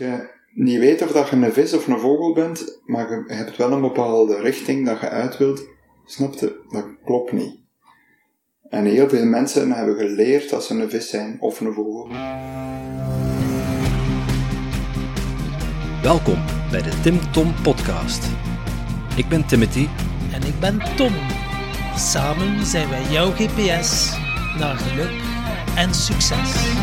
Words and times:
je 0.00 0.28
niet 0.54 0.78
weet 0.78 1.02
of 1.02 1.12
dat 1.12 1.28
je 1.28 1.36
een 1.36 1.52
vis 1.52 1.74
of 1.74 1.86
een 1.86 1.98
vogel 1.98 2.34
bent, 2.34 2.80
maar 2.84 3.10
je 3.10 3.34
hebt 3.34 3.56
wel 3.56 3.72
een 3.72 3.80
bepaalde 3.80 4.40
richting 4.40 4.86
dat 4.86 5.00
je 5.00 5.08
uit 5.08 5.36
wilt, 5.36 5.66
snapte, 6.04 6.60
dat 6.68 6.86
klopt 7.04 7.32
niet. 7.32 7.58
En 8.68 8.84
heel 8.84 9.08
veel 9.08 9.24
mensen 9.24 9.72
hebben 9.72 9.96
geleerd 9.96 10.50
dat 10.50 10.64
ze 10.64 10.74
een 10.74 10.90
vis 10.90 11.10
zijn 11.10 11.36
of 11.40 11.60
een 11.60 11.72
vogel. 11.72 12.08
Welkom 16.02 16.38
bij 16.70 16.82
de 16.82 17.00
Tim 17.02 17.32
Tom 17.32 17.54
Podcast. 17.62 18.24
Ik 19.16 19.28
ben 19.28 19.46
Timothy. 19.46 19.86
En 20.32 20.42
ik 20.42 20.60
ben 20.60 20.78
Tom. 20.96 21.12
Samen 21.96 22.66
zijn 22.66 22.88
wij 22.88 23.02
jouw 23.02 23.30
GPS 23.30 24.18
naar 24.58 24.76
geluk 24.76 25.22
en 25.76 25.94
succes. 25.94 26.78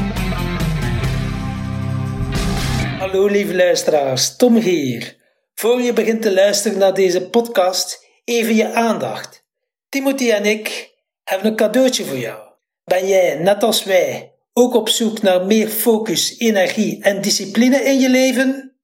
Lieve 3.26 3.56
luisteraars, 3.56 4.36
Tom 4.36 4.56
hier. 4.56 5.16
Voor 5.54 5.82
je 5.82 5.94
begint 5.94 6.22
te 6.22 6.34
luisteren 6.34 6.78
naar 6.78 6.94
deze 6.94 7.30
podcast, 7.30 8.06
even 8.24 8.56
je 8.56 8.74
aandacht. 8.74 9.46
Timothy 9.90 10.32
en 10.32 10.46
ik 10.46 10.94
hebben 11.24 11.48
een 11.48 11.56
cadeautje 11.56 12.06
voor 12.06 12.18
jou. 12.18 12.40
Ben 12.84 13.08
jij, 13.08 13.36
net 13.36 13.64
als 13.64 13.84
wij, 13.84 14.34
ook 14.54 14.76
op 14.76 14.90
zoek 14.90 15.22
naar 15.22 15.46
meer 15.46 15.68
focus, 15.68 16.38
energie 16.38 17.04
en 17.04 17.22
discipline 17.22 17.84
in 17.84 18.00
je 18.00 18.10
leven? 18.10 18.78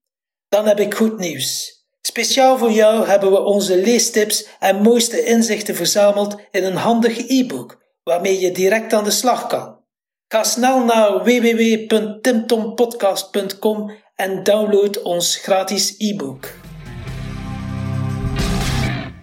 Dan 0.50 0.68
heb 0.68 0.80
ik 0.80 0.94
goed 0.94 1.20
nieuws. 1.20 1.72
Speciaal 2.02 2.58
voor 2.58 2.72
jou 2.72 3.08
hebben 3.08 3.32
we 3.32 3.42
onze 3.42 3.78
leestips 3.78 4.48
en 4.60 4.82
mooiste 4.82 5.24
inzichten 5.24 5.76
verzameld 5.76 6.36
in 6.52 6.64
een 6.64 6.76
handig 6.76 7.28
e-book 7.28 7.82
waarmee 8.04 8.40
je 8.40 8.52
direct 8.52 8.94
aan 8.94 9.04
de 9.04 9.12
slag 9.12 9.48
kan. 9.48 9.82
Ga 10.28 10.44
snel 10.44 10.84
naar 10.84 11.24
www.timtompodcast.com 11.24 14.02
en 14.16 14.44
download 14.44 15.02
ons 15.02 15.36
gratis 15.36 15.96
e-book. 15.98 16.54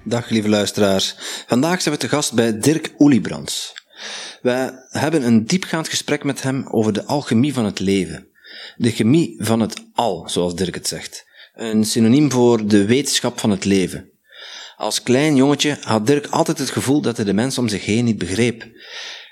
Dag 0.05 0.29
lieve 0.29 0.49
luisteraars. 0.49 1.15
Vandaag 1.47 1.83
zijn 1.83 1.95
we 1.95 2.01
te 2.01 2.09
gast 2.09 2.33
bij 2.33 2.59
Dirk 2.59 2.93
Oelibrands. 2.99 3.75
Wij 4.43 4.73
hebben 4.89 5.27
een 5.27 5.47
diepgaand 5.47 5.89
gesprek 5.89 6.25
met 6.25 6.43
hem 6.43 6.67
over 6.71 6.93
de 6.93 7.05
alchemie 7.05 7.53
van 7.53 7.65
het 7.65 7.79
leven. 7.79 8.29
De 8.77 8.91
chemie 8.91 9.35
van 9.39 9.61
het 9.61 9.85
al, 9.95 10.29
zoals 10.29 10.55
Dirk 10.55 10.75
het 10.75 10.89
zegt. 10.89 11.27
Een 11.55 11.85
synoniem 11.85 12.31
voor 12.31 12.67
de 12.67 12.85
wetenschap 12.85 13.41
van 13.41 13.51
het 13.51 13.65
leven. 13.65 14.11
Als 14.77 15.03
klein 15.03 15.37
jongetje 15.37 15.79
had 15.81 16.07
Dirk 16.07 16.27
altijd 16.27 16.59
het 16.59 16.71
gevoel 16.71 17.01
dat 17.01 17.17
hij 17.17 17.27
de 17.27 17.33
mens 17.33 17.59
om 17.59 17.69
zich 17.69 17.85
heen 17.85 18.05
niet 18.05 18.19
begreep. 18.19 18.69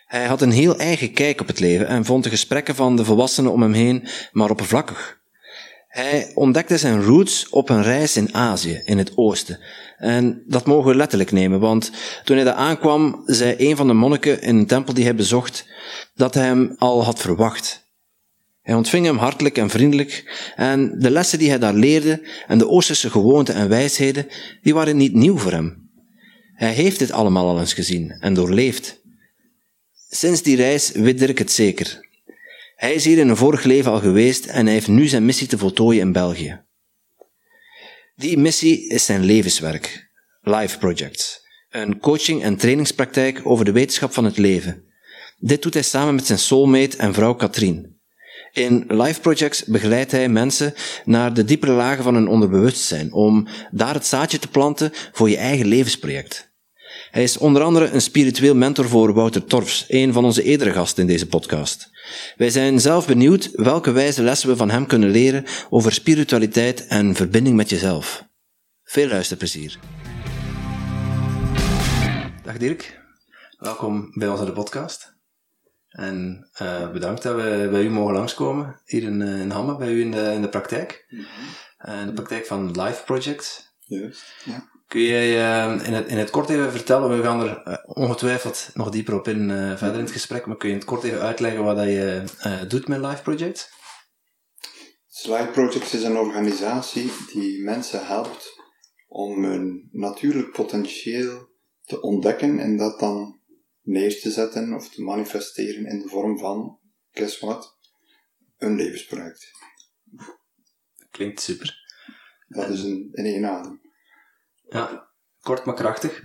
Hij 0.06 0.26
had 0.26 0.42
een 0.42 0.50
heel 0.50 0.78
eigen 0.78 1.12
kijk 1.12 1.40
op 1.40 1.46
het 1.46 1.60
leven 1.60 1.86
en 1.86 2.04
vond 2.04 2.24
de 2.24 2.30
gesprekken 2.30 2.74
van 2.74 2.96
de 2.96 3.04
volwassenen 3.04 3.52
om 3.52 3.62
hem 3.62 3.72
heen 3.72 4.08
maar 4.32 4.50
oppervlakkig. 4.50 5.17
Hij 5.88 6.30
ontdekte 6.34 6.78
zijn 6.78 7.02
roots 7.02 7.48
op 7.48 7.68
een 7.68 7.82
reis 7.82 8.16
in 8.16 8.34
Azië, 8.34 8.80
in 8.84 8.98
het 8.98 9.16
oosten. 9.16 9.58
En 9.96 10.42
dat 10.46 10.66
mogen 10.66 10.90
we 10.90 10.96
letterlijk 10.96 11.32
nemen, 11.32 11.60
want 11.60 11.90
toen 12.24 12.36
hij 12.36 12.44
daar 12.44 12.54
aankwam, 12.54 13.22
zei 13.26 13.54
een 13.58 13.76
van 13.76 13.86
de 13.86 13.92
monniken 13.92 14.42
in 14.42 14.56
een 14.56 14.66
tempel 14.66 14.94
die 14.94 15.04
hij 15.04 15.14
bezocht, 15.14 15.66
dat 16.14 16.34
hij 16.34 16.44
hem 16.44 16.74
al 16.78 17.04
had 17.04 17.18
verwacht. 17.18 17.86
Hij 18.62 18.74
ontving 18.74 19.06
hem 19.06 19.16
hartelijk 19.16 19.58
en 19.58 19.70
vriendelijk, 19.70 20.42
en 20.56 20.98
de 20.98 21.10
lessen 21.10 21.38
die 21.38 21.48
hij 21.48 21.58
daar 21.58 21.74
leerde, 21.74 22.28
en 22.46 22.58
de 22.58 22.68
oosterse 22.68 23.10
gewoonten 23.10 23.54
en 23.54 23.68
wijsheden, 23.68 24.26
die 24.62 24.74
waren 24.74 24.96
niet 24.96 25.14
nieuw 25.14 25.38
voor 25.38 25.52
hem. 25.52 25.90
Hij 26.54 26.72
heeft 26.72 26.98
dit 26.98 27.10
allemaal 27.10 27.48
al 27.48 27.60
eens 27.60 27.72
gezien 27.74 28.10
en 28.10 28.34
doorleefd. 28.34 29.00
Sinds 30.10 30.42
die 30.42 30.56
reis 30.56 30.90
weet 30.90 31.18
Dirk 31.18 31.38
het 31.38 31.52
zeker. 31.52 32.07
Hij 32.78 32.94
is 32.94 33.04
hier 33.04 33.18
in 33.18 33.28
een 33.28 33.36
vorig 33.36 33.62
leven 33.62 33.90
al 33.90 34.00
geweest 34.00 34.46
en 34.46 34.64
hij 34.64 34.74
heeft 34.74 34.88
nu 34.88 35.06
zijn 35.06 35.24
missie 35.24 35.46
te 35.46 35.58
voltooien 35.58 36.00
in 36.00 36.12
België. 36.12 36.60
Die 38.16 38.38
missie 38.38 38.88
is 38.88 39.04
zijn 39.04 39.24
levenswerk, 39.24 40.10
Life 40.40 40.78
Projects, 40.78 41.40
een 41.70 41.98
coaching- 41.98 42.42
en 42.42 42.56
trainingspraktijk 42.56 43.40
over 43.44 43.64
de 43.64 43.72
wetenschap 43.72 44.12
van 44.12 44.24
het 44.24 44.36
leven. 44.36 44.84
Dit 45.38 45.62
doet 45.62 45.74
hij 45.74 45.82
samen 45.82 46.14
met 46.14 46.26
zijn 46.26 46.38
soulmate 46.38 46.96
en 46.96 47.14
vrouw 47.14 47.34
Katrien. 47.34 48.00
In 48.52 48.84
Life 48.88 49.20
Projects 49.20 49.64
begeleidt 49.64 50.10
hij 50.10 50.28
mensen 50.28 50.74
naar 51.04 51.34
de 51.34 51.44
diepere 51.44 51.72
lagen 51.72 52.04
van 52.04 52.14
hun 52.14 52.28
onderbewustzijn 52.28 53.12
om 53.12 53.48
daar 53.70 53.94
het 53.94 54.06
zaadje 54.06 54.38
te 54.38 54.48
planten 54.48 54.92
voor 55.12 55.30
je 55.30 55.36
eigen 55.36 55.66
levensproject. 55.66 56.50
Hij 57.10 57.22
is 57.22 57.38
onder 57.38 57.62
andere 57.62 57.90
een 57.90 58.00
spiritueel 58.00 58.54
mentor 58.54 58.88
voor 58.88 59.12
Wouter 59.14 59.44
Torfs, 59.44 59.84
een 59.88 60.12
van 60.12 60.24
onze 60.24 60.42
eerdere 60.42 60.72
gasten 60.72 61.02
in 61.02 61.08
deze 61.08 61.26
podcast. 61.26 61.90
Wij 62.36 62.50
zijn 62.50 62.80
zelf 62.80 63.06
benieuwd 63.06 63.50
welke 63.52 63.92
wijze 63.92 64.22
lessen 64.22 64.48
we 64.48 64.56
van 64.56 64.70
hem 64.70 64.86
kunnen 64.86 65.10
leren 65.10 65.44
over 65.70 65.92
spiritualiteit 65.92 66.86
en 66.86 67.14
verbinding 67.14 67.56
met 67.56 67.70
jezelf. 67.70 68.26
Veel 68.82 69.08
luisterplezier. 69.08 69.78
Dag 72.42 72.56
Dirk, 72.56 73.00
welkom 73.58 74.10
bij 74.14 74.28
ons 74.28 74.40
aan 74.40 74.46
de 74.46 74.52
podcast. 74.52 75.16
En 75.88 76.48
uh, 76.62 76.90
bedankt 76.90 77.22
dat 77.22 77.34
we 77.34 77.68
bij 77.70 77.82
u 77.82 77.90
mogen 77.90 78.14
langskomen, 78.14 78.80
hier 78.84 79.02
in, 79.02 79.20
uh, 79.20 79.40
in 79.40 79.50
Hamme, 79.50 79.76
bij 79.76 79.92
u 79.92 80.00
in 80.00 80.10
de, 80.10 80.32
in 80.32 80.42
de 80.42 80.48
praktijk. 80.48 81.06
Mm 81.08 81.18
-hmm. 81.18 81.94
uh, 81.94 82.06
de 82.06 82.12
praktijk 82.12 82.46
van 82.46 82.80
Life 82.80 83.04
Project. 83.04 83.74
Juist, 83.78 84.24
ja. 84.44 84.68
Kun 84.88 85.00
jij 85.00 85.30
in, 85.84 85.92
het, 85.92 86.08
in 86.08 86.18
het 86.18 86.30
kort 86.30 86.48
even 86.48 86.72
vertellen, 86.72 87.16
we 87.16 87.22
gaan 87.22 87.40
er 87.40 87.82
ongetwijfeld 87.86 88.70
nog 88.74 88.90
dieper 88.90 89.14
op 89.14 89.28
in 89.28 89.48
verder 89.48 89.94
in 89.94 90.04
het 90.04 90.10
gesprek, 90.10 90.46
maar 90.46 90.56
kun 90.56 90.68
je 90.68 90.74
in 90.74 90.80
het 90.80 90.88
kort 90.88 91.02
even 91.02 91.20
uitleggen 91.20 91.64
wat 91.64 91.76
dat 91.76 91.86
je 91.86 92.24
doet 92.68 92.88
met 92.88 93.00
Life 93.00 93.22
Project? 93.22 93.70
Life 95.22 95.48
Project 95.52 95.92
is 95.92 96.02
een 96.02 96.16
organisatie 96.16 97.10
die 97.32 97.62
mensen 97.62 98.06
helpt 98.06 98.62
om 99.08 99.44
hun 99.44 99.88
natuurlijk 99.92 100.52
potentieel 100.52 101.48
te 101.84 102.00
ontdekken 102.00 102.58
en 102.58 102.76
dat 102.76 103.00
dan 103.00 103.40
neer 103.82 104.20
te 104.20 104.30
zetten 104.30 104.74
of 104.74 104.88
te 104.88 105.02
manifesteren 105.02 105.86
in 105.86 105.98
de 105.98 106.08
vorm 106.08 106.38
van, 106.38 106.78
guess 107.10 107.40
what, 107.40 107.76
een 108.56 108.76
levensproject. 108.76 109.50
Klinkt 111.10 111.40
super. 111.40 111.76
Dat 112.48 112.68
is 112.68 112.82
een, 112.82 113.08
in 113.12 113.24
één 113.24 113.44
adem. 113.44 113.87
Ja, 114.68 115.08
kort 115.40 115.64
maar 115.64 115.74
krachtig. 115.74 116.22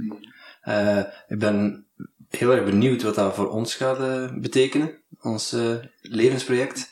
Uh, 0.67 1.03
ik 1.27 1.39
ben 1.39 1.87
heel 2.29 2.51
erg 2.51 2.65
benieuwd 2.65 3.03
wat 3.03 3.15
dat 3.15 3.35
voor 3.35 3.49
ons 3.49 3.75
gaat 3.75 3.99
uh, 3.99 4.31
betekenen, 4.39 5.01
ons 5.21 5.53
uh, 5.53 5.75
levensproject. 6.01 6.91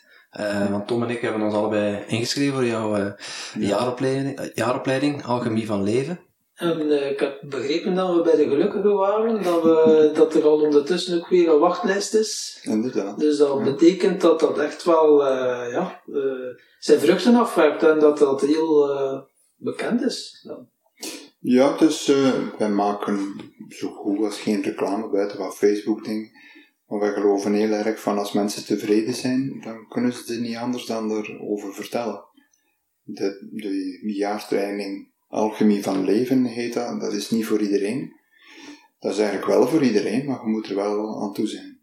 want 0.69 0.87
Tom 0.87 1.03
en 1.03 1.09
ik 1.09 1.21
hebben 1.21 1.41
ons 1.41 1.53
allebei 1.53 2.03
ingeschreven 2.07 2.53
voor 2.53 2.65
jouw 2.65 2.97
ja. 2.97 3.15
jaaropleiding, 3.59 4.51
jaaropleiding 4.53 5.25
Alchemie 5.25 5.65
van 5.65 5.83
Leven. 5.83 6.19
En 6.61 6.81
uh, 6.81 7.09
ik 7.09 7.19
heb 7.19 7.41
begrepen 7.41 7.95
dat 7.95 8.15
we 8.15 8.21
bij 8.21 8.35
de 8.35 8.49
gelukkigen 8.49 8.93
waren, 8.93 9.43
dat, 9.43 9.63
we, 9.63 10.11
dat 10.13 10.35
er 10.35 10.43
al 10.43 10.61
ondertussen 10.61 11.17
ook 11.17 11.27
weer 11.27 11.49
een 11.49 11.59
wachtlijst 11.59 12.13
is. 12.13 12.59
Inderdaad. 12.63 13.19
Dus 13.19 13.37
dat 13.37 13.57
ja. 13.57 13.63
betekent 13.63 14.21
dat 14.21 14.39
dat 14.39 14.57
echt 14.57 14.83
wel 14.83 15.21
uh, 15.21 15.71
ja, 15.71 16.01
uh, 16.07 16.55
zijn 16.79 16.99
vruchten 16.99 17.35
afwerpt 17.35 17.83
en 17.83 17.99
dat 17.99 18.17
dat 18.17 18.41
heel 18.41 18.89
bekend 19.55 20.01
is. 20.01 20.39
Ja, 20.47 20.57
ja 21.41 21.77
dus 21.77 22.05
wij 22.57 22.69
maken 22.69 23.35
zo 23.69 23.89
goed 23.89 24.19
als 24.19 24.39
geen 24.39 24.61
reclame 24.61 25.09
buiten 25.09 25.37
wat 25.37 25.57
Facebook-ding. 25.57 26.49
Maar 26.87 26.99
wij 26.99 27.13
geloven 27.13 27.53
heel 27.53 27.71
erg 27.71 28.01
van 28.01 28.17
als 28.17 28.31
mensen 28.31 28.65
tevreden 28.65 29.13
zijn, 29.13 29.61
dan 29.61 29.87
kunnen 29.87 30.13
ze 30.13 30.33
er 30.33 30.39
niet 30.39 30.55
anders 30.55 30.85
dan 30.85 31.11
erover 31.11 31.73
vertellen. 31.73 32.23
De, 33.03 33.49
de 33.51 34.13
jaartraining 34.13 35.11
Alchemie 35.31 35.83
van 35.83 36.03
leven 36.03 36.45
heet 36.45 36.73
dat. 36.73 36.99
Dat 36.99 37.13
is 37.13 37.29
niet 37.29 37.45
voor 37.45 37.61
iedereen. 37.61 38.13
Dat 38.99 39.11
is 39.11 39.17
eigenlijk 39.17 39.47
wel 39.47 39.67
voor 39.67 39.83
iedereen, 39.83 40.25
maar 40.25 40.41
je 40.41 40.47
moet 40.47 40.69
er 40.69 40.75
wel 40.75 41.21
aan 41.21 41.33
toe 41.33 41.47
zijn. 41.47 41.79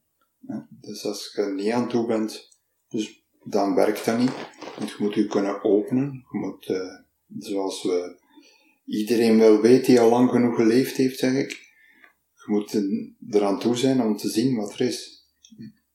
Dus 0.69 1.05
als 1.05 1.33
je 1.35 1.43
er 1.43 1.55
niet 1.55 1.73
aan 1.73 1.89
toe 1.89 2.07
bent, 2.07 2.59
dus 2.89 3.27
dan 3.45 3.75
werkt 3.75 4.05
dat 4.05 4.19
niet. 4.19 4.33
Want 4.79 4.91
je 4.91 4.97
moet 4.99 5.15
je 5.15 5.27
kunnen 5.27 5.65
openen. 5.65 6.25
Je 6.31 6.39
moet, 6.39 6.69
uh, 6.69 6.79
zoals 7.39 7.83
we 7.83 8.18
iedereen 8.89 9.39
wel 9.39 9.61
weet 9.61 9.85
die 9.85 10.01
al 10.01 10.11
lang 10.11 10.31
genoeg 10.31 10.57
geleefd 10.57 10.97
heeft, 10.97 11.19
zeg 11.19 11.35
ik. 11.35 11.51
Je 12.35 12.45
moet 12.47 12.83
eraan 13.31 13.59
toe 13.59 13.77
zijn 13.77 14.03
om 14.03 14.17
te 14.17 14.29
zien 14.29 14.57
wat 14.57 14.73
er 14.73 14.81
is. 14.81 15.27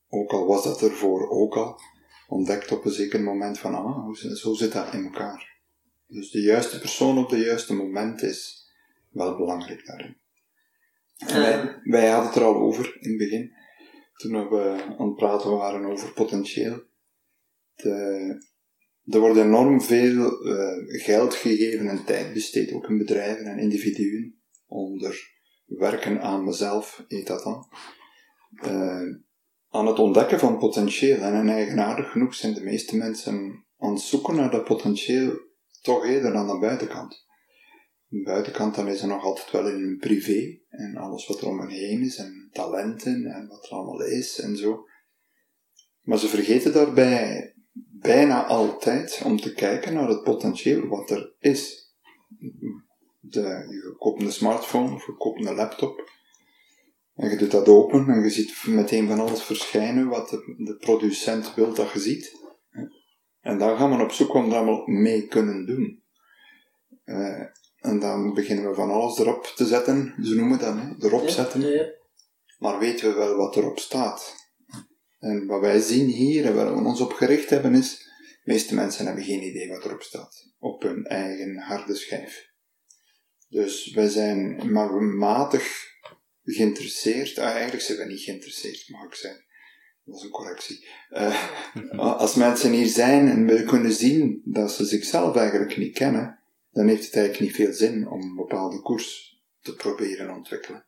Ook 0.09 0.31
al 0.31 0.45
was 0.45 0.63
dat 0.63 0.81
ervoor 0.81 1.29
ook 1.29 1.55
al 1.55 1.79
ontdekt 2.27 2.71
op 2.71 2.85
een 2.85 2.91
zeker 2.91 3.21
moment 3.21 3.59
van, 3.59 3.75
ah, 3.75 4.13
zo 4.13 4.53
zit 4.53 4.71
dat 4.71 4.93
in 4.93 5.03
elkaar. 5.03 5.61
Dus 6.07 6.31
de 6.31 6.41
juiste 6.41 6.79
persoon 6.79 7.17
op 7.17 7.29
het 7.29 7.43
juiste 7.43 7.73
moment 7.73 8.21
is 8.21 8.69
wel 9.09 9.37
belangrijk 9.37 9.85
daarin. 9.85 10.17
En 11.17 11.41
wij, 11.41 11.79
wij 11.83 12.09
hadden 12.09 12.27
het 12.27 12.35
er 12.35 12.43
al 12.43 12.55
over 12.55 12.97
in 12.99 13.09
het 13.09 13.17
begin, 13.17 13.51
toen 14.15 14.49
we 14.49 14.93
aan 14.97 15.07
het 15.07 15.15
praten 15.15 15.51
waren 15.51 15.85
over 15.85 16.13
potentieel. 16.13 16.83
De, 17.75 18.52
er 19.05 19.19
wordt 19.19 19.37
enorm 19.37 19.81
veel 19.81 20.47
uh, 20.47 21.03
geld 21.03 21.33
gegeven 21.33 21.87
en 21.87 22.05
tijd 22.05 22.33
besteed, 22.33 22.71
ook 22.73 22.89
in 22.89 22.97
bedrijven 22.97 23.45
en 23.45 23.59
individuen, 23.59 24.41
onder 24.65 25.31
werken 25.65 26.21
aan 26.21 26.43
mezelf, 26.43 27.03
heet 27.07 27.27
dat 27.27 27.43
dan. 27.43 27.67
Uh, 28.65 29.15
aan 29.69 29.87
het 29.87 29.99
ontdekken 29.99 30.39
van 30.39 30.57
potentieel. 30.57 31.17
En 31.17 31.49
eigenaardig 31.49 32.11
genoeg 32.11 32.35
zijn 32.35 32.53
de 32.53 32.63
meeste 32.63 32.97
mensen 32.97 33.65
aan 33.77 33.93
het 33.93 34.01
zoeken 34.01 34.35
naar 34.35 34.51
dat 34.51 34.63
potentieel 34.63 35.39
toch 35.81 36.05
eerder 36.05 36.35
aan 36.35 36.47
de 36.47 36.59
buitenkant. 36.59 37.25
De 38.07 38.21
buitenkant 38.21 38.75
dan 38.75 38.87
is 38.87 39.01
er 39.01 39.07
nog 39.07 39.23
altijd 39.23 39.51
wel 39.51 39.67
in 39.67 39.81
hun 39.81 39.97
privé 39.97 40.59
en 40.69 40.95
alles 40.97 41.27
wat 41.27 41.41
er 41.41 41.47
om 41.47 41.59
hen 41.59 41.69
heen 41.69 42.01
is 42.01 42.17
en 42.17 42.49
talenten 42.51 43.25
en 43.25 43.47
wat 43.47 43.65
er 43.65 43.71
allemaal 43.71 44.03
is 44.03 44.39
en 44.39 44.57
zo. 44.57 44.85
Maar 46.01 46.19
ze 46.19 46.27
vergeten 46.27 46.73
daarbij 46.73 47.52
bijna 48.03 48.45
altijd 48.45 49.21
om 49.25 49.39
te 49.39 49.53
kijken 49.53 49.93
naar 49.93 50.07
het 50.07 50.23
potentieel 50.23 50.87
wat 50.87 51.09
er 51.09 51.35
is. 51.39 51.91
De, 53.19 53.41
je 53.69 53.95
koopt 53.97 54.21
een 54.21 54.31
smartphone 54.31 54.95
of 54.95 55.05
je 55.05 55.17
koopt 55.17 55.45
een 55.45 55.55
laptop 55.55 56.11
en 57.15 57.29
je 57.29 57.37
doet 57.37 57.51
dat 57.51 57.67
open 57.67 58.07
en 58.07 58.23
je 58.23 58.29
ziet 58.29 58.63
meteen 58.67 59.07
van 59.07 59.19
alles 59.19 59.43
verschijnen 59.43 60.07
wat 60.07 60.29
de, 60.29 60.55
de 60.57 60.75
producent 60.75 61.53
wil 61.53 61.73
dat 61.73 61.91
je 61.91 61.99
ziet. 61.99 62.41
En 63.41 63.57
dan 63.57 63.77
gaan 63.77 63.97
we 63.97 64.03
op 64.03 64.11
zoek 64.11 64.33
wat 64.33 64.47
we 64.47 64.55
allemaal 64.55 64.87
mee 64.87 65.27
kunnen 65.27 65.65
doen. 65.65 66.03
Uh, 67.05 67.43
en 67.79 67.99
dan 67.99 68.33
beginnen 68.33 68.69
we 68.69 68.75
van 68.75 68.91
alles 68.91 69.19
erop 69.19 69.45
te 69.45 69.65
zetten, 69.65 70.15
ze 70.21 70.35
noemen 70.35 70.59
dat, 70.59 70.75
hè, 70.75 71.07
erop 71.07 71.29
zetten. 71.29 71.93
Maar 72.59 72.79
weten 72.79 73.09
we 73.09 73.15
wel 73.15 73.35
wat 73.35 73.55
erop 73.55 73.79
staat? 73.79 74.42
En 75.23 75.45
wat 75.45 75.61
wij 75.61 75.79
zien 75.79 76.07
hier 76.07 76.45
en 76.45 76.55
waar 76.55 76.75
we 76.75 76.87
ons 76.87 77.01
op 77.01 77.11
gericht 77.11 77.49
hebben 77.49 77.75
is, 77.75 77.97
de 78.43 78.51
meeste 78.51 78.75
mensen 78.75 79.05
hebben 79.05 79.23
geen 79.23 79.43
idee 79.43 79.69
wat 79.69 79.85
erop 79.85 80.01
staat. 80.01 80.53
Op 80.59 80.81
hun 80.81 81.05
eigen 81.05 81.57
harde 81.57 81.95
schijf. 81.95 82.51
Dus 83.49 83.91
wij 83.91 84.07
zijn 84.07 84.71
maar 84.71 84.93
matig 85.01 85.85
geïnteresseerd. 86.43 87.37
Ah, 87.37 87.51
eigenlijk 87.51 87.83
zijn 87.83 87.97
we 87.97 88.05
niet 88.05 88.21
geïnteresseerd, 88.21 88.89
mag 88.89 89.03
ik 89.03 89.13
zeggen. 89.13 89.45
Dat 90.03 90.15
is 90.15 90.23
een 90.23 90.29
correctie. 90.29 90.87
Uh, 91.09 91.89
als 92.23 92.35
mensen 92.35 92.71
hier 92.71 92.87
zijn 92.87 93.27
en 93.27 93.45
we 93.45 93.63
kunnen 93.63 93.93
zien 93.93 94.41
dat 94.45 94.71
ze 94.71 94.85
zichzelf 94.85 95.35
eigenlijk 95.35 95.77
niet 95.77 95.93
kennen, 95.93 96.39
dan 96.71 96.87
heeft 96.87 97.05
het 97.05 97.15
eigenlijk 97.15 97.45
niet 97.45 97.55
veel 97.55 97.73
zin 97.73 98.07
om 98.07 98.21
een 98.21 98.35
bepaalde 98.35 98.81
koers 98.81 99.41
te 99.61 99.75
proberen 99.75 100.35
ontwikkelen. 100.35 100.85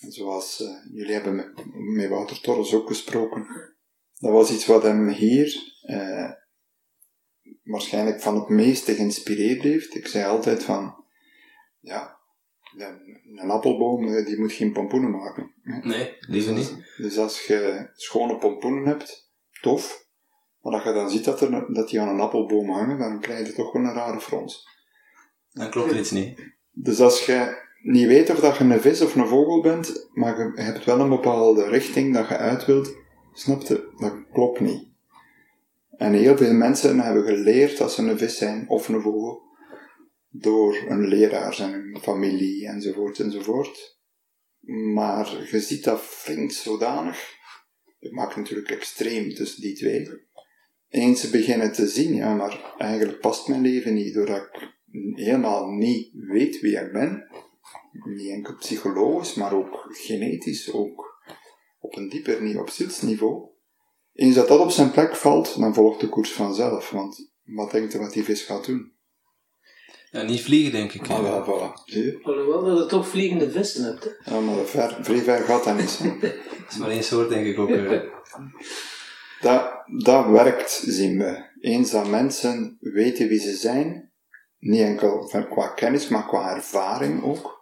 Zoals 0.00 0.60
uh, 0.60 0.94
jullie 0.94 1.12
hebben 1.12 1.34
met, 1.34 1.64
met 1.94 2.08
Wouter 2.08 2.40
Torres 2.40 2.74
ook 2.74 2.86
gesproken, 2.88 3.46
dat 4.14 4.32
was 4.32 4.50
iets 4.50 4.66
wat 4.66 4.82
hem 4.82 5.08
hier 5.08 5.76
uh, 5.82 6.30
waarschijnlijk 7.62 8.20
van 8.20 8.34
het 8.34 8.48
meeste 8.48 8.94
geïnspireerd 8.94 9.62
heeft. 9.62 9.94
Ik 9.94 10.06
zei 10.06 10.24
altijd 10.24 10.64
van, 10.64 11.04
ja, 11.80 12.18
een, 12.76 13.38
een 13.38 13.50
appelboom 13.50 14.08
eh, 14.08 14.26
die 14.26 14.38
moet 14.38 14.52
geen 14.52 14.72
pompoenen 14.72 15.10
maken. 15.10 15.52
Nee, 15.62 16.16
liever 16.20 16.52
niet. 16.52 16.76
Dus 16.96 17.18
als 17.18 17.46
je 17.46 17.90
schone 17.92 18.38
pompoenen 18.38 18.86
hebt, 18.86 19.32
tof. 19.60 20.06
Maar 20.60 20.72
als 20.72 20.82
je 20.82 20.92
dan 20.92 21.10
ziet 21.10 21.24
dat, 21.24 21.40
er, 21.40 21.72
dat 21.72 21.88
die 21.88 22.00
aan 22.00 22.08
een 22.08 22.20
appelboom 22.20 22.70
hangen, 22.70 22.98
dan 22.98 23.20
krijg 23.20 23.46
je 23.46 23.52
toch 23.52 23.72
wel 23.72 23.82
een 23.82 23.94
rare 23.94 24.20
frons. 24.20 24.68
Dan 25.50 25.70
klopt 25.70 25.90
er 25.90 25.98
iets 25.98 26.10
niet. 26.10 26.56
Dus 26.70 27.00
als 27.00 27.26
je 27.26 27.66
niet 27.82 28.06
weet 28.06 28.30
of 28.30 28.40
dat 28.40 28.56
je 28.56 28.64
een 28.64 28.80
vis 28.80 29.00
of 29.00 29.14
een 29.14 29.26
vogel 29.26 29.62
bent, 29.62 30.08
maar 30.12 30.38
je 30.38 30.62
hebt 30.62 30.84
wel 30.84 31.00
een 31.00 31.08
bepaalde 31.08 31.68
richting 31.68 32.14
dat 32.14 32.28
je 32.28 32.36
uit 32.36 32.64
wilt, 32.64 32.94
snap 33.32 33.62
je? 33.62 33.92
Dat 33.96 34.14
klopt 34.32 34.60
niet. 34.60 34.86
En 35.96 36.12
heel 36.12 36.36
veel 36.36 36.52
mensen 36.52 37.00
hebben 37.00 37.24
geleerd 37.24 37.78
dat 37.78 37.92
ze 37.92 38.02
een 38.02 38.18
vis 38.18 38.38
zijn 38.38 38.68
of 38.68 38.88
een 38.88 39.00
vogel 39.00 39.42
door 40.28 40.84
een 40.88 41.06
leraar 41.06 41.58
en 41.60 41.72
een 41.72 42.00
familie 42.00 42.66
enzovoort 42.66 43.18
enzovoort. 43.18 43.98
Maar 44.94 45.48
je 45.50 45.60
ziet 45.60 45.84
dat 45.84 46.00
flink 46.00 46.50
zodanig. 46.50 47.36
Het 47.98 48.12
maakt 48.12 48.36
natuurlijk 48.36 48.70
extreem 48.70 49.34
tussen 49.34 49.62
die 49.62 49.74
twee. 49.74 50.08
Eens 50.88 51.20
ze 51.20 51.30
beginnen 51.30 51.72
te 51.72 51.86
zien, 51.86 52.14
ja, 52.14 52.34
maar 52.34 52.74
eigenlijk 52.78 53.20
past 53.20 53.48
mijn 53.48 53.62
leven 53.62 53.94
niet, 53.94 54.14
doordat 54.14 54.42
ik 54.42 54.76
helemaal 55.12 55.70
niet 55.70 56.10
weet 56.12 56.60
wie 56.60 56.78
ik 56.78 56.92
ben. 56.92 57.26
Niet 58.04 58.30
enkel 58.30 58.54
psychologisch, 58.54 59.34
maar 59.34 59.52
ook 59.52 59.86
genetisch, 59.88 60.72
ook 60.72 61.22
op 61.78 61.96
een 61.96 62.08
dieper 62.08 62.42
niveau, 62.42 62.66
op 62.66 62.70
zielsniveau. 62.70 63.48
Eens 64.12 64.34
dat 64.34 64.48
dat 64.48 64.60
op 64.60 64.70
zijn 64.70 64.90
plek 64.90 65.16
valt, 65.16 65.58
dan 65.58 65.74
volgt 65.74 66.00
de 66.00 66.08
koers 66.08 66.32
vanzelf. 66.32 66.90
Want 66.90 67.32
wat 67.44 67.70
denkt 67.70 67.94
u 67.94 67.98
wat 67.98 68.12
die 68.12 68.24
vis 68.24 68.42
gaat 68.42 68.66
doen? 68.66 68.92
Ja, 70.10 70.22
niet 70.22 70.42
vliegen, 70.42 70.72
denk 70.72 70.92
ik. 70.92 71.08
Ah, 71.08 71.22
wel, 71.22 71.44
voilà. 71.44 71.84
Zie 71.84 72.18
Alhoewel 72.22 72.64
dat 72.64 72.78
je 72.78 72.86
toch 72.86 73.08
vliegende 73.08 73.50
vissen 73.50 73.84
hebt. 73.84 74.04
Hè? 74.04 74.34
Ja, 74.34 74.40
maar 74.40 74.64
ver, 74.64 74.98
vrij 75.00 75.22
ver 75.22 75.38
gaat 75.40 75.64
dat 75.64 75.76
niet. 75.76 75.98
dat 76.20 76.32
is 76.70 76.76
maar 76.76 76.90
één 76.90 77.04
soort, 77.04 77.28
denk 77.28 77.46
ik 77.46 77.58
ook. 77.58 77.68
Dat, 79.40 79.82
dat 79.86 80.26
werkt, 80.26 80.82
zien 80.86 81.18
we. 81.18 81.46
Eens 81.60 81.90
dat 81.90 82.08
mensen 82.08 82.76
weten 82.80 83.28
wie 83.28 83.40
ze 83.40 83.56
zijn, 83.56 84.12
niet 84.58 84.80
enkel 84.80 85.30
qua 85.50 85.68
kennis, 85.68 86.08
maar 86.08 86.26
qua 86.26 86.54
ervaring 86.56 87.22
ook. 87.22 87.57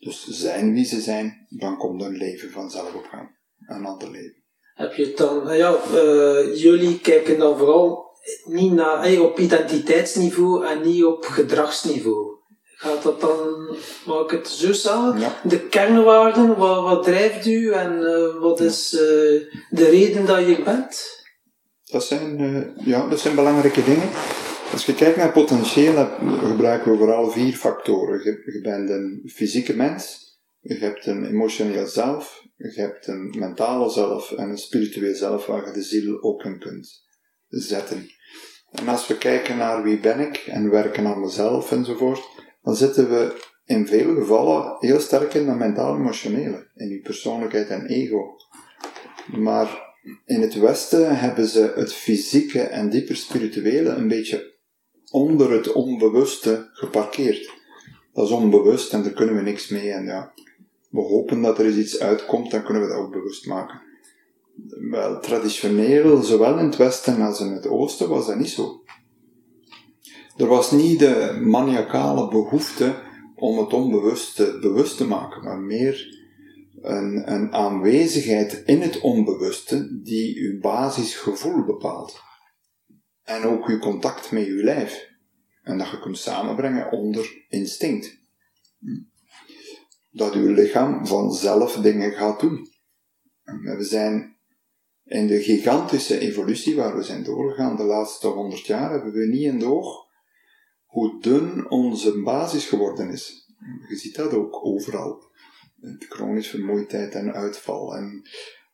Dus 0.00 0.26
zijn 0.26 0.72
wie 0.72 0.84
ze 0.84 1.00
zijn, 1.00 1.46
dan 1.48 1.76
komt 1.76 2.02
hun 2.02 2.16
leven 2.16 2.50
vanzelf 2.50 2.94
op 2.94 3.04
gang. 3.10 3.38
Een 3.66 3.84
ander 3.84 4.10
leven. 4.10 4.42
Heb 4.74 4.94
je 4.94 5.04
het 5.04 5.16
dan, 5.16 5.56
ja, 5.56 5.76
uh, 5.94 6.56
jullie 6.62 7.00
kijken 7.00 7.38
dan 7.38 7.58
vooral 7.58 8.08
niet 8.44 8.72
naar, 8.72 9.20
op 9.20 9.38
identiteitsniveau 9.38 10.66
en 10.66 10.82
niet 10.86 11.04
op 11.04 11.24
gedragsniveau. 11.24 12.38
Gaat 12.62 13.02
dat 13.02 13.20
dan, 13.20 13.76
maak 14.06 14.24
ik 14.24 14.30
het 14.30 14.48
zo 14.48 14.72
samen? 14.72 15.32
De 15.42 15.60
kernwaarden, 15.68 16.56
wat, 16.56 16.82
wat 16.82 17.02
drijft 17.02 17.46
u 17.46 17.72
en 17.72 18.00
uh, 18.00 18.40
wat 18.40 18.60
is 18.60 18.92
uh, 18.92 19.00
de 19.70 19.88
reden 19.90 20.26
dat 20.26 20.46
je 20.46 20.62
bent? 20.62 21.18
Dat 21.84 22.04
zijn, 22.04 22.72
ja, 22.84 23.08
dat 23.08 23.20
zijn 23.20 23.34
belangrijke 23.34 23.84
dingen. 23.84 24.08
Als 24.72 24.86
je 24.86 24.94
kijkt 24.94 25.16
naar 25.16 25.32
potentieel, 25.32 26.06
gebruiken 26.38 26.92
we 26.92 26.98
vooral 26.98 27.30
vier 27.30 27.52
factoren. 27.52 28.24
Je, 28.24 28.60
bent 28.62 28.90
een 28.90 29.30
fysieke 29.34 29.76
mens, 29.76 30.28
je 30.60 30.74
hebt 30.74 31.06
een 31.06 31.24
emotioneel 31.24 31.86
zelf, 31.86 32.46
je 32.56 32.80
hebt 32.80 33.06
een 33.06 33.34
mentale 33.38 33.90
zelf 33.90 34.32
en 34.32 34.48
een 34.48 34.58
spiritueel 34.58 35.14
zelf 35.14 35.46
waar 35.46 35.66
je 35.66 35.72
de 35.72 35.82
ziel 35.82 36.22
ook 36.22 36.44
in 36.44 36.58
kunt 36.58 37.04
zetten. 37.48 38.10
En 38.70 38.88
als 38.88 39.06
we 39.06 39.18
kijken 39.18 39.56
naar 39.56 39.82
wie 39.82 39.98
ben 39.98 40.20
ik 40.20 40.36
en 40.36 40.70
werken 40.70 41.06
aan 41.06 41.20
mezelf 41.20 41.72
enzovoort, 41.72 42.28
dan 42.62 42.76
zitten 42.76 43.10
we 43.10 43.42
in 43.64 43.86
veel 43.86 44.14
gevallen 44.14 44.76
heel 44.78 45.00
sterk 45.00 45.34
in 45.34 45.46
dat 45.46 45.56
mentaal-emotionele, 45.56 46.70
in 46.74 46.88
die 46.88 47.00
persoonlijkheid 47.00 47.68
en 47.68 47.86
ego. 47.86 48.36
Maar 49.26 49.88
in 50.24 50.40
het 50.40 50.54
Westen 50.54 51.18
hebben 51.18 51.46
ze 51.46 51.72
het 51.74 51.92
fysieke 51.92 52.60
en 52.60 52.90
dieper 52.90 53.16
spirituele 53.16 53.90
een 53.90 54.08
beetje 54.08 54.49
onder 55.10 55.50
het 55.50 55.72
onbewuste 55.72 56.68
geparkeerd. 56.72 57.58
Dat 58.12 58.24
is 58.24 58.30
onbewust 58.30 58.92
en 58.92 59.02
daar 59.02 59.12
kunnen 59.12 59.34
we 59.34 59.42
niks 59.42 59.68
mee. 59.68 59.90
En 59.90 60.04
ja, 60.04 60.32
we 60.88 61.00
hopen 61.00 61.42
dat 61.42 61.58
er 61.58 61.66
eens 61.66 61.76
iets 61.76 62.00
uitkomt, 62.00 62.50
dan 62.50 62.62
kunnen 62.62 62.82
we 62.82 62.88
dat 62.88 62.98
ook 62.98 63.12
bewust 63.12 63.46
maken 63.46 63.88
wel, 64.68 65.20
traditioneel, 65.20 66.22
zowel 66.22 66.58
in 66.58 66.64
het 66.64 66.76
Westen 66.76 67.20
als 67.20 67.40
in 67.40 67.52
het 67.52 67.66
Oosten, 67.66 68.08
was 68.08 68.26
dat 68.26 68.38
niet 68.38 68.48
zo. 68.48 68.82
Er 70.36 70.46
was 70.46 70.70
niet 70.70 70.98
de 70.98 71.38
maniacale 71.40 72.28
behoefte 72.28 72.94
om 73.34 73.58
het 73.58 73.72
onbewuste 73.72 74.58
bewust 74.60 74.96
te 74.96 75.06
maken, 75.06 75.44
maar 75.44 75.58
meer 75.58 76.18
een, 76.82 77.32
een 77.32 77.52
aanwezigheid 77.52 78.62
in 78.66 78.80
het 78.80 79.00
onbewuste 79.00 80.00
die 80.02 80.38
uw 80.38 80.60
basisgevoel 80.60 81.64
bepaalt. 81.64 82.20
En 83.30 83.44
ook 83.44 83.66
uw 83.66 83.78
contact 83.78 84.30
met 84.30 84.46
uw 84.46 84.62
lijf. 84.62 85.08
En 85.62 85.78
dat 85.78 85.90
je 85.90 86.00
kunt 86.00 86.18
samenbrengen 86.18 86.92
onder 86.92 87.44
instinct. 87.48 88.18
Dat 90.10 90.34
uw 90.34 90.52
lichaam 90.52 91.06
vanzelf 91.06 91.76
dingen 91.76 92.12
gaat 92.12 92.40
doen. 92.40 92.68
We 93.62 93.84
zijn 93.84 94.36
in 95.04 95.26
de 95.26 95.42
gigantische 95.42 96.18
evolutie 96.18 96.76
waar 96.76 96.96
we 96.96 97.02
zijn 97.02 97.24
doorgegaan 97.24 97.76
de 97.76 97.82
laatste 97.82 98.26
honderd 98.26 98.66
jaar, 98.66 98.90
hebben 98.90 99.12
we 99.12 99.26
niet 99.26 99.44
in 99.44 99.58
de 99.58 99.66
oog 99.66 100.08
hoe 100.84 101.20
dun 101.20 101.70
onze 101.70 102.22
basis 102.22 102.66
geworden 102.66 103.10
is. 103.10 103.52
Je 103.88 103.96
ziet 103.96 104.14
dat 104.14 104.32
ook 104.32 104.64
overal. 104.64 105.28
De 105.76 106.06
chronische 106.08 106.56
vermoeidheid 106.56 107.14
en 107.14 107.32
uitval. 107.32 107.96
En 107.96 108.22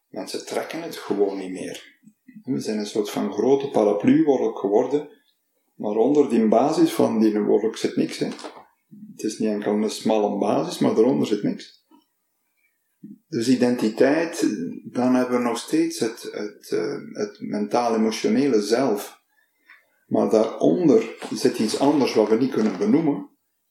mensen 0.09 0.47
trekken 0.47 0.83
het 0.83 0.97
gewoon 0.97 1.39
niet 1.39 1.51
meer. 1.51 1.96
We 2.47 2.61
zijn 2.61 2.79
een 2.79 2.87
soort 2.87 3.11
van 3.11 3.33
grote 3.33 3.69
paraplu-wolk 3.69 4.59
geworden, 4.59 5.09
maar 5.75 5.97
onder 5.97 6.29
die 6.29 6.49
basis 6.49 6.93
van 6.93 7.21
die 7.21 7.41
wolk 7.41 7.77
zit 7.77 7.97
niks. 7.97 8.19
Hè. 8.19 8.27
Het 9.13 9.23
is 9.23 9.39
niet 9.39 9.49
enkel 9.49 9.73
een 9.73 9.91
smalle 9.91 10.39
basis, 10.39 10.79
maar 10.79 10.95
daaronder 10.95 11.27
zit 11.27 11.43
niks. 11.43 11.85
Dus 13.29 13.49
identiteit, 13.49 14.49
dan 14.85 15.15
hebben 15.15 15.39
we 15.39 15.45
nog 15.45 15.59
steeds 15.59 15.99
het, 15.99 16.23
het, 16.33 16.71
eh, 16.71 16.97
het 17.13 17.41
mentaal-emotionele 17.41 18.63
zelf. 18.63 19.21
Maar 20.07 20.31
daaronder 20.31 21.17
zit 21.33 21.59
iets 21.59 21.79
anders 21.79 22.15
wat 22.15 22.29
we 22.29 22.37
niet 22.37 22.53
kunnen 22.53 22.79
benoemen, 22.79 23.31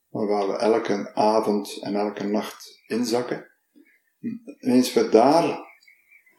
maar 0.09 0.27
waar 0.27 0.47
we 0.47 0.57
elke 0.57 1.11
avond 1.13 1.79
en 1.81 1.95
elke 1.95 2.23
nacht 2.23 2.83
inzakken. 2.87 3.51
En 4.19 4.71
eens 4.71 4.93
we 4.93 5.09
daar 5.09 5.63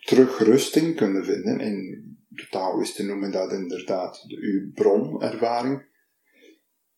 terug 0.06 0.38
rusting 0.38 0.96
kunnen 0.96 1.24
vinden 1.24 1.60
in 1.60 2.04
de 2.28 2.46
Taoïsten 2.50 3.06
noemen 3.06 3.30
dat 3.30 3.52
inderdaad 3.52 4.24
de, 4.26 4.36
uw 4.36 4.72
bronervaring, 4.72 5.86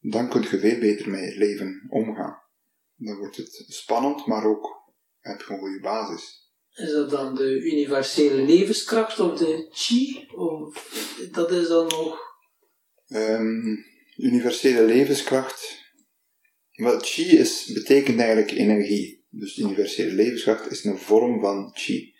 dan 0.00 0.28
kun 0.28 0.42
je 0.42 0.58
veel 0.58 0.78
beter 0.78 1.10
met 1.10 1.20
je 1.20 1.38
leven 1.38 1.86
omgaan. 1.88 2.42
Dan 2.94 3.16
wordt 3.16 3.36
het 3.36 3.64
spannend, 3.68 4.26
maar 4.26 4.44
ook 4.44 4.92
heb 5.20 5.40
je 5.40 5.52
een 5.52 5.58
goede 5.58 5.80
basis. 5.80 6.46
Is 6.74 6.92
dat 6.92 7.10
dan 7.10 7.34
de 7.34 7.60
universele 7.64 8.42
levenskracht 8.42 9.20
of 9.20 9.38
de 9.38 9.68
chi? 9.70 10.26
Of 10.34 10.90
dat 11.32 11.50
is 11.50 11.68
dan 11.68 11.86
nog... 11.86 12.18
Ehm, 13.06 13.76
universele 14.16 14.82
levenskracht. 14.82 15.86
Wel, 16.72 16.98
chi 16.98 17.38
is, 17.38 17.70
betekent 17.72 18.18
eigenlijk 18.18 18.50
energie. 18.50 19.26
Dus 19.30 19.58
universele 19.58 20.12
levenskracht 20.12 20.70
is 20.70 20.84
een 20.84 20.98
vorm 20.98 21.40
van 21.40 21.70
chi. 21.74 22.16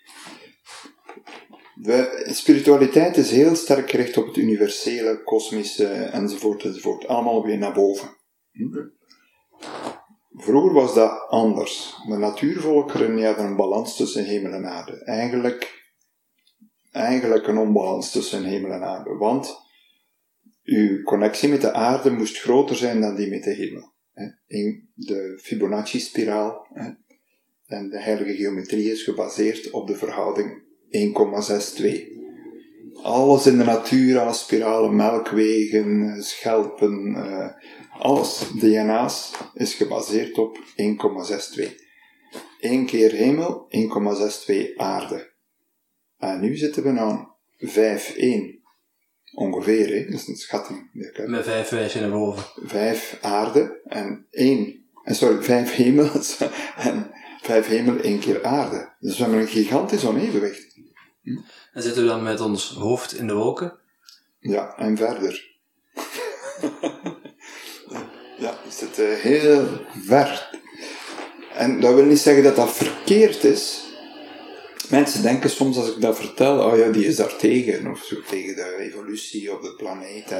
De 1.81 2.25
spiritualiteit 2.25 3.17
is 3.17 3.31
heel 3.31 3.55
sterk 3.55 3.89
gericht 3.89 4.17
op 4.17 4.27
het 4.27 4.37
universele, 4.37 5.23
kosmische 5.23 5.87
enzovoort 5.87 6.63
enzovoort. 6.63 7.07
Allemaal 7.07 7.45
weer 7.45 7.57
naar 7.57 7.73
boven. 7.73 8.17
Hm? 8.51 8.87
Vroeger 10.31 10.73
was 10.73 10.93
dat 10.93 11.27
anders. 11.27 11.95
De 12.07 12.17
natuurvolkeren 12.17 13.25
hadden 13.25 13.45
een 13.45 13.55
balans 13.55 13.95
tussen 13.95 14.25
hemel 14.25 14.51
en 14.51 14.65
aarde. 14.65 15.03
Eigenlijk, 15.03 15.91
eigenlijk 16.91 17.47
een 17.47 17.57
onbalans 17.57 18.11
tussen 18.11 18.43
hemel 18.43 18.71
en 18.71 18.83
aarde. 18.83 19.15
Want 19.15 19.57
uw 20.63 21.03
connectie 21.03 21.49
met 21.49 21.61
de 21.61 21.73
aarde 21.73 22.11
moest 22.11 22.39
groter 22.39 22.75
zijn 22.75 23.01
dan 23.01 23.15
die 23.15 23.29
met 23.29 23.43
de 23.43 23.53
hemel. 23.53 23.93
In 24.47 24.89
de 24.93 25.39
Fibonacci-spiraal 25.41 26.67
en 27.65 27.89
de 27.89 28.01
heilige 28.01 28.35
geometrie 28.35 28.91
is 28.91 29.03
gebaseerd 29.03 29.69
op 29.69 29.87
de 29.87 29.95
verhouding 29.95 30.67
1,62. 30.89 32.17
Alles 33.01 33.47
in 33.47 33.57
de 33.57 33.63
natuur, 33.63 34.19
alle 34.19 34.33
spiralen, 34.33 34.95
melkwegen, 34.95 36.23
schelpen, 36.23 37.15
eh, 37.15 37.49
alles, 37.99 38.51
DNA's, 38.59 39.31
is 39.53 39.73
gebaseerd 39.73 40.37
op 40.37 40.57
1,62. 40.75 41.87
1 42.59 42.85
keer 42.85 43.11
hemel, 43.11 43.67
1,62 43.69 44.75
aarde. 44.77 45.33
En 46.17 46.39
nu 46.39 46.55
zitten 46.57 46.83
we 46.83 46.99
aan 46.99 47.35
5,1. 47.57 48.57
Ongeveer, 49.33 49.87
hè? 49.87 50.05
dat 50.05 50.19
is 50.19 50.27
een 50.27 50.35
schatting. 50.35 50.89
Met 51.25 51.43
vijf 51.43 51.69
wijsje 51.69 51.99
naar 51.99 52.09
boven. 52.09 52.43
Vijf 52.67 53.17
aarde 53.21 53.81
en 53.83 54.27
één, 54.31 54.85
en 55.03 55.15
sorry, 55.15 55.43
vijf 55.43 55.75
hemels 55.75 56.37
en 56.87 57.11
vijf 57.41 57.67
hemel, 57.67 57.97
één 57.97 58.19
keer 58.19 58.43
aarde. 58.43 58.95
Dus 58.99 59.17
we 59.17 59.23
hebben 59.23 59.41
een 59.41 59.47
gigantisch 59.47 60.05
onevenwicht. 60.05 60.68
Hm? 61.29 61.37
En 61.73 61.81
zitten 61.81 62.01
we 62.01 62.07
dan 62.07 62.23
met 62.23 62.39
ons 62.39 62.69
hoofd 62.69 63.13
in 63.13 63.27
de 63.27 63.33
wolken? 63.33 63.79
Ja, 64.39 64.77
en 64.77 64.97
verder. 64.97 65.57
ja, 68.43 68.59
we 68.63 68.69
zitten 68.69 69.19
heel 69.19 69.67
ver. 70.05 70.59
En 71.53 71.79
dat 71.79 71.93
wil 71.93 72.05
niet 72.05 72.19
zeggen 72.19 72.43
dat 72.43 72.55
dat 72.55 72.71
verkeerd 72.71 73.43
is. 73.43 73.83
Mensen 74.89 75.21
denken 75.21 75.49
soms 75.49 75.77
als 75.77 75.95
ik 75.95 76.01
dat 76.01 76.17
vertel, 76.17 76.63
oh 76.63 76.77
ja, 76.77 76.89
die 76.89 77.05
is 77.05 77.15
daar 77.15 77.35
tegen, 77.35 77.91
of 77.91 78.03
zo, 78.03 78.21
tegen 78.21 78.55
de 78.55 78.75
evolutie 78.79 79.53
op 79.53 79.61
de 79.61 79.75
planeet. 79.75 80.33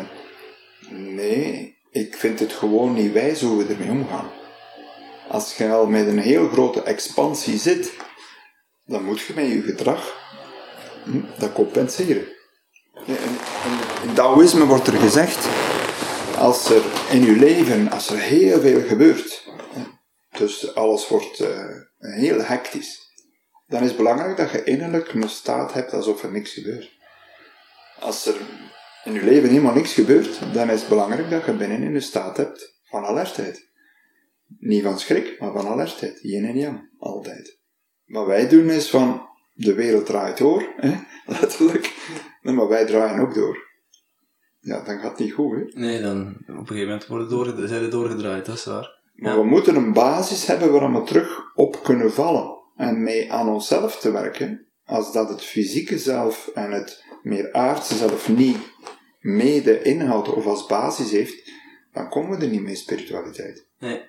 Nee, 0.90 1.78
ik 1.92 2.16
vind 2.16 2.40
het 2.40 2.54
gewoon 2.54 2.94
niet 2.94 3.12
wijs 3.12 3.42
hoe 3.42 3.64
we 3.64 3.74
ermee 3.74 3.90
omgaan. 3.90 4.32
Als 5.28 5.58
je 5.58 5.70
al 5.70 5.86
met 5.86 6.08
een 6.08 6.20
heel 6.20 6.48
grote 6.48 6.82
expansie 6.82 7.58
zit, 7.58 7.94
dan 8.86 9.04
moet 9.04 9.20
je 9.20 9.34
met 9.36 9.48
je 9.48 9.62
gedrag 9.62 10.19
dat 11.38 11.54
compenseren. 11.54 12.28
In, 13.06 13.18
in, 14.04 14.14
Taoïsme 14.14 14.66
wordt 14.66 14.88
er 14.88 14.94
gezegd, 14.94 15.48
als 16.38 16.70
er 16.70 16.84
in 17.10 17.24
je 17.24 17.36
leven, 17.36 17.92
als 17.92 18.10
er 18.10 18.18
heel 18.18 18.60
veel 18.60 18.82
gebeurt, 18.82 19.48
dus 20.38 20.76
alles 20.76 21.08
wordt 21.08 21.40
uh, 21.40 21.66
heel 21.98 22.42
hectisch, 22.42 23.00
dan 23.68 23.82
is 23.82 23.88
het 23.88 23.98
belangrijk 23.98 24.38
dat 24.38 24.52
je 24.52 24.64
innerlijk 24.64 25.14
een 25.14 25.30
staat 25.30 25.74
hebt 25.74 25.94
alsof 25.94 26.24
er 26.24 26.32
niks 26.32 26.54
gebeurt. 26.54 26.98
Als 28.00 28.26
er 28.26 28.36
in 29.04 29.14
je 29.14 29.24
leven 29.24 29.50
helemaal 29.50 29.74
niks 29.74 29.94
gebeurt, 29.94 30.54
dan 30.54 30.70
is 30.70 30.80
het 30.80 30.90
belangrijk 30.90 31.30
dat 31.30 31.46
je 31.46 31.54
binnenin 31.54 31.96
een 31.96 32.02
staat 32.02 32.38
hebt 32.38 32.80
van 32.84 33.06
alertheid. 33.06 33.68
Niet 34.60 34.84
van 34.84 35.00
schrik, 35.00 35.40
maar 35.40 35.52
van 35.52 35.68
alertheid. 35.68 36.20
Yin 36.22 36.46
en 36.46 36.58
yang, 36.58 36.90
altijd. 36.98 37.60
Wat 38.06 38.26
wij 38.26 38.48
doen 38.48 38.70
is 38.70 38.90
van, 38.90 39.29
de 39.60 39.74
wereld 39.74 40.06
draait 40.06 40.38
door, 40.38 40.74
hè? 40.76 40.96
letterlijk, 41.40 41.96
maar 42.42 42.68
wij 42.68 42.86
draaien 42.86 43.22
ook 43.22 43.34
door. 43.34 43.68
Ja, 44.60 44.84
dan 44.84 45.00
gaat 45.00 45.12
het 45.12 45.20
niet 45.20 45.34
goed, 45.34 45.56
hè? 45.56 45.80
Nee, 45.80 46.02
dan 46.02 46.38
op 46.42 46.48
een 46.48 46.68
gegeven 46.68 46.88
moment 46.88 47.08
worden 47.08 47.30
door, 47.30 47.68
zijn 47.68 47.82
we 47.82 47.88
doorgedraaid, 47.88 48.46
dat 48.46 48.56
is 48.56 48.66
waar. 48.66 48.98
Maar 49.14 49.38
we 49.38 49.44
moeten 49.44 49.76
een 49.76 49.94
basis 49.94 50.46
hebben 50.46 50.72
waar 50.72 50.94
we 50.94 51.04
terug 51.04 51.52
op 51.56 51.84
kunnen 51.84 52.12
vallen 52.12 52.58
en 52.76 53.04
mee 53.04 53.32
aan 53.32 53.50
onszelf 53.50 54.00
te 54.00 54.12
werken, 54.12 54.66
als 54.86 55.14
dat 55.14 55.30
het 55.30 55.44
fysieke 55.44 55.98
zelf 55.98 56.52
en 56.54 56.72
het 56.72 57.04
meer 57.24 57.54
aardse 57.54 57.96
zelf 57.96 58.30
niet 58.30 58.58
mee 59.20 59.62
de 59.62 59.82
inhoud 59.82 60.30
of 60.30 60.46
als 60.46 60.66
basis 60.66 61.12
heeft, 61.12 61.52
dan 61.94 62.10
komen 62.10 62.38
we 62.38 62.46
er 62.46 62.52
niet 62.52 62.62
mee 62.62 62.76
spiritualiteit. 62.76 63.66
Nee. 63.80 64.02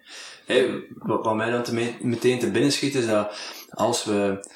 Hey, 0.46 0.84
wat, 0.98 1.34
mij 1.34 1.50
dan 1.50 1.62
te 1.62 1.96
meteen 2.00 2.38
te 2.38 2.50
binnen 2.50 2.72
schiet 2.72 2.94
is 2.94 3.06
dat 3.06 3.36
als 3.70 4.04
we 4.04 4.48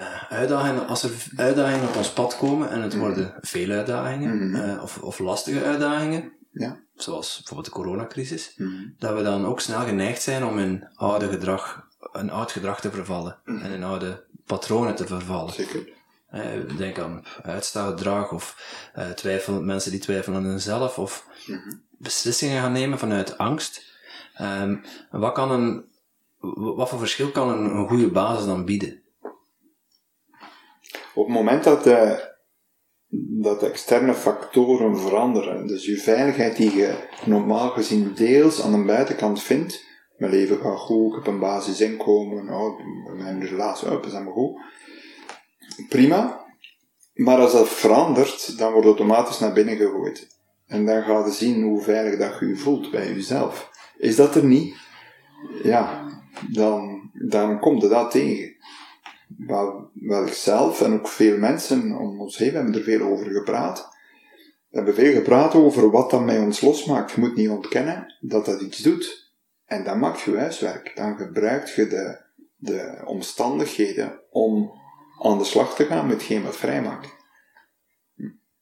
uh, 0.00 0.32
uitdagingen, 0.32 0.86
als 0.86 1.02
er 1.02 1.10
uitdagingen 1.36 1.88
op 1.88 1.96
ons 1.96 2.12
pad 2.12 2.36
komen 2.36 2.70
en 2.70 2.82
het 2.82 2.92
mhm. 2.92 3.02
worden 3.02 3.34
veel 3.40 3.70
uitdagingen 3.70 4.48
mm 4.48 4.78
of, 4.78 4.98
of 4.98 5.18
lastige 5.18 5.64
uitdagingen, 5.64 6.32
ja. 6.52 6.80
zoals 6.94 7.36
bijvoorbeeld 7.36 7.66
de 7.66 7.80
coronacrisis, 7.80 8.54
mhm. 8.56 8.70
dat 8.98 9.16
we 9.16 9.22
dan 9.22 9.46
ook 9.46 9.60
snel 9.60 9.80
geneigd 9.80 10.22
zijn 10.22 10.44
om 10.44 10.58
in 10.58 10.88
oude 10.94 11.28
gedrag 11.28 11.86
een 12.12 12.30
oud 12.30 12.52
gedrag 12.52 12.80
te 12.80 12.90
vervallen 12.90 13.38
en 13.44 13.70
in 13.70 13.82
oude 13.82 14.24
patronen 14.46 14.94
te 14.94 15.06
vervallen. 15.06 15.52
Zeker. 15.52 15.92
denk 16.76 16.98
aan 16.98 17.24
uitstelgedrag 17.42 18.32
of 18.32 18.56
uh, 18.98 19.10
twijfel, 19.10 19.62
mensen 19.62 19.90
die 19.90 20.00
twijfelen 20.00 20.38
aan 20.38 20.44
hunzelf 20.44 20.98
of 20.98 21.26
beslissingen 21.90 22.62
gaan 22.62 22.72
nemen 22.72 22.98
vanuit 22.98 23.38
angst. 23.38 23.92
Um, 24.40 24.82
wat, 25.10 25.32
kan 25.32 25.50
een, 25.50 25.84
wat 26.54 26.88
voor 26.88 26.98
verschil 26.98 27.30
kan 27.30 27.48
een, 27.48 27.64
een 27.64 27.88
goede 27.88 28.10
basis 28.10 28.46
dan 28.46 28.64
bieden? 28.64 29.02
Op 31.14 31.26
het 31.26 31.34
moment 31.34 31.64
dat 31.64 31.84
de, 31.84 32.32
dat 33.40 33.62
externe 33.62 34.14
factoren 34.14 34.98
veranderen, 34.98 35.66
dus 35.66 35.84
je 35.84 35.96
veiligheid 35.96 36.56
die 36.56 36.76
je 36.76 36.94
normaal 37.24 37.70
gezien 37.70 38.14
deels 38.14 38.62
aan 38.62 38.72
de 38.72 38.84
buitenkant 38.84 39.42
vindt, 39.42 39.84
mijn 40.16 40.32
leven 40.32 40.58
gaat 40.58 40.78
goed, 40.78 41.10
ik 41.10 41.24
heb 41.24 41.34
een 41.34 41.40
basisinkomen, 41.40 42.48
oh, 42.48 42.80
mijn 43.16 43.46
relatie, 43.46 43.90
oh, 43.90 44.04
is 44.06 44.12
allemaal 44.12 44.32
goed. 44.32 44.60
Prima. 45.88 46.44
Maar 47.14 47.38
als 47.38 47.52
dat 47.52 47.68
verandert, 47.68 48.58
dan 48.58 48.72
wordt 48.72 48.86
automatisch 48.86 49.38
naar 49.38 49.52
binnen 49.52 49.76
gegooid. 49.76 50.28
En 50.66 50.86
dan 50.86 51.02
ga 51.02 51.24
je 51.24 51.30
zien 51.30 51.62
hoe 51.62 51.82
veilig 51.82 52.18
dat 52.18 52.38
je 52.40 52.46
je 52.46 52.56
voelt 52.56 52.90
bij 52.90 53.12
jezelf. 53.14 53.70
Is 53.96 54.16
dat 54.16 54.34
er 54.34 54.44
niet? 54.44 54.76
Ja, 55.62 56.08
dan, 56.50 57.10
dan 57.12 57.60
komt 57.60 57.82
er 57.82 57.88
dat 57.88 58.10
tegen. 58.10 58.56
Wel, 59.38 59.90
wel 59.94 60.26
zelf 60.28 60.82
en 60.82 60.92
ook 60.92 61.08
veel 61.08 61.38
mensen 61.38 61.98
om 61.98 62.20
ons 62.20 62.36
heen 62.36 62.54
hebben 62.54 62.74
er 62.74 62.82
veel 62.82 63.00
over 63.00 63.30
gepraat. 63.30 63.88
We 64.68 64.76
hebben 64.76 64.94
veel 64.94 65.12
gepraat 65.12 65.54
over 65.54 65.90
wat 65.90 66.10
dat 66.10 66.24
mij 66.24 66.38
ons 66.38 66.60
losmaakt. 66.60 67.12
Je 67.12 67.20
moet 67.20 67.36
niet 67.36 67.48
ontkennen 67.48 68.14
dat 68.20 68.46
dat 68.46 68.60
iets 68.60 68.78
doet. 68.78 69.32
En 69.64 69.84
dan 69.84 69.98
maakt 69.98 70.20
je 70.20 70.36
huiswerk. 70.36 70.92
Dan 70.94 71.16
gebruikt 71.16 71.74
je 71.74 71.86
de, 71.86 72.20
de 72.56 73.02
omstandigheden 73.04 74.20
om 74.30 74.72
aan 75.22 75.38
de 75.38 75.44
slag 75.44 75.74
te 75.74 75.84
gaan 75.84 76.06
met 76.06 76.16
hetgeen 76.16 76.42
wat 76.42 76.56
vrijmaakt. 76.56 77.08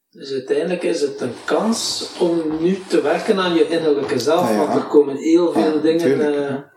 Dus 0.09 0.31
uiteindelijk 0.31 0.83
is 0.83 1.01
het 1.01 1.21
een 1.21 1.33
kans 1.45 2.09
om 2.19 2.61
nu 2.61 2.77
te 2.87 3.01
werken 3.01 3.39
aan 3.39 3.53
je 3.53 3.67
innerlijke 3.67 4.19
zelf, 4.19 4.49
ah, 4.49 4.57
want 4.57 4.75
er 4.75 4.87
komen 4.87 5.15
heel 5.15 5.51
veel 5.51 5.81
dingen. 5.81 6.71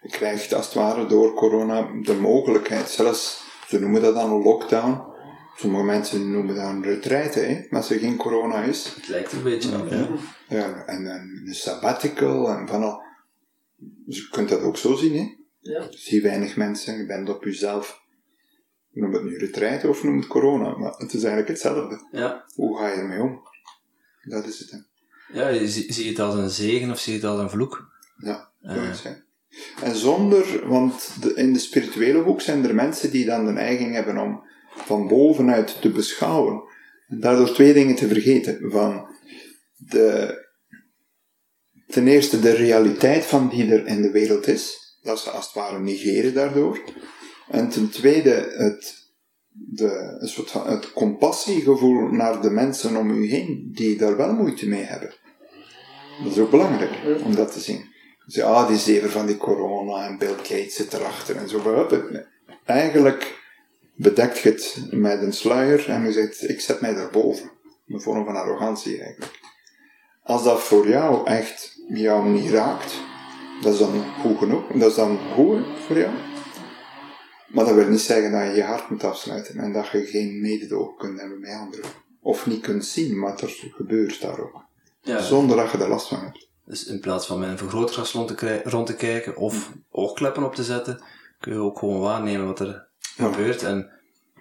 Je 0.00 0.08
krijgt 0.08 0.54
als 0.54 0.64
het 0.64 0.74
ware 0.74 1.06
door 1.06 1.34
corona 1.34 1.90
de 2.02 2.14
mogelijkheid, 2.14 2.88
zelfs, 2.88 3.44
ze 3.68 3.80
noemen 3.80 4.02
dat 4.02 4.14
dan 4.14 4.32
een 4.32 4.42
lockdown. 4.42 5.14
Sommige 5.56 5.84
mensen 5.84 6.30
noemen 6.30 6.54
dat 6.54 6.68
een 6.68 6.82
retraite, 6.82 7.40
hè, 7.40 7.76
als 7.76 7.90
er 7.90 7.98
geen 7.98 8.16
corona 8.16 8.62
is. 8.62 8.94
Het 8.94 9.08
lijkt 9.08 9.32
een 9.32 9.42
beetje 9.42 9.78
op, 9.78 9.88
ja. 9.88 10.08
ja. 10.48 10.84
en, 10.86 11.06
en 11.06 11.42
een 11.46 11.54
sabbatical 11.54 12.48
en 12.48 12.68
van 12.68 12.82
al. 12.82 13.02
Dus 13.76 14.16
je 14.16 14.28
kunt 14.30 14.48
dat 14.48 14.60
ook 14.60 14.76
zo 14.76 14.94
zien, 14.94 15.16
hè? 15.16 15.34
Ja. 15.60 15.86
Zie 15.90 16.22
weinig 16.22 16.56
mensen, 16.56 16.96
je 16.96 17.06
bent 17.06 17.28
op 17.28 17.44
jezelf. 17.44 18.04
Noem 18.90 19.12
het 19.12 19.24
nu 19.24 19.38
retraite 19.38 19.88
of 19.88 20.02
noem 20.02 20.16
het 20.16 20.26
corona, 20.26 20.76
maar 20.76 20.92
het 20.92 21.12
is 21.12 21.22
eigenlijk 21.22 21.48
hetzelfde. 21.48 22.08
Ja. 22.10 22.44
Hoe 22.54 22.78
ga 22.78 22.88
je 22.88 22.94
ermee 22.94 23.22
om? 23.22 23.40
Dat 24.22 24.46
is 24.46 24.58
het, 24.58 24.70
hè. 24.70 24.78
Ja, 25.32 25.66
zie, 25.66 25.92
zie 25.92 26.04
je 26.04 26.10
het 26.10 26.18
als 26.18 26.34
een 26.34 26.50
zegen 26.50 26.90
of 26.90 26.98
zie 26.98 27.12
je 27.12 27.18
het 27.18 27.28
als 27.28 27.40
een 27.40 27.50
vloek? 27.50 27.90
Ja, 28.16 28.50
dat 28.60 28.76
uh. 28.76 28.92
zijn. 28.92 29.24
En 29.82 29.96
zonder, 29.96 30.68
want 30.68 31.16
in 31.34 31.52
de 31.52 31.58
spirituele 31.58 32.18
hoek 32.18 32.40
zijn 32.40 32.64
er 32.64 32.74
mensen 32.74 33.10
die 33.10 33.24
dan 33.24 33.46
de 33.46 33.52
neiging 33.52 33.94
hebben 33.94 34.18
om 34.18 34.42
van 34.68 35.08
bovenuit 35.08 35.80
te 35.80 35.90
beschouwen. 35.90 36.62
En 37.08 37.20
daardoor 37.20 37.52
twee 37.52 37.72
dingen 37.72 37.94
te 37.94 38.08
vergeten. 38.08 38.70
Van 38.70 39.08
de, 39.76 40.38
ten 41.86 42.08
eerste 42.08 42.40
de 42.40 42.52
realiteit 42.52 43.24
van 43.24 43.48
die 43.48 43.72
er 43.72 43.86
in 43.86 44.02
de 44.02 44.10
wereld 44.10 44.46
is. 44.46 44.84
Dat 45.02 45.20
ze 45.20 45.30
als 45.30 45.44
het 45.44 45.54
ware 45.54 45.78
negeren 45.78 46.34
daardoor. 46.34 46.80
En 47.48 47.68
ten 47.68 47.90
tweede 47.90 48.54
het, 48.56 48.94
de, 49.48 50.16
een 50.18 50.28
soort 50.28 50.52
het 50.52 50.92
compassiegevoel 50.92 52.08
naar 52.08 52.42
de 52.42 52.50
mensen 52.50 52.96
om 52.96 53.10
u 53.10 53.28
heen 53.28 53.70
die 53.74 53.96
daar 53.96 54.16
wel 54.16 54.32
moeite 54.32 54.68
mee 54.68 54.84
hebben. 54.84 55.14
Dat 56.22 56.32
is 56.32 56.38
ook 56.38 56.50
belangrijk 56.50 57.24
om 57.24 57.34
dat 57.34 57.52
te 57.52 57.60
zien. 57.60 57.94
Dus 58.26 58.34
ja, 58.34 58.46
ah, 58.46 58.68
die 58.68 58.76
zever 58.76 59.10
van 59.10 59.26
die 59.26 59.36
corona 59.36 60.06
en 60.06 60.18
Bill 60.18 60.34
Gates 60.36 60.74
zit 60.74 60.92
erachter 60.92 61.36
en 61.36 61.48
zo. 61.48 61.88
Eigenlijk 62.64 63.42
bedekt 63.94 64.38
je 64.38 64.48
het 64.48 64.82
met 64.90 65.22
een 65.22 65.32
sluier 65.32 65.88
en 65.88 66.04
je 66.04 66.12
zegt, 66.12 66.48
ik 66.48 66.60
zet 66.60 66.80
mij 66.80 66.94
daarboven. 66.94 67.50
Een 67.88 68.00
vorm 68.00 68.24
van 68.24 68.36
arrogantie 68.36 69.02
eigenlijk. 69.02 69.40
Als 70.22 70.44
dat 70.44 70.60
voor 70.60 70.88
jou 70.88 71.26
echt 71.26 71.80
jou 71.88 72.28
niet 72.28 72.50
raakt, 72.50 72.94
dat 73.62 73.72
is 73.72 73.78
dan 73.78 74.04
goed 74.20 74.38
genoeg. 74.38 74.66
Dat 74.72 74.90
is 74.90 74.96
dan 74.96 75.18
goed 75.34 75.64
voor 75.86 75.98
jou. 75.98 76.14
Maar 77.46 77.64
dat 77.64 77.74
wil 77.74 77.88
niet 77.88 78.00
zeggen 78.00 78.32
dat 78.32 78.42
je 78.42 78.54
je 78.54 78.62
hart 78.62 78.90
moet 78.90 79.04
afsluiten 79.04 79.58
en 79.58 79.72
dat 79.72 79.88
je 79.88 80.04
geen 80.04 80.40
mededogen 80.40 80.96
kunt 80.96 81.20
hebben 81.20 81.40
met 81.40 81.50
anderen. 81.50 81.90
Of 82.20 82.46
niet 82.46 82.60
kunt 82.60 82.84
zien 82.84 83.20
wat 83.20 83.40
er 83.40 83.48
gebeurt 83.70 84.20
daar 84.20 84.40
ook. 84.40 84.64
Ja. 85.00 85.20
Zonder 85.20 85.56
dat 85.56 85.70
je 85.70 85.78
er 85.78 85.88
last 85.88 86.08
van 86.08 86.20
hebt. 86.20 86.45
Dus 86.66 86.84
in 86.84 87.00
plaats 87.00 87.26
van 87.26 87.38
met 87.38 87.48
een 87.48 87.58
vergrootglas 87.58 88.12
rond 88.12 88.38
te, 88.38 88.60
rond 88.64 88.86
te 88.86 88.96
kijken 88.96 89.36
of 89.36 89.72
oogkleppen 89.90 90.44
op 90.44 90.54
te 90.54 90.64
zetten, 90.64 91.02
kun 91.38 91.52
je 91.52 91.58
ook 91.58 91.78
gewoon 91.78 92.00
waarnemen 92.00 92.46
wat 92.46 92.60
er 92.60 92.88
gebeurt. 93.16 93.62
En 93.62 93.90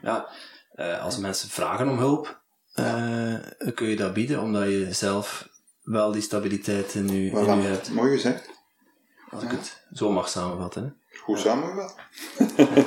ja, 0.01 0.29
eh, 0.71 1.03
als 1.03 1.17
mensen 1.17 1.49
vragen 1.49 1.89
om 1.89 1.97
hulp, 1.97 2.43
uh, 2.75 3.35
kun 3.73 3.87
je 3.87 3.95
dat 3.95 4.13
bieden, 4.13 4.41
omdat 4.41 4.63
je 4.63 4.93
zelf 4.93 5.49
wel 5.81 6.11
die 6.11 6.21
stabiliteit 6.21 6.93
in 6.93 7.07
je, 7.07 7.29
in 7.29 7.61
je 7.61 7.67
hebt. 7.67 7.91
Mooi 7.91 8.11
gezegd. 8.11 8.49
Als 9.29 9.43
ik 9.43 9.51
het 9.51 9.85
zo 9.91 10.11
mag 10.11 10.29
samenvatten. 10.29 10.83
Hè. 10.83 10.89
Goed 11.25 11.39
samengevat. 11.39 11.95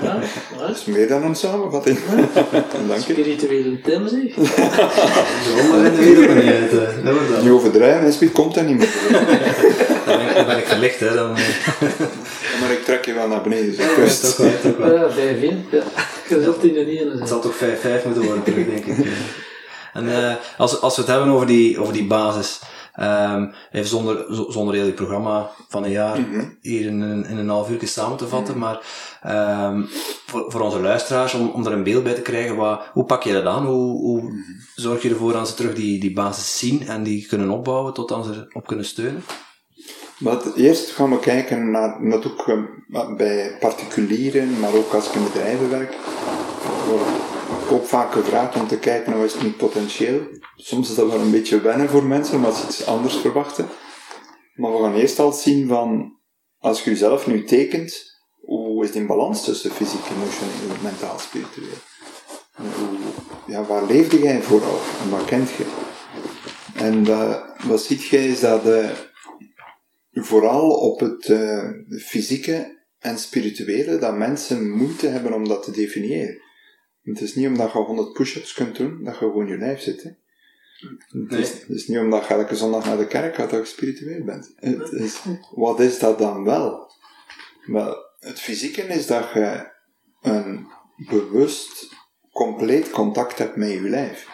Ja, 0.03 0.19
dat 0.59 0.71
is 0.77 0.85
meer 0.85 1.09
dan 1.09 1.23
een 1.23 1.35
samenvatting. 1.35 1.99
Dank 2.89 3.01
je. 3.05 3.13
Spirituele 3.13 3.81
Tim 3.81 4.09
zeg. 4.09 4.35
Zo 5.45 5.69
maar 5.69 5.85
in 5.85 5.95
de 5.95 6.05
wereld 6.05 6.35
niet 6.35 6.53
uit. 6.53 6.73
Uh, 6.73 7.43
niet 7.43 7.51
overdrijven, 7.51 8.21
en 8.21 8.33
komt 8.33 8.55
dat 8.55 8.67
niet 8.67 8.79
meer. 8.79 8.89
dan, 10.35 10.47
ben 10.47 10.59
ik, 10.59 10.65
gelicht, 10.65 11.01
hè. 11.01 11.15
Dan, 11.15 11.31
maar 12.61 12.71
ik 12.71 12.85
trek 12.85 13.05
je 13.05 13.13
wel 13.13 13.29
naar 13.29 13.43
beneden. 13.43 13.67
Dus 13.67 13.77
ja, 13.77 14.29
toch 14.29 14.37
wel, 14.37 14.51
toch 14.63 14.77
wel. 14.77 14.95
Ja, 14.95 15.11
5 15.11 15.43
in. 15.43 15.67
Ja. 15.71 15.83
Je 16.29 16.43
zult 16.43 16.65
in 16.65 16.73
de 16.73 16.87
ene 16.87 17.19
Het 17.19 17.29
zal 17.29 17.41
toch 17.41 17.55
5-5 17.55 17.59
moeten 18.05 18.25
worden, 18.25 18.45
denk 18.45 18.87
ik. 18.87 19.07
En 19.93 20.05
uh, 20.05 20.35
als, 20.57 20.81
als 20.81 20.97
we 20.97 21.03
het 21.03 21.11
hebben 21.11 21.29
over 21.29 21.47
die, 21.47 21.81
over 21.81 21.93
die 21.93 22.07
basis. 22.07 22.61
Um, 23.01 23.53
even 23.73 23.89
zonder, 23.89 24.27
zonder 24.49 24.75
heel 24.75 24.87
het 24.87 24.95
programma 24.95 25.51
van 25.69 25.85
een 25.85 25.91
jaar 25.91 26.21
mhm. 26.21 26.45
hier 26.61 26.87
in, 26.87 27.01
een 27.01 27.49
half 27.49 27.71
uur 27.71 27.89
samen 27.89 28.17
te 28.17 28.29
vatten, 28.29 28.59
mhm. 28.59 28.63
maar 28.63 28.81
um, 29.71 29.89
voor, 30.27 30.53
voor 30.53 30.61
onze 30.61 30.81
luisteraars, 30.81 31.35
om, 31.35 31.49
om 31.49 31.67
er 31.67 31.73
een 31.73 31.83
beeld 31.83 32.05
bij 32.05 32.15
te 32.15 32.23
krijgen, 32.23 32.57
wat, 32.57 32.81
hoe 32.93 33.05
pak 33.05 33.23
je 33.23 33.33
dat 33.33 33.45
aan? 33.45 33.67
Hoe, 33.67 33.99
hoe 34.01 34.23
mhm. 34.23 34.35
zorg 34.75 35.03
je 35.03 35.09
ervoor 35.09 35.33
dat 35.33 35.49
ze 35.49 35.55
terug 35.55 35.75
die, 35.75 36.01
die 36.01 36.13
basis 36.13 36.59
zien 36.59 36.89
en 36.89 37.03
die 37.03 37.27
kunnen 37.27 37.51
opbouwen 37.51 37.95
tot 37.95 38.09
dan 38.09 38.25
ze 38.25 38.51
op 38.53 38.67
kunnen 38.67 38.85
steunen? 38.85 39.23
Maar 40.19 40.39
eerst 40.55 40.91
gaan 40.91 41.11
we 41.11 41.19
kijken 41.19 41.71
naar, 41.71 42.11
dat 42.11 42.27
ook 42.27 42.47
uh, 42.47 43.17
bij 43.17 43.57
particulieren, 43.61 44.61
maar 44.61 44.75
ook 44.75 44.93
als 44.93 45.09
ik 45.09 45.15
in 45.15 45.25
bedrijven 45.25 45.71
werk, 45.71 45.97
vaak 47.89 48.13
gevraagd 48.13 48.57
om 48.57 48.67
te 48.67 48.79
kijken 48.79 49.11
naar 49.11 49.19
wat 49.19 49.29
is 49.29 49.35
het 49.35 49.43
niet 49.43 49.57
potentieel. 49.57 50.21
Soms 50.57 50.89
is 50.89 50.95
dat 50.95 51.11
wel 51.11 51.21
een 51.21 51.31
beetje 51.31 51.61
wennen 51.61 51.89
voor 51.89 52.05
mensen, 52.05 52.37
omdat 52.37 52.57
ze 52.57 52.67
iets 52.67 52.87
anders 52.87 53.17
verwachten. 53.17 53.69
Maar 54.55 54.73
we 54.73 54.79
gaan 54.79 54.95
eerst 54.95 55.19
al 55.19 55.33
zien 55.33 55.69
van, 55.69 56.19
als 56.59 56.83
je 56.83 56.91
jezelf 56.91 57.27
nu 57.27 57.45
tekent, 57.45 58.17
hoe 58.41 58.85
is 58.85 58.93
die 58.93 59.07
balans 59.07 59.45
tussen 59.45 59.71
fysiek, 59.71 60.05
emotioneel, 60.11 60.83
mentaal, 60.83 61.19
spiritueel? 61.19 61.79
Ja, 63.47 63.65
waar 63.65 63.85
leefde 63.87 64.19
jij 64.19 64.43
vooral 64.43 64.79
en 65.03 65.11
wat 65.11 65.25
kent 65.25 65.51
je? 65.51 65.67
En 66.75 67.07
uh, 67.07 67.35
wat 67.67 67.83
ziet 67.83 68.05
jij 68.05 68.27
is 68.27 68.41
dat 68.41 68.67
uh, 68.67 68.91
vooral 70.13 70.71
op 70.71 71.01
het 71.01 71.29
uh, 71.29 71.65
fysieke 71.89 72.87
en 72.99 73.19
spirituele, 73.19 73.99
dat 73.99 74.17
mensen 74.17 74.71
moeite 74.71 75.07
hebben 75.07 75.33
om 75.33 75.49
dat 75.49 75.63
te 75.63 75.71
definiëren. 75.71 76.47
Het 77.09 77.21
is 77.21 77.35
niet 77.35 77.47
omdat 77.47 77.73
je 77.73 77.79
100 77.79 78.13
push-ups 78.13 78.53
kunt 78.53 78.77
doen, 78.77 79.05
dat 79.05 79.13
je 79.13 79.19
gewoon 79.19 79.47
je 79.47 79.59
lijf 79.59 79.81
zit. 79.81 80.03
Hè? 80.03 80.11
Het, 81.21 81.33
is, 81.33 81.51
het, 81.53 81.69
is, 81.69 81.89
niet 81.89 81.99
omdat 81.99 82.27
je 82.27 82.35
elke 82.35 82.57
zondag 82.57 82.85
naar 82.85 82.97
de 82.97 83.07
kerk 83.07 83.35
gaat 83.35 83.51
dat 83.51 83.61
je 83.61 83.75
spiritueel 83.75 84.25
bent. 84.25 84.53
Het 84.57 84.93
is, 84.93 85.21
wat 85.55 85.81
is 85.81 85.99
dat 85.99 86.19
dan 86.19 86.45
wel? 86.45 86.91
wel? 87.67 87.97
Het 88.19 88.41
fysieke 88.41 88.83
is 88.83 89.07
dat 89.07 89.33
je 89.33 89.71
een 90.21 90.67
bewust, 91.09 91.97
compleet 92.33 92.91
contact 92.91 93.39
hebt 93.39 93.57
met 93.57 93.71
je 93.71 93.81
lijf. 93.81 94.29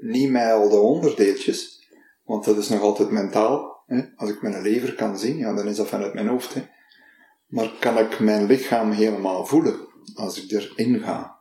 Niet 0.00 0.30
met 0.30 0.52
al 0.52 0.68
de 0.68 0.76
onderdeeltjes, 0.76 1.88
want 2.24 2.44
dat 2.44 2.56
is 2.56 2.68
nog 2.68 2.80
altijd 2.80 3.10
mentaal. 3.10 3.82
Hè? 3.86 4.02
Als 4.16 4.30
ik 4.30 4.42
mijn 4.42 4.62
lever 4.62 4.94
kan 4.94 5.18
zien, 5.18 5.36
ja, 5.36 5.54
dan 5.54 5.68
is 5.68 5.76
dat 5.76 5.88
vanuit 5.88 6.14
mijn 6.14 6.28
hoofd. 6.28 6.54
Hè? 6.54 6.62
Maar 7.46 7.72
kan 7.80 7.98
ik 7.98 8.20
mijn 8.20 8.46
lichaam 8.46 8.90
helemaal 8.90 9.46
voelen 9.46 9.88
als 10.14 10.44
ik 10.44 10.50
erin 10.50 11.00
ga? 11.00 11.39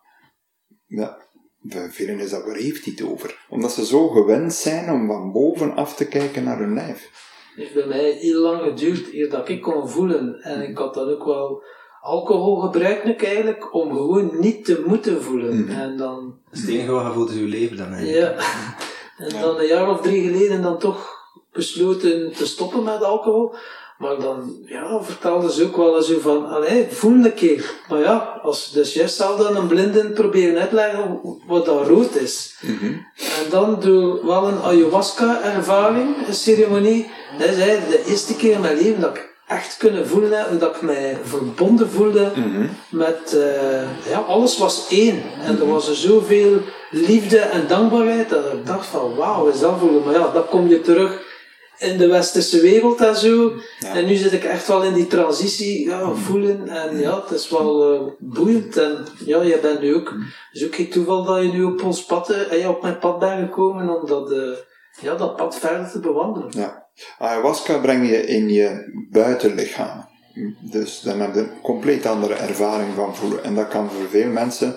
Ja, 0.90 1.18
bij 1.62 1.90
velen 1.90 2.20
is 2.20 2.30
dat, 2.30 2.46
waar 2.46 2.56
heeft 2.56 2.86
hij 2.86 2.94
het 2.98 3.06
over? 3.10 3.46
Omdat 3.50 3.72
ze 3.72 3.86
zo 3.86 4.08
gewend 4.08 4.54
zijn 4.54 4.92
om 4.92 5.08
van 5.08 5.32
bovenaf 5.32 5.96
te 5.96 6.08
kijken 6.08 6.44
naar 6.44 6.60
hun 6.60 6.74
lijf. 6.74 7.10
Het 7.56 7.56
heeft 7.56 7.74
bij 7.74 7.86
mij 7.86 8.12
heel 8.12 8.42
lang 8.42 8.62
geduurd 8.62 9.14
eer 9.14 9.30
dat 9.30 9.50
ik 9.50 9.62
kon 9.62 9.90
voelen. 9.90 10.42
En 10.42 10.70
ik 10.70 10.78
had 10.78 10.94
dan 10.94 11.10
ook 11.10 11.26
wel 11.26 11.64
alcohol 12.02 12.56
gebruikt 12.56 13.24
eigenlijk 13.24 13.74
om 13.74 13.92
gewoon 13.92 14.40
niet 14.40 14.66
te 14.66 14.84
moeten 14.88 15.24
voelen. 15.24 15.62
Mhm. 15.62 15.80
En 15.80 15.98
dan... 15.98 16.38
Dat 16.50 16.60
is 16.60 16.62
het 16.62 16.70
enige 16.70 16.92
wat 16.92 17.06
je 17.06 17.12
voelt 17.12 17.30
is 17.30 17.36
je 17.36 17.42
leven 17.42 17.78
dan 17.78 17.94
eigenlijk. 17.94 18.42
Ja. 18.42 18.48
En 19.18 19.42
dan 19.42 19.60
een 19.60 19.68
jaar 19.68 19.90
of 19.90 20.02
drie 20.02 20.32
geleden 20.32 20.62
dan 20.62 20.80
toch 20.80 21.18
besloten 21.52 22.32
te 22.32 22.48
stoppen 22.48 22.84
met 22.84 23.04
alcohol. 23.04 23.54
Maar 24.00 24.20
dan 24.20 24.56
ja, 24.66 25.04
vertelde 25.04 25.52
ze 25.52 25.64
ook 25.64 25.76
wel 25.76 25.98
eens 25.98 26.12
van, 26.20 26.50
allee, 26.50 26.88
voel 26.90 27.26
een 27.26 27.34
keer. 27.34 27.72
Maar 27.90 28.00
ja, 28.00 28.40
als, 28.44 28.72
dus 28.72 28.94
juist 28.94 29.16
zal 29.16 29.38
dan 29.38 29.56
een 29.56 29.68
blinden 29.68 30.14
proberen 30.14 30.62
uitleggen 30.62 31.20
wat 31.48 31.66
dat 31.66 31.88
rood 31.88 32.16
is. 32.16 32.56
Mhm. 32.62 32.86
En 33.16 33.50
dan 33.50 33.80
door 33.80 34.26
wel 34.26 34.48
een 34.48 34.62
ayahuasca-ervaring, 34.62 36.28
een 36.28 36.34
ceremonie, 36.34 37.10
dat 37.38 37.48
is 37.48 37.56
de 37.56 38.04
eerste 38.08 38.36
keer 38.36 38.52
in 38.52 38.62
mijn 38.62 38.78
leven 38.78 39.02
dat 39.02 39.16
ik 39.16 39.30
echt 39.48 39.78
kunnen 39.78 40.08
voelen 40.08 40.38
heb, 40.38 40.60
dat 40.60 40.76
ik 40.76 40.82
mij 40.82 41.18
verbonden 41.24 41.90
voelde 41.90 42.32
mhm. 42.36 42.68
met, 42.90 43.34
uh, 43.36 44.12
ja, 44.12 44.20
alles 44.28 44.58
was 44.58 44.88
één. 44.90 45.24
En 45.46 45.58
er 45.58 45.64
mhm. 45.64 45.74
was 45.74 45.88
er 45.88 45.96
zoveel 45.96 46.58
liefde 46.92 47.38
en 47.38 47.68
dankbaarheid 47.68 48.30
dat 48.30 48.54
ik 48.54 48.66
dacht 48.66 48.86
van, 48.86 49.16
wauw, 49.16 49.48
is 49.48 49.60
dat 49.60 49.80
voelen? 49.80 50.04
Maar 50.04 50.14
ja, 50.14 50.32
dan 50.34 50.48
kom 50.48 50.68
je 50.68 50.82
terug 50.82 51.28
in 51.80 51.98
de 51.98 52.08
westerse 52.08 52.62
wereld 52.62 53.02
en 53.02 53.16
zo. 53.16 53.54
En 53.94 54.06
nu 54.06 54.16
zit 54.16 54.32
ik 54.32 54.44
echt 54.44 54.68
wel 54.68 54.84
in 54.84 54.94
die 54.94 55.08
transitie 55.08 55.86
ja, 55.86 56.06
mm. 56.06 56.16
voelen. 56.16 56.68
En 56.68 57.00
ja, 57.00 57.22
het 57.22 57.32
is 57.32 57.50
wel 57.50 57.94
uh, 57.94 58.02
boeiend. 58.20 58.78
En 58.78 59.06
ja, 59.26 59.44
jij 59.44 59.60
bent 59.60 59.82
nu 59.82 59.96
ook. 59.96 60.10
Het 60.10 60.62
is 60.62 60.66
ook 60.66 60.76
geen 60.76 60.90
toeval 60.90 61.24
dat 61.24 61.42
je 61.42 61.52
nu 61.52 61.64
op 61.64 61.84
ons 61.84 62.06
pad, 62.06 62.30
en 62.30 62.50
eh, 62.50 62.62
je 62.62 62.70
op 62.70 62.82
mijn 62.82 63.00
pad 63.00 63.20
bent 63.20 63.40
gekomen 63.40 64.02
om 64.02 64.08
dat, 64.08 64.32
uh, 64.32 64.58
ja, 65.02 65.16
dat 65.16 65.36
pad 65.36 65.60
verder 65.60 65.92
te 65.92 66.00
bewandelen. 66.00 66.50
Ja. 66.52 66.88
Ayahuasca 67.18 67.78
breng 67.78 68.10
je 68.10 68.26
in 68.26 68.50
je 68.50 68.92
buitenlichaam. 69.12 70.08
Dus 70.72 71.02
dan 71.02 71.20
heb 71.20 71.34
je 71.34 71.40
een 71.40 71.62
compleet 71.62 72.06
andere 72.06 72.34
ervaring 72.34 72.94
van 72.96 73.16
voelen. 73.16 73.44
En 73.44 73.56
dat 73.56 73.68
kan 73.68 73.90
voor 73.90 74.10
veel 74.10 74.30
mensen 74.30 74.76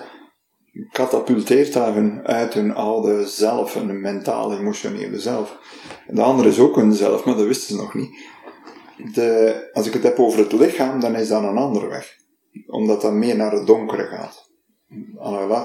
katapulteert 0.93 1.75
hun 1.75 2.27
uit 2.27 2.55
hun 2.55 2.75
oude 2.75 3.27
zelf, 3.27 3.75
hun 3.75 4.01
mentale, 4.01 4.59
emotionele 4.59 5.21
zelf. 5.21 5.59
de 6.07 6.23
andere 6.23 6.49
is 6.49 6.59
ook 6.59 6.77
hun 6.77 6.93
zelf, 6.93 7.25
maar 7.25 7.37
dat 7.37 7.47
wisten 7.47 7.77
ze 7.77 7.83
nog 7.83 7.95
niet. 7.95 8.31
De, 9.15 9.71
als 9.73 9.87
ik 9.87 9.93
het 9.93 10.03
heb 10.03 10.19
over 10.19 10.39
het 10.39 10.53
lichaam, 10.53 11.01
dan 11.01 11.15
is 11.15 11.29
dat 11.29 11.43
een 11.43 11.57
andere 11.57 11.87
weg. 11.87 12.17
Omdat 12.67 13.01
dat 13.01 13.13
meer 13.13 13.37
naar 13.37 13.53
het 13.53 13.67
donkere 13.67 14.07
gaat. 14.07 14.51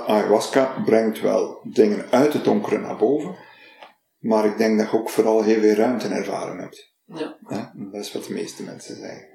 Ayahuasca 0.08 0.82
brengt 0.86 1.22
wel 1.22 1.60
dingen 1.64 2.06
uit 2.12 2.34
het 2.34 2.44
donkere 2.44 2.78
naar 2.78 2.98
boven, 2.98 3.36
maar 4.20 4.46
ik 4.46 4.58
denk 4.58 4.80
dat 4.80 4.92
je 4.92 4.98
ook 4.98 5.10
vooral 5.10 5.44
heel 5.44 5.60
veel 5.60 5.74
ruimte 5.74 6.08
ervaren 6.08 6.58
hebt. 6.58 6.96
Ja. 7.06 7.38
ja. 7.50 7.74
Dat 7.76 8.02
is 8.02 8.14
wat 8.14 8.24
de 8.24 8.34
meeste 8.34 8.64
mensen 8.64 8.96
zeggen. 8.96 9.28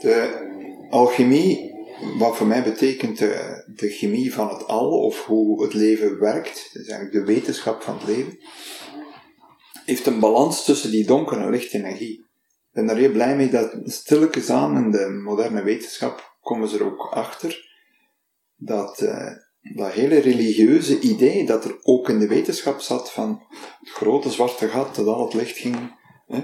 De 0.00 0.88
alchemie 0.90 1.75
wat 2.18 2.36
voor 2.36 2.46
mij 2.46 2.62
betekent 2.62 3.18
de, 3.18 3.64
chemie 3.88 4.34
van 4.34 4.48
het 4.48 4.66
al, 4.66 4.90
of 4.90 5.24
hoe 5.24 5.62
het 5.62 5.74
leven 5.74 6.18
werkt, 6.18 6.70
is 6.72 6.88
eigenlijk 6.88 7.12
de 7.12 7.34
wetenschap 7.34 7.82
van 7.82 7.94
het 7.94 8.06
leven, 8.06 8.38
heeft 9.84 10.06
een 10.06 10.20
balans 10.20 10.64
tussen 10.64 10.90
die 10.90 11.06
donkere 11.06 11.40
en 11.40 11.50
lichte 11.50 11.76
energie. 11.76 12.18
Ik 12.18 12.72
ben 12.72 12.88
er 12.88 12.96
heel 12.96 13.12
blij 13.12 13.36
mee 13.36 13.50
dat 13.50 13.72
stilletjes 13.84 14.50
aan 14.50 14.76
in 14.76 14.90
de 14.90 15.08
moderne 15.24 15.62
wetenschap 15.62 16.36
komen 16.40 16.68
ze 16.68 16.78
er 16.78 16.84
ook 16.84 17.06
achter 17.10 17.64
dat 18.56 19.00
uh, 19.00 19.32
dat 19.74 19.92
hele 19.92 20.18
religieuze 20.18 21.00
idee 21.00 21.46
dat 21.46 21.64
er 21.64 21.78
ook 21.82 22.08
in 22.08 22.18
de 22.18 22.26
wetenschap 22.26 22.80
zat 22.80 23.12
van 23.12 23.42
het 23.80 23.88
grote 23.88 24.30
zwarte 24.30 24.68
gat 24.68 24.94
dat 24.94 25.06
al 25.06 25.24
het 25.24 25.34
licht 25.34 25.56
ging, 25.56 25.76
hè, 26.26 26.42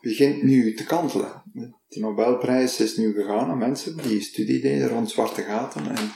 begint 0.00 0.42
nu 0.42 0.74
te 0.74 0.84
kantelen. 0.84 1.42
De 1.88 2.00
Nobelprijs 2.00 2.80
is 2.80 2.96
nu 2.96 3.12
gegaan 3.12 3.50
aan 3.50 3.58
mensen 3.58 3.96
die 3.96 4.20
studie 4.20 4.60
deden 4.60 4.88
rond 4.88 5.10
zwarte 5.10 5.42
gaten 5.42 5.88
en 5.96 6.10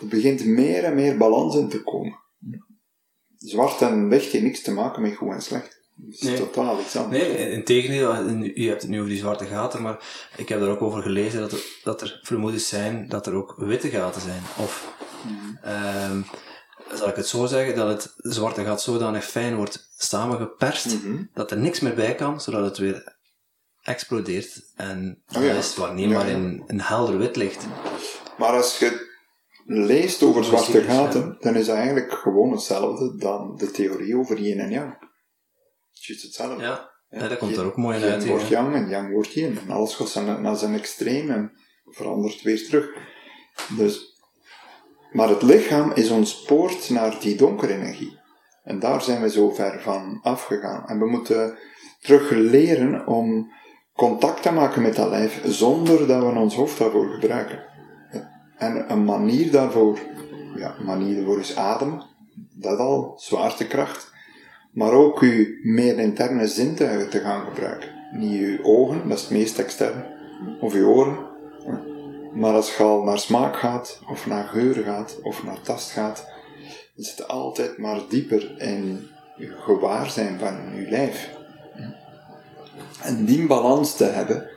er 0.00 0.06
begint 0.08 0.44
meer 0.44 0.84
en 0.84 0.94
meer 0.94 1.16
balans 1.16 1.56
in 1.56 1.68
te 1.68 1.82
komen. 1.82 2.18
Zwart 3.36 3.80
en 3.82 4.08
licht 4.08 4.32
heeft 4.32 4.44
niks 4.44 4.62
te 4.62 4.72
maken 4.72 5.02
met 5.02 5.14
goed 5.16 5.32
en 5.32 5.42
slecht. 5.42 5.74
Het 6.06 6.14
is 6.14 6.20
Nee. 6.20 6.36
totaal 6.36 6.80
iets 6.80 6.96
anders. 6.96 7.22
Nee, 7.22 7.50
in 7.50 7.64
tegendeel, 7.64 8.28
je 8.54 8.68
hebt 8.68 8.82
het 8.82 8.90
nu 8.90 8.96
over 8.98 9.10
die 9.10 9.18
zwarte 9.18 9.44
gaten, 9.44 9.82
maar 9.82 10.28
ik 10.36 10.48
heb 10.48 10.60
er 10.60 10.68
ook 10.68 10.82
over 10.82 11.02
gelezen 11.02 11.40
dat 11.40 11.52
er, 11.52 11.64
dat 11.82 12.00
er 12.00 12.20
vermoedens 12.22 12.68
zijn 12.68 13.08
dat 13.08 13.26
er 13.26 13.34
ook 13.34 13.54
witte 13.56 13.88
gaten 13.88 14.20
zijn. 14.20 14.42
Of, 14.58 14.96
ehm, 15.62 16.20
zal 16.94 17.08
ik 17.08 17.16
het 17.16 17.26
zo 17.26 17.46
zeggen, 17.46 17.74
dat 17.76 17.88
het 17.88 18.14
zwarte 18.16 18.64
gat 18.64 18.82
zodanig 18.82 19.24
fijn 19.24 19.56
wordt 19.56 19.88
samengeperst, 19.96 21.02
Mhm. 21.02 21.22
dat 21.34 21.50
er 21.50 21.56
niks 21.58 21.80
meer 21.80 21.94
bij 21.94 22.14
kan, 22.14 22.40
zodat 22.40 22.64
het 22.64 22.78
weer 22.78 23.16
explodeert. 23.82 24.72
En 24.76 25.22
Oh 25.36 25.42
ja. 25.42 25.52
is 25.54 25.76
waarneembaar 25.76 26.24
Ja, 26.24 26.30
ja. 26.30 26.36
in 26.36 26.64
een 26.66 26.80
helder 26.80 27.18
wit 27.18 27.36
licht. 27.36 27.66
Maar 28.38 28.50
als 28.52 28.78
je 28.78 29.14
leest 29.64 30.22
over 30.22 30.44
zwarte 30.44 30.82
gaten, 30.82 31.36
dan 31.40 31.54
is 31.54 31.66
dat 31.66 31.76
eigenlijk 31.76 32.12
gewoon 32.12 32.52
hetzelfde 32.52 33.16
dan 33.16 33.56
de 33.56 33.70
theorie 33.70 34.16
over 34.16 34.38
yin 34.40 34.60
en 34.60 34.70
yang. 34.70 34.96
Het 35.92 36.08
is 36.16 36.22
hetzelfde. 36.22 36.62
Ja, 36.62 36.90
dat 37.28 37.38
komt 37.38 37.50
yin- 37.50 37.60
er 37.60 37.66
ook 37.66 37.76
mooi 37.76 37.96
in 37.96 38.02
Yin 38.02 38.12
uit. 38.12 38.22
hier, 38.22 38.32
wordt 38.32 38.48
yang 38.48 38.74
en 38.74 38.88
yang 38.88 39.12
wordt 39.12 39.32
yin. 39.32 39.58
En 39.58 39.70
alles 39.70 39.94
gaat 39.94 40.40
naar 40.40 40.56
zijn 40.56 40.74
extreem 40.74 41.30
en 41.30 41.52
verandert 41.84 42.42
weer 42.42 42.64
terug. 42.66 42.88
Dus, 43.76 44.15
maar 45.16 45.28
het 45.28 45.42
lichaam 45.42 45.92
is 45.94 46.10
ons 46.10 46.42
poort 46.42 46.90
naar 46.90 47.16
die 47.20 47.36
donkere 47.36 47.72
energie. 47.72 48.18
En 48.64 48.78
daar 48.78 49.02
zijn 49.02 49.22
we 49.22 49.30
zo 49.30 49.50
ver 49.50 49.80
van 49.80 50.18
afgegaan. 50.22 50.86
En 50.86 50.98
we 50.98 51.06
moeten 51.06 51.58
terug 52.00 52.30
leren 52.30 53.06
om 53.06 53.52
contact 53.94 54.42
te 54.42 54.52
maken 54.52 54.82
met 54.82 54.96
dat 54.96 55.10
lijf 55.10 55.40
zonder 55.44 56.06
dat 56.06 56.22
we 56.22 56.38
ons 56.38 56.54
hoofd 56.54 56.78
daarvoor 56.78 57.08
gebruiken. 57.08 57.64
En 58.56 58.90
een 58.92 59.04
manier 59.04 59.50
daarvoor, 59.50 59.98
ja, 60.56 60.74
een 60.78 60.86
manier 60.86 61.16
daarvoor 61.16 61.38
is 61.38 61.56
ademen. 61.56 62.02
Dat 62.54 62.78
al, 62.78 63.12
zwaartekracht. 63.16 64.12
Maar 64.72 64.92
ook 64.92 65.20
uw 65.20 65.46
meer 65.62 65.98
interne 65.98 66.46
zintuigen 66.46 67.10
te 67.10 67.20
gaan 67.20 67.46
gebruiken. 67.46 67.88
Niet 68.12 68.40
uw 68.40 68.64
ogen, 68.64 69.08
dat 69.08 69.16
is 69.16 69.22
het 69.22 69.32
meest 69.32 69.58
extern. 69.58 70.04
Of 70.60 70.74
uw 70.74 70.86
oren. 70.86 71.35
Maar 72.36 72.54
als 72.54 72.76
je 72.76 72.82
al 72.82 73.02
naar 73.02 73.18
smaak 73.18 73.56
gaat, 73.56 74.00
of 74.08 74.26
naar 74.26 74.44
geur 74.44 74.74
gaat, 74.74 75.18
of 75.22 75.44
naar 75.44 75.60
tast 75.60 75.90
gaat, 75.90 76.28
is 76.96 77.10
het 77.10 77.28
altijd 77.28 77.78
maar 77.78 78.00
dieper 78.08 78.60
in 78.60 79.08
je 79.36 79.54
gewaarzijn 79.58 80.38
van 80.38 80.74
je 80.74 80.90
lijf. 80.90 81.30
En 83.02 83.24
die 83.24 83.46
balans 83.46 83.96
te 83.96 84.04
hebben, 84.04 84.48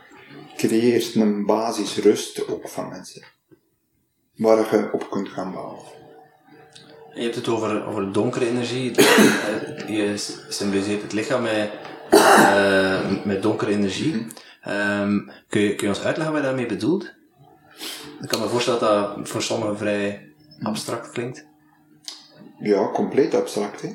creëert 0.55 1.15
een 1.15 1.45
basisrust 1.45 2.47
ook 2.47 2.69
van 2.69 2.89
mensen. 2.89 3.23
Waar 4.35 4.77
je 4.77 4.89
op 4.93 5.09
kunt 5.09 5.29
gaan 5.29 5.51
bouwen. 5.51 5.83
Je 7.13 7.21
hebt 7.21 7.35
het 7.35 7.47
over, 7.47 7.85
over 7.85 8.11
donkere 8.11 8.47
energie. 8.47 8.95
Eh, 8.99 9.95
je 9.95 10.13
symboliseert 10.49 11.01
het 11.01 11.13
lichaam 11.13 11.41
met, 11.41 11.71
eh, 12.09 13.23
met 13.23 13.41
donkere 13.41 13.71
energie. 13.71 14.27
Ehm, 14.61 15.19
kun, 15.49 15.61
je, 15.61 15.75
kun 15.75 15.87
je 15.87 15.93
ons 15.93 16.03
uitleggen 16.03 16.33
wat 16.33 16.43
je 16.43 16.47
daarmee 16.47 16.65
bedoelt? 16.65 17.17
Ik 18.21 18.27
kan 18.27 18.39
me 18.39 18.47
voorstellen 18.47 18.79
dat 18.79 19.15
dat 19.15 19.29
voor 19.29 19.41
sommigen 19.41 19.77
vrij 19.77 20.33
abstract 20.61 21.11
klinkt. 21.11 21.47
Ja, 22.59 22.91
compleet 22.93 23.33
abstract. 23.33 23.81
Hè? 23.81 23.89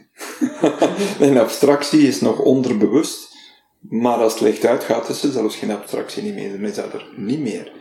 en 1.27 1.37
abstractie 1.37 2.07
is 2.07 2.21
nog 2.21 2.39
onderbewust. 2.39 3.33
Maar 3.81 4.17
als 4.17 4.33
het 4.33 4.43
licht 4.43 4.65
uitgaat, 4.65 5.09
is 5.09 5.23
er 5.23 5.33
zelfs 5.33 5.57
geen 5.57 5.71
abstractie 5.71 6.23
niet 6.23 6.35
meer. 6.35 6.51
Dan 6.51 6.69
is 6.69 6.75
dat 6.75 6.93
er 6.93 7.13
niet 7.17 7.41
meer. 7.41 7.73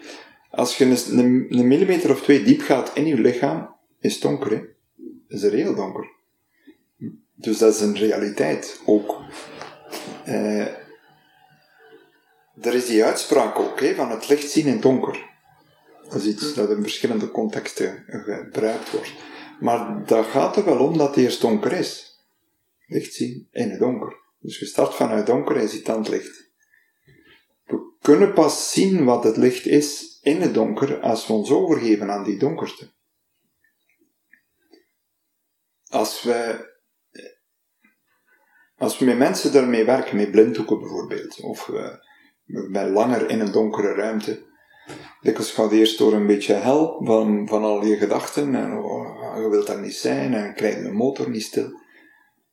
Als 0.50 0.78
je 0.78 0.86
een, 0.86 1.20
een, 1.20 1.46
een 1.50 1.68
millimeter 1.68 2.12
of 2.12 2.22
twee 2.22 2.44
diep 2.44 2.62
gaat 2.62 2.92
in 2.94 3.06
je 3.06 3.20
lichaam, 3.20 3.76
is 4.00 4.14
het 4.14 4.22
donker. 4.22 4.52
Hè? 4.52 4.62
Is 5.28 5.44
er 5.44 5.52
heel 5.52 5.76
donker. 5.76 6.12
Dus 7.36 7.58
dat 7.58 7.74
is 7.74 7.82
een 7.82 7.98
realiteit 7.98 8.82
ook. 8.86 9.22
Eh, 10.26 10.68
er 12.62 12.74
is 12.74 12.86
die 12.86 13.04
uitspraak 13.04 13.60
ook 13.60 13.84
van 13.96 14.12
het 14.12 14.28
licht 14.28 14.52
zien 14.52 14.66
in 14.66 14.72
het 14.72 14.82
donker. 14.82 15.32
Dat 16.14 16.22
is 16.22 16.28
iets 16.28 16.54
dat 16.54 16.70
in 16.70 16.82
verschillende 16.82 17.32
contexten 17.32 18.04
gebruikt 18.08 18.92
wordt. 18.92 19.14
Maar 19.60 20.06
dat 20.06 20.26
gaat 20.26 20.56
er 20.56 20.66
wel 20.66 20.80
om 20.80 20.98
dat 20.98 21.08
het 21.08 21.18
eerst 21.18 21.42
donker 21.42 21.72
is. 21.72 22.22
Licht 22.86 23.14
zien 23.14 23.48
in 23.52 23.70
het 23.70 23.80
donker. 23.80 24.16
Dus 24.40 24.60
je 24.60 24.66
start 24.66 24.96
vanuit 24.96 25.26
donker 25.26 25.58
en 25.58 25.70
ziet 25.70 25.88
het 25.88 26.08
licht. 26.08 26.52
We 27.66 27.96
kunnen 28.02 28.34
pas 28.34 28.72
zien 28.72 29.06
wat 29.06 29.24
het 29.24 29.38
licht 29.38 29.66
is 29.66 30.20
in 30.22 30.42
het 30.42 30.54
donker 30.54 31.00
als 31.00 31.28
we 31.28 31.34
ons 31.34 31.52
overgeven 31.52 32.12
aan 32.12 32.24
die 32.24 32.38
donkerte. 32.38 32.92
Als 35.90 36.24
we, 36.24 36.70
als 38.78 39.00
we 39.00 39.06
met 39.06 39.18
mensen 39.18 39.54
daarmee 39.54 39.86
werken, 39.86 40.18
met 40.18 40.32
blinddoeken 40.32 40.80
bijvoorbeeld, 40.80 41.40
of 41.40 41.66
we, 41.66 42.06
we 42.46 42.90
langer 42.90 43.30
in 43.30 43.40
een 43.40 43.52
donkere 43.52 43.94
ruimte, 43.94 44.52
Dikwijls 45.22 45.52
gaat 45.52 45.72
eerst 45.72 45.98
door 45.98 46.14
een 46.14 46.28
beetje 46.28 46.54
hel 46.54 47.02
van, 47.04 47.48
van 47.48 47.64
al 47.64 47.86
je 47.86 47.98
gedachten 47.98 48.56
en 48.56 48.78
oh, 48.78 49.38
je 49.42 49.50
wilt 49.50 49.68
daar 49.68 49.82
niet 49.82 49.96
zijn 49.96 50.34
en 50.34 50.54
krijg 50.54 50.76
je 50.76 50.92
motor 50.92 51.30
niet 51.30 51.44
stil. 51.44 51.82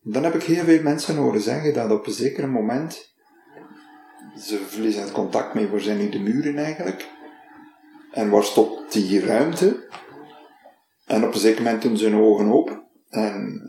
Dan 0.02 0.24
heb 0.24 0.34
ik 0.34 0.42
heel 0.42 0.64
veel 0.64 0.82
mensen 0.82 1.16
horen 1.16 1.40
zeggen 1.40 1.74
dat 1.74 1.90
op 1.90 2.06
een 2.06 2.12
zeker 2.12 2.48
moment 2.48 3.14
ze 4.38 4.56
verliezen 4.56 5.02
het 5.02 5.12
contact 5.12 5.54
mee, 5.54 5.68
waar 5.68 5.80
zijn 5.80 5.98
nu 5.98 6.08
de 6.08 6.18
muren 6.18 6.58
eigenlijk? 6.58 7.08
En 8.12 8.30
waar 8.30 8.44
stopt 8.44 8.92
die 8.92 9.20
ruimte? 9.20 9.88
En 11.06 11.24
op 11.24 11.34
een 11.34 11.40
zeker 11.40 11.62
moment 11.62 11.82
doen 11.82 11.96
ze 11.96 12.08
hun 12.08 12.20
ogen 12.20 12.52
open 12.52 12.82
en 13.08 13.62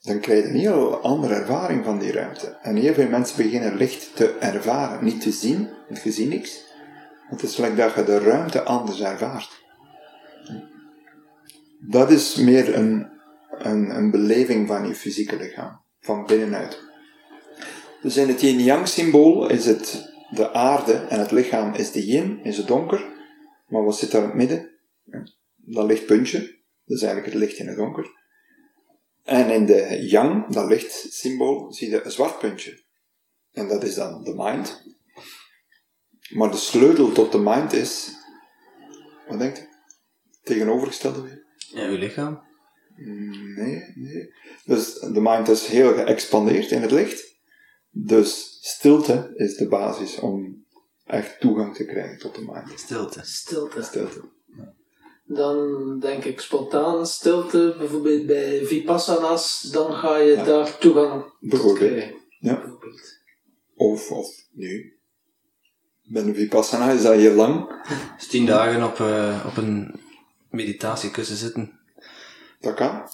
dan 0.00 0.20
krijg 0.20 0.42
je 0.42 0.48
een 0.48 0.56
heel 0.56 0.96
andere 0.96 1.34
ervaring 1.34 1.84
van 1.84 1.98
die 1.98 2.12
ruimte. 2.12 2.58
En 2.62 2.76
heel 2.76 2.94
veel 2.94 3.08
mensen 3.08 3.36
beginnen 3.36 3.76
licht 3.76 4.16
te 4.16 4.36
ervaren, 4.38 5.04
niet 5.04 5.20
te 5.20 5.30
zien, 5.30 5.68
want 5.88 6.02
je 6.02 6.12
ziet 6.12 6.28
niks. 6.28 6.73
Het 7.28 7.42
is 7.42 7.54
gelijk 7.54 7.76
dat 7.76 7.94
je 7.94 8.04
de 8.04 8.18
ruimte 8.18 8.62
anders 8.62 9.00
ervaart. 9.00 9.62
Dat 11.80 12.10
is 12.10 12.36
meer 12.36 12.74
een, 12.74 13.10
een, 13.48 13.96
een 13.96 14.10
beleving 14.10 14.68
van 14.68 14.88
je 14.88 14.94
fysieke 14.94 15.36
lichaam, 15.36 15.80
van 16.00 16.26
binnenuit. 16.26 16.82
Dus 18.02 18.16
in 18.16 18.28
het 18.28 18.40
yin-yang 18.40 18.88
symbool 18.88 19.48
is 19.48 19.66
het 19.66 20.12
de 20.30 20.52
aarde 20.52 20.92
en 20.92 21.18
het 21.18 21.30
lichaam 21.30 21.74
is 21.74 21.92
de 21.92 22.06
yin, 22.06 22.40
is 22.42 22.56
het 22.56 22.66
donker. 22.66 23.12
Maar 23.66 23.84
wat 23.84 23.98
zit 23.98 24.10
daar 24.10 24.22
in 24.22 24.28
het 24.28 24.36
midden? 24.36 24.70
Dat 25.56 25.86
lichtpuntje, 25.86 26.38
dat 26.84 26.96
is 26.96 27.02
eigenlijk 27.02 27.32
het 27.32 27.42
licht 27.42 27.58
in 27.58 27.66
het 27.66 27.76
donker. 27.76 28.22
En 29.22 29.50
in 29.50 29.66
de 29.66 30.06
yang, 30.08 30.52
dat 30.52 30.68
lichtsymbool, 30.68 31.72
zie 31.72 31.90
je 31.90 32.04
een 32.04 32.10
zwart 32.10 32.38
puntje. 32.38 32.82
En 33.52 33.68
dat 33.68 33.82
is 33.82 33.94
dan 33.94 34.24
de 34.24 34.34
mind. 34.36 34.93
Maar 36.34 36.50
de 36.50 36.56
sleutel 36.56 37.12
tot 37.12 37.32
de 37.32 37.38
mind 37.38 37.72
is, 37.72 38.10
wat 39.28 39.38
denkt 39.38 39.58
u? 39.58 39.62
Tegenovergestelde 40.42 41.22
weer? 41.22 41.42
Ja, 41.56 41.88
uw 41.88 41.96
lichaam. 41.96 42.42
Nee, 43.56 43.92
nee. 43.94 44.32
Dus 44.64 44.98
de 44.98 45.20
mind 45.20 45.48
is 45.48 45.66
heel 45.66 45.92
geëxpandeerd 45.94 46.70
in 46.70 46.82
het 46.82 46.90
licht. 46.90 47.36
Dus 47.90 48.58
stilte 48.60 49.32
is 49.36 49.56
de 49.56 49.68
basis 49.68 50.18
om 50.18 50.64
echt 51.04 51.40
toegang 51.40 51.74
te 51.74 51.84
krijgen 51.84 52.18
tot 52.18 52.34
de 52.34 52.40
mind. 52.46 52.78
Stilte. 52.80 53.20
Stilte. 53.22 53.82
Stilte. 53.82 54.32
Dan 55.26 55.98
denk 56.00 56.24
ik 56.24 56.40
spontaan 56.40 57.06
stilte, 57.06 57.74
bijvoorbeeld 57.78 58.26
bij 58.26 58.64
Vipassana's, 58.64 59.60
dan 59.60 59.92
ga 59.92 60.16
je 60.16 60.32
Ja. 60.32 60.44
daar 60.44 60.78
toegang 60.78 61.24
tot 61.48 61.72
krijgen. 61.74 62.14
Ja. 62.38 62.54
Bijvoorbeeld. 62.60 63.18
Of, 63.74 64.10
of 64.10 64.28
nu. 64.52 64.93
Bij 66.04 66.22
een 66.22 66.34
vipassana 66.34 66.90
is 66.90 67.02
dat 67.02 67.14
heel 67.14 67.34
lang. 67.34 67.82
Dus 68.16 68.26
tien 68.26 68.46
dagen 68.46 68.84
op, 68.84 69.00
eh, 69.00 69.44
op 69.46 69.56
een 69.56 70.00
meditatiekussen 70.50 71.36
zitten. 71.36 71.72
Dat 72.60 72.74
kan. 72.74 73.08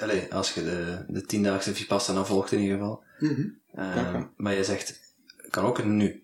Allee, 0.00 0.34
als 0.34 0.52
je 0.54 0.64
de, 0.64 1.04
de 1.08 1.22
tiendaagse 1.22 1.74
Vipassana 1.74 2.24
volgt 2.24 2.52
in 2.52 2.60
ieder 2.60 2.76
geval. 2.76 3.02
Mhm. 3.18 3.48
Eh, 3.72 4.22
maar 4.36 4.54
je 4.54 4.64
zegt, 4.64 5.14
kan 5.50 5.64
ook 5.64 5.84
nu. 5.84 6.22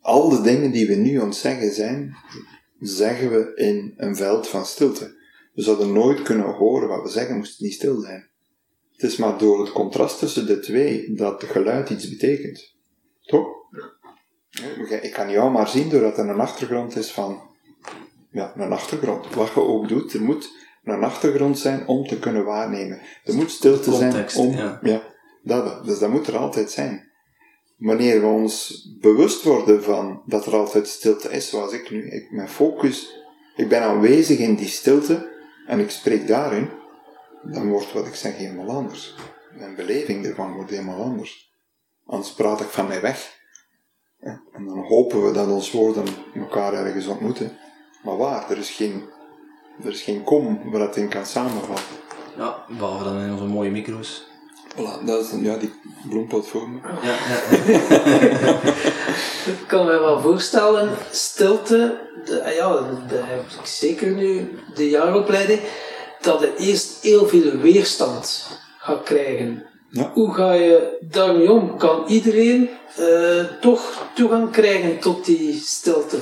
Al 0.00 0.28
de 0.28 0.40
dingen 0.40 0.70
die 0.70 0.86
we 0.86 0.94
nu 0.94 1.20
aan 1.20 1.28
het 1.28 1.36
zeggen 1.36 1.72
zijn, 1.72 2.16
zeggen 2.80 3.30
we 3.30 3.52
in 3.54 3.94
een 3.96 4.16
veld 4.16 4.48
van 4.48 4.66
stilte. 4.66 5.14
We 5.54 5.62
zouden 5.62 5.92
nooit 5.92 6.22
kunnen 6.22 6.46
horen 6.46 6.88
wat 6.88 7.02
we 7.02 7.08
zeggen, 7.08 7.36
moest 7.36 7.52
het 7.52 7.60
niet 7.60 7.72
stil 7.72 8.00
zijn. 8.00 8.28
Het 8.92 9.02
is 9.02 9.16
maar 9.16 9.38
door 9.38 9.60
het 9.60 9.72
contrast 9.72 10.18
tussen 10.18 10.46
de 10.46 10.58
twee 10.58 11.14
dat 11.14 11.40
het 11.40 11.50
geluid 11.50 11.90
iets 11.90 12.08
betekent. 12.08 12.74
Toch? 13.22 13.55
Ja, 14.88 14.96
Ik 15.00 15.12
kan 15.12 15.30
jou 15.30 15.50
maar 15.50 15.68
zien 15.68 15.88
doordat 15.88 16.18
er 16.18 16.28
een 16.28 16.40
achtergrond 16.40 16.96
is 16.96 17.12
van 17.12 17.40
ja, 18.30 18.52
een 18.56 18.72
achtergrond. 18.72 19.34
Wat 19.34 19.52
je 19.54 19.60
ook 19.60 19.88
doet, 19.88 20.12
er 20.12 20.22
moet 20.22 20.50
een 20.84 21.04
achtergrond 21.04 21.58
zijn 21.58 21.86
om 21.86 22.06
te 22.06 22.18
kunnen 22.18 22.44
waarnemen. 22.44 23.00
Er 23.24 23.34
moet 23.34 23.50
stilte 23.50 23.90
Context, 23.90 24.36
zijn 24.36 24.48
om... 24.48 24.78
ja. 24.82 25.02
dat, 25.42 25.84
dus 25.84 25.98
dat 25.98 26.10
moet 26.10 26.26
er 26.26 26.36
altijd 26.36 26.70
zijn. 26.70 27.10
Wanneer 27.76 28.20
we 28.20 28.26
ons 28.26 28.84
bewust 29.00 29.42
worden 29.42 29.82
van 29.82 30.22
dat 30.26 30.46
er 30.46 30.56
altijd 30.56 30.88
stilte 30.88 31.30
is, 31.30 31.48
zoals 31.48 31.72
ik 31.72 31.90
nu, 31.90 32.10
ik, 32.10 32.30
mijn 32.30 32.48
focus, 32.48 33.22
ik 33.56 33.68
ben 33.68 33.82
aanwezig 33.82 34.38
in 34.38 34.54
die 34.54 34.68
stilte 34.68 35.28
en 35.66 35.78
ik 35.78 35.90
spreek 35.90 36.26
daarin, 36.26 36.68
dan 37.42 37.68
wordt 37.68 37.92
wat 37.92 38.06
ik 38.06 38.14
zeg 38.14 38.36
helemaal 38.36 38.76
anders. 38.76 39.14
Mijn 39.58 39.74
beleving 39.74 40.26
ervan 40.26 40.52
wordt 40.52 40.70
helemaal 40.70 41.02
anders. 41.02 41.54
Anders 42.06 42.32
praat 42.32 42.60
ik 42.60 42.68
van 42.68 42.86
mij 42.86 43.00
weg. 43.00 43.35
Ja, 44.20 44.40
En 44.52 44.64
dan 44.64 44.78
hopen 44.78 45.24
we 45.26 45.32
dat 45.32 45.48
onze 45.48 45.76
woorden 45.76 46.04
elkaar 46.34 46.72
ergens 46.72 47.06
ontmoeten. 47.06 47.58
Maar 48.02 48.16
waar? 48.16 48.50
Er 48.50 48.58
is 48.58 48.70
geen, 48.70 49.04
er 49.84 49.90
is 49.90 50.02
geen 50.02 50.22
kom 50.22 50.70
waar 50.70 50.80
het 50.80 50.96
in 50.96 51.08
kan 51.08 51.26
samenvallen. 51.26 51.82
Ja, 52.36 52.64
behalve 52.78 53.04
dan 53.04 53.20
in 53.20 53.32
onze 53.32 53.44
mooie 53.44 53.70
micro's. 53.70 54.26
Voilà, 54.74 55.04
dat 55.04 55.24
is 55.24 55.40
ja, 55.40 55.56
die 55.56 55.72
bloempot 56.08 56.48
voor 56.48 56.68
me. 56.68 56.78
Ja, 57.02 57.16
ja. 57.28 58.60
Ik 59.52 59.64
kan 59.66 59.86
me 59.86 59.98
wel 59.98 60.20
voorstellen, 60.20 60.96
stilte, 61.10 62.00
de, 62.24 62.44
ah 62.44 62.54
ja, 62.54 62.68
dat 63.08 63.24
heb 63.24 63.40
ik 63.40 63.66
zeker 63.66 64.10
nu, 64.10 64.58
de 64.74 64.88
jaaropleiding, 64.88 65.60
dat 66.20 66.40
je 66.40 66.54
eerst 66.56 67.02
heel 67.02 67.26
veel 67.26 67.56
weerstand 67.56 68.46
gaat 68.78 69.02
krijgen. 69.02 69.66
Ja. 69.96 70.10
Hoe 70.14 70.34
ga 70.34 70.52
je 70.52 70.98
daarmee 71.00 71.50
om? 71.50 71.78
Kan 71.78 72.04
iedereen 72.06 72.68
eh, 72.96 73.44
toch 73.60 74.10
toegang 74.14 74.50
krijgen 74.50 74.98
tot 74.98 75.24
die 75.24 75.52
stilte? 75.52 76.18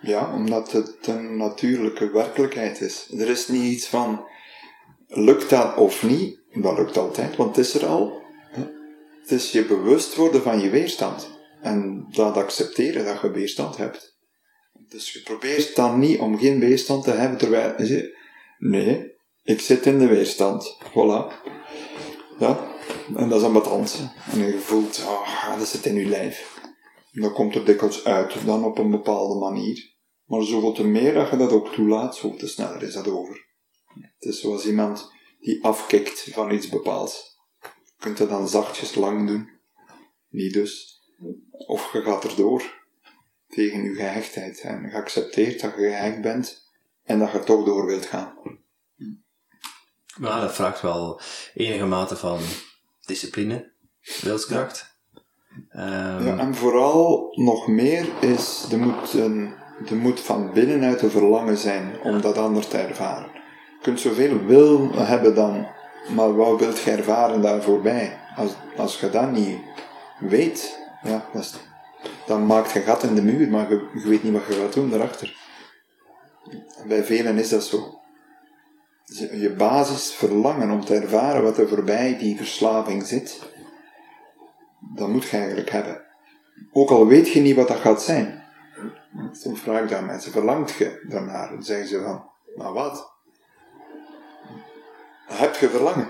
Ja, 0.00 0.34
omdat 0.34 0.72
het 0.72 0.96
een 1.06 1.36
natuurlijke 1.36 2.10
werkelijkheid 2.10 2.80
is. 2.80 3.10
Er 3.18 3.28
is 3.28 3.48
niet 3.48 3.72
iets 3.72 3.86
van, 3.86 4.24
lukt 5.08 5.50
dat 5.50 5.76
of 5.76 6.02
niet? 6.02 6.40
Dat 6.52 6.78
lukt 6.78 6.96
altijd, 6.96 7.36
want 7.36 7.56
het 7.56 7.66
is 7.66 7.74
er 7.74 7.86
al. 7.86 8.22
Het 9.20 9.30
is 9.30 9.50
je 9.50 9.64
bewust 9.64 10.14
worden 10.14 10.42
van 10.42 10.60
je 10.60 10.70
weerstand. 10.70 11.30
En 11.62 12.06
dat 12.10 12.36
accepteren 12.36 13.04
dat 13.04 13.20
je 13.20 13.30
weerstand 13.30 13.76
hebt. 13.76 14.16
Dus 14.88 15.12
je 15.12 15.22
probeert 15.22 15.76
dan 15.76 15.98
niet 15.98 16.18
om 16.18 16.38
geen 16.38 16.60
weerstand 16.60 17.04
te 17.04 17.10
hebben 17.10 17.38
terwijl 17.38 17.74
je 17.76 17.86
zegt, 17.86 18.08
nee, 18.58 19.12
ik 19.42 19.60
zit 19.60 19.86
in 19.86 19.98
de 19.98 20.06
weerstand. 20.06 20.76
Voilà. 20.90 21.32
Ja, 22.38 22.73
en 23.16 23.28
dat 23.28 23.40
is 23.40 23.46
ambetant. 23.46 24.10
En 24.32 24.38
je 24.38 24.58
voelt, 24.58 25.04
ah, 25.06 25.58
dat 25.58 25.68
zit 25.68 25.86
in 25.86 25.94
je 25.94 26.06
lijf. 26.06 26.60
En 27.12 27.20
dat 27.20 27.32
komt 27.32 27.54
er 27.54 27.64
dikwijls 27.64 28.04
uit, 28.04 28.46
dan 28.46 28.64
op 28.64 28.78
een 28.78 28.90
bepaalde 28.90 29.38
manier. 29.38 29.92
Maar 30.24 30.42
zoveel 30.42 30.72
te 30.72 30.86
meer 30.86 31.14
dat 31.14 31.30
je 31.30 31.36
dat 31.36 31.52
ook 31.52 31.72
toelaat, 31.72 32.16
zoveel 32.16 32.38
te 32.38 32.48
sneller 32.48 32.82
is 32.82 32.94
dat 32.94 33.08
over. 33.08 33.46
Het 34.18 34.32
is 34.32 34.40
zoals 34.40 34.66
iemand 34.66 35.10
die 35.40 35.64
afkikt 35.64 36.28
van 36.32 36.50
iets 36.50 36.68
bepaalds. 36.68 37.38
Je 37.60 37.92
kunt 37.98 38.18
dat 38.18 38.28
dan 38.28 38.48
zachtjes 38.48 38.94
lang 38.94 39.26
doen. 39.26 39.50
Niet 40.28 40.52
dus. 40.52 41.00
Of 41.50 41.92
je 41.92 42.02
gaat 42.02 42.24
erdoor. 42.24 42.82
Tegen 43.48 43.82
je 43.82 43.94
gehechtheid. 43.94 44.60
En 44.60 44.82
je 44.82 44.92
accepteert 44.92 45.60
dat 45.60 45.74
je 45.74 45.80
gehecht 45.80 46.20
bent. 46.20 46.72
En 47.02 47.18
dat 47.18 47.32
je 47.32 47.44
toch 47.44 47.64
door 47.64 47.86
wilt 47.86 48.06
gaan. 48.06 48.62
Maar 50.16 50.40
dat 50.40 50.54
vraagt 50.54 50.80
wel 50.80 51.20
enige 51.54 51.86
mate 51.86 52.16
van 52.16 52.40
discipline, 53.06 53.72
wilskracht. 54.20 54.92
Ehm, 55.68 56.26
Ja, 56.26 56.38
en 56.38 56.54
vooral 56.54 57.32
nog 57.34 57.66
meer 57.66 58.06
is, 58.20 58.66
er 58.70 58.78
moet, 58.78 59.12
een, 59.12 59.54
moet 59.90 60.20
van 60.20 60.52
binnenuit 60.52 61.02
een 61.02 61.10
verlangen 61.10 61.56
zijn 61.58 62.00
om 62.02 62.20
dat 62.20 62.38
anders 62.38 62.68
te 62.68 62.76
ervaren. 62.76 63.30
Je 63.32 63.80
kunt 63.82 64.00
zoveel 64.00 64.44
wil 64.44 64.90
hebben 64.94 65.34
dan, 65.34 65.66
maar 66.14 66.36
wat 66.36 66.60
wilt 66.60 66.78
je 66.80 66.90
ervaren 66.90 67.42
daar 67.42 67.62
voorbij? 67.62 68.18
Als, 68.36 68.50
als 68.76 69.00
je 69.00 69.10
dat 69.10 69.30
niet 69.30 69.58
weet, 70.20 70.78
ja, 71.02 71.30
dan 72.26 72.46
maakt 72.46 72.72
je 72.72 72.80
gat 72.80 73.02
in 73.02 73.14
de 73.14 73.22
muur, 73.22 73.48
maar 73.48 73.70
je, 73.70 73.88
je 73.94 74.08
weet 74.08 74.22
niet 74.22 74.32
wat 74.32 74.46
je 74.46 74.52
gaat 74.52 74.72
doen 74.72 74.90
daarachter. 74.90 75.36
Bij 76.86 77.04
velen 77.04 77.38
is 77.38 77.48
dat 77.48 77.64
zo. 77.64 78.02
Je 79.32 79.54
basis 79.58 80.12
verlangen 80.12 80.70
om 80.70 80.84
te 80.84 80.94
ervaren 80.94 81.42
wat 81.42 81.58
er 81.58 81.68
voorbij 81.68 82.18
die 82.18 82.36
verslaving 82.36 83.06
zit, 83.06 83.42
dat 84.94 85.08
moet 85.08 85.24
je 85.24 85.36
eigenlijk 85.36 85.70
hebben. 85.70 86.04
Ook 86.72 86.90
al 86.90 87.06
weet 87.06 87.32
je 87.32 87.40
niet 87.40 87.56
wat 87.56 87.68
dat 87.68 87.76
gaat 87.76 88.02
zijn. 88.02 88.42
Soms 89.32 89.60
vraag 89.60 89.84
ik 89.84 89.92
aan 89.92 90.06
mensen, 90.06 90.32
verlangt 90.32 90.72
je 90.72 91.04
daarnaar? 91.08 91.50
Dan 91.50 91.62
zeggen 91.62 91.88
ze 91.88 92.02
van, 92.02 92.30
maar 92.56 92.72
wat? 92.72 93.12
Heb 95.26 95.54
je 95.54 95.68
verlangen? 95.68 96.08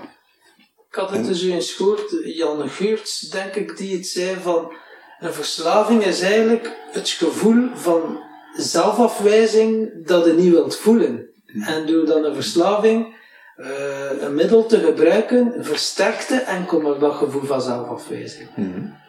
Ik 0.89 0.95
had 0.95 1.09
het 1.09 1.25
dus 1.25 1.43
eens 1.43 1.73
gehoord, 1.73 2.15
Jan 2.23 2.69
Geurts, 2.69 3.19
denk 3.19 3.55
ik, 3.55 3.77
die 3.77 3.97
het 3.97 4.07
zei 4.07 4.35
van 4.39 4.73
een 5.19 5.33
verslaving 5.33 6.03
is 6.03 6.21
eigenlijk 6.21 6.77
het 6.91 7.09
gevoel 7.09 7.69
van 7.75 8.23
zelfafwijzing 8.57 9.91
dat 10.05 10.25
je 10.25 10.33
niet 10.33 10.51
wilt 10.51 10.75
voelen. 10.75 11.34
En 11.59 11.85
door 11.85 12.05
dan 12.05 12.23
een 12.23 12.35
verslaving 12.35 13.15
eh, 13.55 14.21
een 14.21 14.35
middel 14.35 14.65
te 14.65 14.79
gebruiken, 14.79 15.65
versterkte 15.65 16.35
enkel 16.35 16.81
maar 16.81 16.99
dat 16.99 17.15
gevoel 17.15 17.43
van 17.43 17.61
zelfafwijzing. 17.61 18.49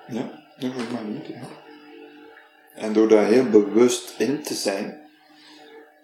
Ja, 0.07 0.31
dat 0.59 0.71
is 0.71 0.89
maar 0.93 1.05
niet. 1.05 1.27
En 2.75 2.93
door 2.93 3.09
daar 3.09 3.27
heel 3.27 3.49
bewust 3.49 4.15
in 4.19 4.43
te 4.43 4.55
zijn, 4.55 5.01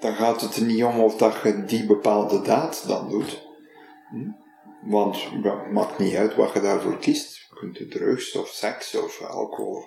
dan 0.01 0.15
gaat 0.15 0.41
het 0.41 0.57
er 0.57 0.63
niet 0.63 0.85
om 0.85 1.01
of 1.01 1.17
dat 1.17 1.35
je 1.43 1.65
die 1.65 1.87
bepaalde 1.87 2.43
daad 2.43 2.85
dan 2.87 3.11
doet. 3.11 3.43
Hm? 4.11 4.31
Want 4.91 5.17
het 5.43 5.71
maakt 5.71 5.99
niet 5.99 6.15
uit 6.15 6.35
wat 6.35 6.53
je 6.53 6.61
daarvoor 6.61 6.99
kiest. 6.99 7.37
Je 7.37 7.57
kunt 7.59 7.77
de 7.77 7.89
drugs 7.89 8.37
of 8.37 8.49
seks 8.49 8.95
of 8.95 9.23
alcohol. 9.23 9.85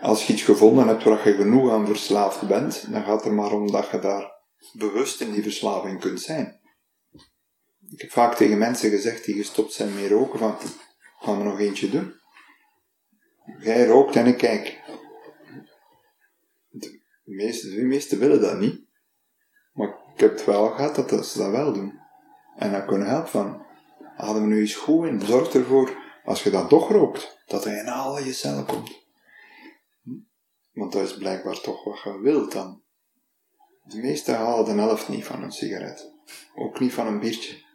Als 0.00 0.26
je 0.26 0.32
iets 0.32 0.42
gevonden 0.42 0.88
hebt 0.88 1.04
waar 1.04 1.28
je 1.28 1.34
genoeg 1.34 1.72
aan 1.72 1.86
verslaafd 1.86 2.48
bent, 2.48 2.92
dan 2.92 3.02
gaat 3.02 3.16
het 3.16 3.24
er 3.24 3.32
maar 3.32 3.52
om 3.52 3.70
dat 3.70 3.88
je 3.90 3.98
daar 3.98 4.37
bewust 4.72 5.20
in 5.20 5.32
die 5.32 5.42
verslaving 5.42 6.00
kunt 6.00 6.20
zijn. 6.20 6.60
Ik 7.90 8.00
heb 8.00 8.10
vaak 8.10 8.34
tegen 8.34 8.58
mensen 8.58 8.90
gezegd 8.90 9.24
die 9.24 9.34
gestopt 9.34 9.72
zijn 9.72 9.94
met 9.94 10.10
roken 10.10 10.38
van, 10.38 10.56
gaan 11.18 11.38
we 11.38 11.44
nog 11.44 11.60
eentje 11.60 11.90
doen? 11.90 12.14
Jij 13.58 13.86
rookt 13.86 14.16
en 14.16 14.26
ik 14.26 14.36
kijk. 14.36 14.80
De 16.70 17.00
meeste, 17.24 17.70
de 17.70 17.82
meesten 17.82 18.18
willen 18.18 18.40
dat 18.40 18.58
niet. 18.58 18.86
Maar 19.72 19.88
ik 20.14 20.20
heb 20.20 20.30
het 20.30 20.44
wel 20.44 20.70
gehad 20.70 20.94
dat, 20.94 21.26
ze 21.26 21.38
dat 21.38 21.50
wel 21.50 21.72
doen. 21.72 21.98
En 22.56 22.72
dan 22.72 22.86
kunnen 22.86 23.08
helpen 23.08 23.30
van, 23.30 23.66
we 24.16 24.40
nu 24.40 24.60
eens 24.60 24.74
goed 24.74 25.06
in, 25.06 25.20
zorg 25.20 25.54
ervoor, 25.54 25.96
als 26.24 26.42
je 26.42 26.50
dat 26.50 26.68
toch 26.68 26.88
rookt, 26.88 27.42
dat 27.46 27.64
hij 27.64 27.78
in 27.78 27.88
al 27.88 28.18
je 28.18 28.32
cellen 28.32 28.66
komt. 28.66 29.06
Want 30.72 30.92
dat 30.92 31.02
is 31.02 31.16
blijkbaar 31.16 31.60
toch 31.60 31.84
wat 31.84 32.02
je 32.02 32.20
wilt 32.20 32.52
dan. 32.52 32.82
De 33.88 33.98
meesten 33.98 34.34
halen 34.34 34.64
de 34.64 34.82
helft 34.82 35.08
niet 35.08 35.24
van 35.24 35.42
een 35.42 35.52
sigaret. 35.52 36.12
Ook 36.54 36.80
niet 36.80 36.92
van 36.92 37.06
een 37.06 37.20
biertje. 37.20 37.66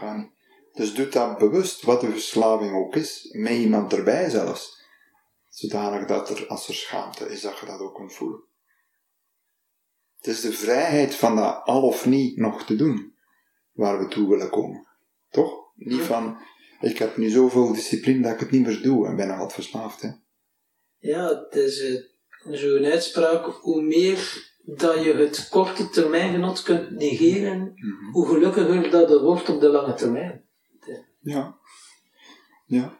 Niet. 0.00 0.34
Dus 0.72 0.94
doe 0.94 1.08
dat 1.08 1.38
bewust, 1.38 1.82
wat 1.82 2.00
de 2.00 2.10
verslaving 2.10 2.74
ook 2.74 2.96
is, 2.96 3.28
met 3.32 3.52
iemand 3.52 3.92
erbij 3.92 4.30
zelfs. 4.30 4.84
Zodanig 5.48 6.06
dat 6.06 6.30
er, 6.30 6.46
als 6.46 6.68
er 6.68 6.74
schaamte 6.74 7.28
is, 7.28 7.40
dat 7.40 7.58
je 7.58 7.66
dat 7.66 7.80
ook 7.80 7.94
kunt 7.94 8.14
voelen. 8.14 8.44
Het 10.16 10.26
is 10.26 10.40
de 10.40 10.52
vrijheid 10.52 11.14
van 11.14 11.36
dat 11.36 11.64
al 11.64 11.82
of 11.82 12.06
niet 12.06 12.36
nog 12.36 12.64
te 12.64 12.76
doen, 12.76 13.14
waar 13.72 13.98
we 13.98 14.08
toe 14.08 14.28
willen 14.28 14.50
komen. 14.50 14.86
Toch? 15.30 15.72
Niet 15.74 16.02
van, 16.02 16.38
ik 16.80 16.98
heb 16.98 17.16
nu 17.16 17.28
zoveel 17.28 17.72
discipline 17.72 18.22
dat 18.22 18.32
ik 18.32 18.40
het 18.40 18.50
niet 18.50 18.66
meer 18.66 18.82
doe 18.82 19.06
en 19.06 19.16
ben 19.16 19.38
wat 19.38 19.52
verslaafd. 19.52 20.02
Hè? 20.02 20.10
Ja, 20.98 21.28
het 21.28 21.54
is 21.54 21.80
eh, 21.80 22.02
zo'n 22.54 22.84
uitspraak, 22.84 23.44
hoe 23.44 23.82
meer 23.82 24.54
dat 24.66 25.04
je 25.04 25.14
het 25.14 25.48
korte 25.48 25.88
termijn 25.88 26.32
genot 26.32 26.62
kunt 26.62 26.90
negeren, 26.90 27.74
hoe 28.12 28.26
gelukkiger 28.26 28.90
dat 28.90 29.08
je 29.08 29.20
wordt 29.20 29.48
op 29.48 29.60
de 29.60 29.68
lange 29.68 29.94
termijn. 29.94 30.44
Ja. 31.20 31.58
Ja. 32.66 32.98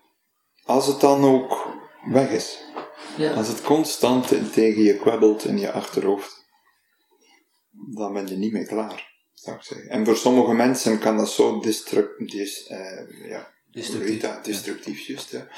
Als 0.65 0.87
het 0.87 1.01
dan 1.01 1.25
ook 1.25 1.69
weg 2.05 2.31
is. 2.31 2.65
Ja. 3.17 3.33
Als 3.33 3.49
het 3.49 3.63
constant 3.63 4.53
tegen 4.53 4.83
je 4.83 4.97
kwebbelt 4.97 5.45
in 5.45 5.59
je 5.59 5.73
achterhoofd, 5.73 6.45
dan 7.95 8.13
ben 8.13 8.27
je 8.27 8.37
niet 8.37 8.53
meer 8.53 8.67
klaar, 8.67 9.13
zou 9.35 9.57
ik 9.57 9.63
zeggen. 9.63 9.91
En 9.91 10.05
voor 10.05 10.17
sommige 10.17 10.55
mensen 10.55 10.99
kan 10.99 11.17
dat 11.17 11.31
zo 11.31 11.61
destructief, 11.61 12.67
eh, 12.69 13.29
ja, 13.29 13.55
Destructief, 13.71 14.11
heet 14.11 14.21
dat? 14.21 14.45
Destructief, 14.45 15.01
juist, 15.01 15.31
ja. 15.31 15.49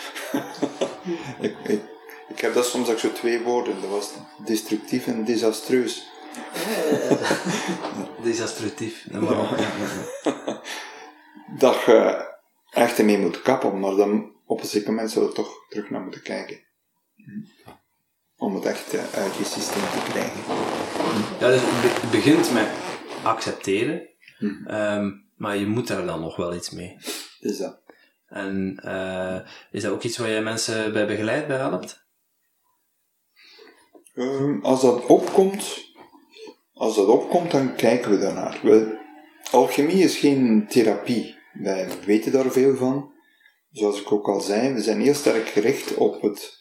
ik, 1.46 1.56
ik, 1.64 1.82
ik 2.28 2.40
heb 2.40 2.54
dat 2.54 2.66
soms 2.66 2.88
ook 2.88 2.98
zo 2.98 3.12
twee 3.12 3.40
woorden, 3.42 3.80
dat 3.80 3.90
was 3.90 4.10
destructief 4.44 5.06
en 5.06 5.24
desastreus. 5.24 6.06
Desastrutief. 8.22 9.06
Ja. 9.10 9.48
Dat 11.58 11.82
je 11.86 12.26
echt 12.70 12.98
ermee 12.98 13.18
moet 13.18 13.42
kappen, 13.42 13.80
maar 13.80 13.94
dan 13.94 14.32
op 14.46 14.60
een 14.60 14.66
zeker 14.66 14.88
moment 14.90 15.10
zou 15.10 15.24
je 15.24 15.30
er 15.30 15.36
toch 15.36 15.66
terug 15.68 15.90
naar 15.90 16.00
moeten 16.00 16.22
kijken. 16.22 16.66
om 18.36 18.54
het 18.54 18.64
echt 18.64 18.94
eh, 18.94 19.12
uit 19.14 19.34
je 19.36 19.44
systeem 19.44 19.82
te 19.82 20.10
krijgen. 20.10 20.40
Ja, 21.40 21.48
dus 21.48 21.60
het 21.60 21.80
be- 21.82 22.00
het 22.00 22.10
begint 22.10 22.52
met 22.52 22.68
accepteren, 23.22 24.08
Mhm. 24.38 24.66
ehm, 24.66 25.10
maar 25.36 25.56
je 25.56 25.66
moet 25.66 25.86
daar 25.88 26.06
dan 26.06 26.20
nog 26.20 26.36
wel 26.36 26.54
iets 26.54 26.70
mee. 26.70 26.96
Dus 27.40 27.58
dat. 27.58 27.80
En 28.28 28.80
eh, 28.82 29.38
is 29.70 29.82
dat 29.82 29.92
ook 29.92 30.02
iets 30.02 30.16
waar 30.18 30.28
je 30.28 30.40
mensen 30.40 30.92
bij 30.92 31.06
begeleid, 31.06 31.46
bij 31.46 31.56
helpt? 31.56 32.06
Ehm, 34.18 34.58
als 34.62 34.80
dat 34.80 35.06
opkomt, 35.06 35.92
als 36.72 36.96
dat 36.96 37.06
opkomt, 37.06 37.50
dan 37.50 37.74
kijken 37.74 38.10
we 38.10 38.18
daarnaar. 38.18 38.60
We, 38.62 38.98
alchemie 39.50 40.02
is 40.02 40.16
geen 40.16 40.66
therapie. 40.68 41.36
Wij 41.52 41.88
weten 42.04 42.32
daar 42.32 42.50
veel 42.50 42.76
van. 42.76 43.12
Zoals 43.70 44.00
ik 44.00 44.12
ook 44.12 44.28
al 44.28 44.40
zei, 44.40 44.72
we 44.72 44.82
zijn 44.82 45.00
heel 45.00 45.14
sterk 45.14 45.48
gericht 45.48 45.94
op 45.94 46.22
het, 46.22 46.58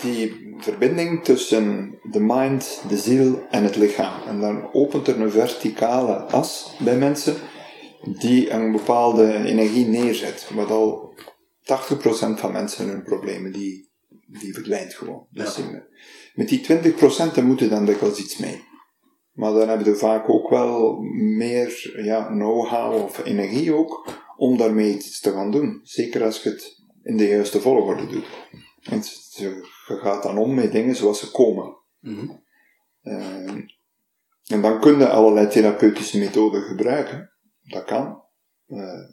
die 0.00 0.54
verbinding 0.58 1.24
tussen 1.24 1.98
de 2.10 2.20
mind, 2.20 2.82
de 2.88 2.98
ziel 2.98 3.46
en 3.50 3.64
het 3.64 3.76
lichaam. 3.76 4.22
En 4.28 4.40
dan 4.40 4.72
opent 4.72 5.06
er 5.06 5.20
een 5.20 5.30
verticale 5.30 6.14
as 6.14 6.76
bij 6.78 6.96
mensen 6.96 7.36
die 8.18 8.50
een 8.50 8.72
bepaalde 8.72 9.34
energie 9.34 9.86
neerzet. 9.86 10.50
Wat 10.54 10.70
al 10.70 11.14
80% 11.14 11.64
van 12.34 12.52
mensen 12.52 12.88
hun 12.88 13.02
problemen, 13.02 13.52
die, 13.52 13.90
die 14.26 14.52
verdwijnt 14.52 14.94
gewoon. 14.94 15.26
Dus 15.30 15.56
Ja. 15.56 15.90
Met 16.34 16.48
die 16.48 16.60
20% 16.60 17.34
daar 17.34 17.44
moeten 17.44 17.70
dan 17.70 17.84
dikwijls 17.84 18.18
iets 18.18 18.36
mee. 18.36 18.64
Maar 19.32 19.52
dan 19.52 19.68
hebben 19.68 19.86
we 19.86 19.96
vaak 19.96 20.28
ook 20.28 20.50
wel 20.50 21.00
meer 21.36 21.90
ja, 22.04 22.26
know-how 22.26 23.02
of 23.02 23.24
energie 23.24 23.74
ook 23.74 24.08
om 24.36 24.56
daarmee 24.56 24.94
iets 24.94 25.20
te 25.20 25.32
gaan 25.32 25.50
doen. 25.50 25.80
Zeker 25.82 26.22
als 26.24 26.42
je 26.42 26.48
het 26.48 26.82
in 27.02 27.16
de 27.16 27.28
juiste 27.28 27.60
volgorde 27.60 28.06
doet. 28.06 28.26
Je 28.80 29.00
je 29.36 29.70
gaat 30.00 30.22
dan 30.22 30.38
om 30.38 30.54
met 30.54 30.72
dingen 30.72 30.96
zoals 30.96 31.20
ze 31.20 31.30
komen. 31.30 31.76
Eh, 33.02 33.54
en 34.46 34.62
dan 34.62 34.80
kun 34.80 34.98
je 34.98 35.08
allerlei 35.08 35.48
therapeutische 35.48 36.18
methoden 36.18 36.62
gebruiken. 36.62 37.32
Dat 37.62 37.84
kan. 37.84 38.22
Eh, 38.66 39.10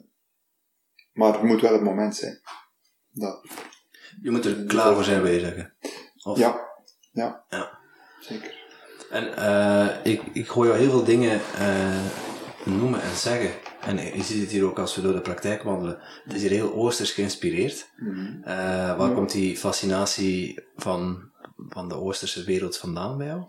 maar 1.12 1.32
het 1.32 1.42
moet 1.42 1.60
wel 1.60 1.72
het 1.72 1.82
moment 1.82 2.16
zijn. 2.16 2.40
Dat, 3.08 3.46
Je 4.22 4.30
moet 4.30 4.44
er 4.44 4.64
klaar 4.64 4.94
voor 4.94 5.04
zijn, 5.04 5.22
wil 5.22 5.32
je 5.32 5.40
zeggen. 5.40 5.76
Of- 6.22 6.38
ja, 6.38 6.69
ja, 7.12 7.44
Ja. 7.48 7.78
zeker. 8.20 8.58
En 9.10 9.36
eh, 9.36 10.12
ik, 10.12 10.22
ik 10.32 10.46
hoor 10.46 10.66
jou 10.66 10.78
heel 10.78 10.90
veel 10.90 11.04
dingen 11.04 11.40
eh, 11.58 12.06
noemen 12.64 13.02
en 13.02 13.16
zeggen. 13.16 13.50
En 13.80 13.96
je 14.16 14.22
ziet 14.22 14.40
het 14.40 14.50
hier 14.50 14.64
ook 14.64 14.78
als 14.78 14.94
we 14.96 15.02
door 15.02 15.12
de 15.12 15.20
praktijk 15.20 15.62
wandelen. 15.62 15.98
Het 16.24 16.34
is 16.34 16.40
hier 16.40 16.50
heel 16.50 16.72
oosters 16.72 17.12
geïnspireerd. 17.12 17.90
Mhm. 17.96 18.42
Eh, 18.42 18.98
waar 18.98 19.12
komt 19.12 19.32
die 19.32 19.56
fascinatie 19.56 20.62
van, 20.76 21.30
van 21.68 21.88
de 21.88 21.94
oosterse 21.94 22.44
wereld 22.44 22.76
vandaan 22.76 23.18
bij 23.18 23.26
jou? 23.26 23.42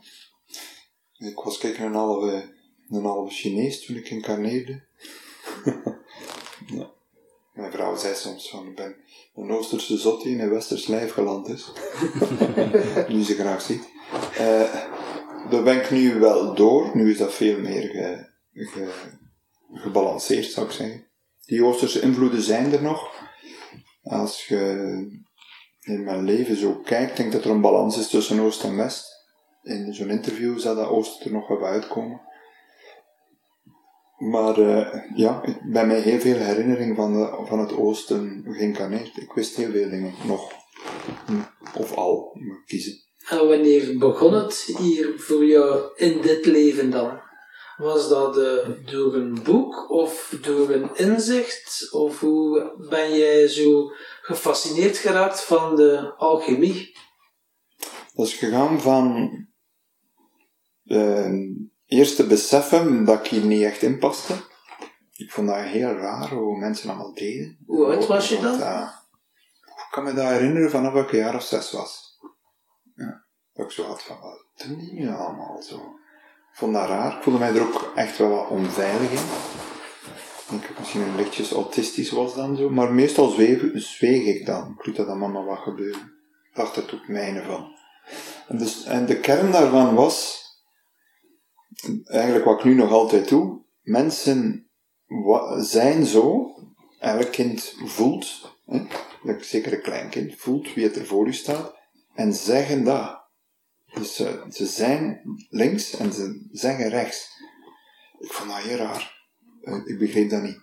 Ik 1.17 1.35
was 1.35 1.57
kijken 1.57 1.85
een 1.85 1.93
halve, 1.93 2.53
een 2.89 3.03
halve 3.03 3.33
Chinees 3.33 3.85
toen 3.85 3.95
ik 3.95 4.09
incarneerde. 4.09 4.83
ja. 6.77 6.89
Mijn 7.53 7.71
vrouw 7.71 7.95
zei 7.95 8.15
soms 8.15 8.49
van, 8.49 8.67
ik 8.67 8.75
ben 8.75 8.95
een 9.35 9.51
Oosterse 9.51 9.97
zot 9.97 10.23
die 10.23 10.33
in 10.33 10.39
een 10.39 10.49
Westers 10.49 10.87
lijf 10.87 11.11
geland 11.13 11.47
is. 11.47 11.71
die 13.07 13.23
ze 13.23 13.33
graag 13.33 13.61
ziet. 13.61 13.89
Eh 14.37 14.73
daar 15.49 15.63
ben 15.63 15.75
ik 15.79 15.91
nu 15.91 16.19
wel 16.19 16.55
door. 16.55 16.91
Nu 16.93 17.11
is 17.11 17.17
dat 17.17 17.33
veel 17.33 17.59
meer 17.59 17.81
ge, 17.81 18.29
ge- 18.53 19.17
gebalanceerd, 19.73 20.45
zou 20.45 20.65
ik 20.65 20.71
zeggen. 20.71 21.07
Die 21.45 21.63
Oosterse 21.63 22.01
invloeden 22.01 22.41
zijn 22.41 22.73
er 22.73 22.81
nog. 22.81 23.29
Als 24.01 24.47
je 24.47 24.57
in 25.81 26.03
mijn 26.03 26.23
leven 26.23 26.55
zo 26.55 26.75
kijkt, 26.75 27.17
denk 27.17 27.27
ik 27.29 27.35
dat 27.35 27.45
er 27.45 27.51
een 27.51 27.61
balans 27.61 27.97
is 27.97 28.07
tussen 28.07 28.39
Oost 28.39 28.63
en 28.63 28.75
West 28.77 29.05
in 29.63 29.93
zo'n 29.93 30.09
interview 30.09 30.59
zou 30.59 30.75
dat 30.75 30.87
Oosten 30.89 31.25
er 31.25 31.31
nog 31.31 31.47
wel 31.47 31.63
uitkomen. 31.65 32.21
Maar 34.21 34.57
eh, 34.57 35.01
ja, 35.15 35.43
ik 35.43 35.71
ben 35.71 35.87
mij 35.87 35.99
heel 35.99 36.19
veel 36.19 36.37
herinnering 36.37 36.95
van, 36.95 37.13
de, 37.13 37.45
van 37.45 37.59
het 37.59 37.73
Oosten 37.73 38.45
geïncarneerd. 38.47 39.17
Ik 39.17 39.31
wist 39.31 39.55
heel 39.55 39.71
veel 39.71 39.89
dingen 39.89 40.13
nog. 40.25 40.51
Hm, 41.25 41.79
Of 41.79 41.95
al, 41.95 42.31
moet 42.33 42.65
kiezen. 42.65 43.03
En 43.29 43.47
wanneer 43.47 43.97
begon 43.97 44.33
het 44.33 44.75
hier 44.77 45.19
voor 45.19 45.45
jou 45.45 45.91
in 45.95 46.21
dit 46.21 46.45
leven 46.45 46.89
dan? 46.89 47.19
Was 47.77 48.09
dat 48.09 48.37
eh, 48.37 48.69
door 48.91 49.13
een 49.15 49.43
boek 49.43 49.89
of 49.89 50.37
door 50.41 50.69
een 50.69 50.89
inzicht? 50.95 51.87
Of 51.91 52.19
hoe 52.19 52.75
ben 52.89 53.17
jij 53.17 53.47
zo 53.47 53.91
gefascineerd 54.21 54.97
geraakt 54.97 55.41
van 55.41 55.75
de 55.75 56.13
alchemie? 56.17 56.97
Dat 58.13 58.25
is 58.25 58.33
gegaan 58.33 58.81
van 58.81 59.29
eh, 60.83 61.31
eerst 61.91 62.15
te 62.15 62.27
beseffen 62.27 63.05
dat 63.05 63.19
ik 63.19 63.27
hier 63.31 63.45
niet 63.45 63.63
echt 63.63 63.81
in 63.81 63.97
paste. 63.99 64.33
Ik 65.13 65.31
vond 65.31 65.47
dat 65.47 65.57
heel 65.57 65.91
raar 65.93 66.29
hoe 66.29 66.57
mensen 66.57 66.89
allemaal 66.89 67.13
deden. 67.13 67.57
Hoe 67.65 67.85
oud 67.85 68.07
was 68.07 68.29
je 68.29 68.39
dan? 68.39 68.59
Dat- 68.59 68.99
ik 69.65 69.87
kan 69.91 70.03
me 70.03 70.13
dat 70.13 70.27
herinneren 70.27 70.69
vanaf 70.71 70.95
ik 70.95 71.11
een 71.11 71.17
jaar 71.19 71.35
of 71.35 71.43
zes 71.43 71.71
was. 71.71 72.17
Ja, 72.95 73.25
dat 73.53 73.65
ik 73.65 73.71
zo 73.71 73.83
had 73.83 74.03
van, 74.03 74.19
wat 74.19 74.45
doen 74.67 74.77
die 74.79 75.09
allemaal 75.09 75.61
zo? 75.61 75.75
Ik 76.51 76.57
vond 76.57 76.73
dat 76.73 76.87
raar. 76.87 77.15
Ik 77.17 77.23
voelde 77.23 77.39
mij 77.39 77.53
er 77.55 77.61
ook 77.61 77.91
echt 77.95 78.17
wel 78.17 78.29
wat 78.29 78.49
onveilig 78.49 79.11
in. 79.11 79.17
Ik 79.17 80.49
denk 80.49 80.61
dat 80.61 80.71
ik 80.71 80.79
misschien 80.79 81.01
een 81.01 81.15
lichtjes 81.15 81.51
autistisch 81.51 82.11
was 82.11 82.35
dan 82.35 82.57
zo. 82.57 82.69
Maar 82.69 82.93
meestal 82.93 83.29
zweeg, 83.29 83.61
zweeg 83.73 84.25
ik 84.25 84.45
dan. 84.45 84.75
Ik 84.79 84.85
liet 84.85 84.95
dat 84.95 85.07
dan 85.07 85.19
maar 85.19 85.45
wat 85.45 85.59
gebeuren. 85.59 86.01
Ik 86.49 86.55
dacht 86.55 86.75
het 86.75 86.93
ook 86.93 87.07
mijne 87.07 87.43
van. 87.43 87.75
En, 88.47 88.57
dus, 88.57 88.83
en 88.83 89.05
de 89.05 89.19
kern 89.19 89.51
daarvan 89.51 89.95
was, 89.95 90.40
eigenlijk 92.03 92.45
wat 92.45 92.59
ik 92.59 92.65
nu 92.65 92.73
nog 92.73 92.91
altijd 92.91 93.29
doe, 93.29 93.61
mensen 93.81 94.69
zijn 95.57 96.05
zo, 96.05 96.55
elk 96.99 97.31
kind 97.31 97.75
voelt, 97.85 98.55
hè, 98.65 99.39
zeker 99.39 99.73
een 99.73 99.81
kleinkind, 99.81 100.35
voelt 100.35 100.73
wie 100.73 100.83
het 100.83 100.95
er 100.95 101.05
voor 101.05 101.27
u 101.27 101.33
staat, 101.33 101.75
en 102.13 102.33
zeggen 102.33 102.83
dat. 102.83 103.19
Dus 103.93 104.19
eh, 104.19 104.49
ze 104.49 104.65
zijn 104.65 105.21
links 105.49 105.97
en 105.97 106.13
ze 106.13 106.47
zeggen 106.51 106.89
rechts. 106.89 107.29
Ik 108.19 108.31
vond 108.31 108.49
dat 108.49 108.59
heel 108.59 108.77
raar. 108.77 109.27
Eh, 109.61 109.81
ik 109.85 109.99
begreep 109.99 110.29
dat 110.29 110.41
niet. 110.41 110.59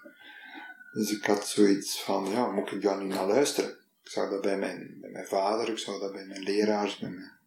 Dus 0.93 1.11
ik 1.11 1.25
had 1.25 1.49
zoiets 1.49 2.03
van, 2.03 2.31
ja, 2.31 2.51
moet 2.51 2.73
ik 2.73 2.83
daar 2.83 3.05
niet 3.05 3.15
naar 3.15 3.27
luisteren? 3.27 3.71
Ik 4.03 4.11
zag 4.11 4.31
dat 4.31 4.41
bij 4.41 4.59
mijn, 4.59 4.99
mijn 5.01 5.27
vader, 5.27 5.69
ik 5.69 5.79
zag 5.79 6.01
dat 6.01 6.13
bij 6.13 6.25
mijn 6.25 6.43
leraars, 6.43 6.99
bij 6.99 7.11
mijn... 7.11 7.38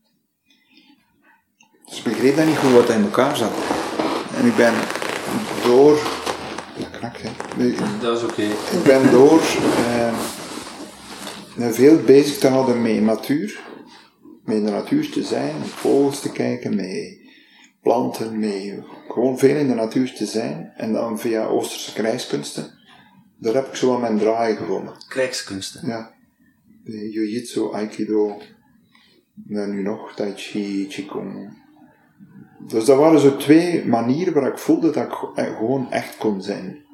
Dus 1.92 2.00
ik 2.00 2.06
begreep 2.06 2.36
dat 2.36 2.46
niet 2.46 2.58
goed 2.58 2.72
wat 2.72 2.88
dat 2.88 2.96
in 2.96 3.04
elkaar 3.04 3.38
zat. 3.38 3.52
En 4.36 4.46
ik 4.46 4.56
ben 4.56 4.74
door... 5.64 6.00
Dat 6.78 6.90
knakt, 6.92 7.22
hè. 7.22 7.30
Dat 8.00 8.18
is 8.18 8.24
oké. 8.24 8.42
ik 8.78 8.84
ben 8.84 9.12
door 9.12 9.42
eh, 11.58 11.70
veel 11.72 12.02
bezig 12.04 12.38
te 12.38 12.48
houden 12.48 12.82
met 12.82 13.02
natuur. 13.02 13.60
Met 14.46 14.66
de 14.66 14.72
natuur 14.72 15.12
te 15.12 15.24
zijn, 15.24 15.60
met 15.60 15.68
vogels 15.68 16.22
te 16.22 16.32
kijken, 16.32 16.76
met 16.76 17.18
planten, 17.82 18.40
met 18.40 18.84
gewoon 19.08 19.38
veel 19.38 19.56
in 19.56 19.68
de 19.68 19.74
natuur 19.74 20.14
te 20.14 20.26
zijn. 20.26 20.74
En 20.76 20.94
dan 20.94 21.20
via 21.20 21.46
Oosterse 21.46 21.94
krijgskunsten. 21.94 22.72
Daar 23.38 23.54
heb 23.54 23.68
ik 23.68 23.76
zo 23.76 23.94
aan 23.94 24.02
mijn 24.02 24.18
draai 24.18 24.56
gevonden. 24.56 24.94
Krijgskunsten. 25.08 25.88
Ja. 25.88 26.14
De 26.84 27.10
Jiu-Jitsu, 27.10 27.74
Aikido. 27.74 28.42
En 29.50 29.72
nu 29.72 29.82
nog 29.82 30.14
Tai 30.16 30.34
Chi, 30.36 30.88
Qigong. 30.88 31.61
Dus 32.68 32.86
dat 32.86 32.98
waren 32.98 33.20
zo 33.20 33.38
twee 33.38 33.86
manieren 33.86 34.34
waar 34.34 34.48
ik 34.48 34.58
voelde 34.58 34.92
dat 34.92 35.06
ik 35.06 35.30
eh, 35.36 35.58
gewoon 35.58 35.92
echt 35.92 36.18
kon 36.18 36.42
zijn. 36.42 36.86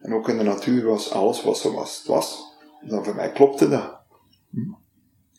En 0.00 0.14
ook 0.14 0.28
in 0.28 0.38
de 0.38 0.44
natuur 0.44 0.84
was 0.84 1.10
alles 1.10 1.42
wat 1.42 1.58
zoals 1.58 1.98
het 1.98 2.06
was. 2.06 2.56
Dan 2.80 3.04
voor 3.04 3.14
mij 3.14 3.32
klopte 3.32 3.68
dat. 3.68 4.00
Hm. 4.50 4.72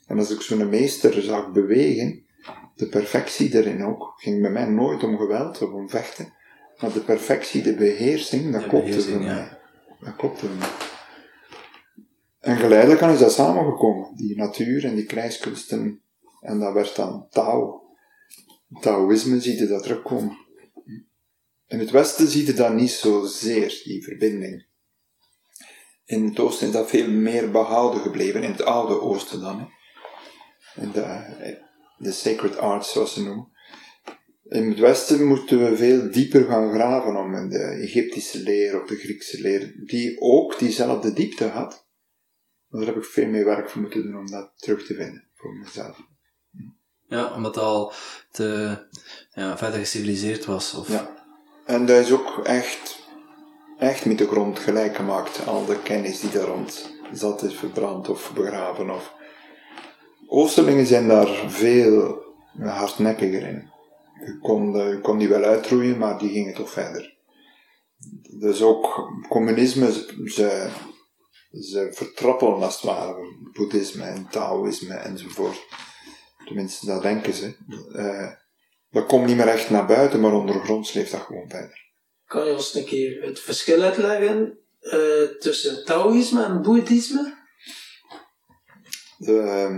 En 0.08 0.18
als 0.20 0.32
ik 0.32 0.42
zo'n 0.42 0.70
meester 0.70 1.22
zag 1.22 1.52
bewegen, 1.52 2.26
de 2.76 2.88
perfectie 2.88 3.56
erin 3.56 3.86
ook, 3.86 4.14
ging 4.16 4.42
bij 4.42 4.52
mij 4.52 4.66
nooit 4.66 5.04
om 5.04 5.18
geweld 5.18 5.62
of 5.62 5.72
om 5.72 5.90
vechten. 5.90 6.34
Maar 6.80 6.94
de 6.94 7.00
perfectie, 7.00 7.62
de 7.62 7.76
beheersing, 7.76 8.52
dat 8.52 8.62
De 8.62 8.68
klopte 8.68 8.88
beheersing, 8.88 9.16
voor 9.16 9.26
ja. 9.26 9.34
mij. 9.34 9.58
Dat 10.00 10.16
klopte 10.16 10.46
voor 10.46 10.58
mij. 10.58 10.68
En 12.40 12.58
geleidelijk 12.58 13.02
is 13.02 13.20
dat 13.20 13.32
samengekomen, 13.32 14.16
die 14.16 14.38
natuur 14.38 14.86
en 14.86 14.96
die 14.96 15.06
krijgskunsten. 15.06 16.02
En 16.42 16.60
dat 16.60 16.74
werd 16.74 16.96
dan 16.96 17.28
Tao. 17.30 17.83
Taoïsme 18.82 19.42
zie 19.42 19.58
je 19.58 19.68
dat 19.68 19.84
terugkomen. 19.84 20.38
In 21.68 21.80
het 21.80 21.92
Westen 21.92 22.28
zie 22.28 22.46
je 22.46 22.54
dat 22.54 22.74
niet 22.74 22.92
zozeer, 22.92 23.82
die 23.84 24.04
verbinding. 24.04 24.66
In 26.06 26.26
het 26.26 26.40
Oosten 26.40 26.68
is 26.68 26.74
dat 26.74 26.90
veel 26.90 27.10
meer 27.10 27.52
behouden 27.52 28.02
gebleven, 28.02 28.44
in 28.44 28.52
het 28.52 28.64
oude 28.64 29.02
Oosten 29.02 29.42
dan. 29.42 29.60
Hè. 29.60 29.66
In 30.82 30.92
de, 30.92 31.58
de 31.98 32.12
sacred 32.12 32.58
arts, 32.58 32.92
zoals 32.92 33.14
ze 33.14 33.24
noemen. 33.24 33.52
In 34.44 34.70
het 34.70 34.80
Westen 34.80 35.26
moeten 35.26 35.70
we 35.70 35.78
veel 35.78 36.12
dieper 36.12 36.44
gaan 36.44 36.74
graven 36.74 37.16
om 37.16 37.36
in 37.36 37.50
de 37.50 37.64
Egyptische 37.64 38.40
leer 38.40 38.82
of 38.82 38.88
de 38.88 38.96
Griekse 38.96 39.42
leer, 39.42 39.74
die 39.86 40.22
ook 40.22 40.60
diezelfde 40.60 41.14
diepte 41.14 41.46
had. 41.46 41.88
Maar 42.68 42.82
daar 42.82 42.94
heb 42.94 43.04
ik 43.04 43.10
veel 43.10 43.28
meer 43.28 43.46
werk 43.46 43.70
voor 43.70 43.82
moeten 43.82 44.04
doen 44.04 44.18
om 44.18 44.30
dat 44.32 44.54
terug 44.56 44.86
te 44.86 44.96
vinden 44.96 45.30
voor 45.34 45.54
mezelf. 45.54 46.13
Ja, 47.08 47.34
omdat 47.36 47.56
het 47.56 47.64
al 47.64 47.94
te 48.32 48.78
ja, 49.34 49.58
verder 49.58 49.80
geciviliseerd 49.80 50.46
was. 50.46 50.74
Of... 50.74 50.88
Ja. 50.88 51.10
En 51.66 51.86
dat 51.86 51.98
is 51.98 52.12
ook 52.12 52.40
echt, 52.44 53.00
echt 53.78 54.06
met 54.06 54.18
de 54.18 54.28
grond 54.28 54.60
gelijk 54.60 54.96
gemaakt. 54.96 55.48
Al 55.48 55.66
de 55.66 55.82
kennis 55.82 56.20
die 56.20 56.32
daar 56.32 56.48
rond 56.48 56.92
zat 57.12 57.44
is 57.44 57.56
verbrand 57.56 58.10
of 58.10 58.32
begraven. 58.34 58.90
Of... 58.90 59.14
Oosterlingen 60.28 60.86
zijn 60.86 61.08
daar 61.08 61.28
veel 61.48 62.24
hardnekkiger 62.60 63.48
in. 63.48 63.72
Je 64.26 64.40
kon, 64.42 64.74
je 64.74 65.00
kon 65.02 65.18
die 65.18 65.28
wel 65.28 65.44
uitroeien, 65.44 65.98
maar 65.98 66.18
die 66.18 66.30
gingen 66.30 66.54
toch 66.54 66.70
verder. 66.70 67.18
Dus 68.40 68.62
ook 68.62 69.12
communisme, 69.30 69.92
ze, 70.26 70.70
ze 71.52 71.90
vertrappelen 71.92 72.62
als 72.62 72.76
het 72.76 72.84
ware 72.84 73.16
boeddhisme 73.54 74.04
en 74.04 74.28
taoïsme 74.30 74.94
enzovoort. 74.94 75.66
Tenminste, 76.54 76.86
dat 76.86 77.02
denken 77.02 77.34
ze. 77.34 77.56
Uh, 77.96 78.30
dat 78.92 79.06
komt 79.06 79.26
niet 79.26 79.36
meer 79.36 79.48
echt 79.48 79.70
naar 79.70 79.86
buiten, 79.86 80.20
maar 80.20 80.34
ondergronds 80.34 80.94
leeft 80.94 81.12
dat 81.12 81.20
gewoon 81.20 81.50
verder. 81.50 81.82
Kan 82.26 82.46
je 82.46 82.54
ons 82.54 82.76
een 82.76 82.86
keer 82.86 83.22
het 83.22 83.40
verschil 83.40 83.82
uitleggen 83.82 84.58
uh, 84.82 85.28
tussen 85.40 85.86
Taoïsme 85.86 86.44
en 86.44 86.62
Boeddhisme? 86.62 87.34
Uh, 89.20 89.70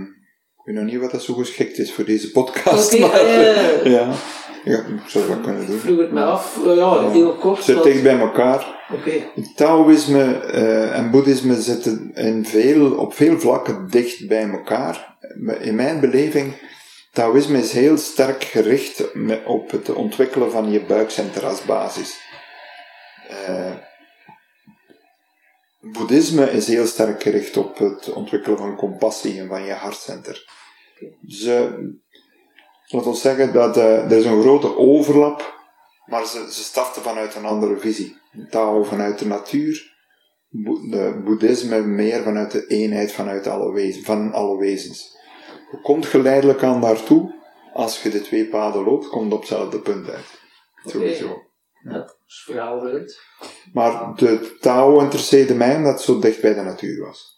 ik 0.56 0.64
weet 0.64 0.74
nog 0.74 0.84
niet 0.84 1.00
wat 1.00 1.10
dat 1.10 1.22
zo 1.22 1.34
geschikt 1.34 1.78
is 1.78 1.92
voor 1.92 2.04
deze 2.04 2.30
podcast. 2.30 2.94
Okay, 2.94 3.08
maar, 3.08 3.24
uh, 3.24 3.84
ja. 3.94 4.12
ja, 4.64 4.78
ik 4.78 5.08
zou 5.08 5.28
dat 5.28 5.40
kunnen 5.40 5.66
doen. 5.66 5.78
Vroeg 5.78 5.98
het 5.98 6.12
me 6.12 6.24
af, 6.24 6.60
ja, 6.64 7.10
heel 7.10 7.34
kort. 7.34 7.64
Ze 7.64 7.72
zitten 7.72 8.02
bij 8.02 8.18
elkaar. 8.18 8.84
Okay. 8.92 9.32
Taoïsme 9.54 10.34
en 10.92 11.10
Boeddhisme 11.10 11.60
zitten 11.60 12.14
in 12.14 12.46
veel, 12.46 12.92
op 12.92 13.14
veel 13.14 13.40
vlakken 13.40 13.90
dicht 13.90 14.28
bij 14.28 14.50
elkaar. 14.50 15.15
In 15.60 15.74
mijn 15.74 16.00
beleving 16.00 16.54
Taoïsme 17.16 17.58
is 17.58 17.72
heel 17.72 17.96
sterk 17.96 18.44
gericht 18.44 19.12
op 19.44 19.70
het 19.70 19.88
ontwikkelen 19.88 20.50
van 20.50 20.70
je 20.70 20.84
buikcentrum 20.84 21.48
als 21.48 21.64
basis. 21.64 22.20
Uh, 23.30 23.74
Boeddhisme 25.80 26.50
is 26.50 26.66
heel 26.66 26.86
sterk 26.86 27.22
gericht 27.22 27.56
op 27.56 27.78
het 27.78 28.12
ontwikkelen 28.12 28.58
van 28.58 28.76
compassie 28.76 29.40
en 29.40 29.48
van 29.48 29.64
je 29.64 29.72
hartcenter. 29.72 30.44
Ze, 31.28 31.78
laat 32.86 33.06
ons 33.06 33.20
zeggen 33.20 33.52
dat 33.52 33.76
uh, 33.76 34.04
er 34.04 34.18
is 34.18 34.24
een 34.24 34.42
grote 34.42 34.76
overlap, 34.76 35.68
maar 36.06 36.26
ze, 36.26 36.52
ze 36.52 36.62
starten 36.62 37.02
vanuit 37.02 37.34
een 37.34 37.44
andere 37.44 37.78
visie. 37.78 38.16
Tao 38.50 38.82
vanuit 38.82 39.18
de 39.18 39.26
natuur, 39.26 39.94
boeddhisme 41.24 41.80
meer 41.80 42.22
vanuit 42.22 42.50
de 42.50 42.66
eenheid 42.66 43.12
vanuit 43.12 43.46
alle 43.46 43.72
wezen, 43.72 44.02
van 44.02 44.32
alle 44.32 44.58
wezens. 44.58 45.15
Je 45.70 45.80
komt 45.82 46.06
geleidelijk 46.06 46.62
aan 46.62 46.80
daartoe. 46.80 47.34
Als 47.72 48.02
je 48.02 48.10
de 48.10 48.20
twee 48.20 48.48
paden 48.48 48.84
loopt, 48.84 49.08
komt 49.08 49.32
op 49.32 49.38
hetzelfde 49.38 49.80
punt 49.80 50.08
uit. 50.08 50.40
Sowieso. 50.84 51.42
Ja. 51.82 51.92
Dat 51.92 52.18
is 52.26 52.42
verhaalvullend. 52.44 53.20
Maar 53.72 54.14
de 54.14 54.56
Tao 54.60 55.00
interesseerde 55.00 55.54
mij 55.54 55.76
omdat 55.76 55.92
het 55.92 56.02
zo 56.02 56.18
dicht 56.18 56.40
bij 56.40 56.54
de 56.54 56.62
natuur 56.62 57.04
was. 57.04 57.34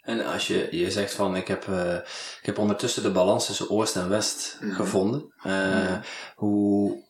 En 0.00 0.26
als 0.26 0.46
je, 0.46 0.68
je 0.70 0.90
zegt 0.90 1.14
van, 1.14 1.36
ik 1.36 1.48
heb, 1.48 1.66
uh, 1.66 1.94
ik 2.40 2.42
heb 2.42 2.58
ondertussen 2.58 3.02
de 3.02 3.10
balans 3.10 3.46
tussen 3.46 3.70
Oost 3.70 3.96
en 3.96 4.08
West 4.08 4.58
mm 4.60 4.68
-hmm. 4.68 4.76
gevonden. 4.76 5.34
Uh, 5.46 5.76
mm 5.76 5.86
-hmm. 5.86 6.00
Hoe, 6.34 7.04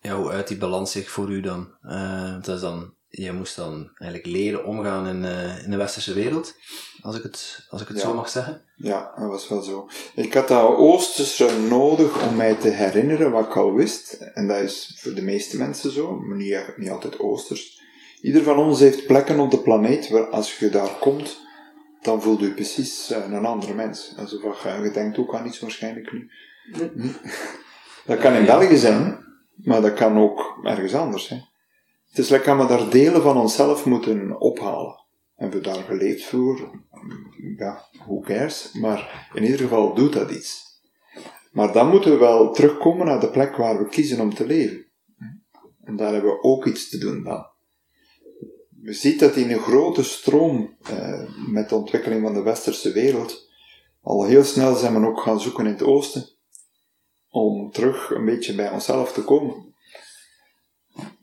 ja, 0.00 0.16
hoe 0.16 0.30
uit 0.30 0.48
die 0.48 0.56
balans 0.56 0.92
zich 0.92 1.10
voor 1.10 1.30
u 1.30 1.40
dan? 1.40 1.76
Uh, 1.82 2.32
dat 2.32 2.48
is 2.48 2.60
dan 2.60 2.94
je 3.10 3.32
moest 3.32 3.56
dan 3.56 3.90
eigenlijk 3.94 4.32
leren 4.32 4.64
omgaan 4.64 5.06
in, 5.06 5.22
uh, 5.22 5.64
in 5.64 5.70
de 5.70 5.76
westerse 5.76 6.14
wereld, 6.14 6.54
als 7.02 7.16
ik 7.16 7.22
het, 7.22 7.66
als 7.70 7.82
ik 7.82 7.88
het 7.88 7.96
ja. 7.96 8.02
zo 8.02 8.14
mag 8.14 8.28
zeggen. 8.28 8.62
Ja, 8.76 9.12
dat 9.16 9.28
was 9.28 9.48
wel 9.48 9.62
zo. 9.62 9.88
Ik 10.14 10.34
had 10.34 10.48
dat 10.48 10.76
Oosterse 10.76 11.60
nodig 11.68 12.28
om 12.28 12.36
mij 12.36 12.54
te 12.54 12.68
herinneren 12.68 13.30
wat 13.30 13.46
ik 13.46 13.56
al 13.56 13.74
wist. 13.74 14.12
En 14.12 14.46
dat 14.46 14.58
is 14.58 14.98
voor 14.98 15.14
de 15.14 15.22
meeste 15.22 15.56
mensen 15.56 15.92
zo, 15.92 16.16
maar 16.20 16.36
niet, 16.36 16.72
niet 16.76 16.90
altijd 16.90 17.18
Oosters. 17.18 17.80
Ieder 18.20 18.42
van 18.42 18.58
ons 18.58 18.80
heeft 18.80 19.06
plekken 19.06 19.40
op 19.40 19.50
de 19.50 19.60
planeet 19.60 20.08
waar 20.08 20.26
als 20.26 20.58
je 20.58 20.68
daar 20.68 20.96
komt, 21.00 21.40
dan 22.02 22.22
voelt 22.22 22.40
je 22.40 22.50
precies 22.50 23.10
uh, 23.10 23.16
een 23.24 23.46
andere 23.46 23.74
mens. 23.74 24.14
Alsof 24.18 24.62
je, 24.62 24.80
je 24.82 24.90
denkt 24.90 25.18
ook 25.18 25.34
aan 25.34 25.46
iets 25.46 25.60
waarschijnlijk 25.60 26.12
nu. 26.12 26.30
Nee. 26.72 26.90
Dat 28.06 28.18
kan 28.18 28.34
in 28.34 28.44
België 28.44 28.76
zijn, 28.76 29.24
maar 29.56 29.80
dat 29.80 29.94
kan 29.94 30.18
ook 30.18 30.60
ergens 30.62 30.94
anders 30.94 31.26
zijn. 31.26 31.48
Het 32.10 32.18
is 32.18 32.28
lekker 32.28 32.56
dat 32.56 32.68
we 32.68 32.76
daar 32.76 32.90
delen 32.90 33.22
van 33.22 33.36
onszelf 33.36 33.86
moeten 33.86 34.40
ophalen. 34.40 35.04
Hebben 35.34 35.58
we 35.58 35.64
daar 35.64 35.82
geleefd 35.82 36.24
voor? 36.24 36.70
Ja, 37.56 37.84
who 38.04 38.20
cares? 38.20 38.72
Maar 38.72 39.30
in 39.34 39.42
ieder 39.42 39.58
geval 39.58 39.94
doet 39.94 40.12
dat 40.12 40.30
iets. 40.30 40.80
Maar 41.52 41.72
dan 41.72 41.88
moeten 41.88 42.10
we 42.10 42.16
wel 42.16 42.52
terugkomen 42.52 43.06
naar 43.06 43.20
de 43.20 43.30
plek 43.30 43.56
waar 43.56 43.78
we 43.78 43.88
kiezen 43.88 44.20
om 44.20 44.34
te 44.34 44.46
leven. 44.46 44.86
En 45.84 45.96
daar 45.96 46.12
hebben 46.12 46.30
we 46.30 46.42
ook 46.42 46.66
iets 46.66 46.88
te 46.88 46.98
doen 46.98 47.22
dan. 47.22 47.46
Je 48.82 48.92
ziet 48.92 49.20
dat 49.20 49.36
in 49.36 49.50
een 49.50 49.58
grote 49.58 50.04
stroom 50.04 50.76
eh, 50.82 51.22
met 51.46 51.68
de 51.68 51.74
ontwikkeling 51.74 52.22
van 52.22 52.34
de 52.34 52.42
westerse 52.42 52.92
wereld 52.92 53.48
al 54.02 54.24
heel 54.24 54.44
snel 54.44 54.74
zijn 54.74 55.00
we 55.00 55.06
ook 55.06 55.20
gaan 55.20 55.40
zoeken 55.40 55.66
in 55.66 55.72
het 55.72 55.82
oosten 55.82 56.28
om 57.30 57.70
terug 57.70 58.10
een 58.10 58.24
beetje 58.24 58.54
bij 58.54 58.70
onszelf 58.70 59.12
te 59.12 59.24
komen. 59.24 59.69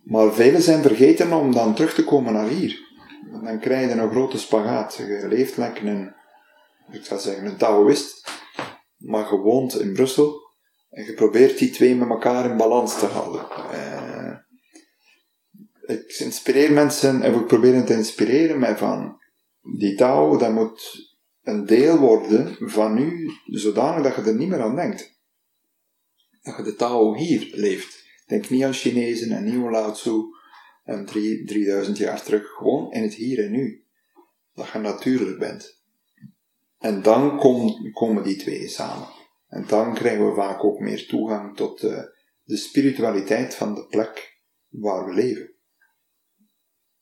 Maar 0.08 0.34
velen 0.34 0.62
zijn 0.62 0.82
vergeten 0.82 1.34
om 1.34 1.54
dan 1.54 1.76
terug 1.76 1.94
te 1.94 2.04
komen 2.04 2.34
naar 2.34 2.48
hier. 2.48 2.86
Dan 3.42 3.60
krijg 3.60 3.90
je 3.90 4.02
een 4.02 4.12
grote 4.12 4.38
spagaat. 4.38 4.96
Je 4.96 5.26
leeft 5.30 5.58
lekker 5.58 5.88
een, 5.88 6.14
ik 6.92 7.06
zou 7.06 7.20
zeggen, 7.20 7.46
een 7.46 7.58
Taoïst, 7.58 8.30
maar 8.98 9.30
je 9.32 9.38
woont 9.38 9.80
in 9.80 9.94
Brussel 9.94 10.40
en 10.90 11.06
je 11.06 11.14
probeert 11.14 11.58
die 11.58 11.70
twee 11.70 11.96
met 11.96 12.10
elkaar 12.10 12.50
in 12.50 12.58
balans 12.58 13.00
te 13.00 13.06
houden. 13.06 13.46
Uh, 13.74 14.36
ik 15.98 16.16
inspireer 16.20 16.72
mensen, 16.72 17.22
en 17.22 17.34
we 17.34 17.44
proberen 17.44 17.86
te 17.86 17.94
inspireren 17.94 18.60
met 18.60 18.78
van, 18.78 19.22
die 19.78 19.96
Tao, 19.96 20.38
dat 20.38 20.54
moet 20.54 21.16
een 21.44 21.66
deel 21.66 21.98
worden 21.98 22.56
van 22.60 22.98
u, 22.98 23.32
zodanig 23.46 24.04
dat 24.04 24.16
je 24.16 24.32
er 24.32 24.38
niet 24.38 24.50
meer 24.50 24.62
aan 24.62 24.76
denkt. 24.76 25.20
Dat 26.42 26.58
je 26.58 26.64
de 26.64 26.76
Tao 26.76 27.16
hier 27.16 27.50
leeft. 27.52 28.07
Denk 28.28 28.50
niet 28.50 28.64
aan 28.64 28.74
Chinezen 28.74 29.32
en 29.32 29.44
niet 29.44 29.54
aan 29.54 29.72
Lao 29.72 29.92
Tzu 29.92 30.22
en 30.84 31.06
drie, 31.06 31.46
3000 31.46 31.98
jaar 31.98 32.24
terug. 32.24 32.48
Gewoon 32.48 32.92
in 32.92 33.02
het 33.02 33.14
hier 33.14 33.44
en 33.46 33.52
nu. 33.52 33.86
Dat 34.54 34.70
je 34.70 34.80
natuurlijk 34.80 35.40
bent. 35.40 35.82
En 36.78 37.02
dan 37.02 37.38
kom, 37.38 37.92
komen 37.92 38.24
die 38.24 38.36
twee 38.36 38.68
samen. 38.68 39.08
En 39.48 39.66
dan 39.68 39.94
krijgen 39.94 40.28
we 40.30 40.36
vaak 40.36 40.64
ook 40.64 40.80
meer 40.80 41.08
toegang 41.08 41.56
tot 41.56 41.82
de, 41.82 42.18
de 42.44 42.58
spiritualiteit 42.58 43.56
van 43.56 43.76
de 43.76 43.86
plek 43.86 44.42
waar 44.70 45.06
we 45.06 45.14
leven. 45.14 45.54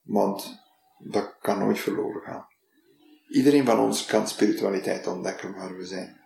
Want 0.01 0.63
dat 0.97 1.37
kan 1.39 1.59
nooit 1.59 1.79
verloren 1.79 2.21
gaan. 2.21 2.47
Iedereen 3.27 3.65
van 3.65 3.79
ons 3.79 4.05
kan 4.05 4.27
spiritualiteit 4.27 5.07
ontdekken 5.07 5.53
waar 5.53 5.77
we 5.77 5.85
zijn. 5.85 6.21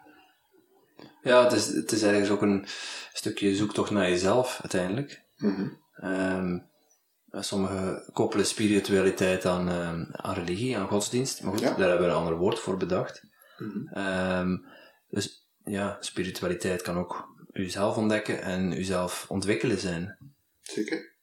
Ja, 1.22 1.43
het 1.43 1.51
is, 1.53 1.67
het 1.67 1.91
is 1.91 2.03
ergens 2.03 2.30
ook 2.30 2.41
een 2.41 2.65
stukje 3.13 3.55
zoektocht 3.55 3.91
naar 3.91 4.09
jezelf 4.09 4.59
uiteindelijk. 4.61 5.22
Mm-hmm. 5.38 5.78
Um, 6.03 6.67
sommigen 7.32 8.09
koppelen 8.13 8.45
spiritualiteit 8.45 9.45
aan, 9.45 9.70
um, 9.70 10.09
aan 10.11 10.34
religie, 10.34 10.78
aan 10.78 10.88
godsdienst. 10.88 11.41
Maar 11.43 11.51
goed, 11.51 11.61
Ja. 11.61 11.74
daar 11.76 11.89
hebben 11.89 12.07
we 12.07 12.13
een 12.13 12.20
ander 12.20 12.38
woord 12.38 12.59
voor 12.59 12.78
bedacht. 12.78 13.24
Mhm. 13.57 13.88
Ehm, 13.88 14.57
dus 15.09 15.49
ja, 15.63 15.97
spiritualiteit 15.99 16.82
kan 16.82 16.97
ook 16.97 17.28
uzelf 17.51 17.97
ontdekken 17.97 18.41
en 18.41 18.80
uzelf 18.80 19.26
ontwikkelen 19.30 19.78
zijn. 19.80 20.17
Zeker? 20.61 21.17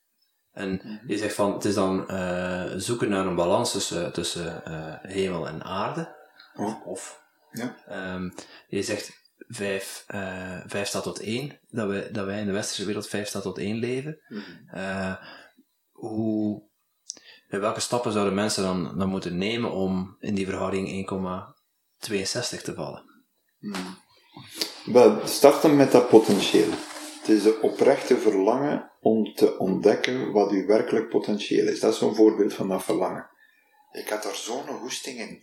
En 0.53 1.01
je 1.07 1.18
zegt 1.18 1.34
van, 1.34 1.53
het 1.53 1.64
is 1.64 1.74
dan 1.74 2.09
eh, 2.09 2.64
zoeken 2.76 3.09
naar 3.09 3.26
een 3.26 3.34
balans 3.34 3.72
tussen, 3.72 4.12
tussen 4.12 4.64
eh, 4.64 4.94
hemel 5.03 5.49
en 5.49 5.62
aarde. 5.64 6.14
Oh. 6.55 6.86
Of, 6.86 7.24
Ja. 7.51 7.76
ehm, 7.86 8.30
je 8.68 8.82
zegt 8.82 9.24
vijf, 9.49 10.05
eh, 10.07 10.61
vijf 10.66 10.88
staat 10.88 11.03
tot 11.03 11.20
één, 11.20 11.61
dat, 11.68 11.88
wij, 11.88 12.11
dat 12.11 12.26
wij 12.26 12.40
in 12.40 12.47
de 12.47 12.53
westerse 12.53 12.84
wereld 12.84 13.09
vijf 13.09 13.28
staat 13.28 13.42
tot 13.42 13.59
één 13.59 13.76
leven. 13.76 14.20
Eh, 14.70 15.14
hoe, 15.92 16.62
ja, 17.49 17.59
welke 17.59 17.80
stappen 17.80 18.12
zouden 18.12 18.34
mensen 18.34 18.62
dan, 18.62 18.99
dan 18.99 19.09
moeten 19.09 19.38
nemen 19.38 19.72
om 19.72 20.16
in 20.20 20.34
die 20.34 20.47
verhouding 20.47 21.11
1,62 21.11 22.62
te 22.62 22.74
vallen? 22.74 23.05
We 24.84 25.20
starten 25.24 25.76
met 25.76 25.92
dat 25.92 26.09
potentieel. 26.09 26.70
Het 27.20 27.28
is 27.28 27.42
de 27.42 27.61
oprechte 27.61 28.18
verlangen 28.18 28.90
om 29.01 29.34
te 29.34 29.59
ontdekken 29.59 30.32
wat 30.32 30.51
uw 30.51 30.66
werkelijk 30.66 31.09
potentieel 31.09 31.66
is. 31.66 31.80
Dat 31.80 31.92
is 31.92 31.99
zo'n 31.99 32.14
voorbeeld 32.14 32.55
van 32.55 32.68
dat 32.68 32.84
verlangen. 32.84 33.30
Ik 33.92 34.09
had 34.09 34.22
daar 34.22 34.34
zo'n 34.34 34.66
hoesting 34.66 35.18
in. 35.18 35.42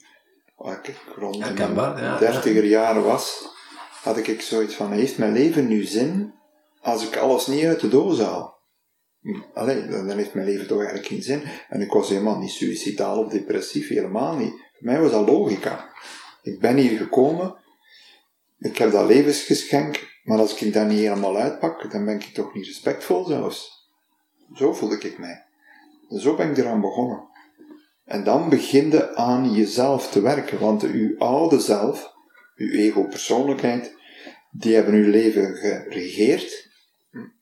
Waar 0.55 0.79
ik 0.87 0.95
rond 1.15 1.33
de 1.33 1.43
Herkenbaar, 1.43 2.01
ja. 2.01 2.17
dertiger 2.17 2.65
jaren 2.65 3.03
was, 3.03 3.47
had 4.03 4.17
ik 4.17 4.41
zoiets 4.41 4.75
van, 4.75 4.91
heeft 4.91 5.17
mijn 5.17 5.33
leven 5.33 5.67
nu 5.67 5.83
zin 5.83 6.33
als 6.81 7.07
ik 7.07 7.17
alles 7.17 7.47
niet 7.47 7.65
uit 7.65 7.79
de 7.79 7.87
doos 7.87 8.19
haal? 8.19 8.61
Allee, 9.53 9.87
dan 9.87 10.07
dan 10.07 10.17
heeft 10.17 10.33
mijn 10.33 10.47
leven 10.47 10.67
toch 10.67 10.77
eigenlijk 10.77 11.07
geen 11.07 11.23
zin. 11.23 11.43
En 11.69 11.81
ik 11.81 11.91
was 11.91 12.09
helemaal 12.09 12.39
niet 12.39 12.51
suicidaal 12.51 13.23
of 13.23 13.31
depressief, 13.31 13.87
helemaal 13.87 14.37
niet. 14.37 14.51
Voor 14.51 14.85
mij 14.85 15.01
was 15.01 15.11
dat 15.11 15.27
logica. 15.27 15.89
Ik 16.41 16.59
ben 16.59 16.77
hier 16.77 16.97
gekomen 16.97 17.61
ik 18.63 18.77
heb 18.77 18.91
dat 18.91 19.07
levensgeschenk, 19.07 20.19
maar 20.23 20.39
als 20.39 20.61
ik 20.61 20.73
dat 20.73 20.87
niet 20.87 20.99
helemaal 20.99 21.37
uitpak, 21.37 21.91
dan 21.91 22.05
ben 22.05 22.15
ik 22.15 22.23
toch 22.23 22.53
niet 22.53 22.65
respectvol 22.65 23.25
zelfs. 23.25 23.89
Zo 24.53 24.73
voelde 24.73 24.97
ik 24.97 25.17
mij. 25.17 25.45
Zo 26.09 26.35
ben 26.35 26.49
ik 26.49 26.57
eraan 26.57 26.81
begonnen. 26.81 27.27
En 28.05 28.23
dan 28.23 28.49
begin 28.49 28.91
je 28.91 29.15
aan 29.15 29.53
jezelf 29.53 30.11
te 30.11 30.21
werken, 30.21 30.59
want 30.59 30.83
uw 30.83 31.17
oude 31.17 31.59
zelf, 31.59 32.12
uw 32.55 32.69
ego-persoonlijkheid, 32.69 33.95
die 34.51 34.75
hebben 34.75 34.93
uw 34.93 35.09
leven 35.09 35.55
geregeerd. 35.55 36.71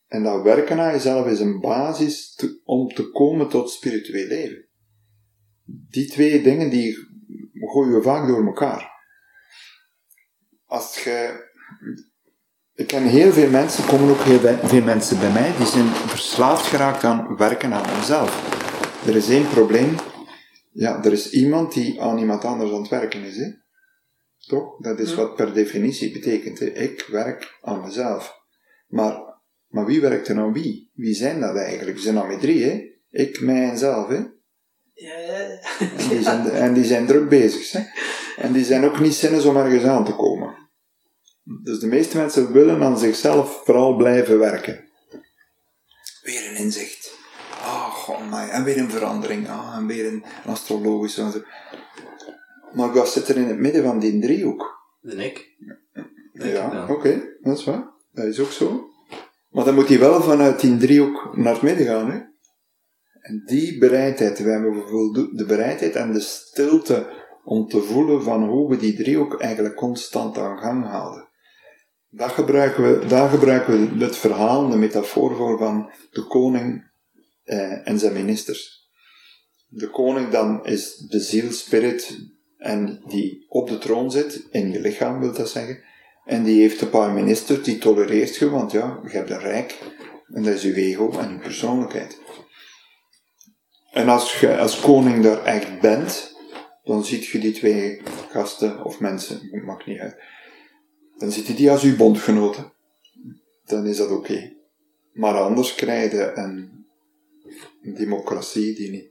En 0.08 0.24
dat 0.24 0.44
werken 0.44 0.80
aan 0.80 0.92
jezelf 0.92 1.28
is 1.28 1.40
een 1.40 1.60
basis 1.60 2.40
om 2.64 2.88
te 2.88 3.12
komen 3.12 3.50
tot 3.50 3.72
spiritueel 3.72 4.28
leven. 4.28 4.66
Die 5.66 6.08
twee 6.08 6.42
dingen 6.42 6.70
die 6.70 6.98
gooien 7.54 7.94
we 7.94 8.02
vaak 8.02 8.28
door 8.28 8.46
elkaar. 8.46 8.92
Als 10.66 11.04
je, 11.04 11.50
ik 12.74 12.88
ken 12.88 13.04
heel 13.04 13.32
veel 13.32 13.50
mensen, 13.50 13.86
komen 13.86 14.10
ook 14.10 14.22
heel 14.22 14.40
veel 14.64 14.84
mensen 14.84 15.20
bij 15.20 15.32
mij, 15.32 15.58
die 15.58 15.66
zijn 15.66 15.88
verslaafd 15.88 16.66
geraakt 16.66 17.04
aan 17.04 17.36
werken 17.36 17.74
aan 17.74 17.90
hunzelf. 17.90 18.60
Er 19.08 19.16
is 19.16 19.30
één 19.30 19.50
probleem, 19.50 19.96
ja, 20.72 21.04
er 21.04 21.12
is 21.12 21.32
iemand 21.32 21.74
die 21.74 22.02
aan 22.02 22.18
iemand 22.18 22.46
anders 22.46 22.72
aan 22.72 22.82
het 22.82 22.90
werken 22.90 23.24
is, 23.24 23.38
hè? 23.38 23.61
Toch? 24.48 24.78
Dat 24.80 25.00
is 25.00 25.16
wat 25.16 25.36
per 25.36 25.54
definitie 25.54 26.12
betekent. 26.12 26.60
Hè? 26.60 26.66
Ik 26.66 27.08
werk 27.12 27.58
aan 27.62 27.82
mezelf. 27.82 28.40
Maar, 28.88 29.22
maar 29.68 29.86
wie 29.86 30.02
werkt 30.02 30.28
er 30.28 30.40
aan 30.40 30.54
wie? 30.54 30.92
Wie 30.94 31.14
zijn 31.14 31.40
dat 31.40 31.56
eigenlijk? 31.56 31.98
We 31.98 32.04
zijn 32.04 32.18
al 32.18 32.26
met 32.26 32.40
drie, 32.40 32.64
hè? 32.64 32.90
Ik, 33.10 33.42
mij 33.42 33.70
en 33.70 33.78
zelf, 33.78 34.08
hè? 34.08 34.24
Ja, 34.94 35.18
ja. 35.18 35.60
En 35.80 36.08
die 36.10 36.22
zijn, 36.22 36.50
en 36.50 36.74
die 36.74 36.86
zijn 36.86 37.08
druk 37.08 37.30
bezig, 37.30 37.72
hè? 37.72 37.82
En 38.38 38.54
die 38.54 38.64
zijn 38.64 38.86
ook 38.86 39.00
niet 39.00 39.14
zinnig 39.14 39.46
om 39.46 39.58
ergens 39.58 39.84
aan 39.84 40.06
te 40.06 40.16
komen. 40.16 40.70
Dus 41.44 41.80
de 41.80 41.88
meeste 41.88 42.18
mensen 42.18 42.52
willen 42.52 42.84
aan 42.84 43.00
zichzelf 43.00 43.62
vooral 43.66 43.96
blijven 43.96 44.40
werken. 44.40 44.90
Weer 46.22 46.50
een 46.50 46.56
inzicht. 46.56 47.18
Ah, 47.62 48.10
oh, 48.10 48.32
my. 48.32 48.50
En 48.50 48.64
weer 48.64 48.78
een 48.78 48.92
verandering. 48.92 49.50
Ah, 49.50 49.76
en 49.76 49.88
weer 49.88 50.06
een 50.06 50.24
astrologische. 50.46 51.46
Maar 52.74 52.94
wat 52.94 53.10
zit 53.10 53.28
er 53.28 53.38
in 53.38 53.48
het 53.48 53.60
midden 53.60 53.84
van 53.84 54.00
die 54.00 54.20
driehoek? 54.20 54.80
De 55.00 55.16
ik. 55.16 55.50
Ja, 56.34 56.88
oké, 56.90 57.22
dat 57.42 57.58
is 57.58 57.64
waar. 57.64 57.90
Dat 58.12 58.26
is 58.26 58.40
ook 58.40 58.52
zo. 58.52 58.90
Maar 59.50 59.66
dan 59.66 59.76
moet 59.76 59.88
hij 59.88 60.00
wel 60.00 60.22
vanuit 60.22 60.60
die 60.60 60.78
driehoek 60.78 61.38
naar 61.38 61.54
het 61.54 61.62
midden 61.62 61.86
gaan, 61.86 62.12
hè? 62.12 62.20
En 63.22 63.44
die 63.46 63.78
bereidheid, 63.78 64.40
we 64.40 64.50
hebben 64.50 64.74
bijvoorbeeld 64.74 65.38
de 65.38 65.46
bereidheid 65.46 65.96
en 65.96 66.14
de 66.14 66.20
stilte 66.20 67.20
om 67.44 67.68
te 67.68 67.82
voelen 67.82 68.24
van 68.24 68.48
hoe 68.48 68.70
we 68.70 68.78
die 68.78 68.96
driehoek 68.96 69.42
eigenlijk 69.42 69.76
constant 69.76 70.38
aan 70.38 70.58
gang 70.58 70.86
houden. 70.86 71.30
Daar 72.10 72.30
gebruiken 72.30 72.84
we, 72.84 73.06
daar 73.06 73.30
gebruiken 73.30 73.98
we 73.98 74.04
het 74.04 74.18
verhaal, 74.18 74.70
de 74.70 74.78
metafoor 74.78 75.36
voor 75.36 75.58
van 75.58 75.92
de 76.12 76.28
koning 76.28 76.92
eh, 77.44 77.88
en 77.88 78.00
zijn 78.00 78.14
ministers. 78.14 78.90
De 79.68 79.90
koning 79.90 80.30
dan 80.30 80.66
is 80.66 80.98
de 80.98 81.20
ziel, 81.20 81.52
spirit, 81.52 82.18
en 82.62 83.02
die 83.08 83.46
op 83.48 83.68
de 83.68 83.78
troon 83.78 84.12
zit, 84.12 84.48
in 84.52 84.72
je 84.72 84.80
lichaam 84.80 85.20
wil 85.20 85.34
dat 85.34 85.50
zeggen, 85.50 85.84
en 86.26 86.44
die 86.44 86.62
heeft 86.62 86.82
een 86.82 86.90
paar 86.90 87.12
ministers, 87.12 87.64
die 87.64 87.78
tolereert 87.78 88.36
je, 88.36 88.50
want 88.50 88.72
ja, 88.72 89.00
je 89.04 89.10
hebt 89.10 89.30
een 89.30 89.40
rijk, 89.40 89.78
en 90.28 90.44
dat 90.44 90.54
is 90.54 90.62
je 90.62 90.76
ego 90.76 91.12
en 91.12 91.34
je 91.34 91.40
persoonlijkheid. 91.40 92.20
En 93.92 94.10
als 94.10 94.40
je 94.40 94.58
als 94.58 94.80
koning 94.80 95.24
daar 95.24 95.44
echt 95.44 95.80
bent, 95.80 96.36
dan 96.84 97.06
ziet 97.06 97.26
je 97.26 97.40
die 97.40 97.52
twee 97.52 98.02
gasten 98.30 98.86
of 98.86 99.00
mensen, 99.00 99.64
maakt 99.66 99.86
niet 99.86 100.00
uit, 100.00 100.16
dan 101.18 101.32
zitten 101.32 101.56
die 101.56 101.72
als 101.72 101.84
uw 101.84 101.96
bondgenoten. 101.96 102.74
Dan 103.66 103.86
is 103.86 103.98
dat 103.98 104.12
oké. 104.12 104.54
Maar 105.14 105.40
anders 105.40 105.76
krijg 105.76 106.12
je 106.12 106.32
een 106.34 106.86
democratie 107.82 108.76
die 108.76 108.92
niet. 108.92 109.11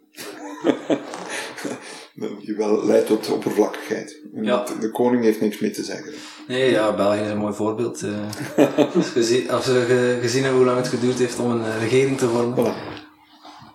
Die 2.21 2.55
wel 2.57 2.87
leidt 2.87 3.07
tot 3.07 3.31
oppervlakkigheid. 3.31 4.21
Ja. 4.33 4.65
De 4.81 4.91
koning 4.91 5.25
heeft 5.25 5.41
niks 5.41 5.59
meer 5.59 5.73
te 5.73 5.85
zeggen. 5.85 6.13
Nee, 6.49 6.71
ja, 6.71 6.95
België 6.95 7.21
is 7.21 7.31
een 7.31 7.39
mooi 7.39 7.55
voorbeeld. 7.55 8.03
eh. 8.03 9.51
als, 9.55 9.67
we 9.67 10.19
gezien 10.21 10.43
hebben 10.43 10.61
hoe 10.61 10.69
lang 10.69 10.79
het 10.79 10.89
geduurd 10.89 11.19
heeft 11.19 11.39
om 11.39 11.51
een 11.51 11.65
eh, 11.65 11.79
regering 11.79 12.19
te 12.19 12.29
vormen. 12.29 12.57
Voilà. 12.57 12.79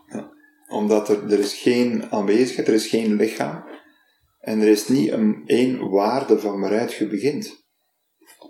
Ja. 0.08 0.32
Omdat 0.68 1.10
er, 1.10 1.32
er 1.32 1.40
is 1.40 1.54
geen 1.54 2.12
aanwezigheid, 2.12 2.68
er 2.68 2.74
is 2.74 2.88
geen 2.88 3.16
lichaam. 3.16 3.64
En 4.40 4.62
er 4.62 4.68
is 4.68 4.88
niet 4.88 5.12
een 5.12 5.44
één 5.46 5.90
waarde 5.90 6.40
van 6.40 6.60
waaruit 6.60 6.94
je 6.94 7.08
begint. 7.08 7.66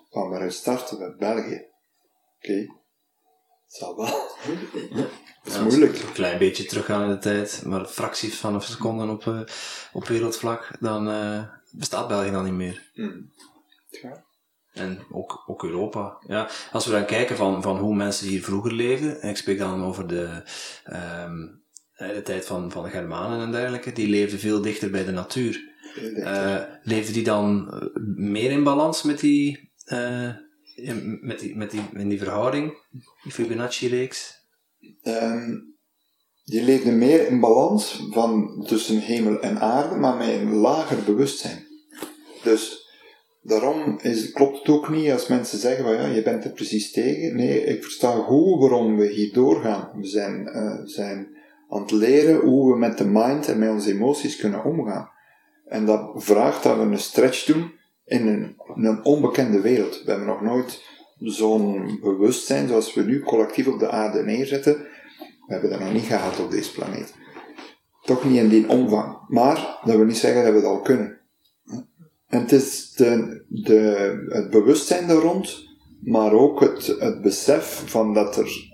Van 0.09 0.29
waaruit 0.29 0.53
starten 0.53 0.97
we? 0.97 1.15
België. 1.17 1.65
Oké. 2.37 2.53
Het 3.65 3.75
zal 3.75 3.95
wel. 3.95 4.07
Dat 5.45 5.53
is 5.53 5.59
Ja, 5.59 5.65
moeilijk. 5.65 6.01
Een 6.01 6.11
klein 6.11 6.37
beetje 6.37 6.65
teruggaan 6.65 7.03
in 7.03 7.09
de 7.09 7.17
tijd, 7.17 7.61
maar 7.65 7.85
fracties 7.85 8.35
van 8.35 8.53
een 8.53 8.61
seconde 8.61 9.11
op, 9.11 9.27
eh, 9.27 9.39
op 9.93 10.07
wereldvlak, 10.07 10.71
dan 10.79 11.09
eh, 11.09 11.43
bestaat 11.71 12.07
België 12.07 12.31
dan 12.31 12.43
niet 12.43 12.53
meer. 12.53 12.89
Hmm. 12.93 13.31
Ja. 14.01 14.23
En 14.73 14.99
ook, 15.11 15.43
ook 15.47 15.63
Europa. 15.63 16.17
Ja, 16.27 16.49
als 16.71 16.85
we 16.85 16.91
dan 16.91 17.05
kijken 17.05 17.35
van, 17.35 17.61
van 17.61 17.77
hoe 17.77 17.95
mensen 17.95 18.27
hier 18.27 18.43
vroeger 18.43 18.73
leefden, 18.73 19.21
en 19.21 19.29
ik 19.29 19.37
spreek 19.37 19.57
dan 19.57 19.83
over 19.83 20.07
de, 20.07 20.43
ehm, 20.83 21.47
eh, 21.93 22.09
de 22.09 22.21
tijd 22.21 22.45
van, 22.45 22.71
van 22.71 22.83
de 22.83 22.89
Germanen 22.89 23.39
en 23.39 23.51
dergelijke, 23.51 23.91
die 23.91 24.07
leefden 24.07 24.39
veel 24.39 24.61
dichter 24.61 24.89
bij 24.89 25.05
de 25.05 25.11
natuur. 25.11 25.73
Leefden 26.83 27.13
die 27.13 27.23
dan 27.23 27.73
meer 28.15 28.51
in 28.51 28.63
balans 28.63 29.03
met 29.03 29.19
die, 29.19 29.71
met 31.21 31.39
die, 31.39 31.55
met 31.55 31.71
die, 31.71 31.81
in 31.93 32.09
die 32.09 32.19
verhouding, 32.19 32.77
die 33.23 33.31
Fibonacci-reeks? 33.31 34.44
Ehm, 35.01 35.53
die 36.43 36.63
leefde 36.63 36.91
meer 36.91 37.27
in 37.27 37.39
balans 37.39 38.07
van 38.11 38.63
tussen 38.67 38.99
hemel 38.99 39.39
en 39.39 39.59
aarde, 39.59 39.95
maar 39.95 40.15
met 40.15 40.27
een 40.27 40.53
lager 40.53 41.03
bewustzijn. 41.03 41.65
Dus 42.43 42.89
daarom 43.41 43.99
is, 44.01 44.31
klopt 44.31 44.57
het 44.57 44.69
ook 44.69 44.89
niet 44.89 45.11
als 45.11 45.27
mensen 45.27 45.59
zeggen 45.59 45.83
van 45.83 45.93
ja, 45.93 46.05
je 46.05 46.21
bent 46.21 46.43
er 46.43 46.51
precies 46.51 46.91
tegen. 46.91 47.35
Nee, 47.35 47.63
ik 47.63 47.83
versta 47.83 48.11
goed 48.11 48.59
waarom 48.59 48.97
we 48.97 49.07
hier 49.07 49.33
doorgaan. 49.33 49.89
We 49.95 50.07
zijn, 50.07 50.47
eh, 50.47 50.79
zijn 50.83 51.27
aan 51.69 51.81
het 51.81 51.91
leren 51.91 52.39
hoe 52.39 52.71
we 52.71 52.79
met 52.79 52.97
de 52.97 53.05
mind 53.05 53.47
en 53.47 53.59
met 53.59 53.69
onze 53.69 53.91
emoties 53.91 54.35
kunnen 54.35 54.63
omgaan. 54.63 55.09
En 55.65 55.85
dat 55.85 56.11
vraagt 56.15 56.63
dat 56.63 56.77
we 56.77 56.81
een 56.81 56.99
stretch 56.99 57.45
doen 57.45 57.71
in 58.05 58.27
een, 58.27 58.55
in 58.75 58.85
een 58.85 59.05
onbekende 59.05 59.61
wereld. 59.61 60.01
We 60.03 60.09
hebben 60.09 60.27
nog 60.27 60.41
nooit 60.41 60.81
zo'n 61.17 61.99
bewustzijn 62.01 62.67
zoals 62.67 62.93
we 62.93 63.01
nu 63.01 63.19
collectief 63.19 63.67
op 63.67 63.79
de 63.79 63.89
aarde 63.89 64.23
neerzetten. 64.23 64.73
We 65.47 65.53
hebben 65.53 65.69
dat 65.69 65.79
nog 65.79 65.93
niet 65.93 66.03
gehad 66.03 66.39
op 66.39 66.51
deze 66.51 66.71
planeet. 66.71 67.13
Toch 68.01 68.25
niet 68.25 68.37
in 68.37 68.49
die 68.49 68.69
omvang. 68.69 69.17
Maar 69.27 69.79
dat 69.83 69.95
wil 69.95 70.05
niet 70.05 70.17
zeggen 70.17 70.43
dat 70.43 70.51
we 70.51 70.57
het 70.57 70.67
al 70.67 70.81
kunnen. 70.81 71.19
En 72.27 72.41
het 72.41 72.51
is 72.51 72.91
de, 72.91 73.43
de, 73.47 74.25
het 74.29 74.49
bewustzijn 74.49 75.07
daar 75.07 75.17
rond, 75.17 75.67
maar 76.01 76.33
ook 76.33 76.59
het, 76.59 76.85
het 76.99 77.21
besef 77.21 77.83
van 77.85 78.13
dat 78.13 78.37
er 78.37 78.73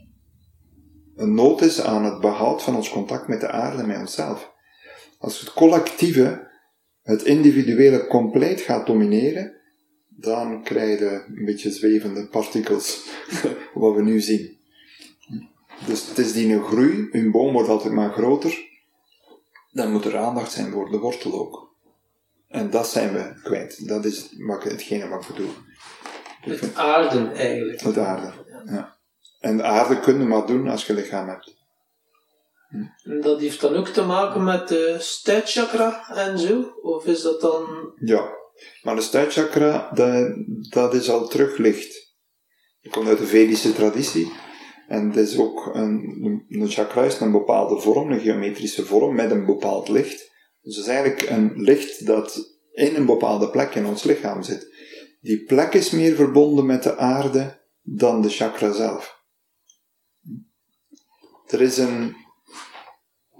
een 1.15 1.33
nood 1.33 1.61
is 1.61 1.81
aan 1.81 2.05
het 2.05 2.19
behoud 2.19 2.63
van 2.63 2.75
ons 2.75 2.89
contact 2.89 3.27
met 3.27 3.39
de 3.39 3.49
aarde 3.49 3.81
en 3.81 3.87
met 3.87 3.99
onszelf. 3.99 4.51
Als 5.17 5.39
het 5.39 5.53
collectieve 5.53 6.49
het 7.01 7.23
individuele 7.23 8.07
compleet 8.07 8.61
gaat 8.61 8.87
domineren, 8.87 9.60
dan 10.21 10.63
krijg 10.63 10.99
je 10.99 11.23
een 11.35 11.45
beetje 11.45 11.71
zwevende 11.71 12.27
partikels, 12.27 13.09
wat 13.73 13.95
we 13.95 14.01
nu 14.01 14.19
zien. 14.19 14.59
Dus 15.85 16.07
het 16.07 16.17
is 16.17 16.33
die 16.33 16.59
groei, 16.59 17.07
een 17.11 17.31
boom 17.31 17.53
wordt 17.53 17.69
altijd 17.69 17.93
maar 17.93 18.11
groter, 18.11 18.69
dan 19.71 19.91
moet 19.91 20.05
er 20.05 20.17
aandacht 20.17 20.51
zijn 20.51 20.71
voor 20.71 20.89
de 20.89 20.97
wortel 20.97 21.33
ook. 21.33 21.69
En 22.47 22.69
dat 22.69 22.87
zijn 22.87 23.13
we 23.13 23.39
kwijt. 23.43 23.87
Dat 23.87 24.05
is 24.05 24.29
hetgene 24.47 25.07
wat. 25.07 25.25
Ik 25.29 26.57
vind 26.57 26.61
Het 26.61 26.75
aarden 26.75 27.33
eigenlijk. 27.33 27.81
het 27.81 27.97
aarde. 27.97 28.31
Ja. 28.65 28.97
En 29.39 29.57
de 29.57 29.63
aarde 29.63 29.99
kun 29.99 30.19
je 30.19 30.25
maar 30.25 30.45
doen 30.45 30.67
als 30.67 30.85
je 30.85 30.93
lichaam 30.93 31.27
hebt. 31.27 31.55
Dat 33.21 33.39
heeft 33.39 33.61
dan 33.61 33.75
ook 33.75 33.87
te 33.87 34.03
maken 34.03 34.43
met 34.43 34.67
de 34.67 34.95
stuitchakra 34.99 36.09
en 36.09 36.39
zo? 36.39 36.61
Of 36.81 37.05
is 37.05 37.21
dat 37.21 37.41
dan... 37.41 37.93
Ja. 37.99 38.39
Maar 38.81 38.95
de 38.95 39.01
stuitchakra, 39.01 39.91
dat, 39.93 40.33
dat 40.69 40.93
is 40.93 41.09
al 41.09 41.27
terug 41.27 41.57
licht. 41.57 42.15
Dat 42.81 42.91
komt 42.91 43.07
uit 43.07 43.17
de 43.17 43.25
Vedische 43.25 43.73
traditie. 43.73 44.31
En 44.87 45.07
het 45.07 45.17
is 45.17 45.37
ook 45.37 45.69
een, 45.73 46.45
een 46.49 46.69
chakra 46.69 47.03
is 47.03 47.19
een 47.19 47.31
bepaalde 47.31 47.81
vorm, 47.81 48.11
een 48.11 48.19
geometrische 48.19 48.85
vorm 48.85 49.15
met 49.15 49.31
een 49.31 49.45
bepaald 49.45 49.89
licht. 49.89 50.31
Dus 50.61 50.75
het 50.75 50.85
is 50.85 50.91
eigenlijk 50.91 51.29
een 51.29 51.51
licht 51.55 52.05
dat 52.05 52.57
in 52.71 52.95
een 52.95 53.05
bepaalde 53.05 53.49
plek 53.49 53.75
in 53.75 53.85
ons 53.85 54.03
lichaam 54.03 54.43
zit. 54.43 54.69
Die 55.21 55.43
plek 55.43 55.73
is 55.73 55.89
meer 55.89 56.15
verbonden 56.15 56.65
met 56.65 56.83
de 56.83 56.97
aarde 56.97 57.61
dan 57.81 58.21
de 58.21 58.29
chakra 58.29 58.71
zelf. 58.71 59.19
Er 61.47 61.61
is 61.61 61.77
een. 61.77 62.15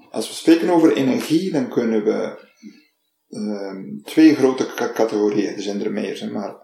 Als 0.09 0.27
we 0.27 0.33
spreken 0.33 0.69
over 0.69 0.95
energie, 0.95 1.51
dan 1.51 1.69
kunnen 1.69 2.03
we 2.03 2.49
ehm, 3.31 4.01
twee 4.03 4.35
grote 4.35 4.73
ca- 4.75 4.91
categorieën, 4.91 5.55
er 5.55 5.61
zijn 5.61 5.81
er 5.83 5.91
meer, 5.91 6.29
maar 6.31 6.55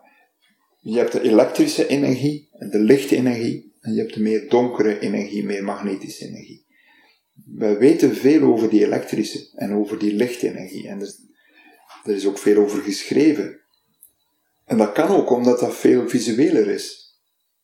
je 0.79 0.97
hebt 0.97 1.11
de 1.11 1.21
elektrische 1.21 1.87
energie, 1.87 2.49
de 2.59 2.79
lichtenergie, 2.79 3.73
en 3.81 3.93
je 3.93 3.99
hebt 3.99 4.13
de 4.13 4.21
meer 4.21 4.49
donkere 4.49 4.99
energie, 4.99 5.45
meer 5.45 5.63
magnetische 5.63 6.25
energie. 6.25 6.65
We 7.45 7.77
weten 7.77 8.15
veel 8.15 8.41
over 8.41 8.69
die 8.69 8.85
elektrische 8.85 9.49
en 9.55 9.73
over 9.73 9.99
die 9.99 10.13
lichtenergie. 10.13 10.87
En 10.87 11.01
er, 11.01 11.13
er 12.03 12.15
is 12.15 12.25
ook 12.25 12.37
veel 12.37 12.63
over 12.63 12.81
geschreven. 12.81 13.59
En 14.65 14.77
dat 14.77 14.91
kan 14.91 15.09
ook 15.09 15.29
omdat 15.29 15.59
dat 15.59 15.75
veel 15.75 16.09
visueler 16.09 16.67
is. 16.67 17.15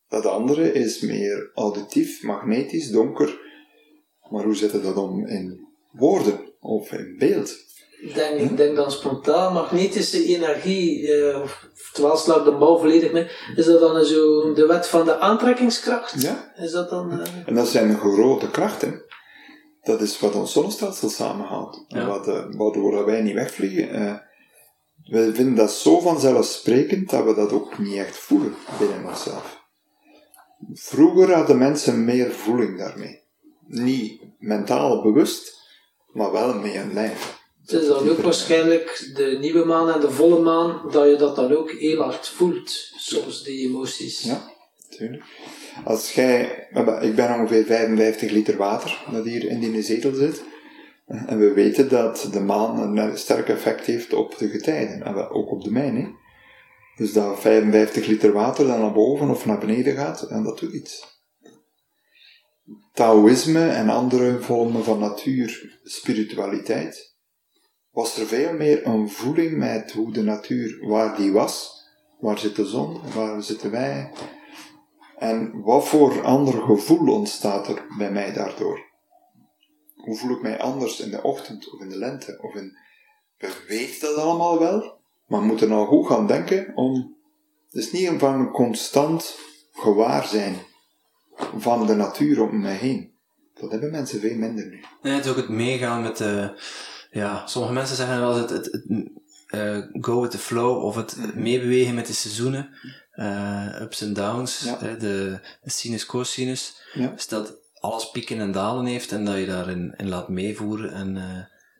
Dat 0.07 0.25
andere 0.25 0.73
is 0.73 0.99
meer 0.99 1.51
auditief, 1.53 2.23
magnetisch, 2.23 2.89
donker. 2.91 3.39
Maar 4.29 4.43
hoe 4.43 4.55
zet 4.55 4.71
je 4.71 4.81
dat 4.81 4.97
om 4.97 5.27
in 5.27 5.67
woorden 5.91 6.39
of 6.59 6.91
in 6.91 7.15
beeld? 7.17 7.55
Ik 8.03 8.13
denk, 8.13 8.39
ik 8.39 8.57
denk 8.57 8.75
dan 8.75 8.91
spontaan 8.91 9.53
magnetische 9.53 10.25
energie, 10.25 11.13
eh, 11.13 11.41
terwijl 11.93 12.17
slaat 12.17 12.45
de 12.45 12.51
bouw 12.51 12.77
volledig 12.77 13.11
mee, 13.11 13.27
is 13.55 13.65
dat 13.65 13.79
dan 13.79 14.05
zo 14.05 14.53
de 14.53 14.65
wet 14.65 14.87
van 14.87 15.05
de 15.05 15.19
aantrekkingskracht? 15.19 16.21
Ja. 16.21 16.53
Is 16.55 16.71
dat 16.71 16.89
dan... 16.89 17.11
eh, 17.19 17.27
En 17.45 17.55
dat 17.55 17.67
zijn 17.67 17.97
grote 17.97 18.49
krachten. 18.51 19.01
Dat 19.81 20.01
is 20.01 20.19
wat 20.19 20.35
ons 20.35 20.51
zonnestelsel 20.51 21.09
samenhoudt. 21.09 21.85
En 21.87 22.07
wat, 22.07 22.27
eh, 22.27 22.43
waardoor 22.49 23.05
wij 23.05 23.21
niet 23.21 23.33
wegvliegen. 23.33 23.89
Eh, 23.89 24.15
we 25.03 25.33
vinden 25.33 25.55
dat 25.55 25.71
zo 25.71 25.99
vanzelfsprekend 25.99 27.09
dat 27.09 27.23
we 27.23 27.33
dat 27.35 27.51
ook 27.51 27.77
niet 27.79 27.97
echt 27.97 28.17
voelen 28.17 28.55
binnen 28.79 29.05
onszelf. 29.05 29.61
Vroeger 30.73 31.33
hadden 31.33 31.57
mensen 31.57 32.05
meer 32.05 32.31
voeling 32.31 32.77
daarmee. 32.77 33.21
Niet 33.67 34.21
mentaal 34.39 35.01
bewust, 35.01 35.53
maar 36.11 36.31
wel 36.31 36.53
met 36.53 36.75
een 36.75 36.93
lijf. 36.93 37.41
Het 37.66 37.82
is 37.82 37.88
dan 37.88 38.09
ook 38.09 38.22
waarschijnlijk 38.22 39.11
de 39.16 39.38
nieuwe 39.39 39.66
maan 39.66 39.89
en 39.89 39.99
de 39.99 40.11
volle 40.11 40.39
maan, 40.39 40.91
dat 40.91 41.09
je 41.09 41.16
dat 41.16 41.36
dan 41.36 41.55
ook 41.55 41.72
heel 41.72 42.01
hard 42.01 42.28
voelt, 42.28 42.72
soms, 42.95 43.43
die 43.43 43.68
emoties. 43.68 44.22
Ja, 44.22 44.51
natuurlijk. 44.89 45.24
Als 45.86 46.14
jij, 46.14 46.68
ik 47.01 47.16
ben 47.16 47.39
ongeveer 47.39 47.66
55 47.66 48.32
liter 48.32 48.57
water 48.57 49.03
dat 49.11 49.26
hier 49.26 49.43
in 49.43 49.59
die 49.59 49.82
zetel 49.82 50.14
zit. 50.14 50.43
En 51.05 51.39
we 51.39 51.53
weten 51.53 51.89
dat 51.89 52.30
de 52.32 52.39
maan 52.39 52.97
een 52.97 53.18
sterk 53.18 53.49
effect 53.49 53.86
heeft 53.86 54.14
op 54.14 54.38
de 54.38 54.47
getijden. 54.47 55.03
En 55.03 55.16
ook 55.16 55.51
op 55.51 55.64
de 55.64 55.72
mijn. 55.72 55.95
Hè. 55.95 56.07
Dus 56.95 57.14
dat 57.14 57.39
55 57.39 58.05
liter 58.05 58.32
water 58.32 58.68
dan 58.68 58.80
naar 58.80 58.93
boven 58.93 59.30
of 59.30 59.45
naar 59.45 59.59
beneden 59.59 59.95
gaat, 59.95 60.22
en 60.22 60.43
dat 60.43 60.59
doet 60.59 60.74
iets. 60.74 61.22
Taoïsme 62.93 63.68
en 63.70 63.89
andere 63.89 64.39
vormen 64.39 64.84
van 64.84 64.99
natuur, 64.99 65.80
spiritualiteit, 65.84 67.12
was 67.93 68.17
er 68.17 68.25
veel 68.25 68.53
meer 68.53 68.87
een 68.87 69.09
voeling 69.09 69.57
met 69.57 69.91
hoe 69.91 70.13
de 70.13 70.23
natuur, 70.23 70.87
waar 70.87 71.15
die 71.15 71.31
was, 71.31 71.83
waar 72.19 72.37
zit 72.37 72.55
de 72.55 72.65
zon, 72.65 73.01
waar 73.15 73.43
zitten 73.43 73.71
wij, 73.71 74.11
en 75.17 75.61
wat 75.61 75.87
voor 75.87 76.23
ander 76.23 76.61
gevoel 76.61 77.13
ontstaat 77.13 77.67
er 77.67 77.85
bij 77.97 78.11
mij 78.11 78.33
daardoor? 78.33 78.91
Hoe 79.95 80.15
voel 80.15 80.35
ik 80.35 80.41
mij 80.41 80.59
anders 80.59 80.99
in 80.99 81.11
de 81.11 81.23
ochtend 81.23 81.73
of 81.73 81.81
in 81.81 81.89
de 81.89 81.97
lente? 81.97 82.39
Of 82.41 82.55
in... 82.55 82.77
We 83.37 83.63
weten 83.67 84.01
dat 84.01 84.17
allemaal 84.17 84.59
wel, 84.59 84.99
maar 85.27 85.39
we 85.39 85.45
moeten 85.45 85.69
nou 85.69 85.87
goed 85.87 86.07
gaan 86.07 86.27
denken 86.27 86.71
om... 86.75 87.15
Het 87.69 87.83
is 87.83 87.91
niet 87.91 88.07
een 88.07 88.19
van 88.19 88.51
constant 88.51 89.37
gewaarzijn 89.71 90.55
van 91.57 91.85
de 91.87 91.95
natuur 91.95 92.41
om 92.41 92.61
me 92.61 92.69
heen. 92.69 93.13
Dat 93.53 93.71
hebben 93.71 93.91
mensen 93.91 94.19
veel 94.19 94.35
minder 94.35 94.65
nu. 94.65 94.83
Nee, 95.01 95.13
het 95.13 95.25
is 95.25 95.31
ook 95.31 95.37
het 95.37 95.49
meegaan 95.49 96.01
met 96.01 96.17
de... 96.17 96.61
Ja, 97.14 97.47
sommige 97.47 97.74
mensen 97.74 97.95
zeggen 97.95 98.20
wel 98.20 98.32
eens 98.38 98.39
het, 98.39 98.49
het, 98.49 98.72
het 98.72 99.11
eh, 99.47 99.78
go 100.01 100.22
with 100.22 100.32
the 100.32 100.38
flow 100.38 100.84
of 100.84 100.95
het 100.95 101.36
meebewegen 101.36 101.95
met 101.95 102.07
de 102.07 102.14
seizoenen. 102.14 102.70
eh, 103.11 103.82
ups 103.82 104.01
en 104.01 104.14
downs, 104.14 104.64
Ja. 104.64 104.78
hè, 104.80 104.97
de, 104.97 105.39
de 105.61 105.70
sinus, 105.70 106.05
cosinus. 106.05 106.82
Ja. 106.93 107.07
Dus 107.07 107.28
dat 107.28 107.53
alles 107.80 108.09
pieken 108.11 108.39
en 108.39 108.51
dalen 108.51 108.86
heeft 108.86 109.11
en 109.11 109.26
dat 109.26 109.38
je 109.38 109.45
daarin 109.45 109.93
in 109.97 110.09
laat 110.09 110.30
meevoeren 110.30 110.93
en, 110.93 111.18
eh, 111.18 111.24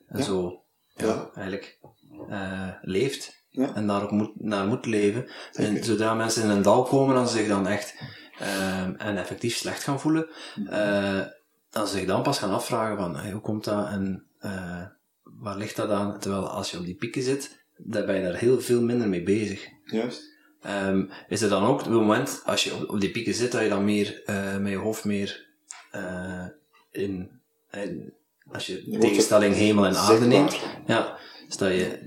en 0.08 0.18
Ja. 0.18 0.22
zo 0.24 0.64
ja, 0.96 1.30
eigenlijk 1.36 1.80
leeft. 2.82 3.42
En 3.52 3.88
daar 3.88 4.04
ook 4.04 4.12
moet, 4.12 4.32
naar 4.42 4.66
moet 4.68 4.86
leven. 4.86 5.30
Zeker. 5.52 5.76
En 5.78 5.84
zodra 5.84 6.14
mensen 6.14 6.44
in 6.44 6.50
een 6.50 6.62
dal 6.62 6.84
komen 6.84 7.16
en 7.18 7.28
zich 7.28 7.48
dan 7.48 7.68
echt 7.68 7.96
en 8.98 9.18
effectief 9.18 9.56
slecht 9.58 9.84
gaan 9.84 10.00
voelen, 10.00 10.28
Mhm. 10.56 11.24
dan 11.70 11.88
zich 11.88 12.06
dan 12.06 12.24
pas 12.24 12.40
gaan 12.40 12.52
afvragen 12.52 12.98
van 12.98 13.16
hey, 13.18 13.32
hoe 13.32 13.42
komt 13.42 13.64
dat 13.64 13.88
en 13.88 14.26
waar 15.44 15.58
ligt 15.58 15.76
dat 15.76 15.89
aan? 15.89 16.20
Terwijl 16.20 16.48
als 16.50 16.72
je 16.72 16.78
op 16.78 16.86
die 16.86 16.96
pieken 16.96 17.22
zit, 17.24 17.66
dan 17.78 18.06
ben 18.06 18.16
je 18.16 18.22
daar 18.24 18.36
heel 18.36 18.62
veel 18.62 18.82
minder 18.82 19.08
mee 19.10 19.24
bezig. 19.24 19.68
Juist. 19.86 20.22
Ehm, 20.62 21.06
is 21.28 21.41
er 21.41 21.50
dan 21.50 21.64
ook 21.64 21.80
het 21.80 21.89
moment, 21.89 22.41
als 22.46 22.64
je 22.64 22.76
op, 22.76 22.89
op 22.89 23.00
die 23.00 23.12
pieken 23.12 23.34
zit, 23.34 23.52
dat 23.52 23.62
je 23.62 23.70
dan 23.70 23.84
meer 23.86 24.22
eh, 24.26 24.58
met 24.58 24.72
je 24.72 24.78
hoofd 24.78 25.04
meer 25.06 25.46
eh, 25.91 26.46
in, 26.91 27.30
in- 27.72 28.14
als 28.52 28.66
je 28.68 28.84
wordt 28.86 29.02
tegenstelling 29.02 29.56
hemel 29.56 29.86
en 29.86 29.96
aarde 29.96 30.26
neemt, 30.26 30.60
ja, 30.88 31.18
dus 31.48 31.58
dat 31.58 31.70
je, 31.72 32.06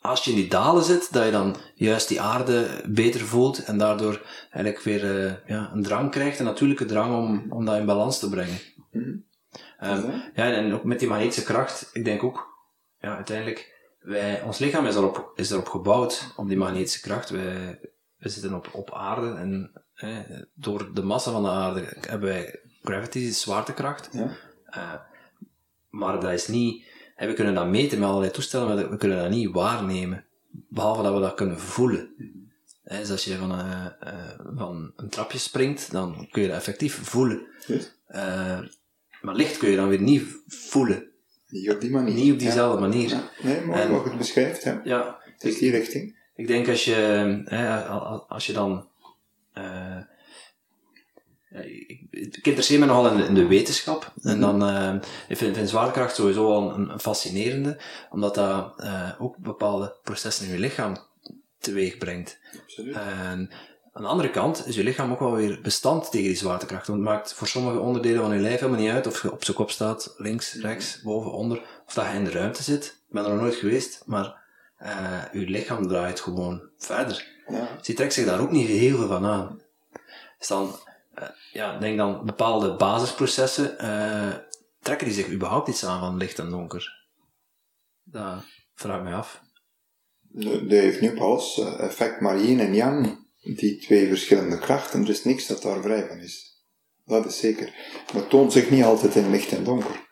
als 0.00 0.24
je 0.24 0.30
in 0.30 0.36
die 0.36 0.48
dalen 0.48 0.84
zit, 0.84 1.12
dat 1.12 1.24
je 1.24 1.30
dan 1.30 1.56
juist 1.74 2.08
die 2.08 2.20
aarde 2.20 2.82
beter 2.86 3.20
voelt 3.20 3.64
en 3.64 3.78
daardoor 3.78 4.22
eigenlijk 4.50 4.84
weer 4.84 5.26
eh, 5.26 5.32
ja, 5.46 5.70
een 5.72 5.82
drang 5.82 6.10
krijgt, 6.10 6.38
een 6.38 6.44
natuurlijke 6.44 6.84
drang 6.84 7.14
om, 7.16 7.52
om 7.52 7.64
dat 7.64 7.76
in 7.76 7.86
balans 7.86 8.18
te 8.18 8.28
brengen. 8.28 8.58
Ehm, 8.92 9.10
Ja. 9.84 10.30
ja, 10.34 10.52
en 10.52 10.72
ook 10.72 10.84
met 10.84 10.98
die 10.98 11.08
magnetische 11.08 11.44
kracht, 11.44 11.90
ik 11.92 12.04
denk 12.04 12.22
ook, 12.22 12.48
ja, 13.00 13.16
uiteindelijk, 13.16 13.72
wij, 14.00 14.42
ons 14.42 14.58
lichaam 14.58 14.86
is 14.86 14.94
erop, 14.94 15.32
is 15.34 15.50
erop 15.50 15.68
gebouwd, 15.68 16.32
op 16.36 16.48
die 16.48 16.56
magnetische 16.56 17.00
kracht. 17.00 17.30
Wij, 17.30 17.80
we 18.18 18.28
zitten 18.28 18.54
op, 18.54 18.68
op 18.72 18.92
aarde 18.92 19.34
en 19.34 19.82
eh, 19.94 20.18
door 20.54 20.94
de 20.94 21.02
massa 21.02 21.30
van 21.30 21.42
de 21.42 21.48
aarde 21.48 21.96
hebben 22.00 22.28
wij 22.28 22.60
gravity, 22.82 23.30
zwaartekracht. 23.30 24.08
Ja. 24.12 24.36
Eh, 24.66 24.94
maar 25.90 26.20
dat 26.20 26.32
is 26.32 26.48
niet, 26.48 26.84
we 27.16 27.32
kunnen 27.32 27.54
dat 27.54 27.66
meten 27.66 27.98
met 27.98 28.08
allerlei 28.08 28.32
toestellen, 28.32 28.66
maar 28.66 28.90
we 28.90 28.96
kunnen 28.96 29.18
dat 29.18 29.30
niet 29.30 29.50
waarnemen. 29.50 30.24
Behalve 30.50 31.02
dat 31.02 31.14
we 31.14 31.20
dat 31.20 31.34
kunnen 31.34 31.60
voelen. 31.60 32.14
Dus 32.84 33.10
als 33.10 33.24
je 33.24 33.36
van, 33.36 33.52
eh, 33.52 33.86
eh, 34.00 34.40
van 34.56 34.92
een 34.96 35.08
trapje 35.08 35.38
springt, 35.38 35.90
dan 35.90 36.28
kun 36.30 36.42
je 36.42 36.48
dat 36.48 36.56
effectief 36.56 37.00
voelen. 37.02 37.46
Maar 39.24 39.34
licht 39.34 39.56
kun 39.56 39.70
je 39.70 39.76
dan 39.76 39.88
weer 39.88 40.00
niet 40.00 40.22
voelen. 40.46 41.04
Niet 41.48 41.70
op 41.70 41.80
die 41.80 41.90
manier. 41.90 42.14
Niet 42.14 42.32
op 42.32 42.38
diezelfde 42.38 42.80
manier. 42.80 43.08
Ja. 43.08 43.30
Nee, 43.42 43.60
maar 43.60 43.90
je 43.90 44.00
het 44.02 44.18
beschrijft, 44.18 44.62
ja. 44.62 44.80
Ja, 44.84 45.18
Het 45.24 45.44
is 45.44 45.58
die 45.58 45.70
richting. 45.70 46.16
ik 46.34 46.46
denk 46.46 46.68
als 46.68 46.84
je, 46.84 46.94
hè, 47.44 47.84
al- 47.84 48.24
als 48.28 48.46
je 48.46 48.52
dan. 48.52 48.88
ja, 49.54 50.08
ik, 51.60 52.06
ik 52.10 52.46
interesseer 52.46 52.78
me 52.78 52.86
nogal 52.86 53.10
in 53.10 53.16
de, 53.16 53.24
in 53.24 53.34
de 53.34 53.46
wetenschap. 53.46 54.12
En 54.22 54.40
dan, 54.40 54.64
eh, 54.64 54.94
ik 55.28 55.36
vind, 55.36 55.56
vind 55.56 55.68
zwaartekracht 55.68 56.14
sowieso 56.14 56.48
wel 56.48 56.74
een, 56.74 56.88
een 56.90 57.00
fascinerende, 57.00 57.78
omdat 58.10 58.34
dat 58.34 58.80
eh, 58.80 59.10
ook 59.18 59.36
bepaalde 59.38 59.96
processen 60.02 60.46
in 60.46 60.52
je 60.52 60.58
lichaam 60.58 60.96
teweeg 61.58 61.98
brengt. 61.98 62.38
Absoluut. 62.62 62.94
En 62.94 63.50
aan 63.94 64.02
de 64.02 64.08
andere 64.08 64.30
kant 64.30 64.66
is 64.66 64.74
je 64.74 64.84
lichaam 64.84 65.12
ook 65.12 65.18
wel 65.18 65.34
weer 65.34 65.60
bestand 65.62 66.10
tegen 66.10 66.26
die 66.26 66.36
zwaartekracht. 66.36 66.86
Want 66.86 66.98
het 66.98 67.08
maakt 67.08 67.34
voor 67.34 67.46
sommige 67.46 67.78
onderdelen 67.78 68.22
van 68.22 68.34
je 68.34 68.40
lijf 68.40 68.60
helemaal 68.60 68.80
niet 68.80 68.90
uit 68.90 69.06
of 69.06 69.22
je 69.22 69.32
op 69.32 69.44
zijn 69.44 69.56
kop 69.56 69.70
staat, 69.70 70.14
links, 70.16 70.54
rechts, 70.54 71.02
boven, 71.02 71.32
onder, 71.32 71.62
of 71.86 71.94
dat 71.94 72.06
je 72.06 72.12
in 72.12 72.24
de 72.24 72.30
ruimte 72.30 72.62
zit. 72.62 72.84
Ik 72.84 73.14
ben 73.14 73.24
er 73.24 73.30
nog 73.30 73.40
nooit 73.40 73.54
geweest, 73.54 74.02
maar 74.06 74.42
eh 74.76 75.22
je 75.32 75.40
lichaam 75.40 75.88
draait 75.88 76.20
gewoon 76.20 76.62
verder. 76.78 77.26
Ja. 77.48 77.68
Dus 77.76 77.86
die 77.86 77.94
trekt 77.94 78.12
zich 78.12 78.26
daar 78.26 78.40
ook 78.40 78.50
niet 78.50 78.68
heel 78.68 78.96
veel 78.96 79.06
van 79.06 79.24
aan. 79.24 79.60
Dus 80.38 80.48
dan, 80.48 80.76
eh, 81.14 81.28
ja, 81.52 81.78
denk 81.78 81.96
dan 81.96 82.24
bepaalde 82.24 82.76
basisprocessen, 82.76 83.78
eh, 83.78 84.34
trekken 84.80 85.06
die 85.06 85.16
zich 85.16 85.30
überhaupt 85.30 85.68
iets 85.68 85.84
aan 85.84 86.00
van 86.00 86.16
licht 86.16 86.38
en 86.38 86.50
donker? 86.50 87.06
Dat 88.04 88.44
vraag 88.74 88.96
ik 88.96 89.02
mij 89.02 89.14
af. 89.14 89.42
Dat 90.20 90.60
heeft 90.68 91.00
nu 91.00 91.16
eh, 91.16 91.80
effect 91.80 92.20
maar 92.20 92.38
yin 92.38 92.60
en 92.60 92.74
yang. 92.74 93.23
Die 93.44 93.78
twee 93.78 94.08
verschillende 94.08 94.58
krachten, 94.58 95.02
er 95.02 95.08
is 95.08 95.24
niks 95.24 95.46
dat 95.46 95.62
daar 95.62 95.82
vrij 95.82 96.06
van 96.06 96.18
is. 96.18 96.62
Dat 97.04 97.26
is 97.26 97.38
zeker. 97.38 97.74
Maar 98.12 98.20
het 98.20 98.30
toont 98.30 98.52
zich 98.52 98.70
niet 98.70 98.84
altijd 98.84 99.14
in 99.14 99.30
licht 99.30 99.52
en 99.52 99.64
donker. 99.64 100.02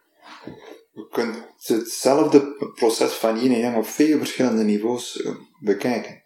Je 0.93 1.09
kunt 1.11 1.37
hetzelfde 1.62 2.72
proces 2.74 3.12
van 3.12 3.41
yin 3.41 3.53
en 3.53 3.59
yang 3.59 3.76
op 3.76 3.87
veel 3.87 4.18
verschillende 4.18 4.62
niveaus 4.62 5.22
eh, 5.22 5.35
bekijken. 5.61 6.22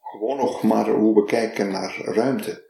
Gewoon 0.00 0.36
nog 0.36 0.62
maar 0.62 0.88
hoe 0.88 1.14
we 1.14 1.24
kijken 1.24 1.70
naar 1.70 2.00
ruimte. 2.00 2.68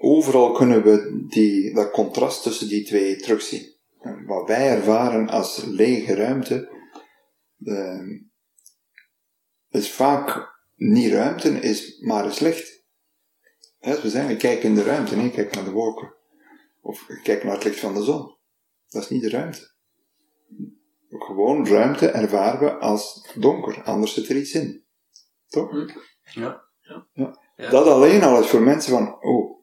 Overal 0.00 0.52
kunnen 0.52 0.82
we 0.82 1.26
die, 1.28 1.74
dat 1.74 1.90
contrast 1.90 2.42
tussen 2.42 2.68
die 2.68 2.84
twee 2.84 3.16
terugzien. 3.16 3.74
En 4.00 4.24
Wat 4.26 4.48
wij 4.48 4.68
ervaren 4.70 5.28
als 5.28 5.64
lege 5.64 6.14
ruimte, 6.14 6.68
eh, 7.64 8.00
is 9.68 9.90
vaak 9.90 10.54
niet 10.74 11.12
ruimte, 11.12 11.48
is 11.48 12.00
maar 12.00 12.26
is 12.26 12.38
licht. 12.38 12.75
We 13.94 14.10
zeggen, 14.10 14.30
ik 14.30 14.38
kijk 14.38 14.62
in 14.62 14.74
de 14.74 14.82
ruimte, 14.82 15.16
nee, 15.16 15.26
ik 15.26 15.32
kijk 15.32 15.54
naar 15.54 15.64
de 15.64 15.70
wolken. 15.70 16.14
Of 16.80 17.08
ik 17.08 17.20
kijk 17.22 17.44
naar 17.44 17.54
het 17.54 17.64
licht 17.64 17.80
van 17.80 17.94
de 17.94 18.02
zon. 18.02 18.36
Dat 18.88 19.02
is 19.02 19.08
niet 19.08 19.22
de 19.22 19.30
ruimte. 19.30 19.74
Gewoon 21.10 21.66
ruimte 21.68 22.08
ervaren 22.08 22.60
we 22.60 22.72
als 22.78 23.28
donker, 23.34 23.82
anders 23.82 24.14
zit 24.14 24.28
er 24.28 24.36
iets 24.36 24.52
in. 24.52 24.84
Toch? 25.48 25.70
Ja. 26.22 26.64
Ja. 27.12 27.70
Dat 27.70 27.86
alleen 27.86 28.22
al 28.22 28.40
is 28.40 28.46
voor 28.48 28.62
mensen 28.62 28.90
van, 28.92 29.22
oh, 29.22 29.58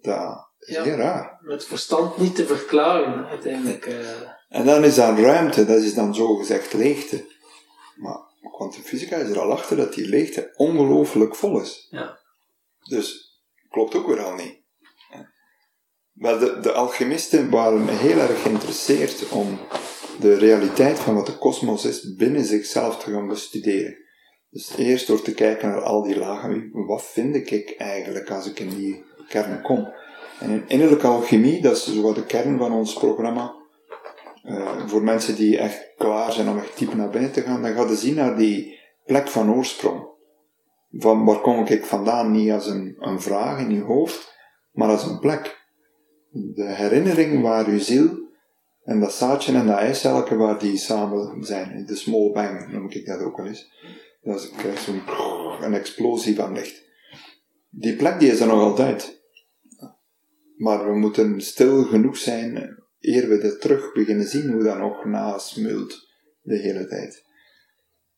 dat 0.00 0.48
is 0.58 0.74
Ja. 0.74 0.82
heel 0.82 0.96
raar. 0.96 1.38
Met 1.40 1.64
verstand 1.64 2.16
niet 2.18 2.34
te 2.36 2.46
verklaren, 2.46 3.26
uiteindelijk. 3.26 3.86
eh. 3.86 4.10
En 4.48 4.64
dan 4.64 4.84
is 4.84 4.94
dat 4.94 5.18
ruimte, 5.18 5.64
dat 5.64 5.82
is 5.82 5.94
dan 5.94 6.14
zogezegd 6.14 6.72
leegte. 6.72 7.24
Maar 7.96 8.18
kwantumfysica 8.52 9.16
is 9.16 9.30
er 9.30 9.40
al 9.40 9.52
achter 9.52 9.76
dat 9.76 9.94
die 9.94 10.08
leegte 10.08 10.52
ongelooflijk 10.56 11.34
vol 11.36 11.60
is. 11.60 11.86
Ja. 11.90 12.18
Dus 12.88 13.25
klopt 13.76 13.94
ook 13.94 14.06
weer 14.06 14.24
al 14.24 14.34
niet. 14.34 14.64
Maar 16.12 16.38
de, 16.38 16.60
de 16.60 16.72
alchemisten 16.72 17.50
waren 17.50 17.88
heel 17.88 18.18
erg 18.18 18.42
geïnteresseerd 18.42 19.28
om 19.28 19.58
de 20.20 20.34
realiteit 20.34 20.98
van 20.98 21.14
wat 21.14 21.26
de 21.26 21.38
kosmos 21.38 21.84
is 21.84 22.14
binnen 22.14 22.44
zichzelf 22.44 22.98
te 22.98 23.10
gaan 23.10 23.28
bestuderen. 23.28 23.96
Dus 24.50 24.76
eerst 24.76 25.06
door 25.06 25.22
te 25.22 25.34
kijken 25.34 25.68
naar 25.68 25.80
al 25.80 26.02
die 26.02 26.18
lagen, 26.18 26.70
wat 26.72 27.04
vind 27.04 27.50
ik 27.50 27.74
eigenlijk 27.78 28.30
als 28.30 28.46
ik 28.46 28.60
in 28.60 28.68
die 28.68 29.04
kern 29.28 29.62
kom? 29.62 29.92
En 30.40 30.50
in 30.50 30.64
innerlijke 30.66 31.06
alchemie, 31.06 31.62
dat 31.62 31.76
is 31.76 31.94
zo 31.94 32.02
wat 32.02 32.14
de 32.14 32.26
kern 32.26 32.58
van 32.58 32.72
ons 32.72 32.94
programma, 32.94 33.54
eh, 34.42 34.86
voor 34.86 35.02
mensen 35.02 35.36
die 35.36 35.58
echt 35.58 35.92
klaar 35.96 36.32
zijn 36.32 36.48
om 36.48 36.58
echt 36.58 36.78
diep 36.78 36.94
naar 36.94 37.10
binnen 37.10 37.32
te 37.32 37.42
gaan, 37.42 37.62
dan 37.62 37.74
ga 37.74 37.88
je 37.88 37.96
zien 37.96 38.14
naar 38.14 38.36
die 38.36 38.78
plek 39.04 39.28
van 39.28 39.54
oorsprong. 39.54 40.15
Van 40.98 41.24
waar 41.24 41.40
kom 41.40 41.66
ik 41.66 41.84
vandaan? 41.84 42.30
Niet 42.30 42.50
als 42.50 42.66
een, 42.66 42.96
een 42.98 43.20
vraag 43.20 43.60
in 43.60 43.74
je 43.74 43.80
hoofd, 43.80 44.34
maar 44.72 44.88
als 44.88 45.04
een 45.06 45.18
plek. 45.18 45.64
De 46.30 46.74
herinnering 46.74 47.42
waar 47.42 47.70
je 47.70 47.80
ziel 47.80 48.26
en 48.84 49.00
dat 49.00 49.12
zaadje 49.12 49.52
en 49.52 49.66
dat 49.66 49.78
eicelke 49.78 50.36
waar 50.36 50.58
die 50.58 50.76
samen 50.76 51.44
zijn. 51.44 51.86
De 51.86 51.96
small 51.96 52.32
bang 52.32 52.72
noem 52.72 52.90
ik 52.90 53.06
dat 53.06 53.20
ook 53.20 53.36
wel 53.36 53.46
eens. 53.46 53.72
Dat 54.22 54.40
is, 54.40 54.84
zo'n 54.84 55.02
een 55.60 55.74
explosie 55.74 56.34
van 56.34 56.52
licht. 56.52 56.82
Die 57.70 57.96
plek 57.96 58.20
die 58.20 58.30
is 58.30 58.40
er 58.40 58.46
nog 58.46 58.60
altijd. 58.60 59.22
Maar 60.56 60.86
we 60.86 60.98
moeten 60.98 61.40
stil 61.40 61.84
genoeg 61.84 62.16
zijn 62.16 62.76
eer 63.00 63.28
we 63.28 63.38
dat 63.38 63.60
terug 63.60 63.92
beginnen 63.92 64.26
zien 64.26 64.50
hoe 64.52 64.62
dat 64.62 64.78
nog 64.78 65.04
nasmult 65.04 66.08
de 66.42 66.56
hele 66.56 66.86
tijd. 66.86 67.24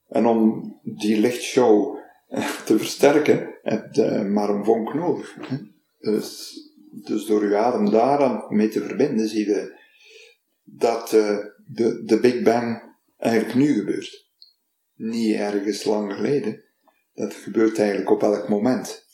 En 0.08 0.26
om 0.26 0.72
die 0.82 1.20
lichtshow 1.20 1.96
eh, 1.96 1.97
te 2.66 2.78
versterken, 2.78 3.58
heb 3.62 3.94
je 3.94 4.10
maar 4.10 4.48
een 4.48 4.64
vonk 4.64 4.94
nodig. 4.94 5.36
Dus, 5.98 6.58
dus 6.90 7.26
door 7.26 7.48
je 7.48 7.56
adem 7.56 7.90
daar 7.90 8.44
mee 8.48 8.68
te 8.68 8.82
verbinden, 8.82 9.28
zie 9.28 9.46
je 9.46 9.76
dat 10.64 11.12
eh, 11.12 11.38
de, 11.66 12.02
de 12.04 12.20
Big 12.20 12.42
Bang 12.42 12.96
eigenlijk 13.16 13.54
nu 13.54 13.74
gebeurt. 13.74 14.26
Niet 14.94 15.34
ergens 15.34 15.84
lang 15.84 16.12
geleden. 16.12 16.64
Dat 17.14 17.34
gebeurt 17.34 17.78
eigenlijk 17.78 18.10
op 18.10 18.22
elk 18.22 18.48
moment. 18.48 19.06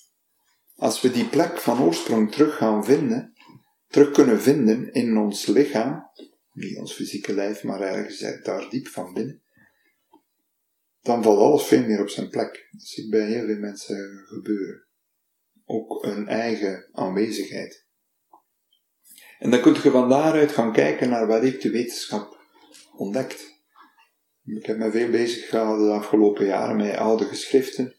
Als 0.75 1.01
we 1.01 1.11
die 1.11 1.29
plek 1.29 1.59
van 1.59 1.83
oorsprong 1.83 2.33
terug 2.33 2.57
gaan 2.57 2.85
vinden, 2.85 3.33
terug 3.89 4.11
kunnen 4.11 4.41
vinden 4.41 4.93
in 4.93 5.17
ons 5.17 5.47
lichaam, 5.47 6.11
niet 6.53 6.79
ons 6.79 6.93
fysieke 6.93 7.35
lijf, 7.35 7.63
maar 7.63 7.81
ergens 7.81 8.43
daar 8.43 8.71
diep 8.71 8.87
van 8.87 9.13
binnen, 9.13 9.44
dan 11.05 11.23
valt 11.23 11.39
alles 11.39 11.65
veel 11.65 11.87
meer 11.87 12.01
op 12.01 12.09
zijn 12.09 12.29
plek. 12.29 12.69
Dat 12.71 12.87
zie 12.87 13.05
ik 13.05 13.11
bij 13.11 13.27
heel 13.27 13.47
veel 13.47 13.59
mensen 13.59 14.25
gebeuren. 14.27 14.87
Ook 15.65 16.05
een 16.05 16.29
eigen 16.29 16.89
aanwezigheid. 16.93 17.87
En 19.39 19.51
dan 19.51 19.61
kun 19.61 19.75
je 19.83 19.91
van 19.91 20.09
daaruit 20.09 20.53
gaan 20.53 20.73
kijken 20.73 21.09
naar 21.09 21.27
wat 21.27 21.43
heeft 21.43 21.63
de 21.63 21.71
wetenschap 21.71 22.39
ontdekt. 22.97 23.63
Ik 24.45 24.67
heb 24.67 24.79
me 24.79 24.91
veel 24.91 25.11
bezig 25.11 25.49
gehouden 25.49 25.87
de 25.87 25.93
afgelopen 25.93 26.47
jaren 26.47 26.77
met 26.77 26.97
oude 26.97 27.25
geschriften. 27.25 27.95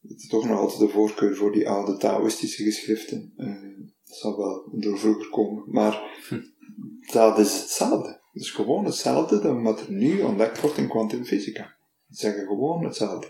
Het 0.00 0.20
is 0.20 0.28
toch 0.28 0.48
nog 0.48 0.58
altijd 0.58 0.80
de 0.80 0.88
voorkeur 0.88 1.36
voor 1.36 1.52
die 1.52 1.68
oude 1.68 1.96
Taoïstische 1.96 2.62
geschriften. 2.62 3.32
Uh, 3.36 3.86
dat 4.04 4.16
zal 4.16 4.36
wel 4.36 4.68
door 4.72 4.98
vroeger 4.98 5.30
komen. 5.30 5.64
Maar 5.66 6.22
dat 7.12 7.38
is 7.38 7.60
hetzelfde. 7.60 8.20
Het 8.32 8.42
is 8.42 8.50
gewoon 8.50 8.84
hetzelfde 8.84 9.40
dan 9.40 9.62
wat 9.62 9.80
er 9.80 9.92
nu 9.92 10.20
ontdekt 10.20 10.60
wordt 10.60 10.76
in 10.76 10.88
kwantumfysica. 10.88 11.78
Ze 12.10 12.16
zeggen 12.16 12.46
gewoon 12.46 12.84
hetzelfde. 12.84 13.28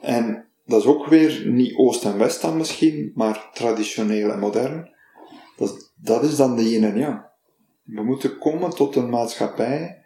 En 0.00 0.48
dat 0.64 0.80
is 0.80 0.86
ook 0.86 1.06
weer 1.06 1.46
niet 1.46 1.76
Oost 1.76 2.04
en 2.04 2.18
West 2.18 2.42
dan 2.42 2.56
misschien, 2.56 3.12
maar 3.14 3.50
traditioneel 3.52 4.30
en 4.30 4.38
modern. 4.38 4.90
Dat, 5.56 5.92
dat 5.96 6.22
is 6.22 6.36
dan 6.36 6.56
de 6.56 6.70
yin 6.70 6.84
en 6.84 6.98
yang. 6.98 7.26
We 7.82 8.02
moeten 8.02 8.38
komen 8.38 8.70
tot 8.70 8.96
een 8.96 9.08
maatschappij 9.08 10.04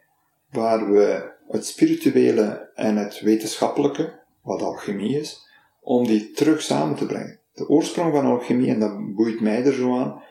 waar 0.50 0.92
we 0.92 1.30
het 1.48 1.66
spirituele 1.66 2.70
en 2.74 2.96
het 2.96 3.20
wetenschappelijke, 3.20 4.20
wat 4.42 4.62
alchemie 4.62 5.18
is, 5.18 5.48
om 5.80 6.06
die 6.06 6.30
terug 6.30 6.62
samen 6.62 6.96
te 6.96 7.06
brengen. 7.06 7.40
De 7.52 7.68
oorsprong 7.68 8.12
van 8.12 8.24
alchemie, 8.24 8.70
en 8.70 8.80
dat 8.80 9.14
boeit 9.14 9.40
mij 9.40 9.64
er 9.64 9.72
zo 9.72 9.98
aan, 9.98 10.22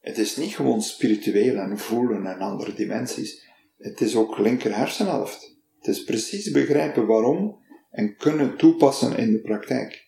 het 0.00 0.18
is 0.18 0.36
niet 0.36 0.56
gewoon 0.56 0.82
spiritueel 0.82 1.56
en 1.56 1.78
voelen 1.78 2.26
en 2.26 2.38
andere 2.38 2.74
dimensies. 2.74 3.46
Het 3.78 4.00
is 4.00 4.16
ook 4.16 4.38
linker 4.38 4.76
hersenhelft. 4.76 5.57
Het 5.78 5.86
is 5.96 6.04
precies 6.04 6.50
begrijpen 6.50 7.06
waarom 7.06 7.58
en 7.90 8.16
kunnen 8.16 8.56
toepassen 8.56 9.16
in 9.16 9.32
de 9.32 9.40
praktijk. 9.40 10.06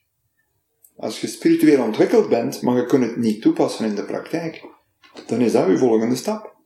Als 0.96 1.20
je 1.20 1.26
spiritueel 1.26 1.84
ontwikkeld 1.84 2.28
bent, 2.28 2.62
maar 2.62 2.76
je 2.76 2.86
kunt 2.86 3.04
het 3.04 3.16
niet 3.16 3.42
toepassen 3.42 3.86
in 3.86 3.94
de 3.94 4.04
praktijk, 4.04 4.64
dan 5.26 5.40
is 5.40 5.52
dat 5.52 5.66
je 5.66 5.78
volgende 5.78 6.16
stap. 6.16 6.56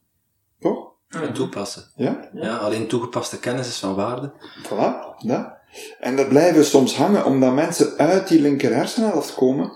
Toch? 0.61 0.93
Ja, 1.09 1.33
toepassen. 1.33 1.91
Ja? 1.97 2.31
Ja, 2.33 2.57
alleen 2.57 2.87
toegepaste 2.87 3.39
kennis 3.39 3.69
is 3.69 3.79
van 3.79 3.95
waarde. 3.95 4.33
Voilà, 4.63 5.19
ja. 5.19 5.63
En 6.01 6.17
dat 6.17 6.29
blijven 6.29 6.65
soms 6.65 6.97
hangen 6.97 7.25
omdat 7.25 7.55
mensen 7.55 7.99
uit 7.99 8.29
die 8.29 8.41
linker 8.41 8.75
hersenhelft 8.75 9.35
komen 9.35 9.73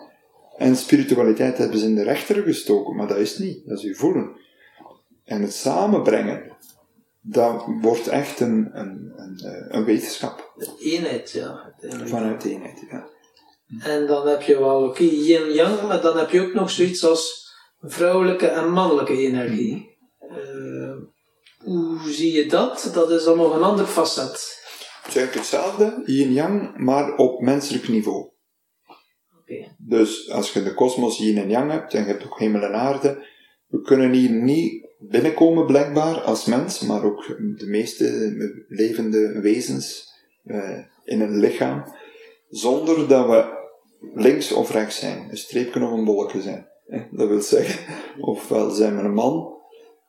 en 0.57 0.77
spiritualiteit 0.77 1.59
hebben 1.59 1.79
ze 1.79 1.87
in 1.87 1.95
de 1.95 2.03
rechter 2.03 2.43
gestoken, 2.43 2.97
maar 2.97 3.07
dat 3.07 3.17
is 3.17 3.39
niet, 3.39 3.67
dat 3.67 3.79
is 3.79 3.85
uw 3.85 3.95
voelen. 3.95 4.37
En 5.25 5.43
het 5.43 5.53
samenbrengen, 5.53 6.57
dat 7.31 7.65
wordt 7.81 8.09
echt 8.09 8.41
een, 8.41 8.71
een, 8.73 9.13
een, 9.17 9.67
een 9.77 9.85
wetenschap. 9.85 10.53
De 10.57 10.75
eenheid, 10.79 11.31
ja. 11.31 11.75
Vanuit 12.05 12.43
de 12.43 12.51
eenheid, 12.51 12.85
ja. 12.91 13.09
En 13.81 14.07
dan 14.07 14.27
heb 14.27 14.43
je 14.43 14.59
wel, 14.59 14.83
oké, 14.83 15.03
yin-yang, 15.03 15.83
maar 15.83 16.01
dan 16.01 16.19
heb 16.19 16.31
je 16.31 16.41
ook 16.41 16.55
nog 16.55 16.71
zoiets 16.71 17.05
als 17.05 17.53
vrouwelijke 17.81 18.47
en 18.47 18.71
mannelijke 18.71 19.17
energie. 19.17 19.97
Eh, 20.19 20.97
hoe 21.59 21.99
zie 22.07 22.33
je 22.33 22.47
dat? 22.47 22.91
Dat 22.95 23.11
is 23.11 23.25
dan 23.25 23.37
nog 23.37 23.55
een 23.55 23.63
ander 23.63 23.87
facet. 23.87 24.57
Het 25.03 25.09
is 25.09 25.17
eigenlijk 25.17 25.35
hetzelfde, 25.35 26.03
yin-yang, 26.05 26.77
maar 26.77 27.17
op 27.17 27.41
menselijk 27.41 27.89
niveau. 27.89 28.31
Dus 29.79 30.31
als 30.31 30.53
je 30.53 30.63
de 30.63 30.75
kosmos 30.75 31.19
yin 31.19 31.39
en 31.39 31.49
yang 31.49 31.71
hebt, 31.71 31.95
en 31.95 32.01
je 32.01 32.07
hebt 32.07 32.25
ook 32.25 32.39
hemel 32.39 32.63
en 32.63 32.75
aarde, 32.75 33.27
we 33.67 33.81
kunnen 33.81 34.13
hier 34.13 34.31
niet 34.31 34.88
binnenkomen 34.99 35.67
blijkbaar 35.67 36.21
als 36.21 36.45
mens, 36.45 36.81
maar 36.81 37.05
ook 37.05 37.27
de 37.57 37.67
meeste 37.67 38.35
levende 38.69 39.41
wezens 39.41 40.13
eh, 40.45 40.79
in 41.05 41.21
een 41.21 41.39
lichaam, 41.39 41.85
zonder 42.49 43.09
dat 43.09 43.27
we 43.27 43.57
links 44.15 44.53
of 44.53 44.71
rechts 44.71 44.99
zijn, 44.99 45.27
een 45.31 45.37
streepje 45.37 45.85
of 45.85 45.91
een 45.91 46.05
bolletje 46.05 46.41
zijn. 46.41 46.67
Dat 47.11 47.29
wil 47.29 47.41
zeggen, 47.41 47.95
ofwel 48.21 48.71
zijn 48.71 48.97
we 48.97 49.03
een 49.03 49.15
man 49.15 49.57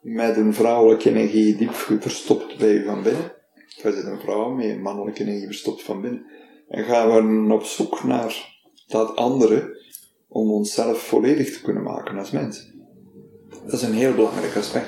met 0.01 0.37
een 0.37 0.53
vrouwelijke 0.53 1.09
energie 1.09 1.55
diep 1.55 1.73
verstopt 1.73 2.57
bij 2.57 2.83
van 2.83 3.03
binnen, 3.03 3.33
of 3.77 3.83
wij 3.83 3.91
zijn 3.91 4.05
een 4.05 4.19
vrouw 4.19 4.49
met 4.49 4.65
een 4.65 4.81
mannelijke 4.81 5.21
energie 5.21 5.45
verstopt 5.45 5.83
van 5.83 6.01
binnen. 6.01 6.25
En 6.67 6.83
gaan 6.83 7.47
we 7.47 7.53
op 7.53 7.63
zoek 7.63 8.03
naar 8.03 8.57
dat 8.87 9.15
andere 9.15 9.77
om 10.27 10.51
onszelf 10.51 11.01
volledig 11.01 11.53
te 11.53 11.61
kunnen 11.61 11.83
maken 11.83 12.17
als 12.17 12.31
mens. 12.31 12.71
Dat 13.63 13.73
is 13.73 13.81
een 13.81 13.93
heel 13.93 14.13
belangrijk 14.13 14.55
aspect. 14.55 14.87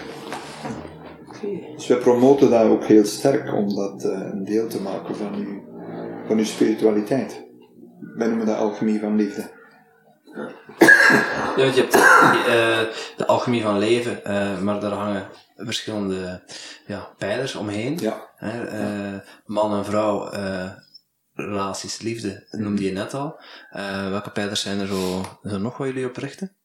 Dus 1.75 1.87
wij 1.87 1.97
promoten 1.97 2.49
dat 2.49 2.67
ook 2.67 2.83
heel 2.83 3.05
sterk 3.05 3.53
om 3.53 3.75
dat 3.75 4.03
eh, 4.03 4.11
een 4.11 4.43
deel 4.43 4.67
te 4.67 4.81
maken 4.81 5.15
van 5.15 5.35
uw, 5.35 5.63
van 6.27 6.37
uw 6.37 6.45
spiritualiteit. 6.45 7.43
Wij 8.15 8.27
noemen 8.27 8.45
dat 8.45 8.57
alchemie 8.57 8.99
van 8.99 9.15
liefde. 9.15 9.49
Ja, 11.55 11.63
want 11.63 11.75
je 11.75 11.81
hebt 11.81 11.95
eh, 11.95 12.95
de 13.17 13.25
alchemie 13.25 13.61
van 13.61 13.77
leven, 13.79 14.25
eh, 14.25 14.61
maar 14.61 14.79
daar 14.79 14.91
hangen 14.91 15.27
verschillende 15.55 16.41
ja, 16.85 17.13
pijlers 17.17 17.55
omheen. 17.55 17.97
Ja. 17.99 18.29
Hè, 18.35 18.65
eh, 18.65 19.19
man 19.45 19.77
en 19.77 19.85
vrouw, 19.85 20.29
eh, 20.29 20.71
relaties, 21.33 21.99
liefde, 21.99 22.47
noemde 22.51 22.83
je 22.83 22.91
net 22.91 23.13
al. 23.13 23.39
Eh, 23.69 24.09
welke 24.09 24.31
pijlers 24.31 24.61
zijn 24.61 24.79
er 24.79 24.87
zo, 24.87 25.25
zo 25.43 25.57
nog 25.57 25.77
waar 25.77 25.87
jullie 25.87 26.05
op 26.05 26.17
richten? 26.17 26.55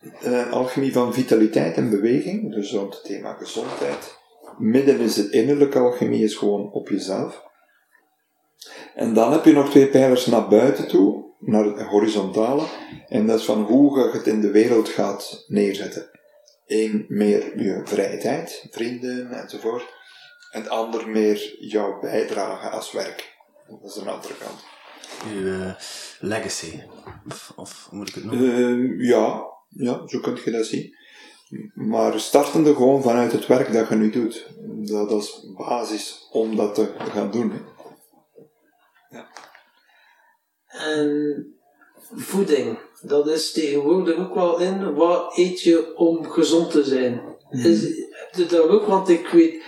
Eh, 0.00 0.52
alchemie 0.52 0.92
van 0.92 1.14
vitaliteit 1.14 1.76
en 1.76 1.90
beweging, 1.90 2.54
dus 2.54 2.72
rond 2.72 2.94
het 2.94 3.04
thema 3.04 3.32
gezondheid. 3.32 4.18
Midden 4.58 4.98
is 4.98 5.16
het 5.16 5.30
innerlijke 5.30 5.78
alchemie, 5.78 6.24
is 6.24 6.34
gewoon 6.34 6.72
op 6.72 6.88
jezelf. 6.88 7.42
En 8.94 9.14
dan 9.14 9.32
heb 9.32 9.44
je 9.44 9.52
nog 9.52 9.70
twee 9.70 9.88
pijlers 9.88 10.26
naar 10.26 10.48
buiten 10.48 10.88
toe, 10.88 11.24
naar 11.38 11.64
het 11.64 11.80
horizontale. 11.80 12.62
En 13.08 13.26
dat 13.26 13.38
is 13.38 13.44
van 13.44 13.62
hoe 13.62 13.98
je 13.98 14.10
het 14.10 14.26
in 14.26 14.40
de 14.40 14.50
wereld 14.50 14.88
gaat 14.88 15.44
neerzetten. 15.46 16.10
Eén 16.66 17.04
meer 17.08 17.62
je 17.62 17.80
vrije 17.84 18.18
tijd, 18.18 18.66
vrienden 18.70 19.32
enzovoort. 19.32 19.98
En 20.50 20.60
het 20.60 20.70
ander 20.70 21.08
meer 21.08 21.56
jouw 21.58 22.00
bijdrage 22.00 22.68
als 22.68 22.92
werk. 22.92 23.36
Dat 23.68 23.90
is 23.90 23.96
een 23.96 24.08
andere 24.08 24.34
kant. 24.34 24.64
Uw 25.32 25.52
eh, 25.52 25.74
legacy. 26.20 26.80
Of, 27.28 27.52
of 27.56 27.86
hoe 27.88 27.98
moet 27.98 28.08
ik 28.08 28.14
het 28.14 28.24
noemen? 28.24 28.98
Eh, 28.98 29.08
ja, 29.08 29.58
ja, 29.70 30.06
zo 30.06 30.20
kun 30.20 30.38
je 30.44 30.50
dat 30.50 30.66
zien. 30.66 30.94
Maar 31.74 32.20
startende 32.20 32.74
gewoon 32.74 33.02
vanuit 33.02 33.32
het 33.32 33.46
werk 33.46 33.72
dat 33.72 33.88
je 33.88 33.94
nu 33.94 34.10
doet. 34.10 34.46
Dat 34.88 35.10
is 35.12 35.46
basis 35.56 36.28
om 36.30 36.56
dat 36.56 36.74
te 36.74 36.92
gaan 36.98 37.30
doen. 37.30 37.50
hè. 37.50 37.58
En 40.66 41.44
voeding, 42.14 42.78
dat 43.02 43.28
is 43.28 43.52
tegenwoordig 43.52 44.16
ook 44.16 44.34
wel 44.34 44.60
in. 44.60 44.94
Wat 44.94 45.36
eet 45.36 45.60
je 45.62 45.96
om 45.96 46.24
gezond 46.30 46.70
te 46.70 46.84
zijn? 46.84 47.36
Is, 47.50 47.82
heb 48.10 48.34
je 48.34 48.46
daar 48.46 48.68
ook, 48.68 48.86
want 48.86 49.08
ik 49.08 49.26
weet, 49.28 49.62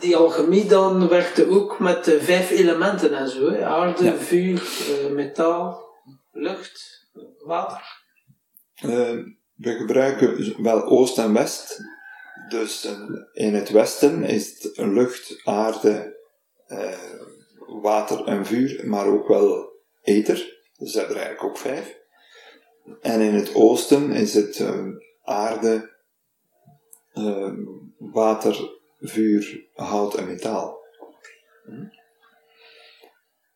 die 0.00 0.16
alchemie 0.16 0.66
dan 0.66 1.08
werkte 1.08 1.48
ook 1.50 1.78
met 1.78 2.04
de 2.04 2.20
vijf 2.20 2.50
elementen 2.50 3.14
en 3.14 3.28
zo. 3.28 3.50
Hè? 3.50 3.64
Aarde, 3.66 4.04
Ja. 4.04 4.16
vuur, 4.16 4.62
eh, 4.88 5.10
metaal, 5.12 5.88
lucht, 6.32 7.06
water. 7.44 7.82
Eh, 8.74 9.18
we 9.60 9.76
gebruiken 9.76 10.62
wel 10.62 10.84
oost 10.84 11.18
en 11.18 11.32
west. 11.32 11.78
Dus 12.48 12.84
eh, 12.84 13.00
in 13.32 13.54
het 13.54 13.70
westen 13.70 14.22
is 14.22 14.62
het 14.62 14.76
lucht, 14.76 15.40
aarde, 15.44 16.18
eh, 16.66 16.98
water 17.66 18.24
en 18.24 18.46
vuur, 18.46 18.88
maar 18.88 19.06
ook 19.06 19.28
wel 19.28 19.72
ether. 20.02 20.58
Dus 20.78 20.92
dat 20.92 21.00
hebben 21.00 21.16
er 21.16 21.22
eigenlijk 21.22 21.50
ook 21.50 21.58
vijf. 21.58 21.98
En 23.00 23.20
in 23.20 23.34
het 23.34 23.54
oosten 23.54 24.10
is 24.10 24.34
het 24.34 24.60
eh, 24.60 24.86
aarde, 25.22 25.96
eh, 27.12 27.52
water, 27.98 28.70
vuur, 28.98 29.68
hout 29.74 30.14
en 30.14 30.26
metaal. 30.26 30.78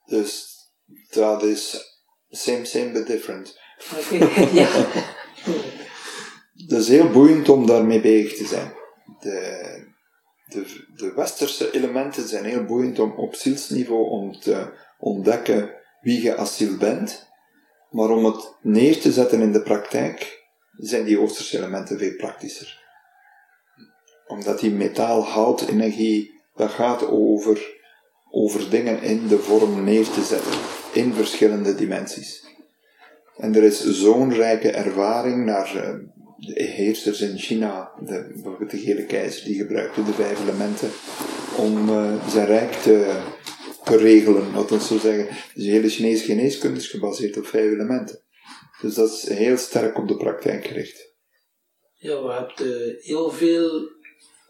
Dus 0.07 0.57
dat 1.11 1.43
is 1.43 1.93
same, 2.31 2.65
same, 2.65 2.91
but 2.93 3.07
different. 3.07 3.59
Ja. 4.53 4.87
Het 6.67 6.79
is 6.79 6.89
heel 6.89 7.11
boeiend 7.11 7.49
om 7.49 7.67
daarmee 7.67 8.01
bezig 8.01 8.37
te 8.37 8.47
zijn. 8.47 8.73
De, 9.21 9.93
de, 10.47 10.85
de 10.97 11.13
westerse 11.15 11.73
elementen 11.73 12.29
zijn 12.29 12.45
heel 12.45 12.65
boeiend 12.65 12.99
om 12.99 13.13
op 13.13 13.35
zielsniveau 13.35 14.11
om 14.11 14.41
te 14.41 14.73
ontdekken 14.99 15.71
wie 16.01 16.23
je 16.23 16.35
als 16.35 16.57
ziel 16.57 16.77
bent. 16.77 17.29
Maar 17.91 18.11
om 18.11 18.25
het 18.25 18.55
neer 18.63 19.01
te 19.01 19.13
zetten 19.13 19.41
in 19.41 19.53
de 19.53 19.63
praktijk, 19.63 20.43
zijn 20.77 21.05
die 21.05 21.21
oosterse 21.21 21.59
elementen 21.59 21.99
veel 21.99 22.17
praktischer. 22.17 22.83
Omdat 24.27 24.61
die 24.61 24.71
metaal, 24.71 25.25
hout, 25.25 25.69
energie, 25.69 26.43
dat 26.55 26.71
gaat 26.71 27.07
over, 27.07 27.81
over 28.31 28.71
dingen 28.71 29.03
in 29.03 29.27
de 29.27 29.39
vorm 29.39 29.85
neer 29.85 30.09
te 30.09 30.23
zetten. 30.23 30.53
In 30.93 31.13
verschillende 31.13 31.75
dimensies. 31.75 32.45
En 33.37 33.55
er 33.55 33.63
is 33.63 33.91
zo'n 33.91 34.35
rijke 34.35 34.71
ervaring 34.71 35.45
naar 35.45 35.77
eh, 35.77 35.95
de 36.37 36.63
heersers 36.63 37.21
in 37.21 37.39
China, 37.39 37.93
de, 38.01 38.31
bijvoorbeeld 38.33 38.71
de 38.71 38.79
gele 38.79 39.05
keizer, 39.05 39.45
die 39.45 39.57
gebruikte 39.57 40.05
de 40.05 40.13
vijf 40.13 40.41
elementen 40.41 40.91
om 41.57 41.89
eh, 41.89 42.29
zijn 42.29 42.47
rijk 42.47 42.73
te, 42.73 43.23
regelen, 43.85 44.53
wat 44.53 44.71
we 44.71 44.81
zo 44.81 44.99
zeggen. 44.99 45.27
Dus 45.55 45.65
de 45.65 45.71
hele 45.71 45.89
Chinese 45.89 46.25
geneeskunde 46.25 46.79
is 46.79 46.89
gebaseerd 46.89 47.37
op 47.37 47.47
vijf 47.47 47.73
elementen. 47.73 48.23
Dus 48.81 48.95
dat 48.95 49.13
is 49.13 49.29
heel 49.29 49.57
sterk 49.57 49.99
op 49.99 50.09
de 50.09 50.17
praktijk 50.17 50.67
gericht. 50.67 51.13
Ja, 51.93 52.23
we 52.23 52.33
hebben 52.33 52.97
heel 53.01 53.31
veel 53.31 53.94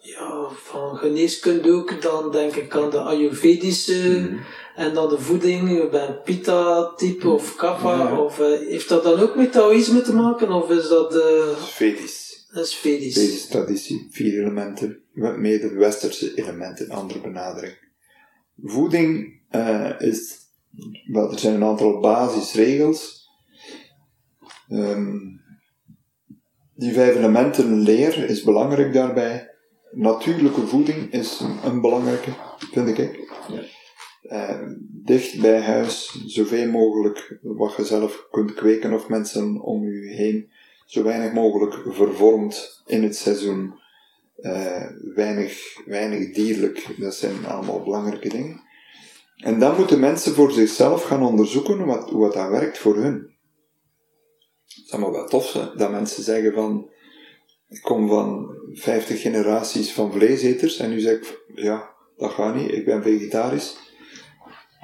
ja, 0.05 0.49
van 0.49 0.97
geneeskunde 0.97 1.73
ook. 1.73 2.03
Dan 2.03 2.33
denk 2.33 2.55
ik 2.55 2.77
aan 2.77 2.91
de 2.91 3.01
Ayurvedische 3.01 4.29
en 4.75 4.95
dan 4.95 5.09
de 5.09 5.19
voeding. 5.19 5.71
Je 5.71 5.89
bent 5.89 6.23
Pitta-type 6.25 7.29
of 7.29 7.55
Kapha. 7.57 7.97
Ja. 7.97 8.21
Of, 8.21 8.41
eh, 8.41 8.59
heeft 8.69 8.89
dat 8.89 9.03
dan 9.03 9.21
ook 9.21 9.37
met 9.37 9.53
Taoïsme 9.53 10.03
te 10.03 10.15
maken? 10.15 10.53
Of 10.53 10.71
is 10.71 10.89
dat, 10.89 11.15
eh 11.17 11.57
Vedisch. 11.57 12.47
dat 12.53 12.65
is 12.65 12.75
Vedisch? 12.75 13.47
Traditie, 13.47 14.09
vier 14.11 14.41
elementen, 14.41 15.03
met 15.13 15.37
meer 15.37 15.61
de 15.61 15.75
westerse 15.75 16.35
elementen, 16.35 16.91
andere 16.91 17.21
benadering. 17.21 17.83
Voeding 18.63 19.41
eh, 19.49 19.91
is, 19.99 20.37
wel, 21.07 21.33
er 21.33 21.39
zijn 21.39 21.55
een 21.55 21.65
aantal 21.65 22.01
basisregels. 22.01 23.29
Ehm, 24.69 25.17
die 26.75 26.93
vijf 26.93 27.17
elementen 27.17 27.79
leer 27.79 28.29
is 28.29 28.43
belangrijk 28.43 28.93
daarbij. 28.93 29.54
Natuurlijke 29.95 30.67
voeding 30.67 31.13
is 31.13 31.41
een 31.65 31.81
belangrijke, 31.81 32.31
vind 32.73 32.99
ik. 32.99 33.33
Eh, 34.23 34.61
dicht 34.89 35.41
bij 35.41 35.61
huis, 35.61 36.25
zoveel 36.27 36.71
mogelijk 36.71 37.39
wat 37.43 37.75
je 37.77 37.85
zelf 37.85 38.27
kunt 38.31 38.55
kweken 38.55 38.93
of 38.93 39.09
mensen 39.09 39.61
om 39.61 39.89
je 39.89 40.15
heen 40.15 40.51
zo 40.87 41.03
weinig 41.03 41.33
mogelijk 41.33 41.95
vervormd 41.95 42.83
in 42.87 43.03
het 43.03 43.17
seizoen. 43.17 43.83
Eh, 44.37 44.87
weinig, 45.15 45.83
weinig 45.87 46.35
dierlijk, 46.35 46.95
dat 46.99 47.15
zijn 47.15 47.47
allemaal 47.47 47.83
belangrijke 47.83 48.29
dingen. 48.29 48.61
En 49.37 49.59
dan 49.59 49.77
moeten 49.77 50.01
mensen 50.01 50.35
voor 50.35 50.53
zichzelf 50.53 51.03
gaan 51.03 51.23
onderzoeken 51.23 51.87
wat, 51.87 52.11
hoe 52.11 52.33
dat 52.33 52.49
werkt 52.49 52.79
voor 52.79 52.97
hun. 52.97 53.33
Het 54.65 54.85
is 54.85 54.93
allemaal 54.93 55.13
wel 55.13 55.29
tof 55.29 55.53
hè, 55.53 55.75
dat 55.77 55.91
mensen 55.91 56.23
zeggen 56.23 56.53
van, 56.53 56.91
ik 57.69 57.83
kom 57.83 58.09
van 58.09 58.57
50 58.73 59.21
generaties 59.21 59.93
van 59.93 60.13
vleeseters 60.13 60.79
en 60.79 60.91
nu 60.91 61.01
zeg 61.01 61.17
ik, 61.17 61.45
ja, 61.55 61.95
dat 62.17 62.31
gaat 62.31 62.55
niet, 62.55 62.73
ik 62.73 62.85
ben 62.85 63.03
vegetarisch. 63.03 63.83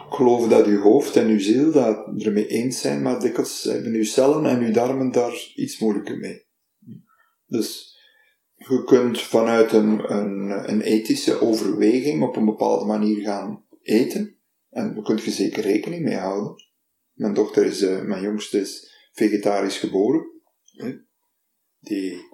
Ik 0.06 0.16
geloof 0.16 0.48
dat 0.48 0.66
uw 0.66 0.80
hoofd 0.80 1.16
en 1.16 1.28
uw 1.28 1.40
ziel 1.40 1.72
dat 1.72 2.22
ermee 2.22 2.46
eens 2.46 2.80
zijn, 2.80 3.02
maar 3.02 3.20
dikwijls 3.20 3.62
hebben 3.62 3.92
uw 3.92 4.04
cellen 4.04 4.46
en 4.46 4.60
uw 4.60 4.72
darmen 4.72 5.12
daar 5.12 5.52
iets 5.54 5.78
moeilijker 5.78 6.18
mee. 6.18 6.46
Dus 7.46 7.98
je 8.54 8.84
kunt 8.84 9.20
vanuit 9.20 9.72
een, 9.72 10.12
een, 10.12 10.70
een 10.70 10.80
ethische 10.80 11.40
overweging 11.40 12.22
op 12.22 12.36
een 12.36 12.44
bepaalde 12.44 12.84
manier 12.84 13.22
gaan 13.22 13.64
eten. 13.82 14.36
En 14.70 14.94
daar 14.94 15.04
kun 15.04 15.20
je 15.24 15.30
zeker 15.30 15.62
rekening 15.62 16.02
mee 16.02 16.16
houden. 16.16 16.64
Mijn 17.12 17.34
dochter 17.34 17.64
is, 17.64 17.82
eh, 17.82 18.02
mijn 18.02 18.22
jongste 18.22 18.60
is 18.60 18.94
vegetarisch 19.12 19.78
geboren. 19.78 20.30
Die, 21.80 22.29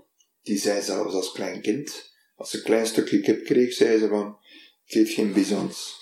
die 0.46 0.58
zei 0.58 0.82
zelfs 0.82 1.14
als 1.14 1.32
klein 1.32 1.60
kind, 1.62 2.12
als 2.36 2.50
ze 2.50 2.56
een 2.56 2.62
klein 2.62 2.86
stukje 2.86 3.20
kip 3.20 3.44
kreeg, 3.44 3.72
zei 3.72 3.98
ze 3.98 4.08
van, 4.08 4.38
ik 4.84 4.94
eet 4.94 5.08
geen 5.08 5.32
bizons. 5.32 6.00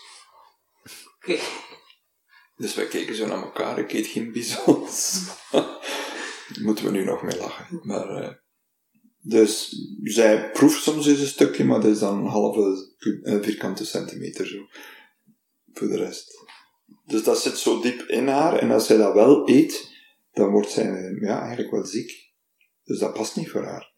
Dus 2.56 2.74
wij 2.74 2.86
keken 2.86 3.14
zo 3.14 3.26
naar 3.26 3.42
elkaar, 3.42 3.78
ik 3.78 3.92
eet 3.92 4.06
geen 4.06 4.32
bizons. 4.32 5.20
Moeten 6.62 6.84
we 6.84 6.90
nu 6.90 7.04
nog 7.04 7.22
mee 7.22 7.36
lachen. 7.36 7.80
Maar, 7.82 8.08
eh, 8.08 8.34
dus 9.20 9.68
zij 10.02 10.50
proeft 10.50 10.82
soms 10.82 11.06
eens 11.06 11.20
een 11.20 11.26
stukje, 11.26 11.64
maar 11.64 11.80
dat 11.80 11.90
is 11.90 11.98
dan 11.98 12.18
een 12.18 12.30
halve 12.30 12.94
vierkante 13.42 13.84
centimeter 13.84 14.46
zo. 14.46 14.66
Voor 15.72 15.88
de 15.88 15.96
rest. 15.96 16.30
Dus 17.04 17.22
dat 17.22 17.42
zit 17.42 17.58
zo 17.58 17.80
diep 17.80 18.00
in 18.00 18.28
haar, 18.28 18.58
en 18.58 18.70
als 18.70 18.86
zij 18.86 18.96
dat 18.96 19.14
wel 19.14 19.48
eet, 19.48 19.92
dan 20.32 20.50
wordt 20.50 20.70
zij 20.70 21.16
ja, 21.20 21.40
eigenlijk 21.40 21.70
wel 21.70 21.84
ziek. 21.84 22.32
Dus 22.82 22.98
dat 22.98 23.12
past 23.12 23.36
niet 23.36 23.50
voor 23.50 23.64
haar. 23.64 23.93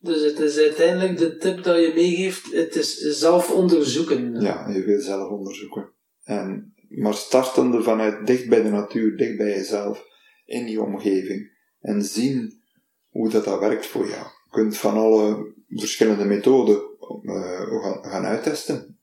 Dus 0.00 0.22
het 0.22 0.38
is 0.38 0.58
uiteindelijk 0.58 1.18
de 1.18 1.36
tip 1.36 1.62
dat 1.62 1.76
je 1.76 1.92
meegeeft, 1.94 2.52
het 2.52 2.74
is 2.76 2.96
zelf 2.96 3.50
onderzoeken. 3.50 4.40
Ja, 4.40 4.68
je 4.68 4.84
wil 4.84 5.00
zelf 5.00 5.30
onderzoeken. 5.30 5.92
En, 6.22 6.74
maar 6.88 7.14
startende 7.14 7.82
vanuit 7.82 8.26
dicht 8.26 8.48
bij 8.48 8.62
de 8.62 8.70
natuur, 8.70 9.16
dicht 9.16 9.36
bij 9.36 9.48
jezelf, 9.48 10.04
in 10.44 10.66
die 10.66 10.82
omgeving. 10.82 11.56
En 11.80 12.02
zien 12.02 12.62
hoe 13.08 13.30
dat, 13.30 13.44
dat 13.44 13.60
werkt 13.60 13.86
voor 13.86 14.08
jou. 14.08 14.22
Je 14.22 14.50
kunt 14.50 14.76
van 14.76 14.94
alle 14.94 15.54
verschillende 15.68 16.24
methoden 16.24 16.80
eh, 17.22 17.82
gaan, 17.82 18.04
gaan 18.04 18.24
uittesten. 18.24 18.98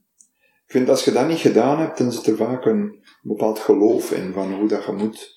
Ik 0.65 0.71
vind 0.71 0.89
als 0.89 1.05
je 1.05 1.11
dat 1.11 1.27
niet 1.27 1.37
gedaan 1.37 1.79
hebt, 1.79 1.97
dan 1.97 2.11
zit 2.11 2.27
er 2.27 2.35
vaak 2.35 2.65
een 2.65 3.03
bepaald 3.21 3.59
geloof 3.59 4.11
in 4.11 4.33
van 4.33 4.53
hoe 4.53 4.67
dat 4.67 4.85
je 4.85 4.91
moet 4.91 5.34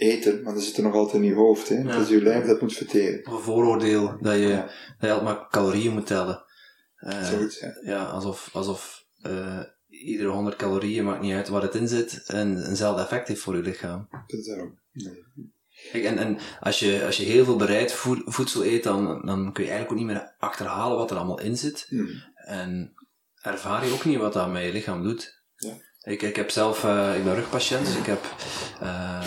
eten, 0.00 0.42
maar 0.42 0.54
dat 0.54 0.62
zit 0.62 0.76
er 0.76 0.82
nog 0.82 0.94
altijd 0.94 1.22
in 1.22 1.28
je 1.28 1.34
hoofd. 1.34 1.68
Hè? 1.68 1.76
Het 1.76 2.00
is 2.02 2.08
je 2.08 2.22
lijf 2.22 2.46
dat 2.46 2.60
moet 2.60 2.72
verteren. 2.76 3.32
Een 3.32 3.40
vooroordeel 3.42 4.16
dat 4.20 4.34
je, 4.34 4.40
Ja. 4.48 4.62
dat 4.62 4.70
je 5.00 5.12
altijd 5.12 5.22
maar 5.38 5.48
calorieën 5.50 5.92
moet 5.92 6.06
tellen. 6.06 6.44
Eh, 6.96 7.24
Zoiets, 7.24 7.60
ja. 7.60 7.72
ja, 7.84 8.04
alsof, 8.04 8.50
alsof 8.52 9.04
eh, 9.22 9.60
iedere 9.88 10.28
100 10.28 10.56
calorieën, 10.56 11.04
maakt 11.04 11.20
niet 11.20 11.34
uit 11.34 11.48
waar 11.48 11.62
het 11.62 11.74
in 11.74 11.88
zit, 11.88 12.22
een, 12.26 12.66
eenzelfde 12.68 13.02
effect 13.02 13.28
heeft 13.28 13.40
voor 13.40 13.56
je 13.56 13.62
lichaam. 13.62 14.08
Dat 14.26 14.38
is 14.40 14.46
daarom. 14.46 14.78
Nee. 14.92 15.24
Kijk, 15.92 16.04
en, 16.04 16.18
en 16.18 16.38
als, 16.60 16.78
je, 16.78 17.04
als 17.04 17.16
je 17.16 17.24
heel 17.24 17.44
veel 17.44 17.56
bereid 17.56 17.92
voed- 17.92 18.22
voedsel 18.24 18.64
eet, 18.64 18.82
dan, 18.82 19.04
dan 19.26 19.52
kun 19.52 19.64
je 19.64 19.70
eigenlijk 19.70 19.90
ook 19.90 20.06
niet 20.06 20.16
meer 20.16 20.34
achterhalen 20.38 20.96
wat 20.96 21.10
er 21.10 21.16
allemaal 21.16 21.40
in 21.40 21.56
zit. 21.56 21.86
Hmm. 21.88 22.08
En 22.34 22.92
ervaar 23.42 23.86
je 23.86 23.92
ook 23.92 24.04
niet 24.04 24.18
wat 24.18 24.32
dat 24.32 24.50
met 24.52 24.62
je 24.64 24.72
lichaam 24.72 25.02
doet. 25.02 25.42
Ja. 25.56 25.72
Ik, 26.02 26.22
ik 26.22 26.36
heb 26.36 26.50
zelf, 26.50 26.84
eh, 26.84 27.16
ik 27.16 27.24
ben 27.24 27.34
rugpatiënt, 27.34 27.86
dus 27.86 27.96
ik 27.96 28.06
heb 28.06 28.34
eh, 28.80 29.22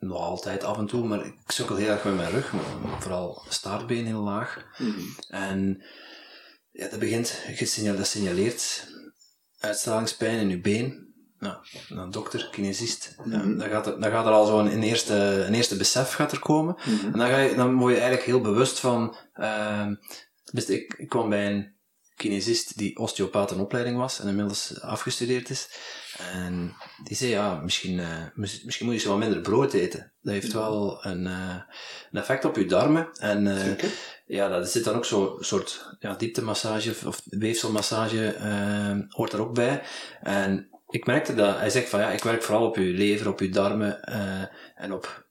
nog 0.00 0.18
altijd 0.18 0.64
af 0.64 0.78
en 0.78 0.86
toe, 0.86 1.06
maar 1.06 1.26
ik 1.26 1.34
sukkel 1.46 1.76
heel 1.76 1.88
erg 1.90 2.04
met 2.04 2.16
mijn 2.16 2.30
rug, 2.30 2.52
vooral 2.98 3.42
staartbeen 3.48 4.06
heel 4.06 4.20
laag. 4.22 4.66
Hmm. 4.76 5.14
En 5.28 5.84
ja, 6.70 6.88
dat 6.88 6.98
begint, 6.98 7.42
dat 7.96 8.06
signaleert 8.06 8.86
uitstralingspijn 9.58 10.38
in 10.38 10.48
je 10.48 10.60
been. 10.60 11.08
nou, 11.38 11.56
een 11.88 12.10
dokter, 12.10 12.48
kinesist, 12.50 13.14
Mhm. 13.24 13.56
dan, 13.56 13.68
gaat 13.68 13.86
er, 13.86 14.00
dan 14.00 14.10
gaat 14.10 14.26
er 14.26 14.32
al 14.32 14.46
zo'n 14.46 14.72
een 14.72 14.82
eerste, 14.82 15.14
een 15.46 15.54
eerste 15.54 15.76
besef 15.76 16.12
gaat 16.12 16.32
er 16.32 16.38
komen. 16.38 16.74
Mhm. 16.84 17.04
En 17.12 17.18
dan, 17.18 17.28
ga 17.28 17.38
je, 17.38 17.54
dan 17.54 17.76
word 17.76 17.92
je 17.94 18.00
eigenlijk 18.00 18.26
heel 18.28 18.40
bewust 18.40 18.78
van... 18.78 19.16
dus 20.52 20.66
ik, 20.66 20.94
ik 20.98 21.08
kwam 21.08 21.28
bij 21.28 21.46
een 21.52 21.74
kinesist 22.16 22.78
die 22.78 22.96
osteopaat 22.98 23.50
in 23.50 23.60
opleiding 23.60 23.96
was 23.96 24.20
en 24.20 24.28
inmiddels 24.28 24.80
afgestudeerd 24.80 25.50
is. 25.50 25.68
En 26.32 26.72
die 27.04 27.16
zei, 27.16 27.30
ja, 27.30 27.54
misschien, 27.54 27.98
eh, 27.98 28.24
mis- 28.34 28.62
misschien 28.64 28.86
moet 28.86 28.94
je 28.94 29.00
zo 29.00 29.08
wat 29.10 29.18
minder 29.18 29.40
brood 29.40 29.72
eten. 29.72 30.12
Dat 30.22 30.32
heeft 30.32 30.52
wel 30.52 31.04
een, 31.06 31.26
eh, 31.26 31.56
een 32.12 32.20
effect 32.20 32.44
op 32.44 32.56
je 32.56 32.66
darmen. 32.66 33.08
En 33.18 33.46
eh, 33.46 33.88
ja, 34.26 34.48
dat 34.48 34.70
zit 34.70 34.84
dan 34.84 34.94
ook 34.96 35.04
zo'n 35.04 35.36
soort 35.40 35.96
ja, 35.98 36.14
dieptemassage 36.14 36.90
of- 36.90 37.04
of 37.06 37.20
weefselmassage 37.24 38.34
hoort 39.08 39.32
er 39.32 39.40
ook 39.40 39.54
bij. 39.54 39.82
En 40.20 40.68
ik 40.88 41.06
merkte 41.06 41.34
dat, 41.34 41.56
hij 41.58 41.70
zegt 41.70 41.88
van 41.88 42.00
ja, 42.00 42.10
ik 42.10 42.22
werk 42.22 42.42
vooral 42.42 42.66
op 42.66 42.76
je 42.76 42.82
lever, 42.82 43.28
op 43.28 43.40
je 43.40 43.48
darmen 43.48 44.02
en 44.74 44.92
op 44.92 45.26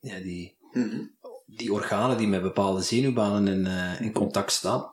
ja, 0.00 0.18
die, 0.18 0.56
Mhm. 0.72 1.00
die 1.46 1.72
organen 1.72 2.16
die 2.16 2.26
met 2.28 2.42
bepaalde 2.42 2.82
zenuwbanen 2.82 3.48
in, 3.66 3.66
in 4.04 4.12
contact 4.12 4.52
staan. 4.52 4.92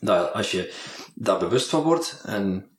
Dat 0.00 0.32
als 0.32 0.50
je 0.50 0.74
daar 1.14 1.38
bewust 1.38 1.68
van 1.68 1.82
wordt 1.82 2.22
en 2.24 2.75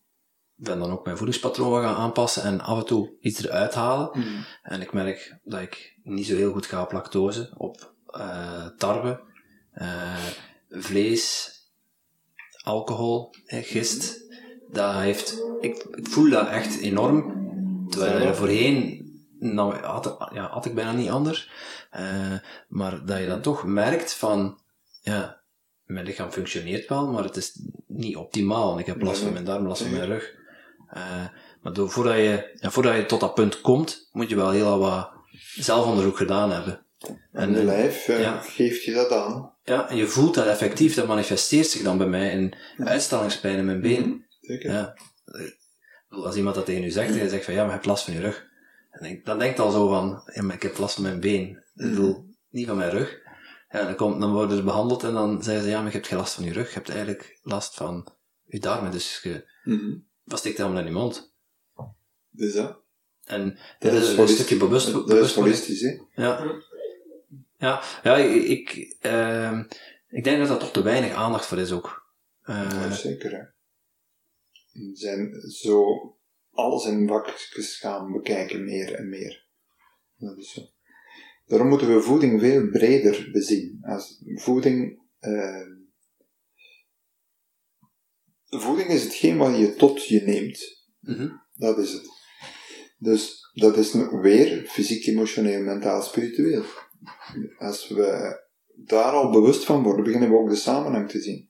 ben 0.57 0.79
dan 0.79 0.91
ook 0.91 1.05
mijn 1.05 1.17
voedingspatroon 1.17 1.81
gaan 1.81 1.95
aanpassen 1.95 2.43
en 2.43 2.61
af 2.61 2.79
en 2.79 2.85
toe 2.85 3.09
iets 3.19 3.43
eruit 3.43 3.73
halen. 3.73 4.09
Mhm. 4.13 4.27
En 4.63 4.81
ik 4.81 4.93
merk 4.93 5.37
dat 5.43 5.61
ik 5.61 5.97
niet 6.03 6.25
zo 6.25 6.35
heel 6.35 6.51
goed 6.51 6.65
ga 6.65 6.81
op 6.81 6.91
lactose, 6.91 7.53
op 7.57 7.93
eh, 8.05 8.65
tarwe, 8.77 9.21
eh, 9.71 10.25
vlees, 10.69 11.51
alcohol, 12.63 13.33
gist. 13.45 14.25
Dat 14.71 14.93
heeft, 14.93 15.41
ik, 15.61 15.83
ik 15.91 16.07
voel 16.07 16.29
dat 16.29 16.47
echt 16.47 16.79
enorm. 16.79 17.45
Terwijl 17.89 18.27
er 18.27 18.35
voorheen 18.35 19.05
nou, 19.39 19.75
had, 19.75 20.29
ja, 20.33 20.47
had 20.47 20.65
ik 20.65 20.75
bijna 20.75 20.91
niet 20.91 21.09
anders. 21.09 21.49
Eh, 21.91 22.33
maar 22.67 23.05
dat 23.05 23.19
je 23.19 23.27
dan 23.27 23.41
toch 23.41 23.65
merkt 23.65 24.13
van, 24.13 24.59
ja, 25.01 25.41
mijn 25.85 26.05
lichaam 26.05 26.31
functioneert 26.31 26.89
wel, 26.89 27.11
maar 27.11 27.23
het 27.23 27.35
is 27.35 27.59
niet 27.87 28.15
optimaal. 28.15 28.73
En 28.73 28.79
ik 28.79 28.85
heb 28.85 29.01
last 29.01 29.21
van 29.21 29.33
mijn 29.33 29.45
darm, 29.45 29.67
last 29.67 29.81
van 29.81 29.91
mijn 29.91 30.05
rug. 30.05 30.35
Eh, 30.87 31.25
maar 31.61 31.73
door, 31.73 31.89
voordat, 31.89 32.15
je, 32.15 32.57
ja, 32.59 32.71
voordat 32.71 32.95
je 32.95 33.05
tot 33.05 33.19
dat 33.19 33.33
punt 33.33 33.61
komt, 33.61 34.09
moet 34.11 34.29
je 34.29 34.35
wel 34.35 34.51
heel 34.51 34.79
wat 34.79 35.09
zelfonderzoek 35.55 36.17
gedaan 36.17 36.51
hebben. 36.51 36.85
En 37.31 37.51
je 37.51 37.63
lijf 37.63 38.07
eh, 38.07 38.21
ja. 38.21 38.41
geeft 38.41 38.83
je 38.83 38.93
dat 38.93 39.11
aan. 39.11 39.53
Ja, 39.63 39.89
en 39.89 39.95
je 39.95 40.07
voelt 40.07 40.33
dat 40.33 40.45
effectief, 40.45 40.95
dat 40.95 41.07
manifesteert 41.07 41.67
zich 41.67 41.81
dan 41.81 41.97
bij 41.97 42.07
mij 42.07 42.31
in 42.31 42.53
uitstallingspijn 42.77 43.57
in 43.57 43.65
mijn 43.65 43.81
been. 43.81 44.25
Zeker. 44.41 44.71
Ja. 44.71 44.97
Als 46.09 46.35
iemand 46.35 46.55
dat 46.55 46.65
tegen 46.65 46.83
u 46.83 46.89
zegt, 46.89 47.09
en 47.09 47.17
je 47.23 47.29
zegt 47.29 47.45
van 47.45 47.53
ja, 47.53 47.59
maar 47.59 47.69
je 47.69 47.75
hebt 47.75 47.85
last 47.85 48.03
van 48.03 48.13
je 48.13 48.19
rug. 48.19 48.45
En 48.91 49.21
dan 49.23 49.39
denkt 49.39 49.59
al 49.59 49.71
zo 49.71 49.87
van, 49.87 50.21
ja, 50.33 50.43
maar 50.43 50.55
ik 50.55 50.61
heb 50.61 50.77
last 50.77 50.93
van 50.93 51.03
mijn 51.03 51.19
been. 51.19 51.49
Ik 51.49 51.89
bedoel, 51.89 52.25
niet 52.49 52.67
van 52.67 52.77
mijn 52.77 52.89
rug. 52.89 53.19
Ja, 53.69 53.83
dan, 53.83 53.95
komt, 53.95 54.19
dan 54.19 54.31
worden 54.31 54.57
ze 54.57 54.63
behandeld 54.63 55.03
en 55.03 55.13
dan 55.13 55.43
zeggen 55.43 55.63
ze, 55.63 55.69
ja, 55.69 55.77
maar 55.77 55.91
je 55.91 55.97
hebt 55.97 56.07
geen 56.07 56.17
last 56.17 56.33
van 56.33 56.43
je 56.43 56.53
rug. 56.53 56.67
Je 56.67 56.73
hebt 56.73 56.89
eigenlijk 56.89 57.39
last 57.41 57.75
van 57.75 58.11
je 58.45 58.59
darmen, 58.59 58.91
dus 58.91 59.19
je, 59.23 59.45
Mhm. 59.67 59.97
Wat 60.27 60.39
steekt 60.39 60.57
helemaal 60.57 60.79
in 60.79 60.85
je 60.85 60.91
mond? 60.91 61.33
Dus 62.29 62.53
dat. 62.53 62.79
En 63.23 63.49
Dat 63.79 63.91
dit 63.91 64.01
is, 64.01 64.09
is 64.11 64.17
een 64.17 64.27
stukje 64.27 64.57
bewust, 64.57 64.91
Dat 64.91 65.01
is 65.01 65.05
bewustwording. 65.07 65.55
holistisch, 65.57 65.81
hè. 65.81 66.23
Ja. 66.23 66.61
Ja, 67.57 67.81
ja 68.03 68.15
ik, 68.17 68.43
ik, 68.43 68.95
ehm, 69.01 69.63
ik 70.09 70.23
denk 70.23 70.39
dat 70.39 70.47
daar 70.47 70.57
toch 70.57 70.71
te 70.71 70.81
weinig 70.81 71.13
aandacht 71.13 71.45
voor 71.45 71.57
is 71.57 71.71
ook. 71.71 72.05
Eh, 72.41 72.69
Ja, 72.71 72.91
zeker, 72.91 73.31
hè. 73.31 73.43
We 74.71 74.91
zijn 74.93 75.41
zo 75.51 75.83
alles 76.51 76.85
in 76.85 77.07
vakjes 77.07 77.77
gaan 77.77 78.11
bekijken, 78.11 78.63
meer 78.63 78.93
en 78.93 79.09
meer. 79.09 79.45
Dat 80.17 80.37
is 80.37 80.51
zo. 80.53 80.61
Daarom 81.45 81.67
moeten 81.67 81.95
we 81.95 82.01
voeding 82.01 82.39
veel 82.41 82.69
breder 82.69 83.29
bezien. 83.31 83.79
Als 83.81 84.21
voeding, 84.35 84.99
eh, 85.19 85.61
voeding 88.59 88.89
is 88.89 89.03
hetgeen 89.03 89.37
wat 89.37 89.57
je 89.57 89.75
tot 89.75 90.05
je 90.05 90.21
neemt. 90.21 90.85
mhm. 90.99 91.29
Dat 91.53 91.77
is 91.77 91.91
het. 91.91 92.15
Dus 92.97 93.51
dat 93.53 93.77
is 93.77 93.93
weer 94.21 94.65
fysiek, 94.67 95.05
emotioneel, 95.05 95.61
mentaal, 95.61 96.01
spiritueel. 96.01 96.63
Als 97.57 97.87
we 97.87 98.39
daar 98.75 99.11
al 99.11 99.31
bewust 99.31 99.63
van 99.65 99.83
worden, 99.83 100.03
beginnen 100.03 100.29
we 100.29 100.37
ook 100.37 100.49
de 100.49 100.55
samenhang 100.55 101.09
te 101.09 101.21
zien. 101.21 101.49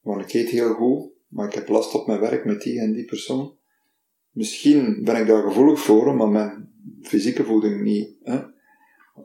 Want 0.00 0.22
ik 0.22 0.32
eet 0.32 0.48
heel 0.48 0.74
goed, 0.74 1.10
maar 1.28 1.46
ik 1.46 1.54
heb 1.54 1.68
last 1.68 1.94
op 1.94 2.06
mijn 2.06 2.20
werk 2.20 2.44
met 2.44 2.62
die 2.62 2.80
en 2.80 2.92
die 2.92 3.04
persoon. 3.04 3.56
Misschien 4.30 5.04
ben 5.04 5.16
ik 5.20 5.26
daar 5.26 5.42
gevoelig 5.42 5.80
voor, 5.80 6.14
maar 6.14 6.28
mijn 6.28 6.72
fysieke 7.02 7.44
voeding 7.44 7.82
niet. 7.82 8.16
Hè? 8.22 8.40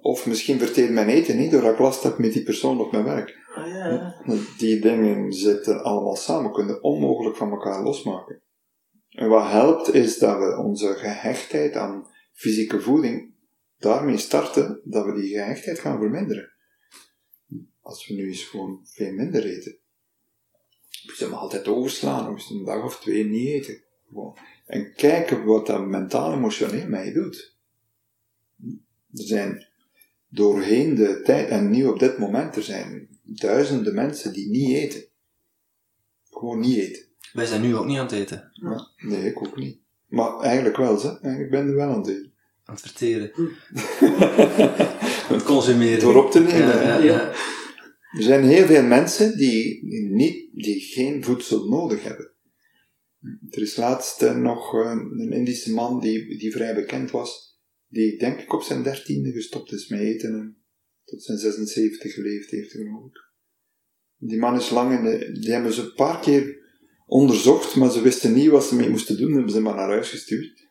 Of 0.02 0.26
misschien 0.26 0.60
verteert 0.60 0.92
mijn 0.92 1.10
eten 1.10 1.38
niet, 1.38 1.52
doordat 1.52 1.74
ik 1.74 1.80
last 1.80 2.04
heb 2.04 2.18
met 2.18 2.34
die 2.34 2.44
persoon 2.44 2.80
op 2.80 2.92
mijn 2.92 3.04
werk. 3.04 3.38
Ah, 3.56 3.68
ja. 3.68 4.16
Die 4.58 4.82
dingen 4.82 5.34
zitten 5.34 5.84
allemaal 5.84 6.16
samen, 6.16 6.52
kunnen 6.52 6.84
onmogelijk 6.84 7.36
van 7.36 7.52
elkaar 7.52 7.84
losmaken. 7.84 8.42
En 9.10 9.30
wat 9.30 9.50
helpt 9.50 9.94
is 9.94 10.18
dat 10.18 10.38
we 10.38 10.58
onze 10.58 10.94
gehechtheid 10.94 11.76
aan 11.76 12.08
fysieke 12.32 12.82
voeding 12.82 13.34
daarmee 13.78 14.18
starten, 14.18 14.82
dat 14.84 15.06
we 15.06 15.14
die 15.14 15.30
gehechtheid 15.30 15.80
gaan 15.80 16.00
verminderen. 16.00 16.52
Als 17.82 18.08
we 18.08 18.14
nu 18.14 18.28
eens 18.28 18.44
gewoon 18.44 18.80
veel 18.84 19.12
minder 19.12 19.46
eten. 19.46 19.78
We 20.90 21.14
zullen 21.16 21.38
altijd 21.38 21.68
overslaan, 21.68 22.34
of 22.34 22.50
een 22.50 22.66
dag 22.66 22.84
of 22.84 23.00
twee 23.00 23.26
niet 23.26 23.48
eten. 23.48 23.84
Gewoon. 24.08 24.38
En 24.66 24.94
kijken 24.94 25.46
wat 25.46 25.66
dat 25.66 25.86
mentaal 25.86 26.34
emotioneel 26.34 27.04
je 27.04 27.14
doet. 27.14 27.58
Er 29.14 29.24
zijn 29.24 29.68
doorheen 30.28 30.96
de 30.96 31.22
tijd, 31.22 31.50
en 31.50 31.70
nu 31.70 31.86
op 31.86 32.00
dit 32.00 32.18
moment, 32.18 32.56
er 32.56 32.64
zijn 32.64 33.13
duizenden 33.24 33.96
mensen 33.96 34.34
die 34.34 34.50
niet 34.50 34.76
eten. 34.76 35.04
Gewoon 36.30 36.60
niet 36.60 36.78
eten. 36.78 37.04
Wij 37.34 37.46
zijn 37.46 37.62
nu 37.62 37.76
ook 37.76 37.86
niet 37.86 37.98
aan 37.98 38.06
het 38.06 38.14
eten, 38.14 38.50
Ja, 38.54 38.88
nee, 38.98 39.26
ik 39.26 39.38
ook 39.38 39.58
niet. 39.58 39.78
Maar 40.08 40.40
eigenlijk 40.40 40.78
wel, 40.78 40.98
ze. 40.98 41.20
Eigenlijk 41.22 41.52
ben 41.52 41.68
er 41.68 41.76
wel 41.76 41.90
aan 41.90 42.00
het 42.00 42.08
eten. 42.08 42.32
aan 42.64 42.76
het 42.76 42.84
verteren. 42.84 43.32
aan 45.30 45.36
het 45.38 45.44
consumeren. 45.44 46.00
Door 46.00 46.24
op 46.26 46.32
te 46.32 46.40
nemen. 46.40 46.68
Ja, 46.68 46.78
hè. 46.78 46.98
ja, 46.98 47.04
ja. 47.04 47.32
Er 48.14 48.24
zijn 48.24 48.44
heel 48.44 48.66
veel 48.66 48.84
mensen 48.84 49.38
die, 49.38 49.86
niet, 50.12 50.50
die 50.54 50.80
geen 50.80 51.24
voedsel 51.24 51.70
nodig 51.70 52.04
hebben. 52.04 52.32
Er 53.50 53.62
is 53.62 53.76
laatst 53.76 54.22
eh, 54.22 54.36
nog 54.36 54.74
eh, 54.74 54.92
een 55.18 55.32
Indische 55.32 55.74
man 55.74 56.00
die, 56.00 56.38
die 56.38 56.52
vrij 56.52 56.76
bekend 56.76 57.12
was, 57.12 57.60
die 57.88 58.18
denk 58.18 58.40
ik 58.40 58.54
op 58.54 58.62
zijn 58.62 58.84
dertiende 58.84 59.32
gestopt 59.32 59.72
is 59.72 59.88
met 59.88 60.00
eten 60.00 60.34
en 60.34 60.63
tot 61.06 61.24
zijn 61.24 61.38
76 61.38 62.14
geleefd 62.14 62.50
heeft, 62.50 62.72
geloof 62.72 63.06
ik. 63.06 63.32
Die 64.18 64.40
man 64.40 64.56
is 64.56 64.70
lang 64.70 64.98
in 64.98 65.04
de, 65.04 65.40
die 65.40 65.52
hebben 65.52 65.74
ze 65.74 65.82
een 65.82 65.94
paar 65.94 66.20
keer 66.20 66.62
onderzocht, 67.06 67.76
maar 67.76 67.92
ze 67.92 68.02
wisten 68.02 68.34
niet 68.34 68.50
wat 68.50 68.66
ze 68.66 68.76
mee 68.76 68.90
moesten 68.90 69.18
doen, 69.18 69.32
hebben 69.32 69.50
ze 69.50 69.56
hem 69.56 69.66
maar 69.66 69.76
naar 69.76 69.90
huis 69.90 70.10
gestuurd. 70.10 70.68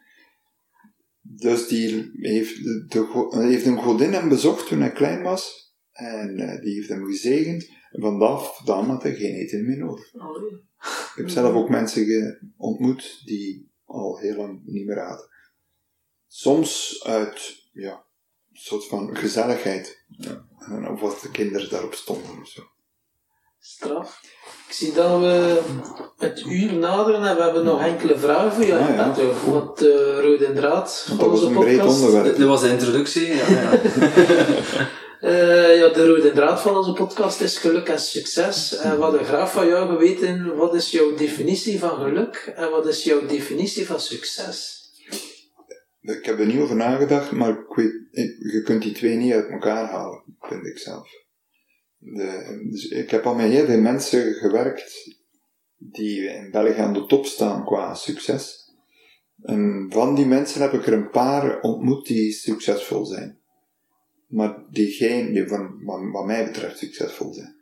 Dus 1.21 1.69
die 1.69 2.11
heeft, 2.13 2.65
de, 2.65 3.29
heeft 3.31 3.67
een 3.67 3.83
godin 3.83 4.13
hem 4.13 4.29
bezocht 4.29 4.69
toen 4.69 4.81
hij 4.81 4.93
klein 4.93 5.23
was, 5.23 5.75
en 5.93 6.39
eh, 6.39 6.61
die 6.61 6.75
heeft 6.75 6.89
hem 6.89 7.05
gezegend, 7.05 7.69
en 7.91 8.01
vanaf 8.01 8.61
dan 8.65 8.85
had 8.85 9.03
hij 9.03 9.15
geen 9.15 9.35
eten 9.35 9.67
meer 9.67 9.79
nodig. 9.79 10.15
Allee. 10.15 10.71
Ik 10.83 11.13
heb 11.15 11.29
zelf 11.29 11.55
ook 11.55 11.69
mensen 11.69 12.53
ontmoet 12.57 13.23
die 13.25 13.71
al 13.85 14.19
heel 14.19 14.37
lang 14.37 14.63
niet 14.65 14.87
meer 14.87 15.01
aten. 15.01 15.29
Soms 16.27 17.01
uit, 17.05 17.69
ja, 17.73 18.07
soort 18.53 18.87
van 18.87 19.17
gezelligheid. 19.17 20.05
Ja. 20.09 20.45
En 20.59 20.89
Of 20.89 21.01
wat 21.01 21.21
de 21.21 21.31
kinderen 21.31 21.71
daarop 21.71 21.95
stonden 21.95 22.41
of 22.43 22.49
zo. 22.49 22.63
Straf. 23.61 24.21
Ik 24.69 24.75
zie 24.75 24.93
dat 24.93 25.21
we 25.21 25.61
het 26.19 26.41
uur 26.47 26.73
naderen 26.73 27.25
en 27.25 27.37
we 27.37 27.43
hebben 27.43 27.65
nog 27.65 27.81
enkele 27.83 28.19
vragen 28.19 28.53
voor 28.53 28.65
jou, 28.65 28.81
Ah, 28.83 29.17
ja. 29.17 29.51
Wat 29.51 29.79
de 29.79 30.21
rode 30.21 30.53
draad 30.53 31.05
van 31.07 31.17
dat 31.19 31.27
was 31.29 31.43
onze 31.43 31.55
een 31.55 31.61
breed 31.61 31.77
podcast. 31.79 32.03
onderwerp. 32.03 32.37
Dit 32.37 32.47
was 32.47 32.61
de 32.61 32.69
introductie. 32.69 33.27
Ja, 33.35 33.49
ja. 33.49 33.81
Eh, 35.23 35.77
ja, 35.79 35.89
de 35.89 36.07
rode 36.07 36.33
draad 36.33 36.61
van 36.61 36.77
onze 36.77 36.93
podcast 36.93 37.41
is 37.41 37.59
geluk 37.59 37.89
en 37.89 38.01
succes. 38.01 38.77
En 38.77 38.97
we 38.97 39.03
hadden 39.03 39.25
graag 39.25 39.53
van 39.53 39.67
jou 39.67 39.89
geweten, 39.89 40.57
wat 40.57 40.75
is 40.75 40.91
jouw 40.91 41.15
definitie 41.15 41.79
van 41.79 41.91
geluk 41.91 42.53
en 42.57 42.71
wat 42.71 42.87
is 42.87 43.05
jouw 43.05 43.27
definitie 43.27 43.87
van 43.87 44.01
succes? 44.01 44.82
Ik 46.03 46.25
heb 46.25 46.39
er 46.39 46.47
niet 46.47 46.61
over 46.61 46.77
nagedacht, 46.77 47.33
maar 47.33 47.51
ik 47.51 47.75
weet, 47.75 47.93
je 48.53 48.63
kunt 48.65 48.83
die 48.83 48.93
twee 48.93 49.17
niet 49.17 49.33
uit 49.33 49.49
elkaar 49.49 49.91
halen, 49.91 50.23
vind 50.41 50.67
ik 50.67 50.79
zelf. 50.79 51.09
De, 51.97 52.61
dus 52.71 52.89
ik 52.89 53.11
heb 53.11 53.27
al 53.27 53.35
met 53.35 53.51
heel 53.51 53.67
veel 53.67 53.81
mensen 53.81 54.33
gewerkt 54.33 55.17
die 55.77 56.21
in 56.21 56.51
België 56.51 56.81
aan 56.81 56.93
de 56.93 57.07
top 57.07 57.27
staan 57.27 57.65
qua 57.65 57.95
succes. 57.95 58.71
En 59.43 59.87
van 59.91 60.15
die 60.15 60.27
mensen 60.27 60.61
heb 60.61 60.73
ik 60.73 60.87
er 60.87 60.93
een 60.93 61.11
paar 61.11 61.61
ontmoet 61.61 62.07
die 62.07 62.33
succesvol 62.33 63.05
zijn. 63.05 63.41
Maar 64.27 64.65
die 64.71 64.91
geen, 64.91 65.33
die 65.33 65.49
van, 65.49 65.85
wat, 65.85 66.01
wat 66.13 66.27
mij 66.27 66.45
betreft 66.45 66.79
succesvol 66.79 67.33
zijn. 67.33 67.57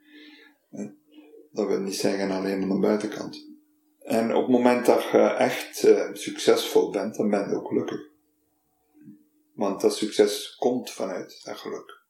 Dat 1.52 1.66
wil 1.66 1.80
niet 1.80 1.94
zeggen 1.94 2.30
alleen 2.30 2.62
aan 2.62 2.68
de 2.68 2.78
buitenkant. 2.78 3.48
En 3.98 4.34
op 4.34 4.42
het 4.42 4.50
moment 4.50 4.86
dat 4.86 5.02
je 5.02 5.18
echt 5.18 5.84
eh, 5.84 6.08
succesvol 6.12 6.90
bent, 6.90 7.16
dan 7.16 7.30
ben 7.30 7.48
je 7.48 7.54
ook 7.54 7.68
gelukkig. 7.68 8.09
Want 9.60 9.80
dat 9.80 9.96
succes 9.96 10.54
komt 10.58 10.90
vanuit 10.90 11.40
dat 11.44 11.56
geluk. 11.56 12.04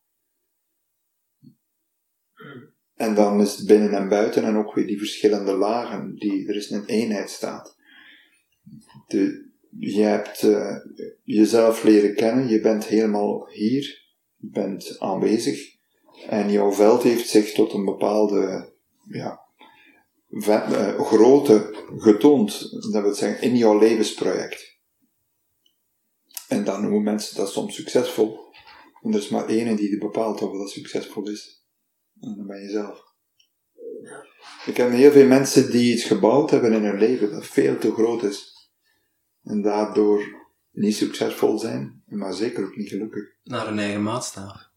En 2.95 3.15
dan 3.15 3.41
is 3.41 3.57
het 3.57 3.67
binnen 3.67 3.93
en 3.93 4.09
buiten 4.09 4.45
en 4.45 4.57
ook 4.57 4.75
weer 4.75 4.87
die 4.87 4.99
verschillende 4.99 5.53
lagen, 5.53 6.15
die, 6.15 6.49
er 6.49 6.57
is 6.57 6.71
een 6.71 6.85
eenheid 6.85 7.31
staat. 7.31 7.77
De, 9.07 9.51
je 9.79 10.03
hebt 10.03 10.43
eh, 10.43 10.77
jezelf 11.25 11.83
leren 11.83 12.15
kennen, 12.15 12.49
je 12.49 12.61
bent 12.61 12.85
helemaal 12.85 13.49
hier, 13.49 14.05
je 14.37 14.49
bent 14.51 14.99
aanwezig 14.99 15.77
en 16.29 16.51
jouw 16.51 16.73
veld 16.73 17.03
heeft 17.03 17.29
zich 17.29 17.53
tot 17.53 17.73
een 17.73 17.85
bepaalde 17.85 18.73
ja, 19.09 19.41
eh, 20.29 21.01
grootte 21.01 21.85
getoond, 21.97 22.71
dat 22.93 23.03
wil 23.03 23.15
zeggen 23.15 23.43
in 23.43 23.57
jouw 23.57 23.79
levensproject. 23.79 24.70
En 26.51 26.65
dan 26.65 26.81
noemen 26.83 27.03
mensen 27.03 27.37
dat 27.37 27.53
soms 27.53 27.75
succesvol. 27.75 28.39
En 29.03 29.13
er 29.13 29.19
is 29.19 29.29
maar 29.29 29.49
één 29.49 29.77
die 29.77 29.99
bepaalt 29.99 30.43
of 30.43 30.59
dat 30.59 30.71
succesvol 30.71 31.29
is. 31.29 31.65
En 32.21 32.35
dan 32.37 32.47
ben 32.47 32.63
je 32.63 32.71
zelf. 32.71 33.03
Ik 34.67 34.75
ken 34.75 34.93
heel 34.93 35.11
veel 35.11 35.27
mensen 35.27 35.71
die 35.71 35.93
iets 35.93 36.05
gebouwd 36.05 36.51
hebben 36.51 36.73
in 36.73 36.85
hun 36.85 36.99
leven 36.99 37.31
dat 37.31 37.47
veel 37.47 37.79
te 37.79 37.93
groot 37.93 38.23
is. 38.23 38.53
En 39.43 39.63
daardoor 39.63 40.49
niet 40.71 40.97
succesvol 40.97 41.59
zijn, 41.59 42.03
maar 42.07 42.35
zeker 42.35 42.65
ook 42.65 42.77
niet 42.77 42.89
gelukkig. 42.89 43.25
Naar 43.43 43.67
hun 43.67 43.79
eigen 43.79 44.03
maatstaf. 44.03 44.69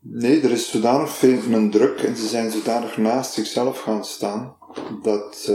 Nee, 0.00 0.40
er 0.40 0.50
is 0.50 0.70
zodanig 0.70 1.10
veel 1.10 1.52
een 1.52 1.70
druk 1.70 1.98
en 1.98 2.16
ze 2.16 2.26
zijn 2.26 2.50
zodanig 2.50 2.96
naast 2.96 3.32
zichzelf 3.32 3.80
gaan 3.80 4.04
staan 4.04 4.56
dat 5.02 5.50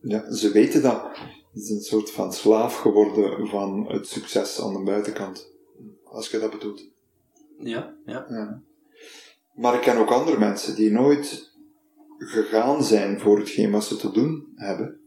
ja, 0.00 0.32
ze 0.32 0.50
weten 0.52 0.82
dat. 0.82 1.18
Het 1.56 1.64
is 1.64 1.70
een 1.70 1.80
soort 1.80 2.10
van 2.10 2.32
slaaf 2.32 2.76
geworden 2.76 3.48
van 3.48 3.86
het 3.88 4.08
succes 4.08 4.60
aan 4.60 4.72
de 4.72 4.82
buitenkant. 4.82 5.52
Als 6.04 6.30
je 6.30 6.38
dat 6.38 6.50
bedoelt. 6.50 6.88
Ja, 7.58 7.96
ja. 8.06 8.26
Ja. 8.28 8.62
Maar 9.54 9.74
ik 9.74 9.80
ken 9.80 9.96
ook 9.96 10.10
andere 10.10 10.38
mensen 10.38 10.74
die 10.74 10.90
nooit 10.90 11.52
gegaan 12.18 12.84
zijn 12.84 13.20
voor 13.20 13.38
hetgeen 13.38 13.70
wat 13.70 13.84
ze 13.84 13.96
te 13.96 14.10
doen 14.10 14.52
hebben 14.54 15.00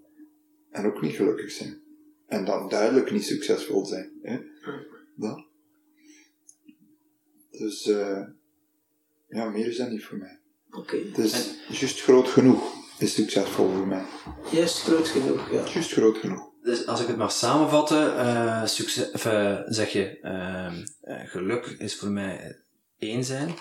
en 0.70 0.86
ook 0.86 1.02
niet 1.02 1.16
gelukkig 1.16 1.52
zijn. 1.52 1.82
En 2.28 2.46
dan 2.46 2.70
duidelijk 2.70 3.12
niet 3.12 3.26
succesvol 3.26 3.86
zijn. 3.86 4.12
Hè? 4.22 4.40
Dat. 5.16 5.46
Dus 7.52 7.88
eh, 7.88 8.24
ja, 9.28 9.50
meer 9.50 9.68
is 9.68 9.78
dat 9.78 9.90
niet 9.90 10.06
voor 10.06 10.18
mij. 10.18 10.40
Oké. 10.72 10.98
Het 10.98 11.18
is 11.18 11.56
juist 11.68 12.02
groot 12.02 12.28
genoeg 12.28 12.79
is 13.02 13.14
succesvol 13.14 13.70
voor 13.70 13.88
mij. 13.88 14.04
Juist 14.52 14.82
groot 14.82 15.08
genoeg, 15.08 15.52
ja. 15.52 15.64
Juist 15.74 15.92
groot 15.92 16.18
genoeg. 16.18 16.50
Dus 16.64 16.88
als 16.88 17.02
ik 17.02 17.08
het 17.08 17.18
mag 17.18 17.32
samenvatten, 17.32 18.18
eh, 18.18 18.66
succes, 18.66 19.12
of, 19.12 19.26
eh, 19.26 19.60
zeg 19.66 19.92
je, 19.92 20.20
ehm, 20.22 20.86
eh, 21.02 21.20
geluk 21.26 21.66
is 21.66 21.96
voor 21.96 22.10
mij 22.10 22.62
één 22.98 23.24
zijn. 23.24 23.54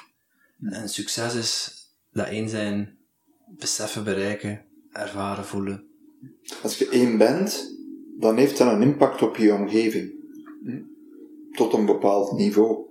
En 0.61 0.89
succes 0.89 1.35
is 1.35 1.83
dat 2.13 2.27
één 2.27 2.49
zijn 2.49 2.99
beseffen, 3.47 4.05
bereiken, 4.05 4.65
ervaren, 4.93 5.45
voelen. 5.45 5.87
Als 6.63 6.79
je 6.79 6.89
één 6.89 7.19
bent, 7.19 7.77
dan 8.19 8.37
heeft 8.37 8.59
dat 8.59 8.73
een 8.73 8.83
impact 8.83 9.23
op 9.23 9.37
je 9.37 9.55
omgeving. 9.55 10.13
Hm? 10.65 10.83
Tot 11.53 11.73
een 11.73 11.87
bepaald 11.87 12.33
niveau. 12.33 12.87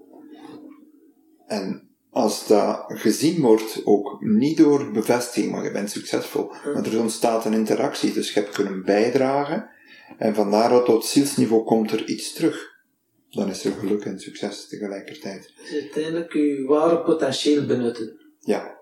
En 1.48 1.87
als 2.18 2.48
dat 2.48 2.84
gezien 2.88 3.42
wordt, 3.42 3.82
ook 3.84 4.22
niet 4.22 4.58
door 4.58 4.92
bevestiging, 4.92 5.52
maar 5.52 5.64
je 5.64 5.72
bent 5.72 5.92
succesvol, 5.92 6.52
maar 6.74 6.86
er 6.86 7.00
ontstaat 7.00 7.46
een 7.46 7.54
interactie, 7.54 8.14
dus 8.14 8.34
je 8.34 8.40
hebt 8.40 8.56
kunnen 8.56 8.84
bijdragen, 8.86 9.70
en 10.18 10.36
van 10.36 10.52
daaruit 10.52 10.86
tot 10.86 11.06
zielsniveau 11.06 11.64
komt 11.64 11.92
er 11.92 12.08
iets 12.08 12.34
terug. 12.34 12.76
Dan 13.30 13.50
is 13.50 13.66
er 13.66 13.72
geluk 13.72 14.06
en 14.06 14.20
succes 14.20 14.68
tegelijkertijd. 14.68 15.54
Dus 15.58 15.82
uiteindelijk 15.82 16.34
je 16.34 16.66
ware 16.68 17.02
potentieel 17.02 17.66
benutten. 17.66 18.20
Ja. 18.40 18.78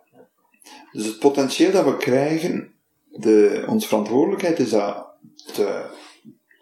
Dus 0.92 1.06
het 1.06 1.20
potentieel 1.20 1.72
dat 1.72 1.86
we 1.86 1.98
krijgen, 1.98 2.74
de, 3.10 3.66
onze 3.68 3.88
verantwoordelijkheid 3.88 4.60
is 4.60 4.70
dat 4.70 5.08
te, 5.54 5.86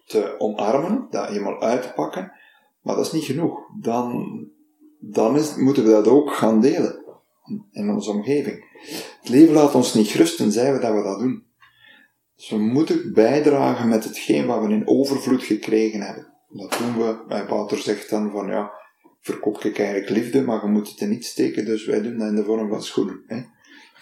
te 0.05 0.35
omarmen, 0.37 1.07
dat 1.09 1.29
eenmaal 1.29 1.61
uit 1.61 1.81
te 1.81 1.91
pakken, 1.95 2.31
maar 2.81 2.95
dat 2.95 3.05
is 3.05 3.11
niet 3.11 3.23
genoeg. 3.23 3.59
Dan, 3.81 4.51
dan 5.11 5.37
is, 5.37 5.55
moeten 5.55 5.83
we 5.83 5.89
dat 5.89 6.07
ook 6.07 6.33
gaan 6.33 6.61
delen 6.61 7.03
in 7.71 7.89
onze 7.89 8.09
omgeving. 8.09 8.65
Het 9.19 9.29
leven 9.29 9.53
laat 9.53 9.75
ons 9.75 9.93
niet 9.93 10.11
rusten, 10.11 10.51
zij 10.51 10.73
we 10.73 10.79
dat 10.79 10.93
we 10.93 11.03
dat 11.03 11.19
doen. 11.19 11.43
Dus 12.35 12.49
we 12.49 12.57
moeten 12.57 13.13
bijdragen 13.13 13.87
met 13.87 14.03
hetgeen 14.03 14.45
wat 14.45 14.65
we 14.65 14.73
in 14.73 14.87
overvloed 14.87 15.43
gekregen 15.43 16.01
hebben. 16.01 16.33
Dat 16.49 16.77
doen 16.77 16.97
we. 16.97 17.23
Mijn 17.27 17.47
Wouter 17.47 17.77
zegt 17.77 18.09
dan 18.09 18.31
van 18.31 18.47
ja, 18.47 18.71
verkoop 19.19 19.63
ik 19.63 19.79
eigenlijk 19.79 20.09
liefde, 20.09 20.41
maar 20.41 20.61
je 20.61 20.67
moet 20.67 20.89
het 20.89 20.99
in 20.99 21.13
iets 21.13 21.29
steken, 21.29 21.65
dus 21.65 21.85
wij 21.85 22.01
doen 22.01 22.17
dat 22.17 22.27
in 22.27 22.35
de 22.35 22.43
vorm 22.43 22.69
van 22.69 22.83
schoenen. 22.83 23.23
Hè? 23.27 23.41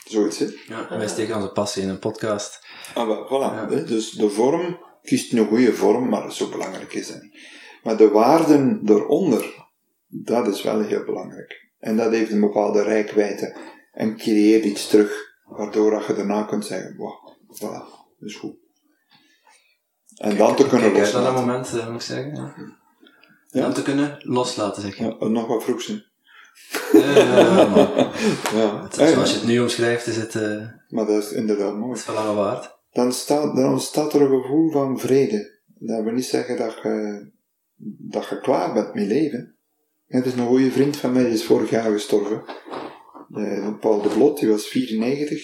Zoiets, 0.06 0.40
hè? 0.40 0.46
Ja, 0.68 0.98
wij 0.98 1.08
steken 1.08 1.36
onze 1.36 1.52
passie 1.52 1.84
in 1.84 1.90
een 1.90 2.00
podcast. 2.00 2.68
Ah, 2.94 3.08
wel, 3.08 3.26
voilà. 3.26 3.88
Dus 3.88 4.12
de 4.12 4.30
vorm, 4.30 4.80
kiest 5.04 5.34
een 5.34 5.48
goede 5.48 5.74
vorm, 5.74 6.10
maar 6.10 6.34
zo 6.34 6.50
belangrijk 6.50 6.94
is 6.94 7.08
dat 7.08 7.22
niet. 7.22 7.38
Maar 7.84 7.98
de 7.98 8.10
waarden 8.10 8.82
eronder, 8.86 9.61
dat 10.12 10.48
is 10.48 10.62
wel 10.64 10.82
heel 10.82 11.04
belangrijk. 11.04 11.70
En 11.80 11.98
dat 11.98 12.12
heeft 12.12 12.32
een 12.32 12.40
bepaalde 12.40 12.84
rijkwijde 12.84 13.56
en 13.92 14.18
creëert 14.18 14.64
iets 14.64 14.88
terug, 14.88 15.14
waardoor 15.46 15.92
dat 15.92 16.06
je 16.06 16.14
daarna 16.14 16.44
kunt 16.44 16.66
zeggen, 16.66 16.96
wow, 16.98 17.14
voilà, 17.48 17.60
dat 18.20 18.30
is 18.30 18.36
goed. 18.36 18.56
En 20.16 20.38
dan 20.38 20.56
te 20.56 20.68
kunnen 20.68 20.92
Kijk 20.92 21.04
naar 21.04 21.12
dat 21.12 21.22
loslaten. 21.24 21.46
moment, 21.48 21.74
eh, 21.74 21.86
moet 21.88 21.96
ik 22.02 22.08
zeggen. 22.08 22.36
Ja. 22.36 22.54
Ja. 23.48 23.62
Dan 23.62 23.74
te 23.74 23.82
kunnen 23.82 24.18
loslaten, 24.24 24.82
zeg 24.82 24.96
je. 24.98 25.16
Ja, 25.20 25.28
nog 25.28 25.48
wat 25.48 25.64
vroeg 25.64 25.82
zijn. 25.82 26.04
Ja, 26.92 27.16
Ja, 28.54 28.82
het- 28.84 28.96
zoals 28.96 29.32
je 29.32 29.38
het 29.38 29.48
nu 29.48 29.60
omschrijft, 29.60 30.08
is 30.08 30.16
het, 30.18 30.36
eh, 30.36 30.68
maar 30.88 31.06
dat 31.06 31.24
is 31.24 31.32
inderdaad 31.32 31.76
mooi. 31.78 31.92
het 31.92 32.00
is 32.08 32.14
wel 32.14 32.36
waard. 32.36 32.78
dan, 32.92 33.12
staat, 33.14 33.56
dan 33.56 33.72
ontstaat 33.72 34.14
er 34.14 34.22
een 34.22 34.42
gevoel 34.42 34.72
van 34.72 35.00
vrede. 35.00 35.60
Dat 35.66 36.04
wil 36.04 36.14
niet 36.14 36.26
zeggen 36.26 36.58
dat 36.58 36.80
je, 36.84 37.28
dat 38.00 38.28
je 38.30 38.40
klaar 38.40 38.74
bent 38.74 38.94
met 38.94 39.08
leven. 39.08 39.56
Het 40.12 40.26
is 40.26 40.34
een 40.34 40.48
goede 40.48 40.72
vriend 40.72 40.98
van 40.98 41.14
mij, 41.14 41.24
die 41.24 41.34
is 41.34 41.46
vorig 41.46 41.70
jaar 41.70 41.92
gestorven. 41.92 42.44
Eh, 43.34 43.80
Paul 43.80 44.02
de 44.02 44.10
Blot, 44.10 44.40
die 44.40 44.50
was 44.50 44.68
94. 44.68 45.44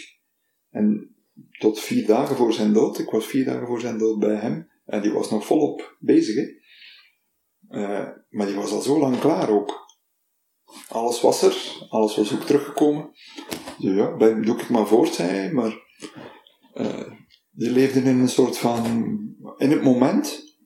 En 0.70 1.16
tot 1.60 1.80
vier 1.80 2.06
dagen 2.08 2.36
voor 2.36 2.54
zijn 2.54 2.74
dood, 2.74 3.00
ik 3.00 3.10
was 3.10 3.26
vier 3.26 3.46
dagen 3.46 3.68
voor 3.68 3.80
zijn 3.80 3.98
dood 3.98 4.20
bij 4.20 4.36
hem. 4.36 4.70
En 4.86 5.02
die 5.02 5.12
was 5.12 5.30
nog 5.30 5.46
volop 5.46 5.96
bezig, 6.00 6.36
hè. 6.36 6.46
Eh, 7.68 8.08
maar 8.30 8.46
die 8.48 8.56
was 8.56 8.72
al 8.72 8.82
zo 8.82 9.00
lang 9.00 9.20
klaar 9.20 9.50
ook. 9.50 9.86
Alles 10.90 11.22
was 11.22 11.42
er, 11.42 11.86
alles 11.90 12.16
was 12.16 12.34
ook 12.34 12.44
teruggekomen. 12.44 13.12
Dus 13.78 13.96
ja, 13.96 14.18
doe 14.18 14.58
ik 14.58 14.70
maar 14.70 14.88
voort, 14.88 15.14
zei 15.14 15.30
hij, 15.30 15.52
maar... 15.52 15.74
eh, 16.74 17.12
die 17.52 17.72
leefden 17.72 18.04
in 18.04 18.20
een 18.20 18.30
soort 18.30 18.58
van, 18.58 18.84
in 19.58 19.72
het 19.72 19.84
moment, 19.84 20.58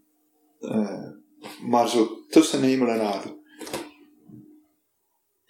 eh, 0.60 1.10
maar 1.62 1.90
zo 1.90 2.26
tussen 2.28 2.62
hemel 2.62 2.88
en 2.88 3.02
aarde. 3.02 3.41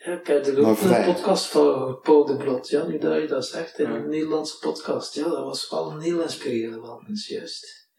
Ja, 0.06 0.12
ik 0.12 0.28
heb 0.28 0.46
er 0.46 0.66
ook 0.66 0.82
een 0.82 1.06
podcast 1.06 1.46
van 1.46 2.00
Paul 2.02 2.26
de 2.26 2.36
Blot, 2.36 2.70
ja, 2.70 2.86
nu 2.86 2.98
dat 2.98 3.22
je 3.22 3.28
dat 3.28 3.46
zegt, 3.46 3.80
in 3.80 3.90
een 3.90 4.10
Nederlandse 4.10 4.60
podcast. 4.60 5.16
Ja, 5.16 5.24
dat 5.24 5.44
was 5.44 5.70
wel 5.70 5.92
een 5.92 6.00
heel 6.00 6.22
inspirerend, 6.22 6.82
man, 6.82 7.04
dat 7.08 7.18
is 7.18 7.28
juist. 7.28 7.90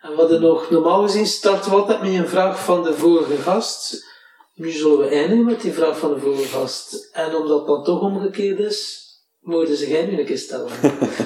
En 0.00 0.10
we 0.10 0.16
hadden 0.16 0.40
nog, 0.40 0.70
normaal 0.70 1.02
gezien 1.02 1.26
starten 1.26 1.70
we 1.70 1.76
altijd 1.76 2.02
met 2.02 2.12
een 2.12 2.28
vraag 2.28 2.64
van 2.64 2.82
de 2.82 2.94
vorige 2.94 3.36
gast. 3.36 4.04
Nu 4.54 4.70
zullen 4.70 4.98
we 4.98 5.08
eindigen 5.08 5.44
met 5.44 5.60
die 5.60 5.72
vraag 5.72 5.98
van 5.98 6.14
de 6.14 6.20
vorige 6.20 6.48
gast. 6.48 7.08
En 7.12 7.34
omdat 7.34 7.58
het 7.58 7.66
dan 7.66 7.84
toch 7.84 8.00
omgekeerd 8.00 8.58
is, 8.58 9.06
mogen 9.40 9.76
ze 9.76 9.88
jij 9.88 10.06
nu 10.06 10.18
een 10.18 10.26
keer 10.26 10.38
stellen. 10.38 10.72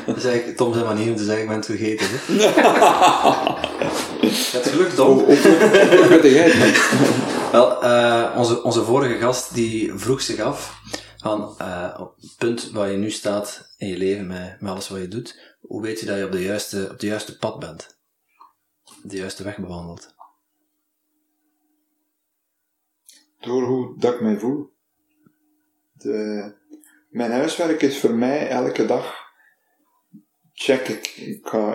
Dat 0.07 0.17
is 0.17 0.25
eigenlijk 0.25 0.57
Tom 0.57 0.73
zijn 0.73 0.85
manier 0.85 1.11
om 1.11 1.17
te 1.17 1.25
zeggen, 1.25 1.43
ik 1.43 1.49
ben 1.49 1.57
het 1.57 1.67
vergeten. 1.67 2.07
Hè? 2.09 2.17
het 4.59 4.69
gelukt, 4.69 4.95
Tom. 4.95 5.19
Hoe 5.19 6.31
jij 6.31 6.51
het? 6.51 7.32
Wel, 7.53 7.83
eh, 7.83 8.35
onze, 8.39 8.63
onze 8.63 8.83
vorige 8.85 9.19
gast 9.19 9.55
die 9.55 9.95
vroeg 9.95 10.21
zich 10.21 10.41
af 10.41 10.81
van 11.17 11.59
eh, 11.59 11.97
op 12.01 12.17
het 12.21 12.35
punt 12.39 12.71
waar 12.71 12.91
je 12.91 12.97
nu 12.97 13.11
staat 13.11 13.75
in 13.77 13.89
je 13.89 13.97
leven 13.97 14.27
met, 14.27 14.57
alles 14.63 14.89
wat 14.89 15.01
je 15.01 15.09
doet, 15.09 15.57
hoe 15.61 15.83
weet 15.83 16.01
je 16.01 16.07
dat 16.07 16.19
je 16.19 16.25
op 16.25 16.33
de 16.33 16.43
juiste, 16.43 16.89
op 16.91 16.99
de 16.99 17.07
juiste 17.07 17.39
pad 17.39 17.59
bent? 17.59 18.01
De 19.03 19.17
juiste 19.17 19.43
weg 19.43 19.59
bewandelt. 19.59 20.15
Door 23.41 23.63
hoe 23.63 23.99
dat 23.99 24.15
ik 24.15 24.21
mij 24.21 24.39
voel. 24.39 24.73
De, 25.93 26.55
mijn 27.09 27.31
huiswerk 27.31 27.83
is 27.83 28.01
voor 28.01 28.15
mij 28.15 28.49
elke 28.49 28.87
dag 28.87 29.15
check 30.53 30.89
ik. 30.89 31.07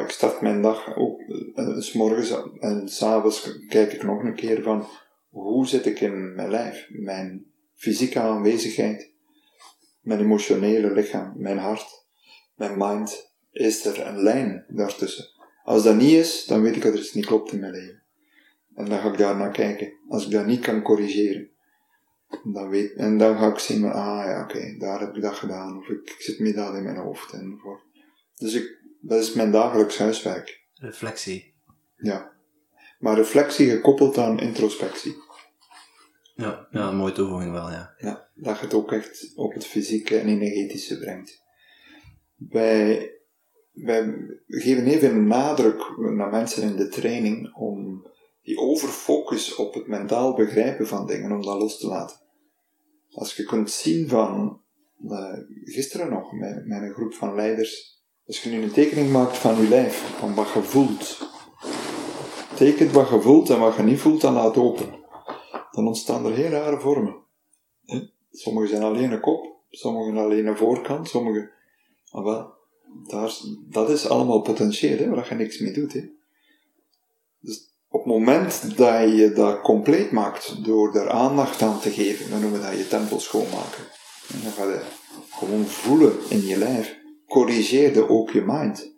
Ik 0.02 0.10
start 0.10 0.42
mijn 0.42 0.62
dag 0.62 0.96
ook 0.96 1.20
eh, 1.56 1.78
s 1.78 1.94
morgens 1.94 2.34
en 2.60 2.90
s'avonds 2.90 3.68
kijk 3.68 3.94
ik 3.94 4.04
nog 4.04 4.24
een 4.24 4.36
keer 4.36 4.64
van 4.64 4.88
hoe 5.44 5.68
zit 5.68 5.86
ik 5.86 6.00
in 6.00 6.36
mijn 6.36 6.50
lijf, 6.50 6.88
mijn 6.90 7.46
fysieke 7.76 8.20
aanwezigheid, 8.20 9.12
mijn 10.02 10.20
emotionele 10.20 10.92
lichaam, 10.92 11.34
mijn 11.36 11.58
hart, 11.58 12.06
mijn 12.56 12.78
mind. 12.78 13.36
is 13.52 13.86
er 13.86 14.08
een 14.08 14.22
lijn 14.22 14.66
daartussen. 14.68 15.26
Als 15.64 15.84
dat 15.84 15.96
niet 15.96 16.12
is, 16.12 16.46
dan 16.46 16.62
weet 16.62 16.76
ik 16.76 16.82
dat 16.82 16.94
er 16.94 17.00
iets 17.00 17.14
niet 17.14 17.26
klopt 17.26 17.52
in 17.52 17.60
mijn 17.60 17.72
leven. 17.72 18.04
En 18.76 18.86
dan 18.86 19.00
ga 19.00 19.12
ik 19.12 19.18
daar 19.18 19.38
naar 19.38 19.52
kijken. 19.52 19.94
Als 20.08 20.26
ik 20.26 20.32
dat 20.32 20.46
niet 20.46 20.62
kan 20.62 20.82
corrigeren, 20.82 21.50
dan 22.44 22.70
weet, 22.70 22.94
en 22.94 23.18
dan 23.18 23.38
ga 23.38 23.48
ik 23.48 23.60
zien, 23.60 23.82
van, 23.82 23.92
ah 23.92 24.26
ja, 24.26 24.44
oké, 24.44 24.76
daar 24.78 25.00
heb 25.00 25.16
ik 25.16 25.22
dat 25.22 25.36
gedaan, 25.36 25.78
of 25.78 25.88
ik, 25.88 26.10
ik 26.10 26.22
zit 26.22 26.40
meer 26.40 26.56
dat 26.56 26.76
in 26.76 26.84
mijn 26.84 26.98
hoofd. 26.98 27.34
En 27.34 27.58
voor. 27.62 27.82
Dus 28.36 28.54
ik, 28.54 28.78
dat 29.02 29.22
is 29.22 29.34
mijn 29.34 29.52
dagelijks 29.52 29.98
huiswerk. 29.98 30.66
Reflectie. 30.74 31.54
Ja. 31.96 32.32
Maar 33.00 33.16
reflectie 33.16 33.70
gekoppeld 33.70 34.18
aan 34.18 34.40
introspectie. 34.40 35.16
Ja, 36.38 36.68
ja 36.72 36.88
een 36.88 36.96
mooie 36.96 37.12
toevoeging 37.12 37.52
wel, 37.52 37.70
ja. 37.70 37.94
Ja, 37.98 38.30
dat 38.36 38.58
je 38.58 38.64
het 38.64 38.74
ook 38.74 38.92
echt 38.92 39.32
op 39.36 39.54
het 39.54 39.66
fysieke 39.66 40.20
en 40.20 40.28
energetische 40.28 41.00
brengt. 41.00 41.44
Wij, 42.36 43.12
wij 43.72 44.14
geven 44.48 44.86
even 44.86 45.10
een 45.10 45.28
nadruk 45.28 45.98
naar 45.98 46.30
mensen 46.30 46.64
in 46.64 46.76
de 46.76 46.88
training 46.88 47.56
om 47.56 48.08
die 48.44 48.58
overfocus 48.58 49.56
op 49.56 49.74
het 49.74 49.88
mentaal 49.88 50.36
begrijpen 50.36 50.88
van 50.88 51.08
dingen, 51.08 51.32
om 51.32 51.42
dat 51.42 51.60
los 51.60 51.80
te 51.80 51.88
laten. 51.88 52.18
Als 53.12 53.36
je 53.36 53.44
kunt 53.44 53.72
zien 53.72 54.08
van, 54.08 54.62
uh, 55.04 55.34
gisteren 55.64 56.10
nog, 56.10 56.32
met, 56.32 56.66
met 56.66 56.82
een 56.82 56.94
groep 56.94 57.14
van 57.14 57.36
leiders, 57.36 58.02
als 58.26 58.44
je 58.44 58.50
nu 58.50 58.62
een 58.62 58.72
tekening 58.72 59.12
maakt 59.12 59.38
van 59.38 59.62
je 59.62 59.68
lijf, 59.68 59.98
van 60.20 60.34
wat 60.34 60.52
je 60.54 60.62
voelt, 60.62 61.30
tekent 62.56 62.92
wat 62.92 63.10
je 63.10 63.22
voelt 63.22 63.50
en 63.50 63.60
wat 63.60 63.76
je 63.76 63.84
niet 63.84 64.00
voelt, 64.00 64.22
dan 64.22 64.34
laat 64.34 64.58
open. 64.58 64.97
Dan 65.78 65.88
ontstaan 65.88 66.26
er 66.26 66.34
heel 66.34 66.50
rare 66.50 66.80
vormen. 66.80 67.16
Sommige 68.32 68.68
zijn 68.68 68.84
alleen 68.84 69.12
een 69.12 69.20
kop, 69.20 69.56
sommige 69.70 70.20
alleen 70.20 70.48
een 70.48 70.58
voorkant, 70.58 71.08
sommige... 71.08 71.52
Maar 72.12 72.24
wel, 72.24 72.54
daar, 73.08 73.32
dat 73.70 73.90
is 73.90 74.10
allemaal 74.10 74.42
potentieel, 74.42 74.98
hè, 74.98 75.10
waar 75.10 75.28
je 75.30 75.36
niks 75.36 75.60
mee 75.60 75.74
doet. 75.74 75.94
Hè. 75.94 76.10
Dus 77.40 77.74
op 77.90 78.04
het 78.04 78.14
moment 78.14 78.78
dat 78.78 79.18
je 79.18 79.32
dat 79.36 79.62
compleet 79.62 80.12
maakt, 80.12 80.66
door 80.66 80.96
er 80.96 81.10
aandacht 81.10 81.62
aan 81.62 81.80
te 81.80 81.92
geven, 81.92 82.30
dan 82.30 82.42
noemen 82.42 82.62
we 82.62 82.68
dat 82.68 82.78
je 82.78 82.88
tempel 82.88 83.20
schoonmaken. 83.20 83.84
En 84.34 84.40
dan 84.44 84.52
ga 84.52 84.64
je 84.64 84.82
gewoon 85.30 85.66
voelen 85.66 86.14
in 86.30 86.46
je 86.46 86.58
lijf. 86.58 86.98
Corrigeerde 87.28 88.10
ook 88.10 88.30
je 88.30 88.42
mind. 88.42 88.96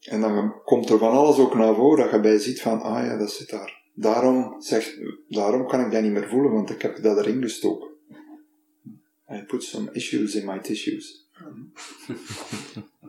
En 0.00 0.20
dan 0.20 0.62
komt 0.64 0.90
er 0.90 0.98
van 0.98 1.12
alles 1.12 1.38
ook 1.38 1.54
naar 1.54 1.74
voren 1.74 2.04
dat 2.04 2.14
je 2.14 2.20
bij 2.20 2.38
ziet 2.38 2.62
van, 2.62 2.82
ah 2.82 3.04
ja, 3.04 3.16
dat 3.16 3.30
zit 3.30 3.50
daar. 3.50 3.83
Daarom, 3.94 4.62
zeg, 4.62 4.94
daarom 5.28 5.66
kan 5.66 5.80
ik 5.80 5.90
dat 5.90 6.02
niet 6.02 6.12
meer 6.12 6.28
voelen, 6.28 6.52
want 6.52 6.70
ik 6.70 6.82
heb 6.82 7.02
dat 7.02 7.18
erin 7.18 7.42
gestoken. 7.42 7.88
I 9.30 9.42
put 9.46 9.62
some 9.62 9.92
issues 9.92 10.34
in 10.34 10.46
my 10.46 10.58
tissues. 10.58 11.28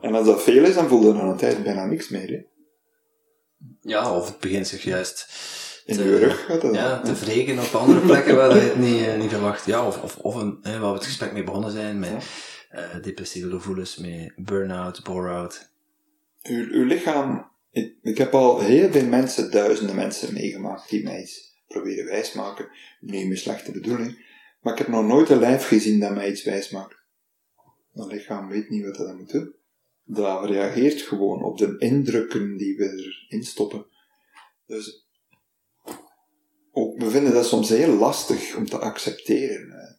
en 0.01 0.15
als 0.15 0.25
dat 0.25 0.43
veel 0.43 0.63
is, 0.63 0.73
dan 0.73 0.87
voel 0.87 1.07
je 1.07 1.13
dan 1.13 1.29
een 1.29 1.37
tijd 1.37 1.63
bijna 1.63 1.85
niks 1.85 2.09
meer. 2.09 2.29
Hè? 2.29 2.43
Ja, 3.81 4.17
of 4.17 4.27
het 4.27 4.39
begint 4.39 4.67
zich 4.67 4.83
juist 4.83 5.27
in 5.85 5.97
je 5.97 6.17
rug 6.17 6.45
gaat 6.45 6.61
dat 6.61 6.75
ja, 6.75 7.01
te 7.01 7.13
wreken 7.13 7.59
op 7.59 7.73
andere 7.73 7.99
plekken 7.99 8.35
waar 8.35 8.55
je 8.55 8.61
het 8.61 8.77
niet, 8.77 9.01
uh, 9.01 9.15
niet 9.17 9.29
verwacht. 9.29 9.65
Ja, 9.65 9.87
of, 9.87 10.01
of, 10.01 10.17
of 10.17 10.35
een, 10.35 10.57
hè, 10.61 10.79
waar 10.79 10.89
we 10.89 10.97
het 10.97 11.05
gesprek 11.05 11.33
mee 11.33 11.43
begonnen 11.43 11.71
zijn, 11.71 11.99
met 11.99 12.11
uh, 12.73 12.81
depressieve 13.01 13.49
gevoelens, 13.49 13.97
met 13.97 14.33
burn-out, 14.35 15.03
bore-out. 15.03 15.69
Uw, 16.43 16.67
uw 16.71 16.83
lichaam, 16.83 17.51
ik, 18.01 18.17
heb 18.17 18.33
al 18.33 18.59
heel 18.59 18.91
veel 18.91 19.05
mensen, 19.05 19.51
duizenden 19.51 19.95
mensen 19.95 20.33
meegemaakt 20.33 20.89
die 20.89 21.03
mij 21.03 21.21
iets 21.21 21.61
proberen 21.67 22.05
wijsmaken. 22.05 22.69
Niet 22.99 23.25
mijn 23.25 23.37
slechte 23.37 23.71
bedoeling. 23.71 24.25
Maar 24.61 24.73
ik 24.73 24.79
heb 24.79 24.87
nog 24.87 25.05
nooit 25.05 25.29
een 25.29 25.39
lijf 25.39 25.67
gezien 25.67 25.99
dat 25.99 26.13
mij 26.13 26.29
iets 26.29 26.43
wijsmaakt. 26.43 26.95
Mijn 27.91 28.07
lichaam 28.07 28.49
weet 28.49 28.69
niet 28.69 28.83
wat 28.83 28.95
dat 28.95 29.17
moet 29.17 29.31
doen. 29.31 29.55
Dat 30.03 30.49
reageert 30.49 31.01
gewoon 31.01 31.43
op 31.43 31.57
de 31.57 31.75
indrukken 31.77 32.57
die 32.57 32.77
we 32.77 32.83
erin 33.29 33.43
stoppen. 33.43 33.85
Dus 34.65 35.07
ook, 36.71 36.99
we 36.99 37.09
vinden 37.09 37.33
dat 37.33 37.45
soms 37.45 37.69
heel 37.69 37.93
lastig 37.93 38.55
om 38.55 38.65
te 38.65 38.77
accepteren 38.77 39.71
eh, 39.71 39.93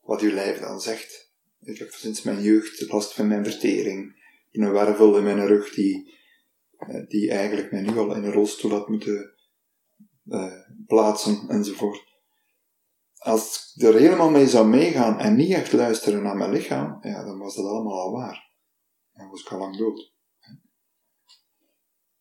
wat 0.00 0.20
uw 0.20 0.32
lijf 0.32 0.58
dan 0.58 0.80
zegt. 0.80 1.32
Ik 1.60 1.78
heb 1.78 1.90
sinds 1.90 2.22
mijn 2.22 2.42
jeugd 2.42 2.90
last 2.90 3.14
van 3.14 3.28
mijn 3.28 3.44
vertering, 3.44 4.22
een 4.50 4.72
wervel 4.72 5.16
in 5.16 5.24
mijn 5.24 5.46
rug 5.46 5.74
die, 5.74 6.20
die 7.08 7.30
eigenlijk 7.30 7.70
mij 7.70 7.80
nu 7.80 7.98
al 7.98 8.14
in 8.14 8.24
een 8.24 8.32
rolstoel 8.32 8.70
had 8.70 8.88
moeten 8.88 9.34
uh, 10.24 10.52
plaatsen 10.86 11.48
enzovoort. 11.48 12.10
Als 13.14 13.72
ik 13.74 13.82
er 13.82 13.94
helemaal 13.94 14.30
mee 14.30 14.48
zou 14.48 14.68
meegaan 14.68 15.18
en 15.18 15.36
niet 15.36 15.52
echt 15.52 15.72
luisteren 15.72 16.22
naar 16.22 16.36
mijn 16.36 16.52
lichaam, 16.52 16.98
ja, 17.00 17.24
dan 17.24 17.38
was 17.38 17.54
dat 17.54 17.66
allemaal 17.66 18.00
al 18.00 18.12
waar. 18.12 18.50
Dan 19.12 19.30
was 19.30 19.40
ik 19.40 19.52
al 19.52 19.58
lang 19.58 19.76
dood. 19.76 20.12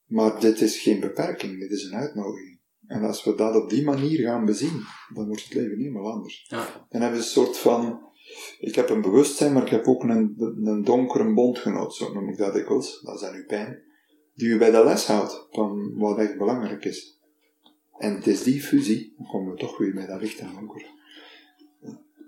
Maar 0.05 0.39
dit 0.39 0.61
is 0.61 0.79
geen 0.79 0.99
beperking, 0.99 1.59
dit 1.59 1.71
is 1.71 1.83
een 1.83 1.95
uitnodiging. 1.95 2.59
En 2.88 3.03
als 3.03 3.23
we 3.23 3.35
dat 3.35 3.55
op 3.55 3.69
die 3.69 3.83
manier 3.83 4.19
gaan 4.19 4.45
bezien, 4.45 4.85
dan 5.13 5.25
wordt 5.25 5.43
het 5.43 5.53
leven 5.53 5.77
helemaal 5.77 6.11
anders. 6.11 6.45
Ja. 6.47 6.85
Dan 6.89 7.01
hebben 7.01 7.19
we 7.19 7.25
een 7.25 7.31
soort 7.31 7.57
van, 7.57 8.09
ik 8.59 8.75
heb 8.75 8.89
een 8.89 9.01
bewustzijn, 9.01 9.53
maar 9.53 9.63
ik 9.63 9.69
heb 9.69 9.88
ook 9.88 10.03
een, 10.03 10.35
een 10.63 10.83
donkere 10.83 11.33
bondgenoot, 11.33 11.95
zo 11.95 12.13
noem 12.13 12.29
ik 12.29 12.38
dat 12.38 12.53
dikwijls, 12.53 13.01
dat 13.01 13.15
is 13.15 13.27
aan 13.27 13.35
uw 13.35 13.45
pijn, 13.45 13.83
die 14.41 14.49
u 14.49 14.57
bij 14.57 14.72
de 14.72 14.84
les 14.84 15.05
houdt 15.05 15.47
van 15.51 15.93
wat 15.95 16.18
echt 16.18 16.38
belangrijk 16.38 16.85
is. 16.85 17.19
En 17.97 18.15
het 18.15 18.27
is 18.27 18.43
die 18.43 18.61
fusie, 18.61 19.13
dan 19.18 19.27
komen 19.27 19.51
we 19.51 19.59
toch 19.59 19.77
weer 19.77 19.93
bij 19.93 20.05
dat 20.05 20.22
licht 20.22 20.39
donker. 20.39 20.85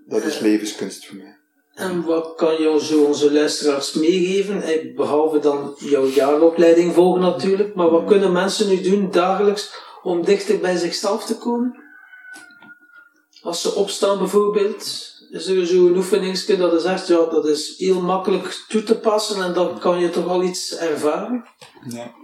Dat 0.06 0.22
is 0.22 0.38
levenskunst 0.38 1.06
voor 1.06 1.16
mij. 1.16 1.36
En 1.74 2.04
wat 2.04 2.34
kan 2.34 2.62
jou 2.62 2.80
zo 2.80 3.04
onze 3.04 3.32
luisteraars 3.32 3.92
meegeven? 3.92 4.62
Eh, 4.62 4.94
behalve 4.96 5.38
dan 5.38 5.74
jouw 5.78 6.06
jaaropleiding 6.06 6.94
volgen 6.94 7.20
natuurlijk, 7.20 7.74
maar 7.74 7.90
wat 7.90 8.06
kunnen 8.06 8.32
mensen 8.32 8.68
nu 8.68 8.80
doen 8.80 9.10
dagelijks 9.10 9.74
om 10.02 10.24
dichter 10.24 10.58
bij 10.58 10.76
zichzelf 10.76 11.24
te 11.24 11.38
komen? 11.38 11.82
Als 13.42 13.62
ze 13.62 13.74
opstaan 13.74 14.18
bijvoorbeeld, 14.18 15.12
is 15.30 15.46
er 15.46 15.66
zo'n 15.66 15.96
oefeningsje 15.96 16.56
dat 16.56 16.72
is 16.72 16.84
echt, 16.84 17.06
ja, 17.06 17.26
dat 17.26 17.46
is 17.46 17.74
heel 17.78 18.00
makkelijk 18.00 18.64
toe 18.68 18.82
te 18.82 18.98
passen 18.98 19.44
en 19.44 19.52
dan 19.52 19.78
kan 19.78 19.98
je 19.98 20.10
toch 20.10 20.28
al 20.28 20.42
iets 20.42 20.76
ervaren? 20.76 21.44
Ja. 21.88 22.14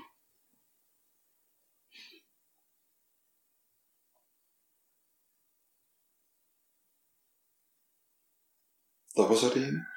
Dat 9.12 9.28
was 9.28 9.42
er 9.42 9.62
één. 9.62 9.88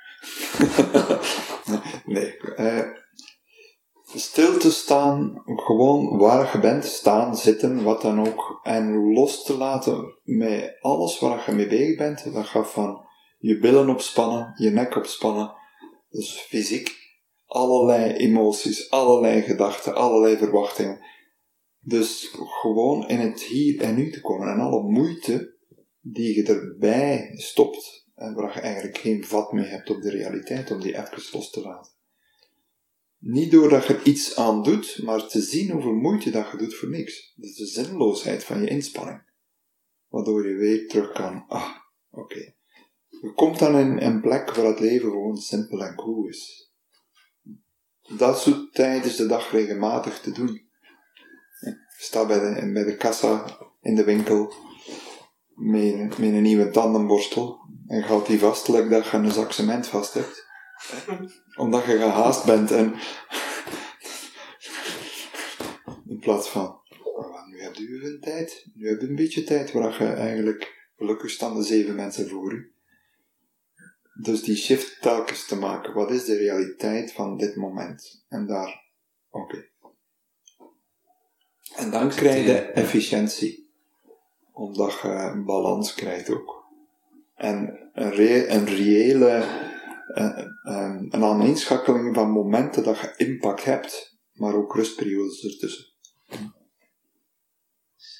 nee. 2.13 2.37
Uh, 2.57 2.87
stil 4.15 4.57
te 4.59 4.71
staan, 4.71 5.41
gewoon 5.45 6.17
waar 6.17 6.49
je 6.51 6.59
bent, 6.59 6.85
staan, 6.85 7.37
zitten, 7.37 7.83
wat 7.83 8.01
dan 8.01 8.27
ook. 8.27 8.59
En 8.63 9.13
los 9.13 9.43
te 9.43 9.57
laten 9.57 10.19
met 10.23 10.77
alles 10.81 11.19
waar 11.19 11.43
je 11.45 11.51
mee 11.51 11.67
bezig 11.67 11.97
bent. 11.97 12.33
Dat 12.33 12.45
gaat 12.45 12.71
van 12.71 13.05
je 13.37 13.59
billen 13.59 13.89
opspannen, 13.89 14.53
je 14.55 14.69
nek 14.69 14.95
opspannen. 14.95 15.53
Dus 16.09 16.39
fysiek. 16.39 17.02
Allerlei 17.53 18.13
emoties, 18.13 18.89
allerlei 18.89 19.41
gedachten, 19.41 19.95
allerlei 19.95 20.37
verwachtingen. 20.37 20.99
Dus 21.79 22.29
gewoon 22.61 23.07
in 23.07 23.19
het 23.19 23.41
hier 23.41 23.81
en 23.81 23.95
nu 23.95 24.11
te 24.11 24.21
komen. 24.21 24.47
En 24.47 24.59
alle 24.59 24.83
moeite 24.83 25.55
die 25.99 26.35
je 26.35 26.43
erbij 26.43 27.31
stopt, 27.35 28.07
en 28.15 28.33
waar 28.33 28.53
je 28.53 28.59
eigenlijk 28.59 28.97
geen 28.97 29.25
vat 29.25 29.51
mee 29.51 29.65
hebt 29.65 29.89
op 29.89 30.01
de 30.01 30.09
realiteit, 30.09 30.71
om 30.71 30.81
die 30.81 30.97
even 30.97 31.23
los 31.31 31.49
te 31.49 31.61
laten. 31.61 31.91
Niet 33.17 33.51
doordat 33.51 33.85
je 33.85 33.93
er 33.93 34.05
iets 34.05 34.35
aan 34.35 34.63
doet, 34.63 34.99
maar 35.03 35.27
te 35.27 35.41
zien 35.41 35.71
hoeveel 35.71 35.93
moeite 35.93 36.31
dat 36.31 36.51
je 36.51 36.57
doet 36.57 36.75
voor 36.75 36.89
niks. 36.89 37.33
Dat 37.35 37.49
is 37.49 37.55
de 37.55 37.65
zinloosheid 37.65 38.43
van 38.43 38.61
je 38.61 38.67
inspanning. 38.67 39.21
Waardoor 40.07 40.47
je 40.47 40.55
weer 40.55 40.87
terug 40.87 41.11
kan, 41.11 41.45
ah, 41.47 41.69
oké. 42.11 42.53
Je 43.09 43.33
komt 43.35 43.59
dan 43.59 43.77
in 43.77 44.01
een 44.01 44.21
plek 44.21 44.53
waar 44.53 44.65
het 44.65 44.79
leven 44.79 45.09
gewoon 45.09 45.37
simpel 45.37 45.83
en 45.83 45.95
cool 45.95 46.27
is. 46.27 46.62
Dat 48.17 48.41
soort 48.41 48.73
tijdens 48.73 49.15
de 49.15 49.25
dag 49.25 49.51
regelmatig 49.51 50.19
te 50.19 50.31
doen. 50.31 50.61
Staat 51.97 52.27
bij 52.27 52.39
de, 52.39 52.71
bij 52.71 52.83
de 52.83 52.97
kassa 52.97 53.45
in 53.81 53.95
de 53.95 54.03
winkel 54.03 54.53
met, 55.55 56.17
met 56.17 56.19
een 56.19 56.41
nieuwe 56.41 56.69
tandenborstel 56.69 57.59
en 57.87 58.03
gaat 58.03 58.25
die 58.25 58.39
vast, 58.39 58.65
dat 58.65 58.89
je 58.89 59.03
een 59.11 59.31
zak 59.31 59.51
cement 59.51 59.87
vast 59.87 60.13
hebt. 60.13 60.45
Omdat 61.55 61.85
je 61.85 61.97
gehaast 61.97 62.45
bent 62.45 62.71
en 62.71 62.93
in 66.13 66.19
plaats 66.19 66.49
van 66.49 66.81
nu 67.53 67.61
heb 67.61 67.75
je 67.75 67.99
een 68.03 68.19
tijd, 68.21 68.65
nu 68.73 68.87
heb 68.87 69.01
je 69.01 69.07
een 69.07 69.15
beetje 69.15 69.43
tijd 69.43 69.71
waar 69.71 70.03
je 70.03 70.09
eigenlijk 70.09 70.89
gelukkig 70.97 71.29
staan 71.29 71.55
de 71.55 71.63
zeven 71.63 71.95
mensen 71.95 72.29
voor 72.29 72.53
u. 72.53 72.72
Dus 74.13 74.43
die 74.43 74.55
shift 74.55 75.01
telkens 75.01 75.45
te 75.45 75.55
maken. 75.55 75.93
Wat 75.93 76.11
is 76.11 76.25
de 76.25 76.37
realiteit 76.37 77.13
van 77.13 77.37
dit 77.37 77.55
moment? 77.55 78.25
En 78.27 78.47
daar, 78.47 78.83
oké. 79.29 79.69
En 81.75 81.91
dan 81.91 82.09
krijg 82.09 82.45
je 82.45 82.59
efficiëntie. 82.59 83.71
Omdat 84.51 84.99
je 85.01 85.07
een 85.07 85.45
balans 85.45 85.93
krijgt 85.93 86.29
ook. 86.29 86.65
En 87.35 87.89
een, 87.93 88.11
re 88.11 88.47
een 88.47 88.65
reële 88.65 89.45
eh, 90.13 90.45
een 90.63 91.23
aaneenschakeling 91.23 92.15
van 92.15 92.29
momenten 92.29 92.83
dat 92.83 92.99
je 92.99 93.13
impact 93.17 93.63
hebt, 93.63 94.19
maar 94.33 94.55
ook 94.55 94.75
rustperiodes 94.75 95.43
ertussen. 95.43 95.92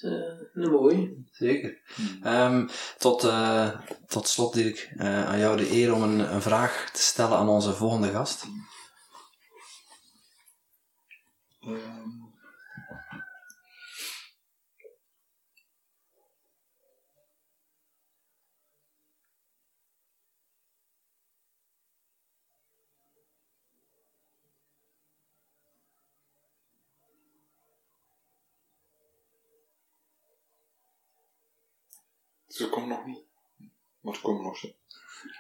Uh, 0.04 0.72
mooi. 0.72 1.26
Zeker. 1.32 1.78
Um, 2.26 2.70
tot, 2.98 3.24
uh, 3.24 3.70
tot 4.08 4.28
slot, 4.28 4.54
Dirk, 4.54 4.92
uh, 4.98 5.28
aan 5.28 5.40
jou 5.40 5.58
de 5.58 5.72
eer 5.72 5.94
om 5.94 6.04
een, 6.04 6.34
een, 6.34 6.42
vraag 6.42 6.90
te 6.94 7.02
stellen 7.02 7.38
aan 7.38 7.50
onze 7.50 7.74
volgende 7.74 8.12
gast. 8.12 8.46
Um. 11.68 12.23
Ze 32.54 32.70
komt 32.70 32.88
nog 32.88 33.06
niet. 33.06 33.26
Maar 34.00 34.16
ze 34.16 34.22
komen 34.22 34.44
nog 34.44 34.58
zo. 34.58 34.68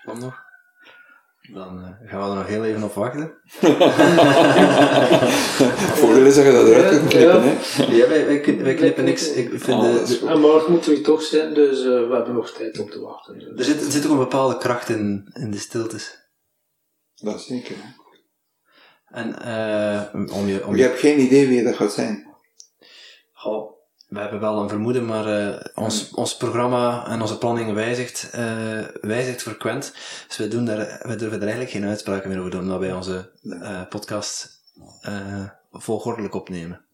Kom 0.05 0.19
nog. 0.19 0.41
Dan 1.53 1.79
uh, 1.79 2.09
gaan 2.09 2.21
we 2.21 2.29
er 2.29 2.35
nog 2.35 2.47
heel 2.47 2.65
even 2.65 2.83
op 2.83 2.93
wachten. 2.93 3.33
Voordeel 5.99 6.25
is 6.25 6.35
dat 6.35 6.45
je 6.45 6.51
dat 6.51 6.67
eruit 6.67 6.89
kunt 6.89 7.09
knippen, 7.09 7.43
ja. 7.43 7.49
hè? 7.49 7.83
Ja, 7.83 8.07
wij, 8.07 8.25
wij, 8.25 8.63
wij 8.63 8.73
knippen 8.75 9.03
niks. 9.03 9.31
Ik 9.31 9.49
vind 9.49 9.81
oh, 9.81 10.05
de, 10.05 10.25
en 10.27 10.39
morgen 10.39 10.71
moeten 10.71 10.91
we 10.91 11.01
toch 11.01 11.21
zijn, 11.21 11.53
dus 11.53 11.79
uh, 11.79 12.07
we 12.07 12.13
hebben 12.15 12.33
nog 12.33 12.51
tijd 12.51 12.79
om 12.79 12.89
te 12.89 12.99
wachten. 12.99 13.39
Dus. 13.39 13.59
Er, 13.59 13.63
zit, 13.63 13.85
er 13.85 13.91
zit 13.91 14.05
ook 14.05 14.11
een 14.11 14.17
bepaalde 14.17 14.57
kracht 14.57 14.89
in, 14.89 15.29
in 15.33 15.51
de 15.51 15.59
stiltes. 15.59 16.29
Dat 17.15 17.35
is 17.35 17.45
zeker, 17.45 17.75
hè? 17.77 18.01
En 19.21 19.27
uh, 19.27 20.35
om 20.35 20.47
je... 20.47 20.65
Om 20.65 20.75
je 20.75 20.83
hebt 20.83 20.99
geen 20.99 21.19
idee 21.19 21.47
wie 21.47 21.63
dat 21.63 21.75
gaat 21.75 21.93
zijn. 21.93 22.35
Goh, 23.31 23.71
we 24.13 24.19
hebben 24.19 24.39
wel 24.39 24.61
een 24.61 24.69
vermoeden, 24.69 25.05
maar 25.05 25.27
uh, 25.27 25.59
ons, 25.73 26.11
ons 26.11 26.37
programma 26.37 27.07
en 27.07 27.21
onze 27.21 27.37
planning 27.37 27.73
wijzigt, 27.73 28.31
uh, 28.35 28.87
wijzigt 29.01 29.41
frequent. 29.41 29.93
Dus 30.27 30.37
we, 30.37 30.47
doen 30.47 30.65
daar, 30.65 30.77
we 31.07 31.15
durven 31.15 31.37
er 31.37 31.41
eigenlijk 31.41 31.71
geen 31.71 31.85
uitspraken 31.85 32.29
meer 32.29 32.39
over 32.39 32.51
doen, 32.51 32.61
omdat 32.61 32.79
wij 32.79 32.93
onze 32.93 33.31
uh, 33.43 33.87
podcast 33.87 34.61
volgordelijk 35.71 36.33
opnemen. 36.33 36.85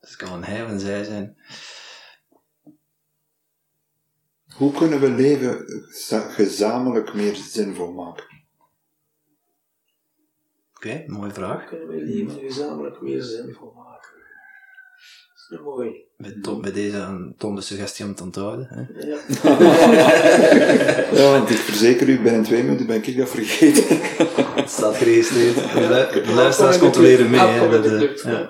Dus 0.00 0.10
het 0.10 0.16
kan 0.16 0.32
een 0.32 0.44
hij 0.44 0.64
of 0.64 0.70
een 0.70 0.80
zij 0.80 1.04
zijn. 1.04 1.36
Hoe 4.56 4.72
kunnen 4.72 5.00
we 5.00 5.10
leven 5.10 5.64
gezamenlijk 6.32 7.14
meer 7.14 7.34
zinvol 7.34 7.92
maken? 7.92 8.24
Oké, 10.76 10.88
okay, 10.88 11.06
mooie 11.06 11.32
vraag. 11.32 11.60
Hoe 11.60 11.68
kunnen 11.68 11.88
we 11.88 12.02
leven 12.02 12.38
gezamenlijk 12.38 13.00
meer 13.00 13.22
zinvol 13.22 13.72
maken? 13.72 13.93
Mooi. 15.62 16.02
Met, 16.16 16.42
Tom, 16.42 16.60
bij 16.62 16.72
deze 16.72 16.96
een 16.96 17.34
Tom 17.38 17.54
de 17.54 17.60
suggestie 17.60 18.04
om 18.04 18.10
het 18.10 18.18
te 18.18 18.24
onthouden. 18.24 18.66
Hè? 18.70 19.06
Ja. 19.06 19.18
ja, 21.22 21.30
want 21.30 21.50
ik 21.50 21.56
verzeker 21.56 22.08
u, 22.08 22.20
binnen 22.20 22.42
twee 22.42 22.62
minuten 22.62 22.86
ben 22.86 22.96
ik 23.04 23.16
dat 23.16 23.28
vergeten. 23.28 23.84
het 24.54 24.70
staat 24.70 24.96
geregistreerd. 24.96 25.54
De 26.26 26.32
luisteraars 26.34 26.78
controleren 26.78 27.30
mee. 27.30 27.40
Hè, 27.40 27.82
de, 27.82 28.20
ja. 28.24 28.48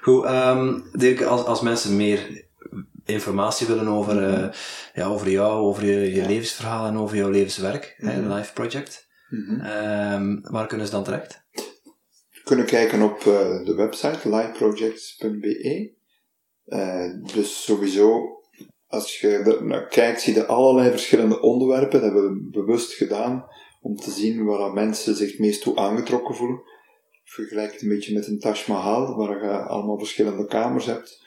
Goed, 0.00 0.24
um, 0.24 0.84
Dirk, 0.92 1.22
als, 1.22 1.44
als 1.44 1.60
mensen 1.60 1.96
meer 1.96 2.44
informatie 3.04 3.66
willen 3.66 3.88
over, 3.88 4.28
uh, 4.28 4.48
ja, 4.94 5.06
over 5.06 5.30
jou, 5.30 5.52
over 5.52 5.84
je, 5.84 6.14
je 6.14 6.26
levensverhaal 6.26 6.86
en 6.86 6.98
over 6.98 7.16
jouw 7.16 7.30
levenswerk, 7.30 7.94
mm 7.98 8.08
-hmm. 8.08 8.30
hè, 8.30 8.36
Life 8.36 8.52
Project, 8.52 9.08
mm 9.28 9.44
-hmm. 9.44 9.66
um, 10.12 10.40
waar 10.42 10.66
kunnen 10.66 10.86
ze 10.86 10.92
dan 10.92 11.04
terecht? 11.04 11.44
kunnen 12.44 12.66
kijken 12.66 13.02
op 13.02 13.18
uh, 13.18 13.64
de 13.64 13.74
website 13.76 14.28
lifeprojects.be 14.28 15.92
uh, 16.66 17.12
dus 17.34 17.64
sowieso, 17.64 18.40
als 18.86 19.20
je 19.20 19.28
er 19.28 19.64
naar 19.64 19.86
kijkt, 19.86 20.20
zie 20.20 20.34
je 20.34 20.46
allerlei 20.46 20.90
verschillende 20.90 21.40
onderwerpen. 21.40 21.90
Dat 21.90 22.02
hebben 22.02 22.32
we 22.32 22.48
bewust 22.50 22.92
gedaan 22.92 23.46
om 23.80 23.96
te 23.96 24.10
zien 24.10 24.44
waar 24.44 24.72
mensen 24.72 25.16
zich 25.16 25.38
meest 25.38 25.62
toe 25.62 25.76
aangetrokken 25.76 26.34
voelen. 26.34 26.62
Vergelijk 27.24 27.72
het 27.72 27.82
een 27.82 27.88
beetje 27.88 28.14
met 28.14 28.26
een 28.26 28.38
Taj 28.38 28.64
Mahal, 28.66 29.16
waar 29.16 29.44
je 29.44 29.50
allemaal 29.50 29.98
verschillende 29.98 30.46
kamers 30.46 30.86
hebt. 30.86 31.22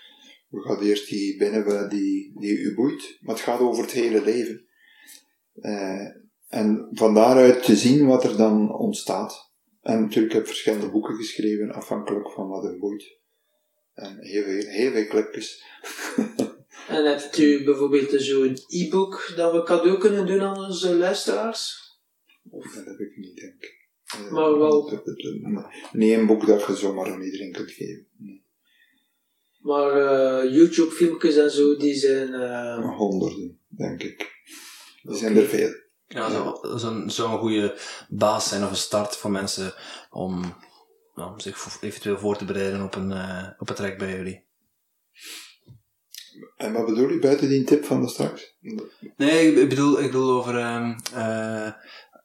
We 0.50 0.62
gaan 0.62 0.82
eerst 0.82 1.10
die 1.10 1.38
binnen 1.38 1.90
die, 1.90 2.32
die 2.40 2.58
u 2.58 2.76
boeit, 2.76 3.18
maar 3.22 3.36
het 3.36 3.44
gaat 3.44 3.60
over 3.60 3.84
het 3.84 3.92
hele 3.92 4.24
leven. 4.24 4.66
Uh, 5.56 6.08
en 6.48 6.88
van 6.92 7.14
daaruit 7.14 7.64
te 7.64 7.76
zien 7.76 8.06
wat 8.06 8.24
er 8.24 8.38
dan 8.38 8.78
ontstaat. 8.78 9.52
En 9.82 10.02
natuurlijk 10.02 10.34
heb 10.34 10.42
ik 10.42 10.48
verschillende 10.48 10.92
boeken 10.92 11.16
geschreven, 11.16 11.72
afhankelijk 11.72 12.32
van 12.32 12.48
wat 12.48 12.64
er 12.64 12.78
boeit. 12.78 13.17
En 13.98 14.18
heel 14.20 14.44
veel, 14.44 14.70
heel 14.70 14.92
veel 14.92 15.08
clipjes. 15.08 15.64
en 16.88 17.06
hebt 17.06 17.38
u 17.38 17.64
bijvoorbeeld 17.64 18.22
zo'n 18.22 18.58
e-book 18.68 19.34
dat 19.36 19.52
we 19.52 19.64
cadeau 19.64 19.98
kunnen 19.98 20.26
doen 20.26 20.42
aan 20.42 20.58
onze 20.58 20.96
luisteraars? 20.96 21.92
Of? 22.50 22.74
Dat 22.74 22.86
heb 22.86 23.00
ik 23.00 23.18
niet, 23.18 23.36
denk 23.36 23.64
ik. 23.64 23.90
Eh, 24.06 24.32
maar 24.32 24.58
wel... 24.58 25.04
Nee, 25.92 26.14
een 26.14 26.26
boek 26.26 26.46
dat 26.46 26.66
je 26.66 26.76
zomaar 26.76 27.12
aan 27.12 27.22
iedereen 27.22 27.52
kunt 27.52 27.72
geven. 27.72 28.08
Nee. 28.18 28.46
Maar 29.60 29.96
uh, 29.96 30.54
YouTube-filmpjes 30.54 31.36
en 31.36 31.52
zo, 31.52 31.78
die 31.78 31.96
zijn... 31.96 32.30
Uh... 32.30 32.96
Honderden, 32.98 33.60
denk 33.68 34.04
ik. 34.04 34.32
Die 35.02 35.16
zijn 35.16 35.38
er 35.38 35.46
veel. 35.46 35.86
Ja, 36.08 36.30
dat 36.62 36.82
zou 36.82 37.10
zo'n 37.10 37.38
goede 37.38 37.78
baas 38.10 38.50
zijn 38.50 38.64
of 38.64 38.70
een 38.70 38.76
start 38.76 39.18
voor 39.18 39.32
mensen 39.32 39.74
om 40.10 40.56
nou, 41.18 41.32
om 41.32 41.40
zich 41.40 41.82
eventueel 41.82 42.18
voor 42.18 42.38
te 42.38 42.46
bereiden 42.46 42.82
op 42.82 42.96
een, 42.96 43.12
uh, 43.12 43.48
op 43.58 43.70
een 43.70 43.76
trek 43.76 43.98
bij 43.98 44.16
jullie. 44.16 44.46
En 46.58 46.74
wat 46.74 46.86
bedoel 46.86 47.10
je 47.10 47.20
buiten 47.20 47.50
die 47.50 47.64
tip 47.64 47.86
van 47.86 48.02
de 48.02 48.08
straks? 48.08 48.56
Nee, 49.18 49.54
ik 49.54 49.70
bedoel, 49.70 50.00
ik 50.00 50.06
bedoel 50.06 50.32
over. 50.32 50.56
Um, 50.56 50.96
uh, 51.14 51.66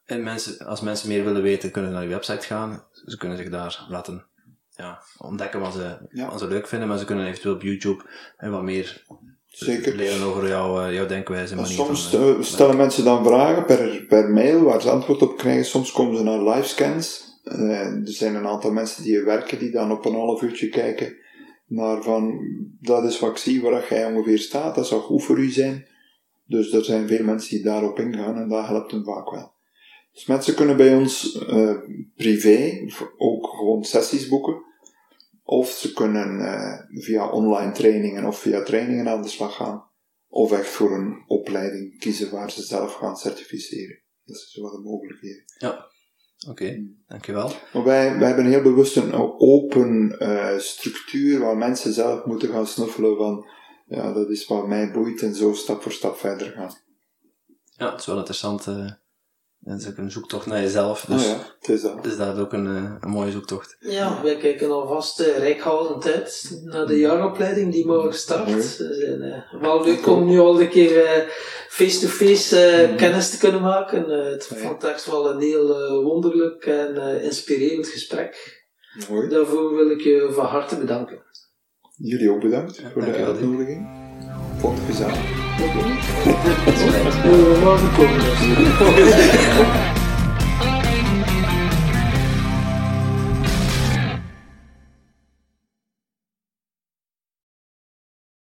en 0.04 0.22
mensen, 0.22 0.66
als 0.66 0.80
mensen 0.80 1.08
meer 1.08 1.24
willen 1.24 1.42
weten, 1.42 1.70
kunnen 1.70 1.90
ze 1.90 1.96
naar 1.96 2.06
je 2.06 2.14
website 2.14 2.46
gaan. 2.46 2.84
Ze 3.04 3.16
kunnen 3.16 3.36
zich 3.38 3.48
daar 3.48 3.86
laten 3.88 4.26
ja, 4.70 5.02
ontdekken 5.18 5.60
wat 5.60 5.72
ze, 5.72 6.08
ja. 6.10 6.30
wat 6.30 6.38
ze 6.38 6.48
leuk 6.48 6.68
vinden, 6.68 6.88
maar 6.88 6.98
ze 6.98 7.04
kunnen 7.04 7.26
eventueel 7.26 7.54
op 7.54 7.62
YouTube 7.62 8.04
en 8.36 8.50
wat 8.50 8.62
meer 8.62 9.04
Zeker. 9.46 9.94
leren 9.94 10.22
over 10.22 10.48
jouw, 10.48 10.90
jouw 10.90 11.06
denkwijze. 11.06 11.54
Manier 11.54 11.72
soms 11.72 12.08
van, 12.08 12.44
stellen 12.44 12.76
mensen 12.76 13.04
dan 13.04 13.24
vragen 13.24 13.64
per, 13.64 14.04
per 14.08 14.30
mail 14.30 14.62
waar 14.62 14.80
ze 14.80 14.90
antwoord 14.90 15.22
op 15.22 15.36
krijgen. 15.36 15.64
Soms 15.64 15.92
komen 15.92 16.16
ze 16.16 16.22
naar 16.22 16.42
livescans 16.42 17.31
er 17.42 18.00
zijn 18.04 18.34
een 18.34 18.46
aantal 18.46 18.72
mensen 18.72 19.02
die 19.02 19.20
werken 19.20 19.58
die 19.58 19.70
dan 19.70 19.92
op 19.92 20.04
een 20.04 20.14
half 20.14 20.42
uurtje 20.42 20.68
kijken 20.68 21.16
naar 21.66 22.02
van, 22.02 22.40
dat 22.80 23.04
is 23.04 23.18
wat 23.18 23.30
ik 23.30 23.36
zie 23.36 23.62
waar 23.62 23.86
jij 23.88 24.06
ongeveer 24.06 24.38
staat, 24.38 24.74
dat 24.74 24.86
zou 24.86 25.00
goed 25.00 25.24
voor 25.24 25.38
u 25.38 25.50
zijn. 25.50 25.86
Dus 26.46 26.72
er 26.72 26.84
zijn 26.84 27.08
veel 27.08 27.24
mensen 27.24 27.50
die 27.50 27.64
daarop 27.64 27.98
ingaan 27.98 28.36
en 28.36 28.48
dat 28.48 28.66
helpt 28.66 28.90
hem 28.90 29.04
vaak 29.04 29.30
wel. 29.30 29.52
Dus 30.12 30.26
mensen 30.26 30.54
kunnen 30.54 30.76
bij 30.76 30.96
ons 30.96 31.46
uh, 31.48 31.78
privé 32.16 32.86
ook 33.16 33.46
gewoon 33.46 33.84
sessies 33.84 34.28
boeken. 34.28 34.62
Of 35.44 35.70
ze 35.70 35.92
kunnen 35.92 36.38
uh, 36.38 37.02
via 37.02 37.30
online 37.30 37.72
trainingen 37.72 38.24
of 38.24 38.38
via 38.38 38.62
trainingen 38.62 39.08
aan 39.08 39.22
de 39.22 39.28
slag 39.28 39.56
gaan. 39.56 39.84
Of 40.28 40.52
echt 40.52 40.68
voor 40.68 40.94
een 40.94 41.24
opleiding 41.26 41.98
kiezen 41.98 42.30
waar 42.30 42.50
ze 42.50 42.62
zelf 42.62 42.94
gaan 42.94 43.16
certificeren. 43.16 44.00
Dat 44.24 44.36
is 44.36 44.58
wat 44.60 44.72
de 44.72 44.78
mogelijkheden. 44.78 45.44
Ja. 45.58 45.90
Oké, 46.48 46.62
okay, 46.62 46.86
dankjewel. 47.06 47.52
Maar 47.72 47.84
wij, 47.84 48.18
wij 48.18 48.26
hebben 48.26 48.46
heel 48.46 48.62
bewust 48.62 48.96
een 48.96 49.12
open 49.38 50.16
uh, 50.18 50.58
structuur 50.58 51.40
waar 51.40 51.56
mensen 51.56 51.92
zelf 51.92 52.24
moeten 52.24 52.48
gaan 52.48 52.66
snuffelen 52.66 53.16
van 53.16 53.46
ja, 53.86 54.12
dat 54.12 54.30
is 54.30 54.46
wat 54.46 54.66
mij 54.66 54.92
boeit 54.92 55.22
en 55.22 55.34
zo 55.34 55.52
stap 55.52 55.82
voor 55.82 55.92
stap 55.92 56.16
verder 56.16 56.50
gaan. 56.50 56.74
Ja, 57.76 57.90
het 57.90 58.00
is 58.00 58.06
wel 58.06 58.16
interessant. 58.16 58.66
Uh, 58.66 58.90
het 59.64 59.80
is 59.80 59.88
ook 59.88 59.96
een 59.96 60.10
zoektocht 60.10 60.46
naar 60.46 60.60
jezelf. 60.60 61.04
Dus, 61.08 61.22
oh 61.22 61.28
ja, 61.28 61.36
het 61.58 61.68
is 61.68 61.82
dat. 61.82 62.04
Dus 62.04 62.16
dat 62.16 62.36
is 62.36 62.42
ook 62.42 62.52
een, 62.52 62.66
eh, 62.66 62.92
een 63.00 63.10
mooie 63.10 63.30
zoektocht. 63.30 63.76
Ja, 63.80 64.22
wij 64.22 64.36
kijken 64.36 64.70
alvast 64.70 65.20
uh, 65.20 65.38
rijkhoudend 65.38 66.06
uit 66.06 66.60
naar 66.64 66.86
de 66.86 66.98
jaaropleiding 66.98 67.72
die 67.72 67.86
morgen 67.86 68.14
start. 68.14 68.64
Zijn 68.64 69.22
uh, 69.22 69.60
wel 69.60 69.84
leuk 69.84 70.06
om 70.06 70.26
nu 70.26 70.38
al 70.38 70.60
een 70.60 70.68
keer 70.68 71.26
face-to-face 71.68 72.56
-face, 72.56 72.88
mm. 72.90 72.96
kennis 72.96 73.30
te 73.30 73.38
kunnen 73.38 73.60
maken. 73.60 74.08
het 74.08 74.48
ja. 74.50 74.56
vond 74.56 74.84
echt 74.84 75.06
wel 75.06 75.30
een 75.30 75.40
heel 75.40 76.02
wonderlijk 76.02 76.66
en 76.66 77.22
inspirerend 77.22 77.86
gesprek. 77.86 78.64
Mooi. 79.10 79.28
Daarvoor 79.28 79.74
wil 79.74 79.90
ik 79.90 80.00
je 80.00 80.30
van 80.32 80.46
harte 80.46 80.76
bedanken. 80.76 81.22
Jullie 81.96 82.30
ook 82.30 82.40
bedankt 82.40 82.76
ja, 82.76 82.90
voor 82.90 83.04
de 83.04 83.12
uitnodiging. 83.12 84.01
Vond 84.62 84.78
het 84.78 84.86
gezellig. 84.86 85.18
Morgen 87.62 87.92
komen. 87.96 88.20